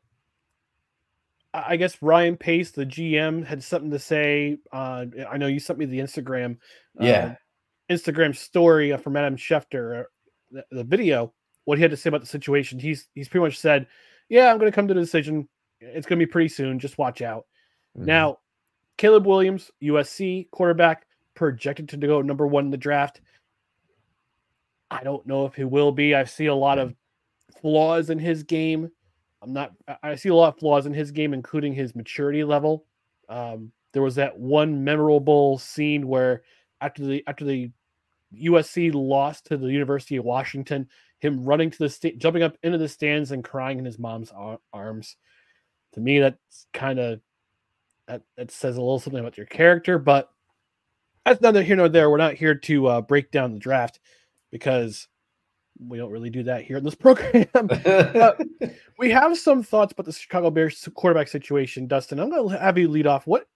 I 1.54 1.76
guess 1.76 2.02
Ryan 2.02 2.36
Pace, 2.36 2.70
the 2.70 2.86
GM, 2.86 3.46
had 3.46 3.62
something 3.62 3.90
to 3.92 3.98
say. 3.98 4.58
Uh, 4.72 5.06
I 5.28 5.38
know 5.38 5.46
you 5.46 5.60
sent 5.60 5.78
me 5.78 5.86
the 5.86 6.00
Instagram, 6.00 6.58
yeah, 6.98 7.36
Instagram 7.90 8.34
story 8.36 8.96
from 8.96 9.16
Adam 9.16 9.36
Schefter 9.36 10.04
the, 10.50 10.64
the 10.70 10.84
video, 10.84 11.32
what 11.64 11.78
he 11.78 11.82
had 11.82 11.90
to 11.90 11.96
say 11.96 12.08
about 12.08 12.20
the 12.20 12.26
situation. 12.26 12.78
He's 12.78 13.08
he's 13.14 13.28
pretty 13.28 13.44
much 13.44 13.58
said, 13.58 13.86
"Yeah, 14.28 14.50
I'm 14.50 14.58
going 14.58 14.70
to 14.70 14.74
come 14.74 14.88
to 14.88 14.94
the 14.94 15.00
decision. 15.00 15.48
It's 15.80 16.06
going 16.06 16.18
to 16.18 16.26
be 16.26 16.30
pretty 16.30 16.48
soon. 16.48 16.78
Just 16.78 16.98
watch 16.98 17.22
out." 17.22 17.46
Mm-hmm. 17.96 18.06
Now, 18.06 18.38
Caleb 18.96 19.26
Williams, 19.26 19.70
USC 19.82 20.50
quarterback, 20.50 21.06
projected 21.34 21.88
to 21.88 21.96
go 21.96 22.22
number 22.22 22.46
one 22.46 22.66
in 22.66 22.70
the 22.70 22.76
draft. 22.76 23.20
I 24.90 25.02
don't 25.02 25.26
know 25.26 25.46
if 25.46 25.54
he 25.54 25.64
will 25.64 25.92
be. 25.92 26.14
I 26.14 26.24
see 26.24 26.46
a 26.46 26.54
lot 26.54 26.78
of 26.78 26.94
flaws 27.60 28.10
in 28.10 28.18
his 28.18 28.42
game. 28.42 28.90
I'm 29.42 29.52
not. 29.52 29.72
I 30.02 30.16
see 30.16 30.28
a 30.28 30.34
lot 30.34 30.54
of 30.54 30.58
flaws 30.58 30.86
in 30.86 30.94
his 30.94 31.10
game, 31.10 31.32
including 31.32 31.74
his 31.74 31.94
maturity 31.94 32.44
level. 32.44 32.84
Um, 33.28 33.72
there 33.92 34.02
was 34.02 34.16
that 34.16 34.38
one 34.38 34.84
memorable 34.84 35.58
scene 35.58 36.06
where 36.06 36.42
after 36.80 37.04
the 37.04 37.22
after 37.26 37.44
the 37.44 37.70
USC 38.34 38.92
lost 38.94 39.46
to 39.46 39.56
the 39.56 39.68
University 39.68 40.16
of 40.16 40.24
Washington. 40.24 40.88
Him 41.18 41.44
running 41.44 41.70
to 41.70 41.78
the 41.78 41.88
state, 41.88 42.18
jumping 42.18 42.42
up 42.42 42.56
into 42.62 42.78
the 42.78 42.88
stands 42.88 43.30
and 43.32 43.44
crying 43.44 43.78
in 43.78 43.84
his 43.84 43.98
mom's 43.98 44.32
arms. 44.72 45.16
To 45.94 46.00
me, 46.00 46.20
that's 46.20 46.66
kind 46.72 46.98
of 46.98 47.20
that, 48.06 48.22
that 48.36 48.50
says 48.50 48.76
a 48.76 48.80
little 48.80 48.98
something 48.98 49.20
about 49.20 49.36
your 49.36 49.46
character, 49.46 49.98
but 49.98 50.30
that's 51.24 51.40
neither 51.40 51.62
here 51.62 51.76
nor 51.76 51.88
there. 51.88 52.10
We're 52.10 52.16
not 52.16 52.34
here 52.34 52.54
to 52.54 52.86
uh, 52.86 53.00
break 53.02 53.30
down 53.30 53.52
the 53.52 53.58
draft 53.58 54.00
because 54.50 55.08
we 55.78 55.98
don't 55.98 56.10
really 56.10 56.30
do 56.30 56.42
that 56.44 56.64
here 56.64 56.78
in 56.78 56.84
this 56.84 56.94
program. 56.96 57.46
we 58.98 59.10
have 59.10 59.36
some 59.38 59.62
thoughts 59.62 59.92
about 59.92 60.06
the 60.06 60.12
Chicago 60.12 60.50
Bears 60.50 60.88
quarterback 60.94 61.28
situation. 61.28 61.86
Dustin, 61.86 62.18
I'm 62.18 62.30
going 62.30 62.50
to 62.50 62.58
have 62.58 62.78
you 62.78 62.88
lead 62.88 63.06
off. 63.06 63.26
What 63.26 63.46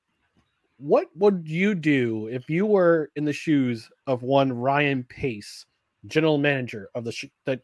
what 0.85 1.09
would 1.16 1.48
you 1.48 1.74
do 1.74 2.28
if 2.31 2.51
you 2.51 2.66
were 2.66 3.11
in 3.16 3.24
the 3.24 3.32
shoes 3.32 3.89
of 4.06 4.23
one 4.23 4.52
Ryan 4.52 5.02
Pace, 5.05 5.65
general 6.09 6.36
manager 6.36 6.90
of 6.94 7.05
the 7.05 7.31
the 7.47 7.59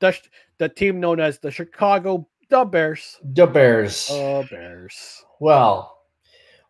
the, 0.00 0.18
the 0.58 0.68
team 0.68 0.98
known 0.98 1.20
as 1.20 1.38
the 1.38 1.52
Chicago 1.52 2.26
the 2.50 2.64
Bears? 2.64 3.20
The 3.22 3.46
Bears. 3.46 4.08
The 4.08 4.44
Bears. 4.50 5.24
Well, 5.38 6.00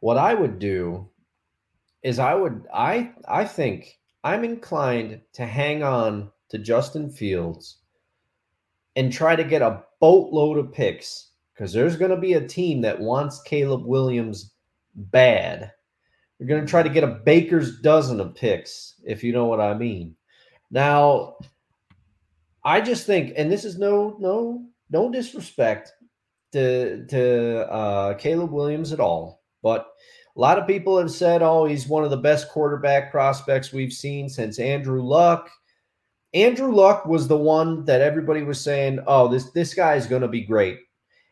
what 0.01 0.19
I 0.19 0.35
would 0.35 0.59
do 0.59 1.09
is 2.03 2.19
I 2.19 2.35
would 2.35 2.67
I 2.73 3.13
I 3.27 3.47
think 3.47 3.99
I'm 4.23 4.45
inclined 4.45 5.23
to 5.33 5.47
hang 5.47 5.83
on 5.83 6.31
to 6.51 6.59
Justin 6.59 7.11
Fields 7.11 7.79
and 8.95 9.11
try 9.11 9.37
to 9.37 9.43
get 9.43 9.63
a 9.63 9.83
boatload 10.01 10.59
of 10.59 10.71
picks 10.71 11.31
because 11.55 11.73
there's 11.73 11.97
going 11.97 12.11
to 12.11 12.19
be 12.19 12.35
a 12.35 12.47
team 12.47 12.83
that 12.83 13.01
wants 13.01 13.41
Caleb 13.41 13.87
Williams 13.87 14.53
bad 14.95 15.73
you're 16.45 16.59
going 16.59 16.67
to 16.67 16.71
try 16.71 16.83
to 16.83 16.91
get 16.91 17.05
a 17.05 17.21
baker's 17.25 17.81
dozen 17.81 18.21
of 18.21 18.35
picks, 18.35 19.01
if 19.03 19.25
you 19.25 19.33
know 19.33 19.47
what 19.47 19.61
I 19.61 19.73
mean. 19.73 20.15
Now, 20.71 21.37
I 22.65 22.83
just 22.83 23.07
think, 23.07 23.33
and 23.35 23.51
this 23.51 23.65
is 23.65 23.79
no 23.79 24.17
no 24.21 24.67
no 24.91 25.11
disrespect 25.11 25.95
to 26.53 27.07
to 27.07 27.73
uh, 27.73 28.15
Caleb 28.19 28.53
Williams 28.53 28.93
at 28.93 29.01
all, 29.01 29.43
but 29.63 29.89
A 30.37 30.41
lot 30.41 30.59
of 30.59 30.67
people 30.67 30.99
have 30.99 31.13
said, 31.13 31.43
oh, 31.43 31.65
he's 31.65 31.87
one 31.87 32.03
of 32.03 32.11
the 32.11 32.17
best 32.17 32.49
quarterback 32.49 33.13
prospects 33.13 33.73
we've 33.73 33.93
seen 33.93 34.29
since 34.29 34.59
Andrew 34.59 35.01
Luck. 35.01 35.49
Andrew 36.33 36.75
Luck 36.75 37.07
was 37.07 37.29
the 37.29 37.37
one 37.37 37.85
that 37.85 38.01
everybody 38.01 38.43
was 38.43 38.61
saying, 38.61 38.99
oh, 39.07 39.29
this, 39.29 39.51
this 39.53 39.75
guy 39.75 39.95
is 39.95 40.09
going 40.09 40.23
to 40.23 40.29
be 40.29 40.41
great. 40.41 40.79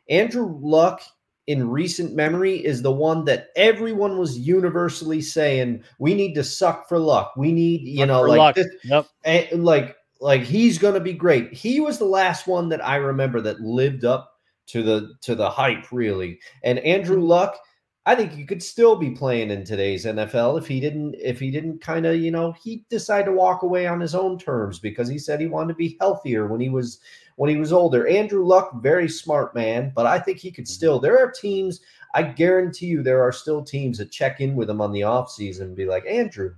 Andrew 0.08 0.56
Luck 0.62 1.00
in 1.46 1.68
recent 1.68 2.14
memory 2.14 2.64
is 2.64 2.82
the 2.82 2.92
one 2.92 3.24
that 3.24 3.48
everyone 3.56 4.16
was 4.16 4.38
universally 4.38 5.20
saying 5.20 5.82
we 5.98 6.14
need 6.14 6.34
to 6.34 6.44
suck 6.44 6.88
for 6.88 6.98
luck. 6.98 7.34
We 7.36 7.52
need, 7.52 7.82
you 7.82 7.98
suck 7.98 8.08
know, 8.08 8.22
like 8.22 8.54
this, 8.54 8.68
yep. 8.84 9.06
and, 9.24 9.64
like 9.64 9.96
like 10.20 10.42
he's 10.42 10.78
going 10.78 10.94
to 10.94 11.00
be 11.00 11.12
great. 11.12 11.52
He 11.52 11.80
was 11.80 11.98
the 11.98 12.04
last 12.04 12.46
one 12.46 12.68
that 12.68 12.84
I 12.84 12.96
remember 12.96 13.40
that 13.40 13.60
lived 13.60 14.04
up 14.04 14.38
to 14.68 14.82
the 14.82 15.14
to 15.22 15.34
the 15.34 15.50
hype 15.50 15.90
really. 15.90 16.38
And 16.62 16.78
Andrew 16.80 17.16
mm-hmm. 17.16 17.26
Luck, 17.26 17.58
I 18.06 18.14
think 18.14 18.32
he 18.32 18.44
could 18.44 18.62
still 18.62 18.94
be 18.94 19.10
playing 19.10 19.50
in 19.50 19.64
today's 19.64 20.06
NFL 20.06 20.58
if 20.58 20.66
he 20.66 20.78
didn't 20.78 21.16
if 21.16 21.40
he 21.40 21.50
didn't 21.50 21.80
kind 21.80 22.06
of, 22.06 22.16
you 22.16 22.30
know, 22.30 22.52
he 22.52 22.84
decided 22.88 23.26
to 23.26 23.32
walk 23.32 23.62
away 23.62 23.88
on 23.88 24.00
his 24.00 24.14
own 24.14 24.38
terms 24.38 24.78
because 24.78 25.08
he 25.08 25.18
said 25.18 25.40
he 25.40 25.46
wanted 25.46 25.72
to 25.72 25.74
be 25.74 25.96
healthier 26.00 26.46
when 26.46 26.60
he 26.60 26.68
was 26.68 27.00
when 27.36 27.50
he 27.50 27.56
was 27.56 27.72
older. 27.72 28.06
Andrew 28.08 28.44
Luck, 28.44 28.80
very 28.82 29.08
smart 29.08 29.54
man, 29.54 29.92
but 29.94 30.06
I 30.06 30.18
think 30.18 30.38
he 30.38 30.50
could 30.50 30.68
still. 30.68 30.98
There 30.98 31.18
are 31.18 31.30
teams, 31.30 31.80
I 32.14 32.22
guarantee 32.22 32.86
you, 32.86 33.02
there 33.02 33.22
are 33.22 33.32
still 33.32 33.62
teams 33.62 33.98
that 33.98 34.10
check 34.10 34.40
in 34.40 34.54
with 34.54 34.68
him 34.68 34.80
on 34.80 34.92
the 34.92 35.00
offseason 35.00 35.62
and 35.62 35.76
be 35.76 35.86
like, 35.86 36.04
Andrew, 36.06 36.54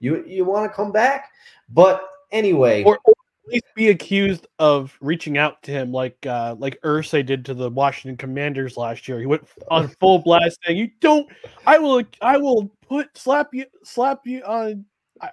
you 0.00 0.24
you 0.26 0.44
want 0.44 0.70
to 0.70 0.74
come 0.74 0.92
back? 0.92 1.30
But 1.68 2.02
anyway, 2.32 2.84
or, 2.84 2.98
or, 3.04 3.14
at 3.46 3.52
least 3.52 3.74
be 3.74 3.88
accused 3.88 4.46
of 4.58 4.96
reaching 5.00 5.38
out 5.38 5.62
to 5.64 5.70
him 5.70 5.92
like 5.92 6.24
uh 6.26 6.56
like 6.58 6.80
Irsay 6.82 7.24
did 7.24 7.44
to 7.46 7.54
the 7.54 7.70
Washington 7.70 8.16
Commanders 8.16 8.76
last 8.76 9.08
year. 9.08 9.20
He 9.20 9.26
went 9.26 9.46
on 9.70 9.88
full 10.00 10.18
blast 10.20 10.58
saying, 10.64 10.78
"You 10.78 10.90
don't. 11.00 11.28
I 11.66 11.78
will. 11.78 12.02
I 12.20 12.36
will 12.36 12.70
put 12.88 13.16
slap 13.16 13.48
you 13.52 13.66
slap 13.84 14.26
you 14.26 14.42
on. 14.44 14.84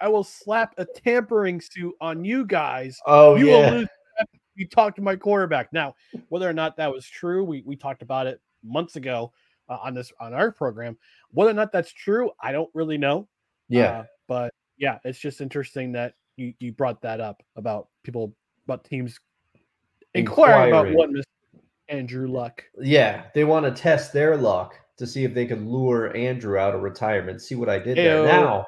I 0.01 0.09
will 0.09 0.23
slap 0.23 0.73
a 0.77 0.85
tampering 0.85 1.61
suit 1.61 1.95
on 2.01 2.25
you 2.25 2.45
guys. 2.45 2.97
Oh 3.05 3.35
you 3.35 3.49
yeah. 3.49 3.71
will 3.71 3.77
lose 3.79 3.87
you 4.57 4.67
talked 4.67 4.97
to 4.97 5.01
my 5.01 5.15
quarterback. 5.15 5.71
Now, 5.71 5.95
whether 6.29 6.49
or 6.49 6.53
not 6.53 6.75
that 6.77 6.91
was 6.91 7.07
true, 7.07 7.43
we 7.43 7.63
we 7.65 7.75
talked 7.75 8.01
about 8.01 8.27
it 8.27 8.41
months 8.63 8.95
ago 8.95 9.31
uh, 9.69 9.77
on 9.81 9.93
this 9.93 10.11
on 10.19 10.33
our 10.33 10.51
program. 10.51 10.97
Whether 11.31 11.51
or 11.51 11.55
not 11.55 11.71
that's 11.71 11.93
true, 11.93 12.31
I 12.41 12.51
don't 12.51 12.69
really 12.73 12.97
know. 12.97 13.27
Yeah, 13.69 13.99
uh, 13.99 14.05
but 14.27 14.53
yeah, 14.77 14.99
it's 15.03 15.19
just 15.19 15.41
interesting 15.41 15.91
that 15.93 16.15
you 16.35 16.53
you 16.59 16.73
brought 16.73 17.01
that 17.01 17.21
up 17.21 17.41
about 17.55 17.87
people 18.03 18.35
about 18.65 18.83
teams 18.83 19.19
inquiring 20.13 20.73
about 20.73 20.93
what 20.93 21.09
Mr. 21.09 21.23
Andrew 21.89 22.27
Luck. 22.27 22.63
Yeah, 22.79 23.25
they 23.33 23.43
want 23.43 23.65
to 23.65 23.81
test 23.81 24.11
their 24.11 24.35
luck 24.35 24.79
to 24.97 25.05
see 25.05 25.23
if 25.23 25.33
they 25.33 25.45
can 25.45 25.69
lure 25.69 26.15
Andrew 26.15 26.57
out 26.57 26.73
of 26.73 26.81
retirement. 26.81 27.41
See 27.41 27.55
what 27.55 27.69
I 27.69 27.79
did 27.79 27.97
there. 27.97 28.25
Now, 28.25 28.67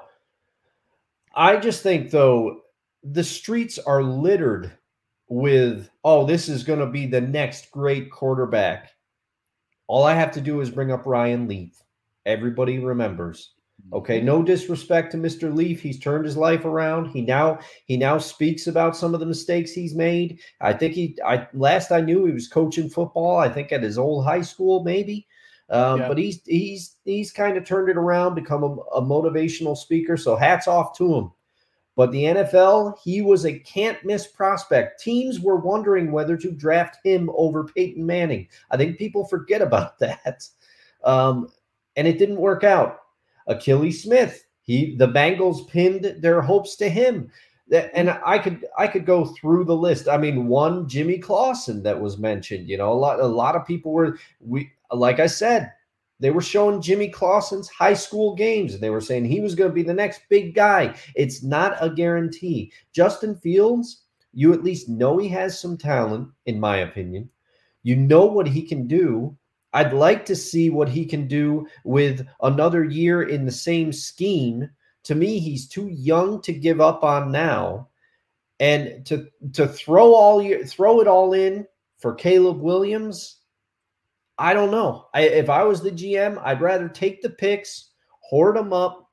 I 1.33 1.57
just 1.57 1.81
think 1.81 2.11
though 2.11 2.61
the 3.03 3.23
streets 3.23 3.79
are 3.79 4.03
littered 4.03 4.77
with, 5.29 5.89
oh, 6.03 6.25
this 6.25 6.49
is 6.49 6.63
going 6.63 6.79
to 6.79 6.87
be 6.87 7.05
the 7.05 7.21
next 7.21 7.71
great 7.71 8.11
quarterback. 8.11 8.91
All 9.87 10.03
I 10.03 10.13
have 10.13 10.31
to 10.33 10.41
do 10.41 10.61
is 10.61 10.69
bring 10.69 10.91
up 10.91 11.05
Ryan 11.05 11.47
Leaf. 11.47 11.81
Everybody 12.25 12.79
remembers. 12.79 13.53
Okay, 13.93 14.21
no 14.21 14.43
disrespect 14.43 15.11
to 15.11 15.17
Mr. 15.17 15.55
Leaf. 15.55 15.81
He's 15.81 15.99
turned 15.99 16.25
his 16.25 16.37
life 16.37 16.65
around. 16.65 17.07
He 17.07 17.21
now 17.21 17.59
he 17.85 17.97
now 17.97 18.17
speaks 18.17 18.67
about 18.67 18.95
some 18.95 19.13
of 19.13 19.19
the 19.19 19.25
mistakes 19.25 19.71
he's 19.71 19.95
made. 19.95 20.39
I 20.61 20.73
think 20.73 20.93
he 20.93 21.17
I 21.25 21.47
last 21.53 21.91
I 21.91 22.01
knew 22.01 22.25
he 22.25 22.33
was 22.33 22.47
coaching 22.47 22.89
football, 22.89 23.37
I 23.37 23.49
think 23.49 23.71
at 23.71 23.81
his 23.81 23.97
old 23.97 24.25
high 24.25 24.41
school, 24.41 24.83
maybe. 24.83 25.25
Um, 25.69 26.01
yeah. 26.01 26.07
but 26.07 26.17
he's 26.17 26.41
he's 26.45 26.97
he's 27.03 27.31
kind 27.31 27.57
of 27.57 27.65
turned 27.65 27.89
it 27.89 27.97
around, 27.97 28.35
become 28.35 28.63
a, 28.63 28.75
a 28.95 29.01
motivational 29.01 29.77
speaker. 29.77 30.17
So 30.17 30.35
hats 30.35 30.67
off 30.67 30.95
to 30.97 31.15
him. 31.15 31.31
But 31.99 32.13
the 32.13 32.23
NFL, 32.23 32.97
he 33.03 33.21
was 33.21 33.45
a 33.45 33.59
can't 33.59 33.97
miss 34.05 34.25
prospect. 34.25 35.01
Teams 35.01 35.41
were 35.41 35.57
wondering 35.57 36.13
whether 36.13 36.37
to 36.37 36.49
draft 36.49 36.97
him 37.03 37.29
over 37.35 37.65
Peyton 37.65 38.05
Manning. 38.05 38.47
I 38.71 38.77
think 38.77 38.97
people 38.97 39.25
forget 39.25 39.61
about 39.61 39.99
that. 39.99 40.47
Um, 41.03 41.49
and 41.97 42.07
it 42.07 42.17
didn't 42.17 42.37
work 42.37 42.63
out. 42.63 42.99
Akili 43.49 43.93
Smith, 43.93 44.45
he 44.61 44.95
the 44.95 45.09
Bengals 45.09 45.67
pinned 45.67 46.15
their 46.21 46.39
hopes 46.41 46.77
to 46.77 46.87
him. 46.87 47.29
And 47.93 48.17
I 48.25 48.39
could 48.39 48.65
I 48.77 48.87
could 48.87 49.05
go 49.05 49.25
through 49.25 49.65
the 49.65 49.75
list. 49.75 50.07
I 50.07 50.15
mean, 50.15 50.47
one 50.47 50.87
Jimmy 50.87 51.17
Clausen 51.17 51.83
that 51.83 51.99
was 51.99 52.17
mentioned. 52.17 52.69
You 52.69 52.77
know, 52.77 52.93
a 52.93 52.95
lot 52.95 53.19
a 53.19 53.27
lot 53.27 53.57
of 53.57 53.67
people 53.67 53.91
were 53.91 54.17
we 54.39 54.71
like 54.93 55.19
I 55.19 55.27
said, 55.27 55.73
they 56.19 56.31
were 56.31 56.41
showing 56.41 56.81
Jimmy 56.81 57.07
Clausen's 57.07 57.69
high 57.69 57.93
school 57.93 58.35
games 58.35 58.73
and 58.73 58.83
they 58.83 58.89
were 58.89 59.01
saying 59.01 59.25
he 59.25 59.39
was 59.39 59.55
going 59.55 59.69
to 59.69 59.75
be 59.75 59.83
the 59.83 59.93
next 59.93 60.21
big 60.29 60.53
guy. 60.53 60.95
It's 61.15 61.43
not 61.43 61.77
a 61.79 61.89
guarantee. 61.89 62.73
Justin 62.93 63.35
Fields, 63.35 64.03
you 64.33 64.53
at 64.53 64.63
least 64.63 64.89
know 64.89 65.17
he 65.17 65.29
has 65.29 65.59
some 65.59 65.77
talent, 65.77 66.29
in 66.45 66.59
my 66.59 66.77
opinion. 66.77 67.29
You 67.83 67.95
know 67.95 68.25
what 68.25 68.47
he 68.47 68.61
can 68.61 68.87
do. 68.87 69.37
I'd 69.71 69.93
like 69.93 70.25
to 70.25 70.35
see 70.35 70.69
what 70.69 70.89
he 70.89 71.05
can 71.05 71.27
do 71.27 71.67
with 71.85 72.27
another 72.41 72.83
year 72.83 73.23
in 73.23 73.45
the 73.45 73.51
same 73.51 73.93
scheme. 73.93 74.69
To 75.03 75.15
me, 75.15 75.39
he's 75.39 75.67
too 75.67 75.87
young 75.87 76.41
to 76.41 76.51
give 76.51 76.81
up 76.81 77.03
on 77.03 77.31
now. 77.31 77.87
And 78.59 79.05
to 79.05 79.27
to 79.53 79.67
throw 79.67 80.13
all 80.13 80.41
your 80.41 80.65
throw 80.65 80.99
it 80.99 81.07
all 81.07 81.31
in 81.31 81.65
for 81.97 82.13
Caleb 82.13 82.59
Williams, 82.59 83.37
I 84.39 84.53
don't 84.53 84.71
know. 84.71 85.07
I, 85.13 85.23
if 85.23 85.49
I 85.49 85.63
was 85.63 85.81
the 85.81 85.91
GM, 85.91 86.41
I'd 86.43 86.61
rather 86.61 86.87
take 86.87 87.21
the 87.21 87.29
picks, 87.29 87.89
hoard 88.21 88.55
them 88.55 88.71
up, 88.71 89.09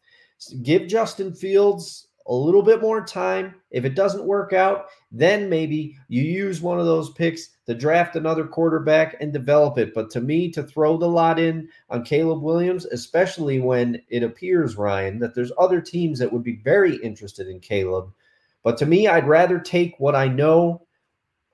give 0.63 0.87
Justin 0.87 1.35
Fields 1.35 2.07
a 2.29 2.35
little 2.35 2.63
bit 2.63 2.81
more 2.81 3.05
time. 3.05 3.57
If 3.73 3.85
it 3.85 3.97
doesn't 3.97 4.25
work 4.25 4.53
out, 4.53 4.87
then 5.11 5.49
maybe 5.49 5.97
you 6.09 6.23
use 6.23 6.61
one 6.61 6.79
of 6.79 6.87
those 6.87 7.11
picks 7.11 7.51
to 7.67 7.75
draft 7.75 8.15
another 8.15 8.47
quarterback 8.47 9.17
and 9.21 9.33
develop 9.33 9.79
it. 9.79 9.95
But 9.95 10.11
to 10.11 10.21
me, 10.21 10.51
to 10.53 10.63
throw 10.63 10.97
the 10.97 11.09
lot 11.09 11.41
in 11.41 11.69
on 11.91 12.05
Caleb 12.05 12.43
Williams, 12.43 12.85
especially 12.87 13.59
when 13.59 14.01
it 14.09 14.23
appears, 14.23 14.77
Ryan, 14.77 15.19
that 15.19 15.35
there's 15.35 15.53
other 15.59 15.81
teams 15.81 16.21
that 16.21 16.33
would 16.33 16.45
be 16.45 16.61
very 16.63 16.97
interested 16.97 17.49
in 17.49 17.59
Caleb. 17.59 18.13
But 18.63 18.79
to 18.79 18.87
me, 18.87 19.09
I'd 19.09 19.29
rather 19.29 19.59
take 19.59 19.99
what 19.99 20.15
I 20.15 20.29
know 20.29 20.87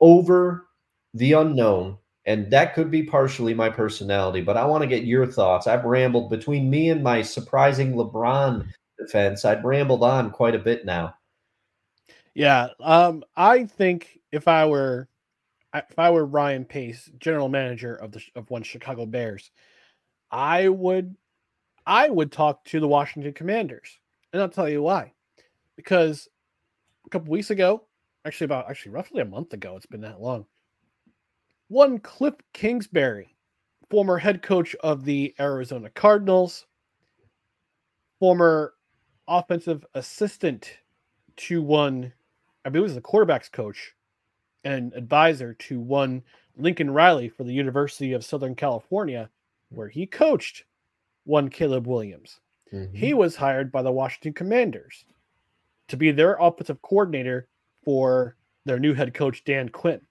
over 0.01 0.67
the 1.15 1.33
unknown 1.33 1.97
and 2.25 2.51
that 2.51 2.75
could 2.75 2.91
be 2.91 3.03
partially 3.03 3.53
my 3.53 3.69
personality, 3.69 4.41
but 4.41 4.57
I 4.57 4.65
want 4.65 4.83
to 4.83 4.89
get 4.89 5.05
your 5.05 5.27
thoughts. 5.27 5.67
I've 5.67 5.85
rambled 5.85 6.31
between 6.31 6.71
me 6.71 6.91
and 6.91 7.03
my 7.03 7.23
surprising 7.23 7.95
LeBron 7.95 8.69
defense. 8.99 9.45
I've 9.45 9.65
rambled 9.65 10.05
on 10.05 10.31
quite 10.31 10.55
a 10.55 10.61
bit 10.61 10.85
now. 10.85 11.15
Yeah, 12.35 12.69
um, 12.81 13.25
I 13.37 13.65
think 13.65 14.21
if 14.31 14.49
I 14.49 14.67
were 14.67 15.09
if 15.75 15.99
I 15.99 16.11
were 16.11 16.25
Ryan 16.25 16.65
Pace, 16.65 17.11
general 17.19 17.49
manager 17.49 17.95
of 17.95 18.13
the 18.13 18.23
of 18.37 18.51
one 18.51 18.63
Chicago 18.63 19.05
Bears, 19.05 19.51
I 20.31 20.69
would 20.69 21.17
I 21.87 22.09
would 22.09 22.31
talk 22.31 22.65
to 22.67 22.81
the 22.81 22.89
Washington 22.89 23.33
Commanders, 23.33 23.99
and 24.33 24.41
I'll 24.41 24.49
tell 24.49 24.69
you 24.69 24.83
why. 24.83 25.13
Because 25.77 26.29
a 27.05 27.11
couple 27.11 27.33
weeks 27.33 27.51
ago, 27.51 27.85
actually 28.25 28.45
about 28.47 28.71
actually 28.71 28.93
roughly 28.93 29.21
a 29.21 29.27
month 29.27 29.53
ago, 29.53 29.77
it's 29.77 29.87
been 29.87 30.03
that 30.03 30.21
long 30.21 30.47
one 31.73 31.99
Cliff 31.99 32.35
Kingsbury, 32.53 33.35
former 33.89 34.19
head 34.19 34.43
coach 34.43 34.77
of 34.83 35.07
the 35.07 35.35
Arizona 35.41 35.89
Cardinals, 35.89 36.67
former 38.21 38.75
offensive 39.27 39.83
assistant 39.95 40.71
to 41.37 41.63
one, 41.63 42.13
I 42.67 42.69
believe 42.69 42.83
it 42.83 42.85
was 42.85 42.95
the 42.95 43.01
quarterback's 43.01 43.49
coach 43.49 43.95
and 44.65 44.93
advisor 44.93 45.55
to 45.55 45.81
one 45.81 46.23
Lincoln 46.59 46.91
Riley 46.91 47.31
for 47.31 47.45
the 47.45 47.55
University 47.55 48.13
of 48.13 48.23
Southern 48.23 48.55
California, 48.55 49.31
where 49.71 49.89
he 49.89 50.05
coached 50.05 50.65
one 51.25 51.49
Caleb 51.49 51.87
Williams. 51.87 52.39
Mm-hmm. 52.71 52.95
He 52.95 53.15
was 53.15 53.35
hired 53.35 53.73
by 53.73 53.81
the 53.81 53.91
Washington 53.91 54.35
Commanders 54.35 55.07
to 55.89 55.97
be 55.97 56.11
their 56.11 56.37
offensive 56.39 56.83
coordinator 56.83 57.49
for 57.83 58.37
their 58.67 58.79
new 58.79 58.93
head 58.93 59.15
coach, 59.15 59.43
Dan 59.45 59.71
Quinn. 59.71 60.03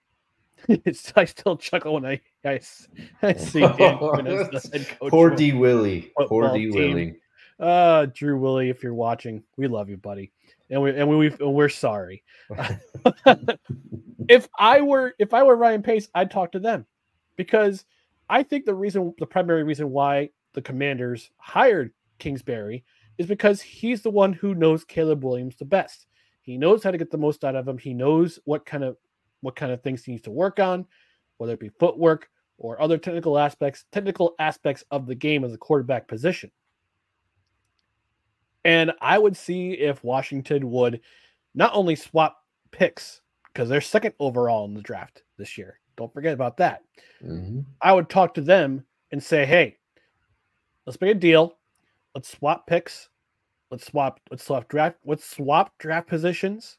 I 1.15 1.25
still 1.25 1.57
chuckle 1.57 1.95
when 1.95 2.05
I 2.05 2.21
I, 2.45 2.59
I 3.21 3.33
see 3.33 3.59
Dan 3.77 3.97
Quinn 3.97 4.27
as 4.27 4.49
the 4.49 4.77
head 4.77 4.87
coach. 4.99 5.09
Poor 5.09 5.29
D 5.29 5.53
Willie. 5.53 6.11
Poor 6.27 6.53
D 6.53 6.69
Willie. 6.69 7.17
Uh, 7.59 8.07
Drew 8.07 8.39
Willie, 8.39 8.69
if 8.69 8.81
you're 8.81 8.93
watching, 8.93 9.43
we 9.55 9.67
love 9.67 9.87
you, 9.89 9.97
buddy, 9.97 10.31
and 10.69 10.81
we 10.81 10.97
and 10.97 11.07
we 11.07 11.29
we're 11.39 11.69
sorry. 11.69 12.23
if 14.27 14.47
I 14.57 14.81
were 14.81 15.13
if 15.19 15.33
I 15.33 15.43
were 15.43 15.55
Ryan 15.55 15.83
Pace, 15.83 16.09
I'd 16.15 16.31
talk 16.31 16.51
to 16.53 16.59
them 16.59 16.85
because 17.35 17.85
I 18.29 18.43
think 18.43 18.65
the 18.65 18.73
reason 18.73 19.13
the 19.19 19.27
primary 19.27 19.63
reason 19.63 19.91
why 19.91 20.29
the 20.53 20.61
Commanders 20.61 21.29
hired 21.37 21.91
Kingsbury 22.17 22.83
is 23.17 23.27
because 23.27 23.61
he's 23.61 24.01
the 24.01 24.09
one 24.09 24.33
who 24.33 24.55
knows 24.55 24.83
Caleb 24.83 25.23
Williams 25.23 25.55
the 25.55 25.65
best. 25.65 26.07
He 26.41 26.57
knows 26.57 26.83
how 26.83 26.91
to 26.91 26.97
get 26.97 27.11
the 27.11 27.17
most 27.17 27.43
out 27.43 27.55
of 27.55 27.67
him. 27.67 27.77
He 27.77 27.93
knows 27.93 28.39
what 28.45 28.65
kind 28.65 28.83
of 28.83 28.97
what 29.41 29.55
kind 29.55 29.71
of 29.71 29.81
things 29.81 30.03
he 30.03 30.13
needs 30.13 30.23
to 30.23 30.31
work 30.31 30.59
on, 30.59 30.85
whether 31.37 31.53
it 31.53 31.59
be 31.59 31.69
footwork 31.69 32.29
or 32.57 32.81
other 32.81 32.97
technical 32.97 33.37
aspects, 33.37 33.85
technical 33.91 34.35
aspects 34.39 34.83
of 34.91 35.07
the 35.07 35.15
game 35.15 35.43
as 35.43 35.53
a 35.53 35.57
quarterback 35.57 36.07
position. 36.07 36.51
And 38.63 38.91
I 39.01 39.17
would 39.17 39.35
see 39.35 39.71
if 39.71 40.03
Washington 40.03 40.69
would 40.71 41.01
not 41.55 41.71
only 41.73 41.95
swap 41.95 42.37
picks 42.71 43.21
because 43.47 43.67
they're 43.67 43.81
second 43.81 44.13
overall 44.19 44.65
in 44.65 44.73
the 44.73 44.81
draft 44.81 45.23
this 45.37 45.57
year. 45.57 45.79
Don't 45.97 46.13
forget 46.13 46.33
about 46.33 46.57
that. 46.57 46.83
Mhm. 47.21 47.65
I 47.81 47.93
would 47.93 48.09
talk 48.09 48.33
to 48.35 48.41
them 48.41 48.85
and 49.11 49.21
say, 49.21 49.45
"Hey, 49.45 49.77
let's 50.85 51.01
make 51.01 51.11
a 51.11 51.19
deal. 51.19 51.59
Let's 52.15 52.29
swap 52.29 52.67
picks. 52.67 53.09
Let's 53.71 53.85
swap. 53.85 54.19
Let's 54.29 54.43
swap 54.43 54.67
draft. 54.67 54.97
Let's 55.05 55.25
swap 55.25 55.77
draft 55.79 56.07
positions. 56.07 56.77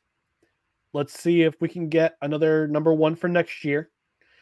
Let's 0.93 1.19
see 1.19 1.43
if 1.43 1.55
we 1.61 1.69
can 1.69 1.89
get 1.89 2.17
another 2.21 2.69
number 2.69 2.93
one 2.93 3.17
for 3.17 3.29
next 3.29 3.65
year. 3.65 3.91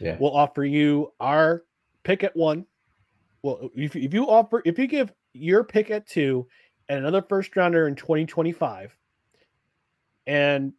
Yeah. 0.01 0.17
We'll 0.19 0.37
offer 0.37 0.65
you 0.65 1.13
our 1.21 1.65
pick 2.03 2.25
at 2.25 2.35
one. 2.37 2.67
Well, 3.43 3.71
if, 3.75 3.95
if 3.95 4.13
you 4.13 4.25
offer, 4.29 4.63
if 4.65 4.79
you 4.79 4.87
give 4.87 5.13
your 5.33 5.65
pick 5.65 5.91
at 5.91 6.07
two 6.07 6.47
and 6.89 6.99
another 6.99 7.23
first 7.23 7.55
rounder 7.55 7.87
in 7.87 7.95
2025, 7.95 8.97
and 10.27 10.73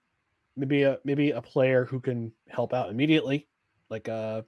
maybe 0.56 0.84
a 0.84 1.00
maybe 1.04 1.32
a 1.32 1.42
player 1.42 1.86
who 1.86 2.00
can 2.00 2.32
help 2.50 2.74
out 2.74 2.90
immediately, 2.90 3.48
like 3.90 4.08
a 4.08 4.46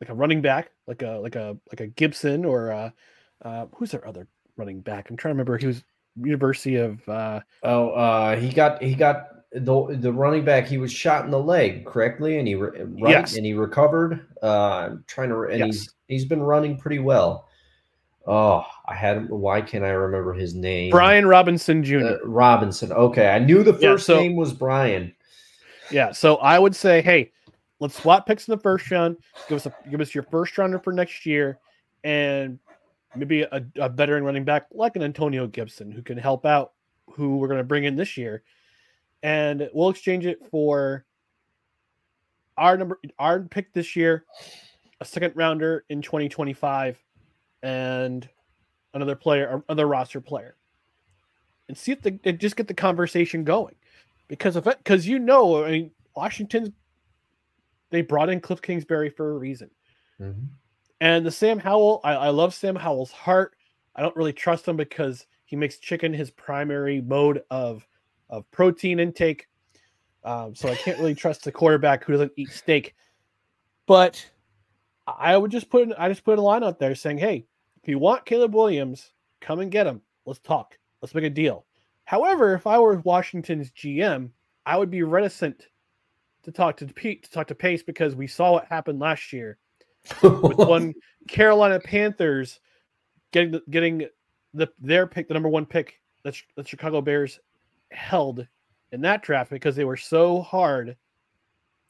like 0.00 0.10
a 0.10 0.14
running 0.14 0.42
back, 0.42 0.70
like 0.86 1.02
a 1.02 1.18
like 1.18 1.36
a 1.36 1.56
like 1.70 1.80
a 1.80 1.86
Gibson 1.86 2.44
or 2.44 2.70
a, 2.70 2.94
uh, 3.44 3.66
who's 3.76 3.92
their 3.92 4.06
other 4.06 4.28
running 4.56 4.80
back? 4.80 5.08
I'm 5.08 5.16
trying 5.16 5.30
to 5.30 5.34
remember. 5.34 5.56
He 5.56 5.66
was 5.66 5.82
University 6.20 6.76
of 6.76 7.06
uh, 7.08 7.40
Oh, 7.62 7.90
uh, 7.90 8.36
he 8.36 8.48
got 8.50 8.82
he 8.82 8.94
got 8.94 9.28
the 9.52 9.96
the 10.00 10.12
running 10.12 10.44
back. 10.44 10.66
He 10.66 10.78
was 10.78 10.92
shot 10.92 11.24
in 11.24 11.30
the 11.30 11.38
leg 11.38 11.84
correctly, 11.86 12.38
and 12.38 12.46
he 12.46 12.54
re- 12.54 12.82
right, 12.82 13.10
Yes. 13.10 13.36
and 13.36 13.44
he 13.46 13.54
recovered. 13.54 14.26
Uh, 14.42 14.88
I'm 14.90 15.04
trying 15.06 15.30
to, 15.30 15.42
and 15.42 15.58
Yes. 15.58 15.66
he's 15.68 15.94
he's 16.08 16.24
been 16.24 16.42
running 16.42 16.76
pretty 16.76 16.98
well. 17.00 17.48
Oh, 18.26 18.64
I 18.86 18.94
had. 18.94 19.28
Why 19.28 19.60
can't 19.60 19.84
I 19.84 19.90
remember 19.90 20.32
his 20.32 20.54
name? 20.54 20.90
Brian 20.90 21.26
Robinson 21.26 21.82
Jr. 21.84 21.98
Uh, 21.98 22.16
Robinson. 22.24 22.90
Okay, 22.92 23.28
I 23.28 23.38
knew 23.38 23.62
the 23.62 23.72
Yeah, 23.72 23.92
first 23.92 24.06
so- 24.06 24.18
name 24.18 24.36
was 24.36 24.52
Brian. 24.52 25.12
Yeah, 25.90 26.12
so 26.12 26.36
I 26.36 26.58
would 26.58 26.74
say, 26.74 27.02
hey, 27.02 27.30
let's 27.80 28.00
swap 28.00 28.26
picks 28.26 28.48
in 28.48 28.52
the 28.52 28.60
first 28.62 28.90
round. 28.90 29.18
Give 29.48 29.56
us 29.56 29.66
a 29.66 29.74
give 29.90 30.00
us 30.00 30.14
your 30.14 30.24
first 30.24 30.56
rounder 30.56 30.78
for 30.78 30.92
next 30.92 31.26
year, 31.26 31.58
and 32.02 32.58
maybe 33.16 33.42
a, 33.42 33.64
a 33.76 33.88
veteran 33.88 34.24
running 34.24 34.44
back 34.44 34.66
like 34.72 34.96
an 34.96 35.02
Antonio 35.02 35.46
Gibson 35.46 35.90
who 35.90 36.02
can 36.02 36.18
help 36.18 36.46
out 36.46 36.72
who 37.10 37.36
we're 37.36 37.48
going 37.48 37.58
to 37.58 37.64
bring 37.64 37.84
in 37.84 37.96
this 37.96 38.16
year, 38.16 38.42
and 39.22 39.68
we'll 39.72 39.90
exchange 39.90 40.26
it 40.26 40.38
for 40.50 41.04
our 42.56 42.76
number 42.76 43.00
our 43.18 43.40
pick 43.40 43.72
this 43.72 43.96
year, 43.96 44.24
a 45.00 45.04
second 45.04 45.32
rounder 45.34 45.84
in 45.88 46.02
2025, 46.02 46.98
and 47.62 48.28
another 48.94 49.16
player, 49.16 49.62
another 49.68 49.86
roster 49.86 50.20
player, 50.20 50.56
and 51.68 51.76
see 51.76 51.92
if 51.92 52.02
the 52.02 52.10
just 52.32 52.56
get 52.56 52.68
the 52.68 52.74
conversation 52.74 53.44
going. 53.44 53.74
Because 54.28 54.56
of 54.56 54.64
because 54.64 55.06
you 55.06 55.18
know 55.18 55.64
i 55.64 55.70
mean 55.70 55.90
washington's 56.16 56.70
they 57.90 58.02
brought 58.02 58.28
in 58.28 58.40
cliff 58.40 58.60
kingsbury 58.60 59.10
for 59.10 59.30
a 59.30 59.38
reason. 59.38 59.70
Mhm. 60.20 60.48
And 61.00 61.24
the 61.24 61.30
sam 61.30 61.58
howell 61.58 62.00
I, 62.04 62.14
I 62.14 62.28
love 62.30 62.54
sam 62.54 62.76
howell's 62.76 63.12
heart. 63.12 63.56
I 63.96 64.02
don't 64.02 64.16
really 64.16 64.32
trust 64.32 64.66
him 64.66 64.76
because 64.76 65.26
he 65.44 65.56
makes 65.56 65.78
chicken 65.78 66.12
his 66.12 66.30
primary 66.30 67.00
mode 67.00 67.42
of 67.50 67.86
of 68.30 68.50
protein 68.50 69.00
intake. 69.00 69.48
Um, 70.24 70.54
so 70.54 70.68
i 70.68 70.74
can't 70.74 70.98
really 70.98 71.14
trust 71.14 71.44
the 71.44 71.52
quarterback 71.52 72.04
who 72.04 72.12
doesn't 72.12 72.32
eat 72.36 72.50
steak. 72.50 72.94
But 73.86 74.24
i 75.06 75.36
would 75.36 75.50
just 75.50 75.68
put 75.68 75.92
i 75.98 76.08
just 76.08 76.24
put 76.24 76.38
a 76.38 76.42
line 76.42 76.64
out 76.64 76.78
there 76.78 76.94
saying 76.94 77.18
hey 77.18 77.44
if 77.82 77.88
you 77.88 77.98
want 77.98 78.24
caleb 78.24 78.54
williams 78.54 79.12
come 79.44 79.60
and 79.60 79.70
get 79.70 79.86
him. 79.86 80.00
Let's 80.26 80.40
talk. 80.40 80.78
Let's 81.00 81.14
make 81.14 81.24
a 81.24 81.30
deal. 81.30 81.66
However, 82.04 82.54
if 82.54 82.66
I 82.66 82.78
were 82.78 82.96
Washington's 83.00 83.70
GM, 83.70 84.30
I 84.66 84.76
would 84.76 84.90
be 84.90 85.02
reticent 85.02 85.68
to 86.42 86.52
talk 86.52 86.76
to 86.78 86.86
Pete 86.86 87.24
to 87.24 87.30
talk 87.30 87.46
to 87.48 87.54
Pace 87.54 87.82
because 87.82 88.14
we 88.14 88.26
saw 88.26 88.52
what 88.52 88.66
happened 88.66 88.98
last 88.98 89.32
year 89.32 89.58
with 90.22 90.56
one 90.58 90.94
Carolina 91.28 91.80
Panthers 91.80 92.60
getting 93.32 93.52
the, 93.52 93.62
getting 93.70 94.06
the 94.52 94.68
their 94.78 95.06
pick, 95.06 95.28
the 95.28 95.34
number 95.34 95.48
one 95.48 95.66
pick 95.66 96.00
that 96.22 96.36
the 96.56 96.64
Chicago 96.64 97.00
Bears 97.00 97.40
held 97.90 98.46
in 98.92 99.00
that 99.02 99.22
draft 99.22 99.50
because 99.50 99.76
they 99.76 99.84
were 99.84 99.96
so 99.96 100.40
hard 100.40 100.96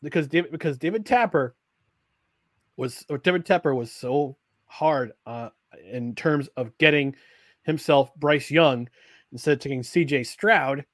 because 0.03 0.27
David 0.27 0.51
because 0.53 0.78
David 0.78 1.05
Tapper 1.05 1.55
was 2.77 3.05
or 3.09 3.19
David 3.19 3.45
Tepper 3.45 3.74
was 3.74 3.93
so 3.93 4.36
hard 4.66 5.12
uh, 5.27 5.51
in 5.91 6.15
terms 6.15 6.49
of 6.57 6.77
getting 6.78 7.15
himself 7.62 8.15
Bryce 8.16 8.51
Young 8.51 8.89
instead 9.32 9.53
of 9.53 9.59
taking 9.61 9.82
CJ 9.82 10.27
Stroud 10.27 10.85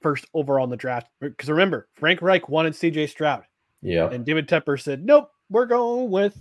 first 0.00 0.26
overall 0.34 0.64
in 0.64 0.70
the 0.70 0.76
draft. 0.76 1.08
Because 1.20 1.48
remember, 1.48 1.88
Frank 1.94 2.22
Reich 2.22 2.48
wanted 2.48 2.72
CJ 2.72 3.08
Stroud, 3.08 3.44
yeah. 3.82 4.10
and 4.10 4.24
David 4.24 4.48
Tepper 4.48 4.80
said, 4.80 5.04
"Nope, 5.04 5.30
we're 5.50 5.66
going 5.66 6.10
with 6.10 6.36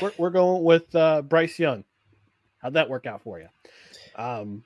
we're, 0.00 0.12
we're 0.16 0.30
going 0.30 0.62
with 0.64 0.94
uh, 0.94 1.22
Bryce 1.22 1.58
Young." 1.58 1.84
How'd 2.58 2.74
that 2.74 2.88
work 2.88 3.06
out 3.06 3.22
for 3.22 3.40
you? 3.40 3.48
Um, 4.16 4.62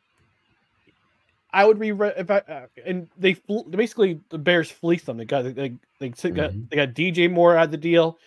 I 1.50 1.64
would 1.64 1.78
be 1.78 1.92
re- 1.92 2.12
if 2.16 2.30
I 2.30 2.38
uh, 2.38 2.66
and 2.84 3.08
they 3.16 3.36
basically 3.70 4.20
the 4.28 4.38
Bears 4.38 4.70
fleeced 4.70 5.06
them. 5.06 5.16
They 5.16 5.24
got 5.24 5.42
they 5.42 5.52
they, 5.52 5.74
they 5.98 6.30
got 6.30 6.50
Mhm. 6.52 6.68
they 6.70 6.76
got 6.76 6.88
DJ 6.90 7.30
Moore 7.30 7.56
out 7.56 7.66
of 7.66 7.70
the 7.70 7.76
deal. 7.78 8.18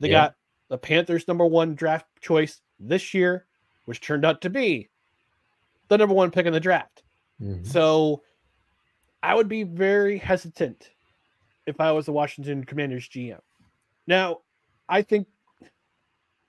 They 0.00 0.08
Yeah. 0.08 0.12
got 0.28 0.34
the 0.68 0.78
Panthers 0.78 1.28
number 1.28 1.44
one 1.44 1.74
draft 1.74 2.06
choice 2.20 2.60
this 2.80 3.12
year, 3.12 3.46
which 3.84 4.00
turned 4.00 4.24
out 4.24 4.40
to 4.42 4.50
be 4.50 4.88
the 5.88 5.98
number 5.98 6.14
one 6.14 6.30
pick 6.30 6.46
in 6.46 6.52
the 6.52 6.60
draft. 6.60 7.02
Mhm. 7.42 7.66
So 7.66 8.22
I 9.22 9.34
would 9.34 9.48
be 9.48 9.64
very 9.64 10.16
hesitant 10.18 10.90
if 11.66 11.80
I 11.80 11.92
was 11.92 12.06
the 12.06 12.12
Washington 12.12 12.64
Commanders 12.64 13.08
GM. 13.08 13.40
Now, 14.06 14.40
I 14.88 15.02
think 15.02 15.28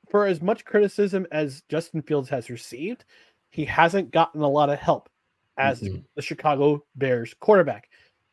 for 0.10 0.26
as 0.26 0.42
much 0.42 0.66
criticism 0.66 1.28
as 1.32 1.62
Justin 1.70 2.02
Fields 2.02 2.30
has 2.30 2.50
received, 2.50 3.06
he 3.50 3.66
hasn't 3.66 4.12
gotten 4.12 4.42
a 4.42 4.48
lot 4.50 4.70
of 4.70 4.80
help 4.80 5.10
as 5.58 5.82
Mhm. 5.82 6.04
the 6.16 6.22
Chicago 6.22 6.84
Bears 6.96 7.34
quarterback. 7.40 7.90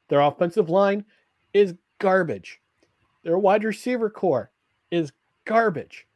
Their 0.09 0.21
offensive 0.21 0.71
line 0.71 1.05
is 1.53 1.75
garbage. 1.99 2.61
Their 3.25 3.39
wide 3.39 3.65
receiver 3.65 4.09
core 4.09 4.53
is 4.91 5.13
garbage. 5.45 6.07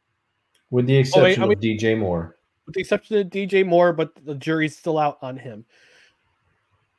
With 0.69 0.87
the 0.87 0.97
Oh, 0.97 0.99
exception 1.01 1.43
I 1.43 1.45
mean- 1.47 1.57
of 1.57 1.61
DJ 1.61 1.95
Moore. 1.95 2.37
with 2.65 2.75
the 2.75 2.81
exception 2.81 3.17
of 3.17 3.29
DJ 3.29 3.63
Moore, 3.63 3.91
but 3.91 4.13
the 4.25 4.35
jury's 4.35 4.77
still 4.77 4.97
out 4.97 5.17
on 5.21 5.35
him. 5.37 5.65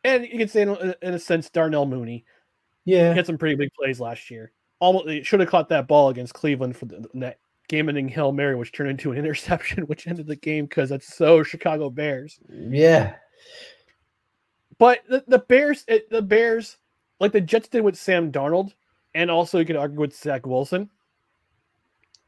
And 0.04 0.24
you 0.26 0.36
can 0.38 0.48
say, 0.48 0.62
in 0.62 0.68
a, 0.68 0.94
in 1.00 1.14
a 1.14 1.18
sense, 1.18 1.48
Darnell 1.48 1.86
Mooney 1.86 2.24
he 2.84 2.96
Yeah. 2.96 3.14
had 3.14 3.24
some 3.26 3.38
pretty 3.38 3.54
big 3.54 3.72
plays 3.74 4.00
last 4.00 4.28
year. 4.30 4.52
Almost 4.82 5.24
should 5.26 5.38
have 5.38 5.48
caught 5.48 5.68
that 5.68 5.86
ball 5.86 6.08
against 6.08 6.34
Cleveland 6.34 6.76
for 6.76 6.86
the 6.86 7.06
that 7.14 7.38
game-ending 7.68 8.08
hail 8.08 8.32
mary, 8.32 8.56
which 8.56 8.72
turned 8.72 8.90
into 8.90 9.12
an 9.12 9.18
interception, 9.24 9.84
which 9.84 10.08
ended 10.08 10.26
the 10.26 10.34
game 10.34 10.64
because 10.66 10.90
that's 10.90 11.14
so 11.14 11.44
Chicago 11.44 11.88
Bears. 11.88 12.40
Yeah. 12.50 13.14
But 14.78 15.00
the, 15.08 15.22
the 15.28 15.38
Bears, 15.38 15.84
it, 15.86 16.10
the 16.10 16.20
Bears, 16.20 16.78
like 17.20 17.30
the 17.30 17.40
Jets 17.40 17.68
did 17.68 17.82
with 17.84 17.96
Sam 17.96 18.32
Darnold, 18.32 18.72
and 19.14 19.30
also 19.30 19.60
you 19.60 19.64
could 19.64 19.76
argue 19.76 20.00
with 20.00 20.16
Zach 20.16 20.46
Wilson, 20.46 20.90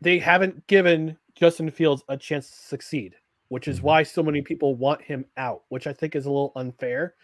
they 0.01 0.21
haven't 0.21 0.65
given 0.69 1.17
Justin 1.35 1.71
Fields 1.73 2.05
a 2.09 2.17
chance 2.17 2.49
to 2.51 2.57
succeed, 2.57 3.17
which 3.49 3.67
is 3.67 3.81
Mhm. 3.81 3.83
why 3.83 4.03
so 4.05 4.23
many 4.23 4.43
people 4.43 4.77
want 4.77 5.03
him 5.03 5.25
out, 5.37 5.63
which 5.71 5.89
I 5.89 5.93
think 5.93 6.15
is 6.15 6.27
a 6.27 6.31
little 6.31 6.53
unfair 6.55 7.15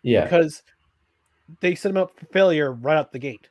Yeah. 0.00 0.24
because 0.24 0.62
they 1.60 1.74
set 1.74 1.90
him 1.90 1.98
up 1.98 2.18
for 2.18 2.24
failure 2.26 2.72
right 2.72 2.96
out 2.96 3.12
the 3.12 3.18
gate. 3.18 3.48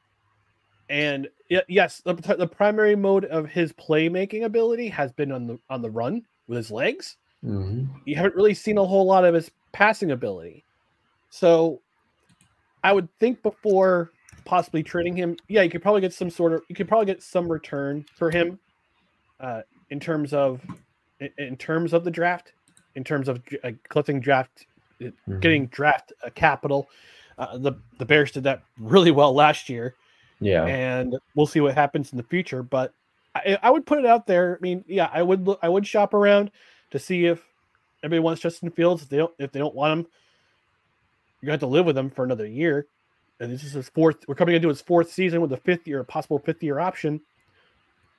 And 0.90 1.28
yes, 1.50 2.02
the, 2.06 2.14
the 2.14 2.48
primary 2.48 2.96
mode 2.96 3.26
of 3.26 3.48
his 3.48 3.74
playmaking 3.74 4.46
ability 4.46 4.88
has 4.90 5.12
been 5.12 5.32
on 5.32 5.48
the 5.48 5.60
on 5.70 5.82
the 5.82 5.90
run 5.90 6.24
with 6.48 6.58
his 6.58 6.72
legs 6.72 7.18
Mhm. 7.44 7.88
you 8.06 8.16
haven't 8.16 8.36
really 8.36 8.54
seen 8.54 8.78
a 8.78 8.86
whole 8.86 9.06
lot 9.06 9.24
of 9.26 9.34
his 9.36 9.52
passing 9.74 10.12
ability. 10.12 10.64
So 11.30 11.82
I 12.84 12.92
would 12.94 13.10
think 13.20 13.44
before 13.44 14.12
possibly 14.46 14.82
trading 14.82 15.16
him, 15.16 15.38
yeah, 15.48 15.62
you 15.62 15.70
could 15.70 15.82
probably 15.82 16.02
get 16.02 16.14
some 16.14 16.30
sort 16.30 16.54
of 16.54 16.62
you 16.70 16.76
could 16.76 16.88
probably 16.88 17.06
get 17.06 17.22
some 17.22 17.52
return 17.52 18.06
for 18.16 18.32
him 18.32 18.60
uh 19.40 19.62
in 19.90 20.00
terms 20.00 20.34
of 20.34 20.62
in, 21.38 21.58
terms 21.58 21.94
of 21.94 22.04
the 22.04 22.12
draft, 22.12 22.54
in 22.96 23.04
terms 23.04 23.28
of 23.28 23.42
uh, 23.64 23.72
collecting 23.90 24.20
draft 24.20 24.66
Mhm. 25.02 25.42
getting 25.42 25.68
draft 25.68 26.12
uh, 26.26 26.30
capital. 26.32 26.90
Uh, 27.38 27.58
the 27.58 27.74
the 28.00 28.06
Bears 28.06 28.32
did 28.32 28.44
that 28.46 28.64
really 28.80 29.12
well 29.12 29.34
last 29.34 29.70
year 29.70 29.96
Yeah. 30.40 30.66
and 30.66 31.16
we'll 31.36 31.48
see 31.48 31.62
what 31.62 31.76
happens 31.76 32.12
in 32.12 32.18
the 32.18 32.24
future. 32.24 32.64
But 32.64 32.94
I, 33.36 33.58
I 33.62 33.72
would 33.72 33.86
put 33.86 34.00
it 34.00 34.06
out 34.06 34.28
there. 34.28 34.58
I 34.60 34.62
mean, 34.62 34.84
yeah, 34.88 35.10
I 35.12 35.22
would 35.22 35.46
look, 35.46 35.60
I 35.62 35.70
would 35.70 35.86
shop 35.86 36.14
around 36.14 36.52
to 36.92 37.00
see 37.00 37.26
if 37.26 37.44
everybody 38.04 38.20
wants 38.20 38.42
Justin 38.42 38.72
Fields. 38.72 39.04
If 39.04 39.10
they 39.10 39.18
don't, 39.18 39.34
if 39.40 39.52
they 39.52 39.60
don't 39.60 39.76
want 39.76 40.00
him, 40.00 40.08
you 41.42 41.52
have 41.52 41.60
to 41.62 41.68
live 41.68 41.86
with 41.86 41.98
him 41.98 42.10
for 42.10 42.24
another 42.24 42.46
year. 42.46 42.88
And 43.40 43.52
this 43.52 43.64
is 43.64 43.74
his 43.74 43.90
fourth. 43.90 44.18
We're 44.28 44.36
coming 44.36 44.56
into 44.56 44.68
his 44.68 44.82
fourth 44.82 45.12
season 45.12 45.42
with 45.42 45.54
a 45.54 45.58
fifth 45.58 45.88
year, 45.88 46.00
a 46.00 46.06
possible 46.06 46.40
fifth 46.40 46.64
year 46.64 46.80
option. 46.80 47.22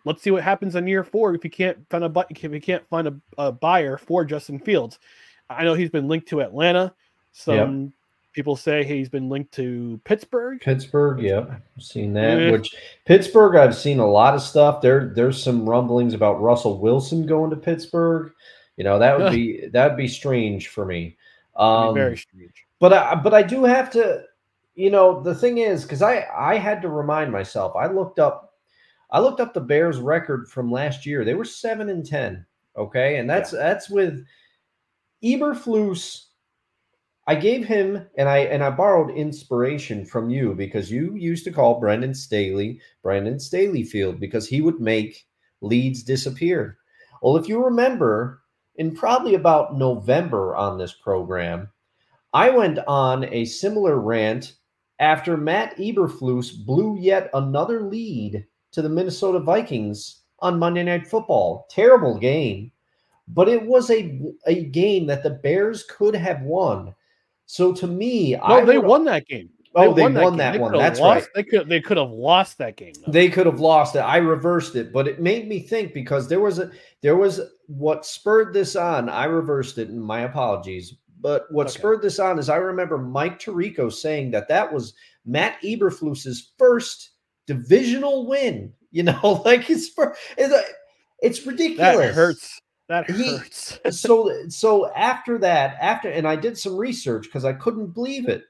Let's 0.04 0.22
see 0.22 0.30
what 0.30 0.44
happens 0.44 0.76
in 0.76 0.86
year 0.86 1.02
four 1.04 1.34
if 1.34 1.44
you 1.44 1.50
can't 1.50 1.78
find 1.90 2.04
a 2.04 2.26
if 2.30 2.42
you 2.42 2.60
can't 2.60 2.88
find 2.88 3.08
a, 3.08 3.14
a 3.36 3.52
buyer 3.52 3.96
for 3.96 4.24
Justin 4.24 4.58
Fields. 4.60 4.98
I 5.50 5.64
know 5.64 5.74
he's 5.74 5.90
been 5.90 6.08
linked 6.08 6.28
to 6.28 6.40
Atlanta. 6.40 6.94
Some 7.32 7.92
people 8.38 8.54
say 8.54 8.84
he's 8.84 9.08
been 9.08 9.28
linked 9.28 9.50
to 9.50 10.00
Pittsburgh. 10.04 10.60
Pittsburgh, 10.60 11.20
yep, 11.20 11.50
I've 11.50 11.82
seen 11.82 12.12
that. 12.12 12.38
Eh. 12.38 12.50
Which 12.52 12.72
Pittsburgh, 13.04 13.56
I've 13.56 13.74
seen 13.74 13.98
a 13.98 14.06
lot 14.06 14.32
of 14.32 14.42
stuff. 14.42 14.80
There, 14.80 15.12
there's 15.12 15.42
some 15.42 15.68
rumblings 15.68 16.14
about 16.14 16.40
Russell 16.40 16.78
Wilson 16.78 17.26
going 17.26 17.50
to 17.50 17.56
Pittsburgh. 17.56 18.32
You 18.76 18.84
know, 18.84 18.96
that 19.00 19.18
would 19.18 19.32
be 19.32 19.66
that'd 19.72 19.96
be 19.96 20.06
strange 20.06 20.68
for 20.68 20.86
me. 20.86 21.16
Um, 21.56 21.94
very 21.94 22.16
strange. 22.16 22.64
but 22.78 22.92
I, 22.92 23.16
but 23.16 23.34
I 23.34 23.42
do 23.42 23.64
have 23.64 23.90
to, 23.90 24.22
you 24.76 24.90
know, 24.90 25.20
the 25.20 25.34
thing 25.34 25.58
is, 25.58 25.82
because 25.82 26.00
I 26.00 26.28
I 26.32 26.58
had 26.58 26.80
to 26.82 26.88
remind 26.88 27.32
myself. 27.32 27.74
I 27.74 27.88
looked 27.88 28.20
up, 28.20 28.54
I 29.10 29.18
looked 29.18 29.40
up 29.40 29.52
the 29.52 29.60
Bears' 29.60 29.98
record 29.98 30.48
from 30.48 30.70
last 30.70 31.04
year. 31.04 31.24
They 31.24 31.34
were 31.34 31.44
seven 31.44 31.88
and 31.88 32.06
ten. 32.06 32.46
Okay, 32.76 33.16
and 33.16 33.28
that's 33.28 33.50
that's 33.50 33.90
with 33.90 34.24
Eberflus. 35.24 36.26
I 37.28 37.34
gave 37.34 37.66
him 37.66 38.08
and 38.16 38.26
I 38.26 38.38
and 38.38 38.64
I 38.64 38.70
borrowed 38.70 39.14
inspiration 39.14 40.06
from 40.06 40.30
you 40.30 40.54
because 40.54 40.90
you 40.90 41.14
used 41.14 41.44
to 41.44 41.52
call 41.52 41.78
Brandon 41.78 42.14
Staley 42.14 42.80
Brandon 43.02 43.38
Staley 43.38 43.82
Field 43.84 44.18
because 44.18 44.48
he 44.48 44.62
would 44.62 44.80
make 44.80 45.26
leads 45.60 46.02
disappear. 46.02 46.78
Well, 47.20 47.36
if 47.36 47.46
you 47.46 47.62
remember, 47.62 48.40
in 48.76 48.94
probably 48.94 49.34
about 49.34 49.76
November 49.76 50.56
on 50.56 50.78
this 50.78 50.94
program, 50.94 51.68
I 52.32 52.48
went 52.48 52.78
on 52.88 53.24
a 53.24 53.44
similar 53.44 54.00
rant 54.00 54.54
after 54.98 55.36
Matt 55.36 55.76
Eberflus 55.76 56.64
blew 56.64 56.96
yet 56.98 57.28
another 57.34 57.82
lead 57.82 58.46
to 58.72 58.80
the 58.80 58.88
Minnesota 58.88 59.40
Vikings 59.40 60.22
on 60.38 60.58
Monday 60.58 60.82
Night 60.82 61.06
Football. 61.06 61.66
Terrible 61.68 62.18
game, 62.18 62.72
but 63.28 63.50
it 63.50 63.66
was 63.66 63.90
a 63.90 64.18
a 64.46 64.64
game 64.64 65.06
that 65.08 65.22
the 65.22 65.38
Bears 65.44 65.82
could 65.82 66.14
have 66.14 66.40
won. 66.40 66.94
So 67.50 67.72
to 67.72 67.86
me, 67.86 68.32
No, 68.32 68.40
I 68.42 68.64
they 68.64 68.76
won 68.78 69.04
that 69.04 69.26
game. 69.26 69.48
Oh, 69.74 69.94
they 69.94 70.02
won 70.02 70.14
game. 70.14 70.36
that 70.36 70.52
They 70.52 70.58
one. 70.58 70.72
That's 70.76 71.00
lost- 71.00 71.26
right. 71.26 71.28
They 71.34 71.42
could 71.44 71.68
they 71.68 71.80
could 71.80 71.96
have 71.96 72.10
lost 72.10 72.58
that 72.58 72.76
game. 72.76 72.92
though. 73.04 73.10
They 73.10 73.30
could 73.30 73.46
have 73.46 73.58
lost 73.58 73.96
it. 73.96 74.00
I 74.00 74.18
reversed 74.18 74.76
it, 74.76 74.92
but 74.92 75.08
it 75.08 75.20
made 75.20 75.48
me 75.48 75.60
think 75.60 75.94
because 75.94 76.28
there 76.28 76.40
was 76.40 76.58
a 76.58 76.70
there 77.02 77.16
was 77.16 77.40
what 77.66 78.04
spurred 78.04 78.52
this 78.52 78.76
on. 78.76 79.08
I 79.08 79.24
reversed 79.24 79.78
it, 79.78 79.88
and 79.88 80.00
my 80.02 80.20
apologies. 80.20 80.94
But 81.20 81.50
what 81.50 81.68
Okay. 81.68 81.78
spurred 81.78 82.02
this 82.02 82.18
on 82.18 82.38
is 82.38 82.48
I 82.50 82.56
remember 82.56 82.98
Mike 82.98 83.38
Tirico 83.40 83.90
saying 83.92 84.30
that 84.32 84.48
that 84.48 84.70
was 84.72 84.92
Matt 85.24 85.56
Eberflus's 85.62 86.52
first 86.58 87.10
divisional 87.46 88.26
win. 88.28 88.72
You 88.90 89.04
know, 89.04 89.42
like 89.46 89.62
his 89.64 89.88
first. 89.88 90.20
It's, 90.36 90.52
uh, 90.52 90.62
it's 91.22 91.46
ridiculous. 91.46 91.96
that 91.96 92.14
hurts. 92.14 92.60
That 92.88 93.10
He- 93.10 93.36
hurts. 93.36 93.78
so 93.90 94.32
so 94.48 94.90
after 94.94 95.38
that, 95.38 95.76
after 95.80 96.08
and 96.08 96.26
I 96.26 96.36
did 96.36 96.58
some 96.58 96.76
research 96.76 97.24
because 97.24 97.44
I 97.44 97.52
couldn't 97.52 97.94
believe 97.94 98.28
it. 98.28 98.44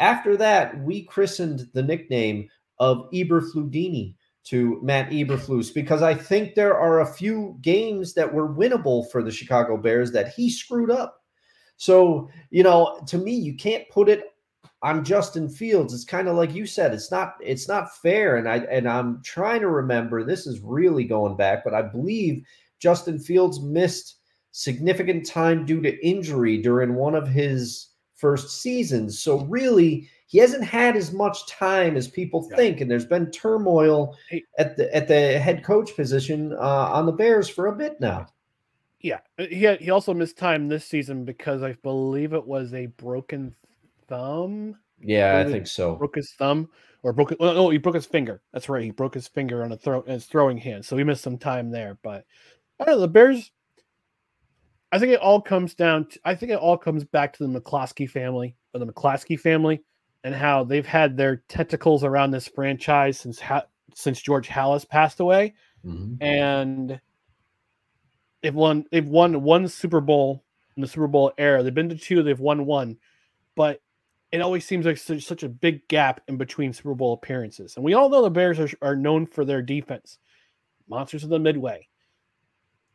After 0.00 0.36
that, 0.36 0.80
we 0.82 1.04
christened 1.04 1.68
the 1.72 1.82
nickname 1.82 2.48
of 2.78 3.10
Eberfludini 3.12 4.14
to 4.44 4.78
Matt 4.82 5.10
Eberflus 5.10 5.72
because 5.72 6.02
I 6.02 6.14
think 6.14 6.54
there 6.54 6.76
are 6.78 7.00
a 7.00 7.06
few 7.06 7.56
games 7.62 8.14
that 8.14 8.32
were 8.32 8.48
winnable 8.48 9.10
for 9.10 9.22
the 9.22 9.30
Chicago 9.30 9.76
Bears 9.76 10.12
that 10.12 10.34
he 10.34 10.50
screwed 10.50 10.90
up. 10.90 11.20
So, 11.76 12.28
you 12.50 12.62
know, 12.62 13.00
to 13.08 13.18
me, 13.18 13.32
you 13.32 13.54
can't 13.56 13.88
put 13.88 14.08
it 14.08 14.24
on 14.82 15.02
Justin 15.02 15.48
Fields. 15.48 15.94
It's 15.94 16.04
kind 16.04 16.28
of 16.28 16.36
like 16.36 16.54
you 16.54 16.66
said, 16.66 16.92
it's 16.92 17.10
not 17.10 17.36
it's 17.40 17.68
not 17.68 17.96
fair. 17.96 18.36
And 18.36 18.48
I 18.48 18.58
and 18.58 18.88
I'm 18.88 19.22
trying 19.24 19.60
to 19.62 19.68
remember 19.68 20.22
this 20.22 20.46
is 20.46 20.60
really 20.60 21.04
going 21.04 21.36
back, 21.36 21.64
but 21.64 21.74
I 21.74 21.82
believe 21.82 22.44
Justin 22.84 23.18
Fields 23.18 23.62
missed 23.62 24.16
significant 24.52 25.24
time 25.24 25.64
due 25.64 25.80
to 25.80 26.06
injury 26.06 26.58
during 26.58 26.94
one 26.94 27.14
of 27.14 27.26
his 27.26 27.88
first 28.14 28.60
seasons. 28.60 29.18
So 29.18 29.40
really, 29.46 30.06
he 30.26 30.36
hasn't 30.36 30.64
had 30.64 30.94
as 30.94 31.10
much 31.10 31.46
time 31.46 31.96
as 31.96 32.08
people 32.08 32.46
Yeah. 32.50 32.56
think, 32.56 32.82
and 32.82 32.90
there's 32.90 33.06
been 33.06 33.30
turmoil 33.30 34.14
at 34.58 34.76
the 34.76 34.94
at 34.94 35.08
the 35.08 35.38
head 35.38 35.64
coach 35.64 35.96
position 35.96 36.52
uh, 36.52 36.90
on 36.92 37.06
the 37.06 37.12
Bears 37.12 37.48
for 37.48 37.68
a 37.68 37.74
bit 37.74 37.98
now. 38.02 38.26
Yeah, 39.00 39.20
uh, 39.38 39.46
he 39.46 39.62
had, 39.64 39.80
he 39.80 39.88
also 39.88 40.12
missed 40.12 40.36
time 40.36 40.68
this 40.68 40.84
season 40.84 41.24
because 41.24 41.62
I 41.62 41.72
believe 41.82 42.34
it 42.34 42.46
was 42.46 42.74
a 42.74 42.86
broken 42.86 43.54
thumb. 44.08 44.76
Yeah, 45.00 45.38
I 45.38 45.50
think 45.50 45.66
so. 45.66 45.96
Broke 45.96 46.16
his 46.16 46.32
thumb 46.38 46.68
or 47.02 47.12
broke 47.12 47.32
it. 47.32 47.40
Well, 47.40 47.54
no, 47.54 47.70
he 47.70 47.78
broke 47.78 47.94
his 47.96 48.06
finger. 48.06 48.40
That's 48.52 48.68
right. 48.68 48.84
He 48.84 48.90
broke 48.90 49.14
his 49.14 49.28
finger 49.28 49.62
on 49.64 49.72
a 49.72 49.76
throw 49.76 50.02
his 50.02 50.26
throwing 50.26 50.58
hand, 50.58 50.84
so 50.84 50.96
he 50.96 51.04
missed 51.04 51.22
some 51.22 51.38
time 51.38 51.70
there. 51.70 51.98
But 52.02 52.24
I 52.80 52.84
don't 52.84 52.96
know. 52.96 53.00
The 53.02 53.08
Bears. 53.08 53.50
I 54.92 54.98
think 54.98 55.12
it 55.12 55.20
all 55.20 55.40
comes 55.40 55.74
down. 55.74 56.06
To, 56.08 56.20
I 56.24 56.34
think 56.34 56.52
it 56.52 56.58
all 56.58 56.76
comes 56.78 57.04
back 57.04 57.32
to 57.34 57.46
the 57.46 57.60
McCloskey 57.60 58.08
family 58.08 58.54
or 58.72 58.80
the 58.80 58.86
McCaskey 58.86 59.38
family 59.38 59.82
and 60.22 60.34
how 60.34 60.62
they've 60.64 60.86
had 60.86 61.16
their 61.16 61.38
tentacles 61.48 62.04
around 62.04 62.30
this 62.30 62.46
franchise 62.48 63.18
since 63.18 63.40
ha- 63.40 63.66
since 63.94 64.20
George 64.22 64.48
Halas 64.48 64.88
passed 64.88 65.20
away 65.20 65.54
Mhm. 65.84 66.16
and 66.20 67.00
they've 68.42 68.54
won 68.54 68.84
they've 68.90 69.06
won 69.08 69.42
one 69.42 69.68
Super 69.68 70.00
Bowl 70.00 70.44
in 70.76 70.80
the 70.82 70.88
Super 70.88 71.06
Bowl 71.08 71.32
era. 71.38 71.62
They've 71.62 71.74
been 71.74 71.88
to 71.88 71.96
two, 71.96 72.22
they've 72.22 72.38
won 72.40 72.64
one, 72.66 72.96
but 73.54 73.80
it 74.32 74.40
always 74.40 74.64
seems 74.64 74.86
like 74.86 74.96
such, 74.96 75.22
such 75.24 75.42
a 75.44 75.48
big 75.48 75.86
gap 75.88 76.20
in 76.26 76.36
between 76.36 76.72
Super 76.72 76.94
Bowl 76.94 77.12
appearances. 77.12 77.76
And 77.76 77.84
we 77.84 77.94
all 77.94 78.08
know 78.08 78.22
the 78.22 78.30
Bears 78.30 78.58
are, 78.58 78.68
are 78.82 78.96
known 78.96 79.26
for 79.26 79.44
their 79.44 79.62
defense, 79.62 80.18
monsters 80.88 81.22
of 81.22 81.30
the 81.30 81.38
Midway. 81.38 81.88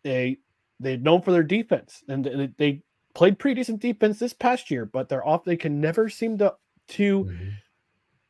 They 0.03 0.39
they're 0.79 0.97
known 0.97 1.21
for 1.21 1.31
their 1.31 1.43
defense, 1.43 2.03
and 2.07 2.23
they, 2.23 2.49
they 2.57 2.81
played 3.13 3.37
pretty 3.39 3.55
decent 3.59 3.81
defense 3.81 4.17
this 4.19 4.33
past 4.33 4.71
year, 4.71 4.85
but 4.85 5.09
they're 5.09 5.27
off. 5.27 5.43
They 5.43 5.57
can 5.57 5.81
never 5.81 6.09
seem 6.09 6.37
to 6.37 6.55
to 6.89 7.25
Mhm. 7.25 7.51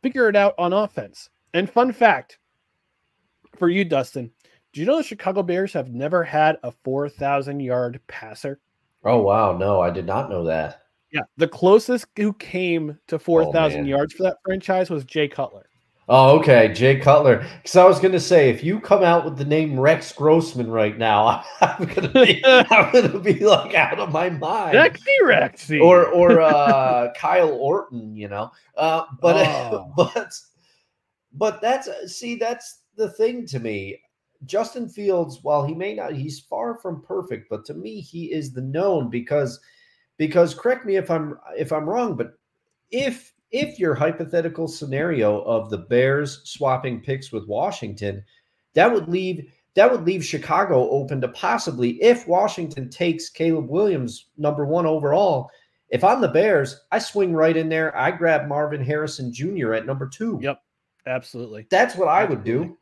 figure 0.01 0.27
it 0.29 0.35
out 0.35 0.55
on 0.57 0.73
offense. 0.73 1.29
And 1.53 1.69
fun 1.69 1.91
fact 1.91 2.39
for 3.55 3.69
you, 3.69 3.85
Dustin, 3.85 4.31
do 4.73 4.81
you 4.81 4.85
know 4.87 4.97
the 4.97 5.03
Chicago 5.03 5.43
Bears 5.43 5.73
have 5.73 5.91
never 5.91 6.23
had 6.23 6.57
a 6.63 6.71
4,000 6.83 7.59
yard 7.59 7.99
passer? 8.07 8.59
Oh 9.03 9.21
wow, 9.21 9.55
no, 9.57 9.79
I 9.79 9.89
did 9.91 10.05
not 10.05 10.29
know 10.29 10.43
that. 10.45 10.83
Yeah. 11.11 11.21
The 11.37 11.47
closest 11.47 12.05
who 12.17 12.33
came 12.33 12.99
to 13.07 13.17
4,000 13.17 13.81
man. 13.81 13.87
yards 13.87 14.13
for 14.13 14.23
that 14.23 14.37
franchise 14.43 14.89
was 14.89 15.05
Jay 15.05 15.27
Cutler. 15.27 15.68
Oh, 16.11 16.39
okay, 16.39 16.73
Jay 16.73 16.99
Cutler. 16.99 17.45
Because 17.57 17.75
I 17.75 17.85
was 17.85 17.99
going 17.99 18.13
to 18.13 18.19
say, 18.19 18.49
if 18.49 18.63
you 18.63 18.79
come 18.79 19.03
out 19.03 19.23
with 19.25 19.37
the 19.37 19.45
name 19.45 19.79
Rex 19.79 20.11
Grossman 20.11 20.71
right 20.71 20.97
now, 20.97 21.43
I'm 21.61 21.85
going 21.85 22.11
to 22.11 22.25
be, 22.25 22.43
I'm 22.45 22.91
going 22.91 23.11
to 23.11 23.19
be 23.19 23.45
like 23.45 23.75
out 23.75 23.99
of 23.99 24.11
my 24.11 24.31
mind. 24.31 24.75
Rexy 24.75 25.21
Rexy. 25.23 25.79
or 25.79 26.07
or 26.07 26.41
uh, 26.41 27.13
Kyle 27.15 27.51
Orton, 27.51 28.15
you 28.15 28.27
know. 28.27 28.49
Uh, 28.75 29.03
but 29.21 29.35
Oh. 29.47 29.93
but 29.95 30.33
but 31.33 31.61
that's 31.61 31.87
see 32.11 32.35
that's 32.35 32.79
the 32.95 33.11
thing 33.11 33.45
to 33.45 33.59
me. 33.59 34.01
Justin 34.45 34.89
Fields, 34.89 35.39
while 35.43 35.63
he 35.63 35.75
may 35.75 35.93
not, 35.93 36.13
he's 36.13 36.39
far 36.39 36.79
from 36.79 37.03
perfect, 37.03 37.49
but 37.51 37.65
to 37.65 37.73
me, 37.75 37.99
he 37.99 38.31
is 38.31 38.51
the 38.51 38.61
known 38.61 39.11
because 39.11 39.59
because 40.17 40.55
correct 40.55 40.87
me 40.87 40.95
if 40.95 41.11
I'm 41.11 41.37
if 41.55 41.71
I'm 41.71 41.87
wrong, 41.87 42.15
but 42.15 42.33
if 42.89 43.31
if 43.51 43.79
your 43.79 43.95
hypothetical 43.95 44.67
scenario 44.67 45.41
of 45.41 45.69
the 45.69 45.77
Bears 45.77 46.41
swapping 46.43 47.01
picks 47.01 47.31
with 47.31 47.47
Washington, 47.47 48.23
that 48.73 48.91
would 48.91 49.07
leave 49.07 49.51
that 49.75 49.91
would 49.91 50.03
leave 50.03 50.25
Chicago 50.25 50.89
open 50.89 51.21
to 51.21 51.27
possibly 51.29 52.01
if 52.01 52.27
Washington 52.27 52.89
takes 52.89 53.29
Caleb 53.29 53.69
Williams 53.69 54.27
number 54.37 54.65
one 54.65 54.85
overall. 54.85 55.49
If 55.89 56.03
I'm 56.03 56.21
the 56.21 56.27
Bears, 56.27 56.81
I 56.91 56.99
swing 56.99 57.33
right 57.33 57.55
in 57.55 57.69
there. 57.69 57.95
I 57.97 58.11
grab 58.11 58.47
Marvin 58.47 58.83
Harrison 58.83 59.31
Jr. 59.31 59.73
at 59.73 59.85
number 59.85 60.07
two. 60.07 60.39
Yep. 60.41 60.61
Absolutely. 61.05 61.67
That's 61.69 61.95
what 61.95 62.07
I 62.07 62.25
would 62.25 62.43
do. 62.43 62.77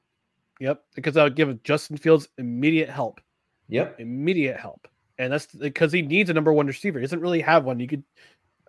Yep. 0.59 0.83
Because 0.95 1.17
I 1.17 1.23
would 1.23 1.35
give 1.35 1.61
Justin 1.63 1.97
Fields 1.97 2.27
immediate 2.37 2.89
help. 2.89 3.21
Yep. 3.69 3.99
Immediate 3.99 4.57
help. 4.57 4.87
And 5.19 5.31
that's 5.31 5.45
because 5.47 5.91
he 5.91 6.01
needs 6.01 6.29
a 6.29 6.33
number 6.33 6.53
one 6.53 6.67
receiver. 6.67 6.99
He 6.99 7.05
doesn't 7.05 7.21
really 7.21 7.41
have 7.41 7.63
one. 7.63 7.79
You 7.79 7.87
could 7.87 8.03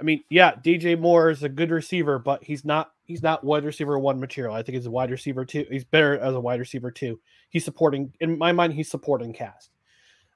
I 0.01 0.05
mean, 0.05 0.23
yeah, 0.31 0.55
DJ 0.55 0.99
Moore 0.99 1.31
is 1.31 1.43
a 1.43 1.49
good 1.49 1.70
receiver, 1.70 2.19
but 2.19 2.43
he's 2.43 2.65
not 2.65 2.93
he's 3.05 3.23
not 3.23 3.45
wide 3.45 3.65
receiver 3.65 3.99
one 3.99 4.20
material. 4.20 4.55
I 4.55 4.62
think 4.62 4.77
he's 4.77 4.87
a 4.87 4.91
wide 4.91 5.11
receiver 5.11 5.45
two. 5.45 5.66
He's 5.70 5.85
better 5.85 6.19
as 6.19 6.35
a 6.35 6.41
wide 6.41 6.61
receiver 6.61 6.91
two. 6.91 7.20
He's 7.51 7.65
supporting 7.65 8.12
in 8.20 8.39
my 8.39 8.53
mind, 8.53 8.75
he's 8.75 8.91
supporting 8.91 9.33
cast. 9.33 9.70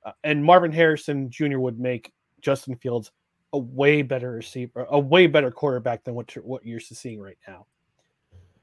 Uh, 0.05 0.13
and 0.25 0.45
Marvin 0.45 0.73
Harrison 0.73 1.31
Jr. 1.31 1.59
would 1.59 1.79
make 1.79 2.13
Justin 2.41 2.75
Fields 2.77 3.13
a 3.53 3.59
way 3.59 4.03
better 4.03 4.33
receiver, 4.33 4.87
a 4.91 4.99
way 4.99 5.27
better 5.27 5.51
quarterback 5.51 6.03
than 6.05 6.15
what 6.15 6.35
you're, 6.35 6.45
what 6.45 6.65
you're 6.65 6.81
seeing 6.81 7.21
right 7.21 7.39
now. 7.47 7.67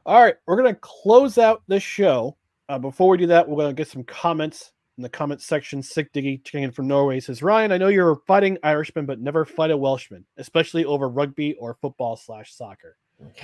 All 0.06 0.22
right, 0.22 0.36
we're 0.48 0.58
gonna 0.58 0.76
close 0.76 1.38
out 1.38 1.62
this 1.68 1.84
show. 1.84 2.36
Uh, 2.68 2.80
before 2.80 3.10
we 3.10 3.18
do 3.18 3.28
that, 3.28 3.48
we're 3.48 3.62
gonna 3.62 3.74
get 3.74 3.88
some 3.88 4.04
comments 4.04 4.74
in 5.00 5.04
the 5.04 5.10
comment 5.10 5.42
section. 5.42 5.82
Sick 5.82 6.12
Diggy 6.12 6.44
chicken 6.44 6.72
from 6.72 6.86
Norway 6.88 7.22
says, 7.22 7.42
Ryan, 7.42 7.72
I 7.72 7.78
know 7.78 7.88
you're 7.88 8.12
a 8.12 8.16
fighting 8.28 8.58
Irishman, 8.64 9.06
but 9.06 9.22
never 9.22 9.46
fight 9.46 9.72
a 9.72 9.78
Welshman, 9.78 10.26
especially 10.36 10.84
over 10.84 11.08
rugby 11.08 11.54
or 11.54 11.78
football 11.82 12.16
slash 12.16 12.54
soccer. 12.54 12.98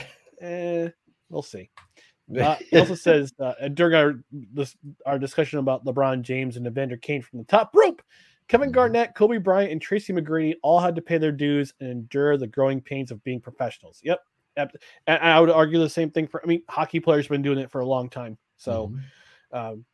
Eh, 0.41 0.90
we'll 1.30 1.41
see. 1.41 1.69
Uh, 2.38 2.56
he 2.72 2.77
also 2.80 2.95
says 2.95 3.32
uh, 3.40 3.53
during 3.76 3.94
our 3.94 4.15
this, 4.32 4.76
our 5.06 5.19
discussion 5.19 5.60
about 5.60 5.86
LeBron 5.86 6.23
James 6.23 6.57
and 6.57 6.65
Evander 6.65 6.98
Kane 6.98 7.22
from 7.22 7.38
the 7.38 7.45
top 7.45 7.69
rope, 7.76 8.02
Kevin 8.48 8.69
Mhm. 8.69 8.73
Garnett, 8.73 9.14
Kobe 9.15 9.38
Bryant, 9.38 9.72
and 9.72 9.80
Tracy 9.80 10.11
McGrady 10.11 10.56
all 10.64 10.80
had 10.80 10.95
to 10.95 11.03
pay 11.03 11.19
their 11.19 11.32
dues 11.32 11.72
and 11.80 11.88
endure 11.90 12.36
the 12.36 12.48
growing 12.48 12.82
pains 12.82 13.11
of 13.11 13.23
being 13.23 13.40
professionals. 13.40 14.02
Yep. 14.03 14.19
And 14.57 14.72
I 15.07 15.40
would 15.40 15.52
argue 15.52 15.77
the 15.77 15.88
same 15.88 16.10
thing 16.10 16.26
for, 16.27 16.41
I 16.44 16.48
mean, 16.48 16.64
hockey 16.68 16.99
players 16.99 17.26
have 17.26 17.30
been 17.32 17.44
doing 17.44 17.60
it 17.60 17.69
for 17.69 17.82
a 17.82 17.86
long 17.86 18.10
time. 18.10 18.40
So, 18.57 18.88
Mhm. 18.88 19.02
um, 19.57 19.86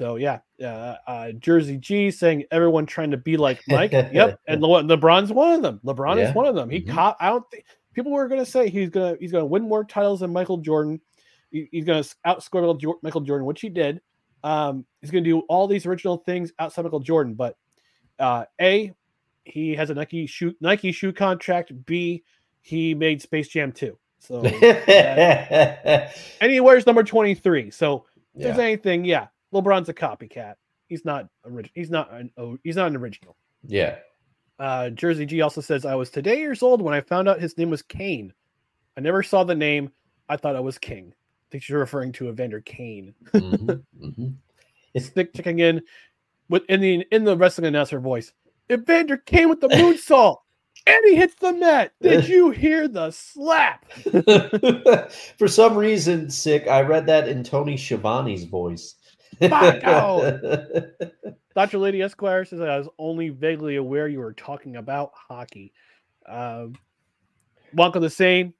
so 0.00 0.16
yeah, 0.16 0.38
uh, 0.62 0.94
uh, 1.06 1.32
Jersey 1.32 1.76
G 1.76 2.10
saying 2.10 2.44
everyone 2.50 2.86
trying 2.86 3.10
to 3.10 3.18
be 3.18 3.36
like 3.36 3.60
Mike. 3.68 3.92
yep, 3.92 4.40
and 4.48 4.62
Le- 4.62 4.82
LeBron's 4.84 5.30
one 5.30 5.52
of 5.52 5.60
them. 5.62 5.78
LeBron 5.84 6.16
Yeah. 6.16 6.30
is 6.30 6.34
one 6.34 6.46
of 6.46 6.54
them. 6.54 6.70
He 6.70 6.80
Mhm. 6.80 6.88
caught. 6.88 7.16
I 7.20 7.28
don't 7.28 7.44
think 7.50 7.64
people 7.92 8.10
were 8.12 8.26
going 8.26 8.42
to 8.42 8.50
say 8.50 8.70
he's 8.70 8.88
gonna 8.88 9.16
he's 9.20 9.30
gonna 9.30 9.44
win 9.44 9.68
more 9.68 9.84
titles 9.84 10.20
than 10.20 10.32
Michael 10.32 10.56
Jordan. 10.56 11.02
He- 11.50 11.68
he's 11.70 11.84
gonna 11.84 12.02
outscore 12.26 12.96
Michael 13.02 13.20
Jordan, 13.20 13.46
which 13.46 13.60
he 13.60 13.68
did. 13.68 14.00
Um, 14.42 14.86
he's 15.02 15.10
gonna 15.10 15.22
do 15.22 15.40
all 15.50 15.66
these 15.66 15.84
original 15.84 16.16
things 16.16 16.50
outside 16.58 16.80
Michael 16.82 17.00
Jordan. 17.00 17.34
But 17.34 17.58
uh, 18.18 18.46
a 18.58 18.94
he 19.44 19.74
has 19.74 19.90
a 19.90 19.94
Nike 19.94 20.26
shoe 20.26 20.54
Nike 20.62 20.92
shoe 20.92 21.12
contract. 21.12 21.72
B 21.84 22.24
he 22.62 22.94
made 22.94 23.20
Space 23.20 23.48
Jam 23.48 23.70
2. 23.70 23.98
So 24.18 24.42
and 24.44 26.10
he 26.52 26.60
wears 26.60 26.86
number 26.86 27.02
23. 27.02 27.70
So 27.70 28.04
if 28.34 28.42
there's 28.42 28.58
anything, 28.58 29.04
yeah, 29.04 29.26
LeBron's 29.52 29.88
a 29.88 29.94
copycat. 29.94 30.54
He's 30.88 31.04
not 31.04 31.28
original. 31.44 31.72
He's 31.74 31.90
not 31.90 32.12
an 32.12 32.30
he's 32.64 32.76
not 32.76 32.88
an 32.88 32.96
original. 32.96 33.36
yeah. 33.66 33.96
Uh, 34.58 34.90
Jersey 34.90 35.24
G 35.24 35.40
also 35.40 35.62
says 35.62 35.86
I 35.86 35.94
was 35.94 36.10
today 36.10 36.38
years 36.38 36.62
old 36.62 36.82
when 36.82 36.92
I 36.92 37.00
found 37.00 37.28
out 37.28 37.40
his 37.40 37.56
name 37.56 37.70
was 37.70 37.80
Kane. 37.80 38.32
I 38.96 39.00
never 39.00 39.22
saw 39.22 39.42
the 39.42 39.54
name. 39.54 39.90
I 40.28 40.36
thought 40.36 40.54
I 40.54 40.60
was 40.60 40.76
King. 40.76 41.14
I 41.14 41.46
think 41.50 41.66
you're 41.68 41.78
referring 41.78 42.12
to 42.12 42.28
Evander 42.28 42.60
Kane. 42.60 43.14
Mhm, 43.32 43.82
mhm. 43.98 44.34
Stick 44.98 45.32
checking 45.34 45.60
in 45.60 45.80
with 46.50 46.64
in 46.68 46.80
the 46.80 47.06
in 47.10 47.24
the 47.24 47.36
wrestling 47.38 47.68
announcer 47.68 48.00
voice. 48.00 48.32
Evander 48.70 49.16
Kane 49.16 49.48
with 49.48 49.60
the 49.60 49.68
moonsault. 49.68 50.38
And 50.86 50.98
he 51.06 51.14
hits 51.16 51.34
the 51.36 51.52
net. 51.52 51.92
Did 52.02 52.26
you 52.28 52.50
hear 52.50 52.86
the 52.88 53.10
slap? 53.12 53.86
For 55.38 55.48
some 55.48 55.76
reason, 55.76 56.30
sick. 56.30 56.66
I 56.68 56.80
read 56.82 57.06
that 57.06 57.28
in 57.28 57.44
Tony 57.44 57.76
Schiavone's 57.76 58.44
voice. 58.44 58.94
Fuck 59.40 59.84
out. 59.84 60.42
Dr. 61.54 61.78
Lady 61.78 62.02
Esquire 62.02 62.44
says 62.44 62.60
I 62.60 62.78
was 62.78 62.88
only 62.98 63.30
vaguely 63.30 63.76
aware 63.76 64.08
you 64.08 64.20
were 64.20 64.32
talking 64.32 64.76
about 64.76 65.12
hockey. 65.14 65.72
Um, 66.26 66.74
Wonko 67.74 68.00
the 68.00 68.10
Sane 68.10 68.54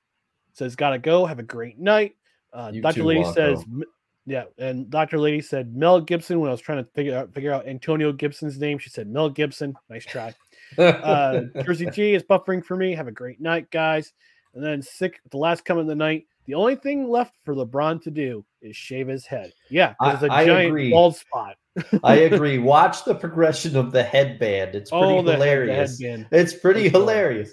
says 0.53 0.77
gotta 0.77 0.99
go. 0.99 1.27
Have 1.27 1.39
a 1.39 1.45
great 1.45 1.79
night. 1.79 2.17
Uh, 2.53 2.73
Dr. 2.73 3.01
too, 3.01 3.05
Lady 3.05 3.23
Wonko. 3.23 3.35
says 3.35 3.65
yeah, 4.27 4.45
and 4.59 4.91
Dr. 4.91 5.19
Lady 5.19 5.41
said 5.41 5.75
Mel 5.75 6.01
Gibson 6.01 6.41
when 6.41 6.49
I 6.49 6.53
was 6.53 6.61
trying 6.61 6.85
to 6.85 6.91
figure 6.93 7.17
out 7.17 7.33
figure 7.35 7.53
out 7.53 7.67
Antonio 7.67 8.13
Gibson's 8.13 8.59
name. 8.59 8.79
She 8.79 8.91
said 8.91 9.09
Mel 9.09 9.29
Gibson. 9.29 9.75
Nice 9.89 10.05
try. 10.05 10.35
Uh, 10.79 11.47
Jersey 11.65 11.91
G 11.91 12.15
is 12.15 12.23
buffering 12.23 12.65
for 12.65 12.77
me. 12.77 12.95
Have 12.95 13.09
a 13.09 13.13
great 13.13 13.41
night, 13.41 13.69
guys. 13.73 14.13
And 14.55 14.63
then 14.63 14.83
sick 14.83 15.19
the 15.33 15.37
last 15.37 15.65
comment 15.65 15.87
of 15.87 15.89
the 15.89 15.97
night. 15.97 16.29
The 16.51 16.57
only 16.57 16.75
thing 16.75 17.09
left 17.09 17.37
for 17.45 17.55
LeBron 17.55 18.03
to 18.03 18.11
do 18.11 18.45
is 18.61 18.75
shave 18.77 19.07
his 19.07 19.25
head. 19.25 19.53
Yeah, 19.71 19.95
I- 20.01 20.17
there's 20.17 20.25
a 20.29 20.35
I 20.35 20.45
giant 20.47 20.69
agree. 20.71 20.91
bald 20.91 21.15
spot. 21.17 21.55
I 22.03 22.15
agree. 22.33 22.59
Watch 22.59 23.05
the 23.05 23.15
progression 23.15 23.77
of 23.77 23.93
the 23.93 24.03
headband. 24.03 24.75
It's 24.75 24.91
pretty 24.91 25.05
Oh, 25.05 25.23
head- 25.23 25.35
hilarious. 25.35 26.01
It's 26.03 26.55
pretty 26.55 26.89
For 26.89 26.95
sure. 26.95 27.01
hilarious. 27.03 27.53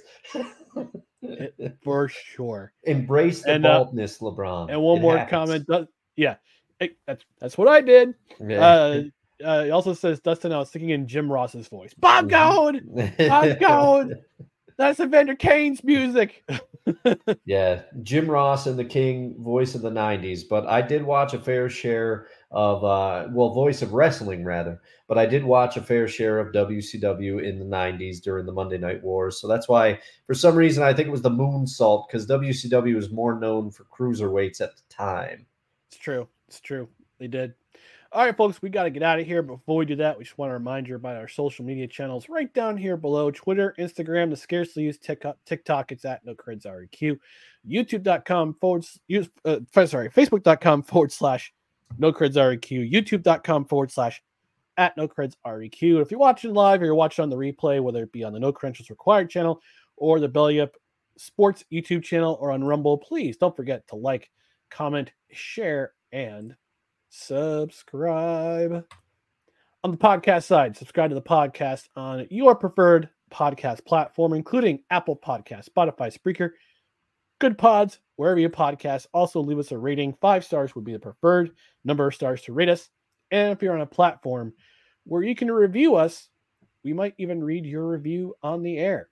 for 1.83 2.07
sure. 2.07 2.73
Embrace 2.85 3.43
the 3.43 3.51
And, 3.53 3.65
uh, 3.67 3.83
baldness, 3.83 4.17
LeBron. 4.17 4.71
And 4.71 4.81
one 4.81 4.97
It 4.97 5.01
more 5.01 5.17
happens. 5.19 5.65
comment. 5.67 5.89
yeah, 6.15 6.37
Hey, 6.79 6.91
that's 7.05 7.23
that's 7.39 7.55
what 7.55 7.67
I 7.67 7.81
did. 7.81 8.15
Yeah. 8.43 8.65
Uh, 8.67 9.03
uh, 9.43 9.63
he 9.65 9.69
also 9.69 9.93
says 9.93 10.19
Dustin. 10.21 10.51
I 10.51 10.57
was 10.57 10.71
thinking 10.71 10.89
in 10.89 11.07
Jim 11.07 11.31
Ross's 11.31 11.67
voice. 11.67 11.93
Bob. 11.93 12.31
Gold. 12.31 12.77
I'm 13.19 13.59
going. 13.59 14.15
That's 14.77 14.99
Evander 14.99 15.35
Kane's 15.35 15.83
music. 15.83 16.43
Yeah, 17.45 17.81
Jim 18.01 18.29
Ross 18.29 18.65
and 18.67 18.79
the 18.79 18.85
King, 18.85 19.35
voice 19.39 19.75
of 19.75 19.81
the 19.81 19.89
'90s. 19.89 20.41
But 20.49 20.65
I 20.67 20.81
did 20.81 21.03
watch 21.03 21.33
a 21.33 21.39
fair 21.39 21.69
share 21.69 22.27
of, 22.51 22.83
uh, 22.83 23.27
well, 23.31 23.49
voice 23.53 23.81
of 23.81 23.93
wrestling 23.93 24.45
rather. 24.45 24.81
But 25.07 25.17
I 25.17 25.25
did 25.25 25.43
watch 25.43 25.75
a 25.75 25.81
fair 25.81 26.07
share 26.07 26.39
of 26.39 26.53
WCW 26.53 27.43
in 27.43 27.59
the 27.59 27.65
'90s 27.65 28.21
during 28.21 28.45
the 28.45 28.53
Monday 28.53 28.77
Night 28.77 29.03
Wars. 29.03 29.39
So 29.41 29.47
that's 29.47 29.67
why, 29.67 29.99
for 30.25 30.33
some 30.33 30.55
reason, 30.55 30.83
I 30.83 30.93
think 30.93 31.07
it 31.07 31.11
was 31.11 31.21
the 31.21 31.29
Moonsault 31.29 32.07
because 32.07 32.27
WCW 32.27 32.95
was 32.95 33.11
more 33.11 33.37
known 33.37 33.69
for 33.71 33.85
cruiserweights 33.85 34.61
at 34.61 34.75
the 34.77 34.83
time. 34.89 35.45
It's 35.89 35.99
true. 35.99 36.27
It's 36.47 36.61
true. 36.61 36.87
They 37.19 37.27
did. 37.27 37.53
All 38.13 38.23
right, 38.23 38.35
folks, 38.35 38.61
we 38.61 38.69
got 38.69 38.83
to 38.83 38.89
get 38.89 39.03
out 39.03 39.19
of 39.19 39.25
here. 39.25 39.41
Before 39.41 39.75
we 39.75 39.85
do 39.85 39.97
that, 39.97 40.17
we 40.17 40.23
just 40.23 40.37
want 40.37 40.49
to 40.49 40.53
remind 40.53 40.87
you 40.87 40.95
about 40.95 41.17
our 41.17 41.27
social 41.27 41.65
media 41.65 41.87
channels 41.87 42.29
right 42.29 42.51
down 42.53 42.77
here 42.77 42.95
below 42.95 43.31
Twitter, 43.31 43.75
Instagram, 43.77 44.29
the 44.29 44.37
scarcely 44.37 44.83
used 44.83 45.03
TikTok. 45.03 45.91
It's 45.91 46.05
at 46.05 46.25
no 46.25 46.33
creds 46.33 46.65
REQ, 46.65 47.19
youtube.com 47.69 48.53
forward, 48.61 48.85
use, 49.07 49.29
uh, 49.43 49.59
sorry, 49.85 50.09
facebook.com 50.09 50.83
forward 50.83 51.11
slash 51.11 51.53
no 51.97 52.13
creds 52.13 52.35
REQ, 52.35 52.89
youtube.com 52.89 53.65
forward 53.65 53.91
slash 53.91 54.23
at 54.77 54.95
no 54.95 55.07
creds 55.07 55.33
REQ. 55.45 56.01
If 56.01 56.09
you're 56.09 56.19
watching 56.19 56.53
live 56.53 56.81
or 56.81 56.85
you're 56.85 56.95
watching 56.95 57.23
on 57.23 57.29
the 57.29 57.35
replay, 57.35 57.81
whether 57.81 58.03
it 58.03 58.13
be 58.13 58.23
on 58.23 58.31
the 58.31 58.39
No 58.39 58.53
Credentials 58.53 58.89
Required 58.89 59.29
channel 59.29 59.61
or 59.97 60.21
the 60.21 60.29
Belly 60.29 60.61
Up 60.61 60.77
Sports 61.17 61.65
YouTube 61.73 62.03
channel 62.03 62.37
or 62.39 62.51
on 62.51 62.63
Rumble, 62.63 62.97
please 62.97 63.35
don't 63.35 63.55
forget 63.55 63.85
to 63.89 63.95
like, 63.95 64.29
comment, 64.69 65.11
share, 65.31 65.91
and 66.13 66.55
subscribe. 67.09 68.85
On 69.83 69.91
the 69.91 69.97
podcast 69.97 70.43
side, 70.43 70.75
subscribe 70.75 71.11
to 71.11 71.15
the 71.15 71.21
podcast 71.21 71.87
on 71.95 72.27
your 72.29 72.55
preferred 72.55 73.09
podcast 73.31 73.85
platform, 73.85 74.33
including 74.33 74.83
Apple 74.89 75.15
Podcast, 75.15 75.69
Spotify, 75.69 76.15
Spreaker, 76.15 76.51
Good 77.39 77.57
Pods, 77.57 77.99
wherever 78.15 78.39
you 78.39 78.49
podcast. 78.49 79.07
Also, 79.13 79.39
leave 79.39 79.59
us 79.59 79.71
a 79.71 79.77
rating. 79.77 80.15
Five 80.19 80.43
stars 80.43 80.75
would 80.75 80.83
be 80.83 80.93
the 80.93 80.99
preferred 80.99 81.51
number 81.85 82.07
of 82.07 82.15
stars 82.15 82.41
to 82.43 82.53
rate 82.53 82.69
us. 82.69 82.89
And 83.31 83.51
if 83.51 83.61
you're 83.61 83.75
on 83.75 83.81
a 83.81 83.85
platform 83.85 84.53
where 85.05 85.23
you 85.23 85.35
can 85.35 85.51
review 85.51 85.95
us, 85.95 86.29
we 86.83 86.93
might 86.93 87.13
even 87.17 87.43
read 87.43 87.65
your 87.65 87.87
review 87.87 88.35
on 88.41 88.63
the 88.63 88.77
air. 88.77 89.09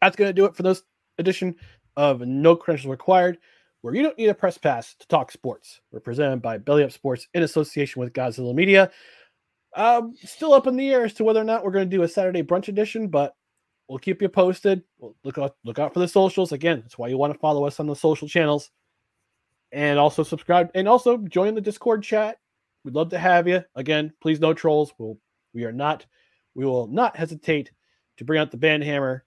That's 0.00 0.16
going 0.16 0.28
to 0.28 0.34
do 0.34 0.44
it 0.44 0.56
for 0.56 0.64
this 0.64 0.82
edition 1.18 1.56
of 1.96 2.20
No 2.20 2.56
Credentials 2.56 2.90
Required, 2.90 3.38
where 3.82 3.94
you 3.94 4.02
don't 4.02 4.16
need 4.16 4.28
a 4.28 4.34
press 4.34 4.56
pass 4.56 4.94
to 4.94 5.06
talk 5.08 5.30
sports. 5.30 5.80
We're 5.90 6.00
presented 6.00 6.40
by 6.40 6.58
Belly 6.58 6.84
Up 6.84 6.92
Sports 6.92 7.28
in 7.34 7.42
association 7.42 8.00
with 8.00 8.12
Gozilla 8.12 8.54
Media. 8.54 8.90
Um, 9.74 10.14
still 10.24 10.52
up 10.52 10.66
in 10.66 10.76
the 10.76 10.90
air 10.90 11.04
as 11.04 11.14
to 11.14 11.24
whether 11.24 11.40
or 11.40 11.44
not 11.44 11.64
we're 11.64 11.72
going 11.72 11.88
to 11.88 11.96
do 11.96 12.02
a 12.02 12.08
Saturday 12.08 12.42
brunch 12.42 12.68
edition, 12.68 13.08
but 13.08 13.34
we'll 13.88 13.98
keep 13.98 14.22
you 14.22 14.28
posted. 14.28 14.82
We'll 14.98 15.16
look 15.24 15.38
out, 15.38 15.56
look 15.64 15.78
out 15.78 15.92
for 15.92 16.00
the 16.00 16.08
socials. 16.08 16.52
Again, 16.52 16.80
that's 16.80 16.96
why 16.96 17.08
you 17.08 17.18
want 17.18 17.32
to 17.32 17.38
follow 17.38 17.66
us 17.66 17.80
on 17.80 17.86
the 17.86 17.96
social 17.96 18.28
channels, 18.28 18.70
and 19.72 19.98
also 19.98 20.22
subscribe 20.22 20.70
and 20.74 20.88
also 20.88 21.16
join 21.18 21.54
the 21.54 21.60
Discord 21.60 22.02
chat. 22.02 22.38
We'd 22.84 22.94
love 22.94 23.10
to 23.10 23.18
have 23.18 23.48
you. 23.48 23.62
Again, 23.74 24.12
please 24.20 24.40
no 24.40 24.54
trolls. 24.54 24.92
We'll 24.98 25.18
we 25.54 25.64
are 25.64 25.72
not 25.72 26.06
we 26.54 26.64
will 26.64 26.86
not 26.86 27.16
hesitate 27.16 27.72
to 28.18 28.24
bring 28.24 28.40
out 28.40 28.50
the 28.50 28.56
band 28.58 28.84
hammer 28.84 29.24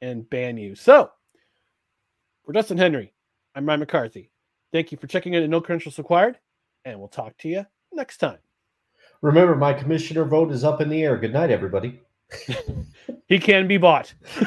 and 0.00 0.28
ban 0.28 0.56
you. 0.56 0.74
So 0.74 1.10
for 2.44 2.52
Justin 2.52 2.78
Henry, 2.78 3.12
I'm 3.54 3.66
Ryan 3.66 3.80
McCarthy. 3.80 4.30
Thank 4.72 4.92
you 4.92 4.98
for 4.98 5.06
checking 5.06 5.34
in 5.34 5.42
at 5.42 5.50
No 5.50 5.60
Credentials 5.60 5.98
Required, 5.98 6.38
and 6.86 6.98
we'll 6.98 7.08
talk 7.08 7.36
to 7.38 7.48
you 7.48 7.66
next 7.92 8.16
time. 8.16 8.38
Remember, 9.20 9.54
my 9.54 9.74
commissioner 9.74 10.24
vote 10.24 10.50
is 10.50 10.64
up 10.64 10.80
in 10.80 10.88
the 10.88 11.02
air. 11.02 11.18
Good 11.18 11.32
night, 11.32 11.50
everybody. 11.50 12.00
He 13.28 13.38
can 13.38 13.66
be 13.66 13.78
bought. 13.78 14.12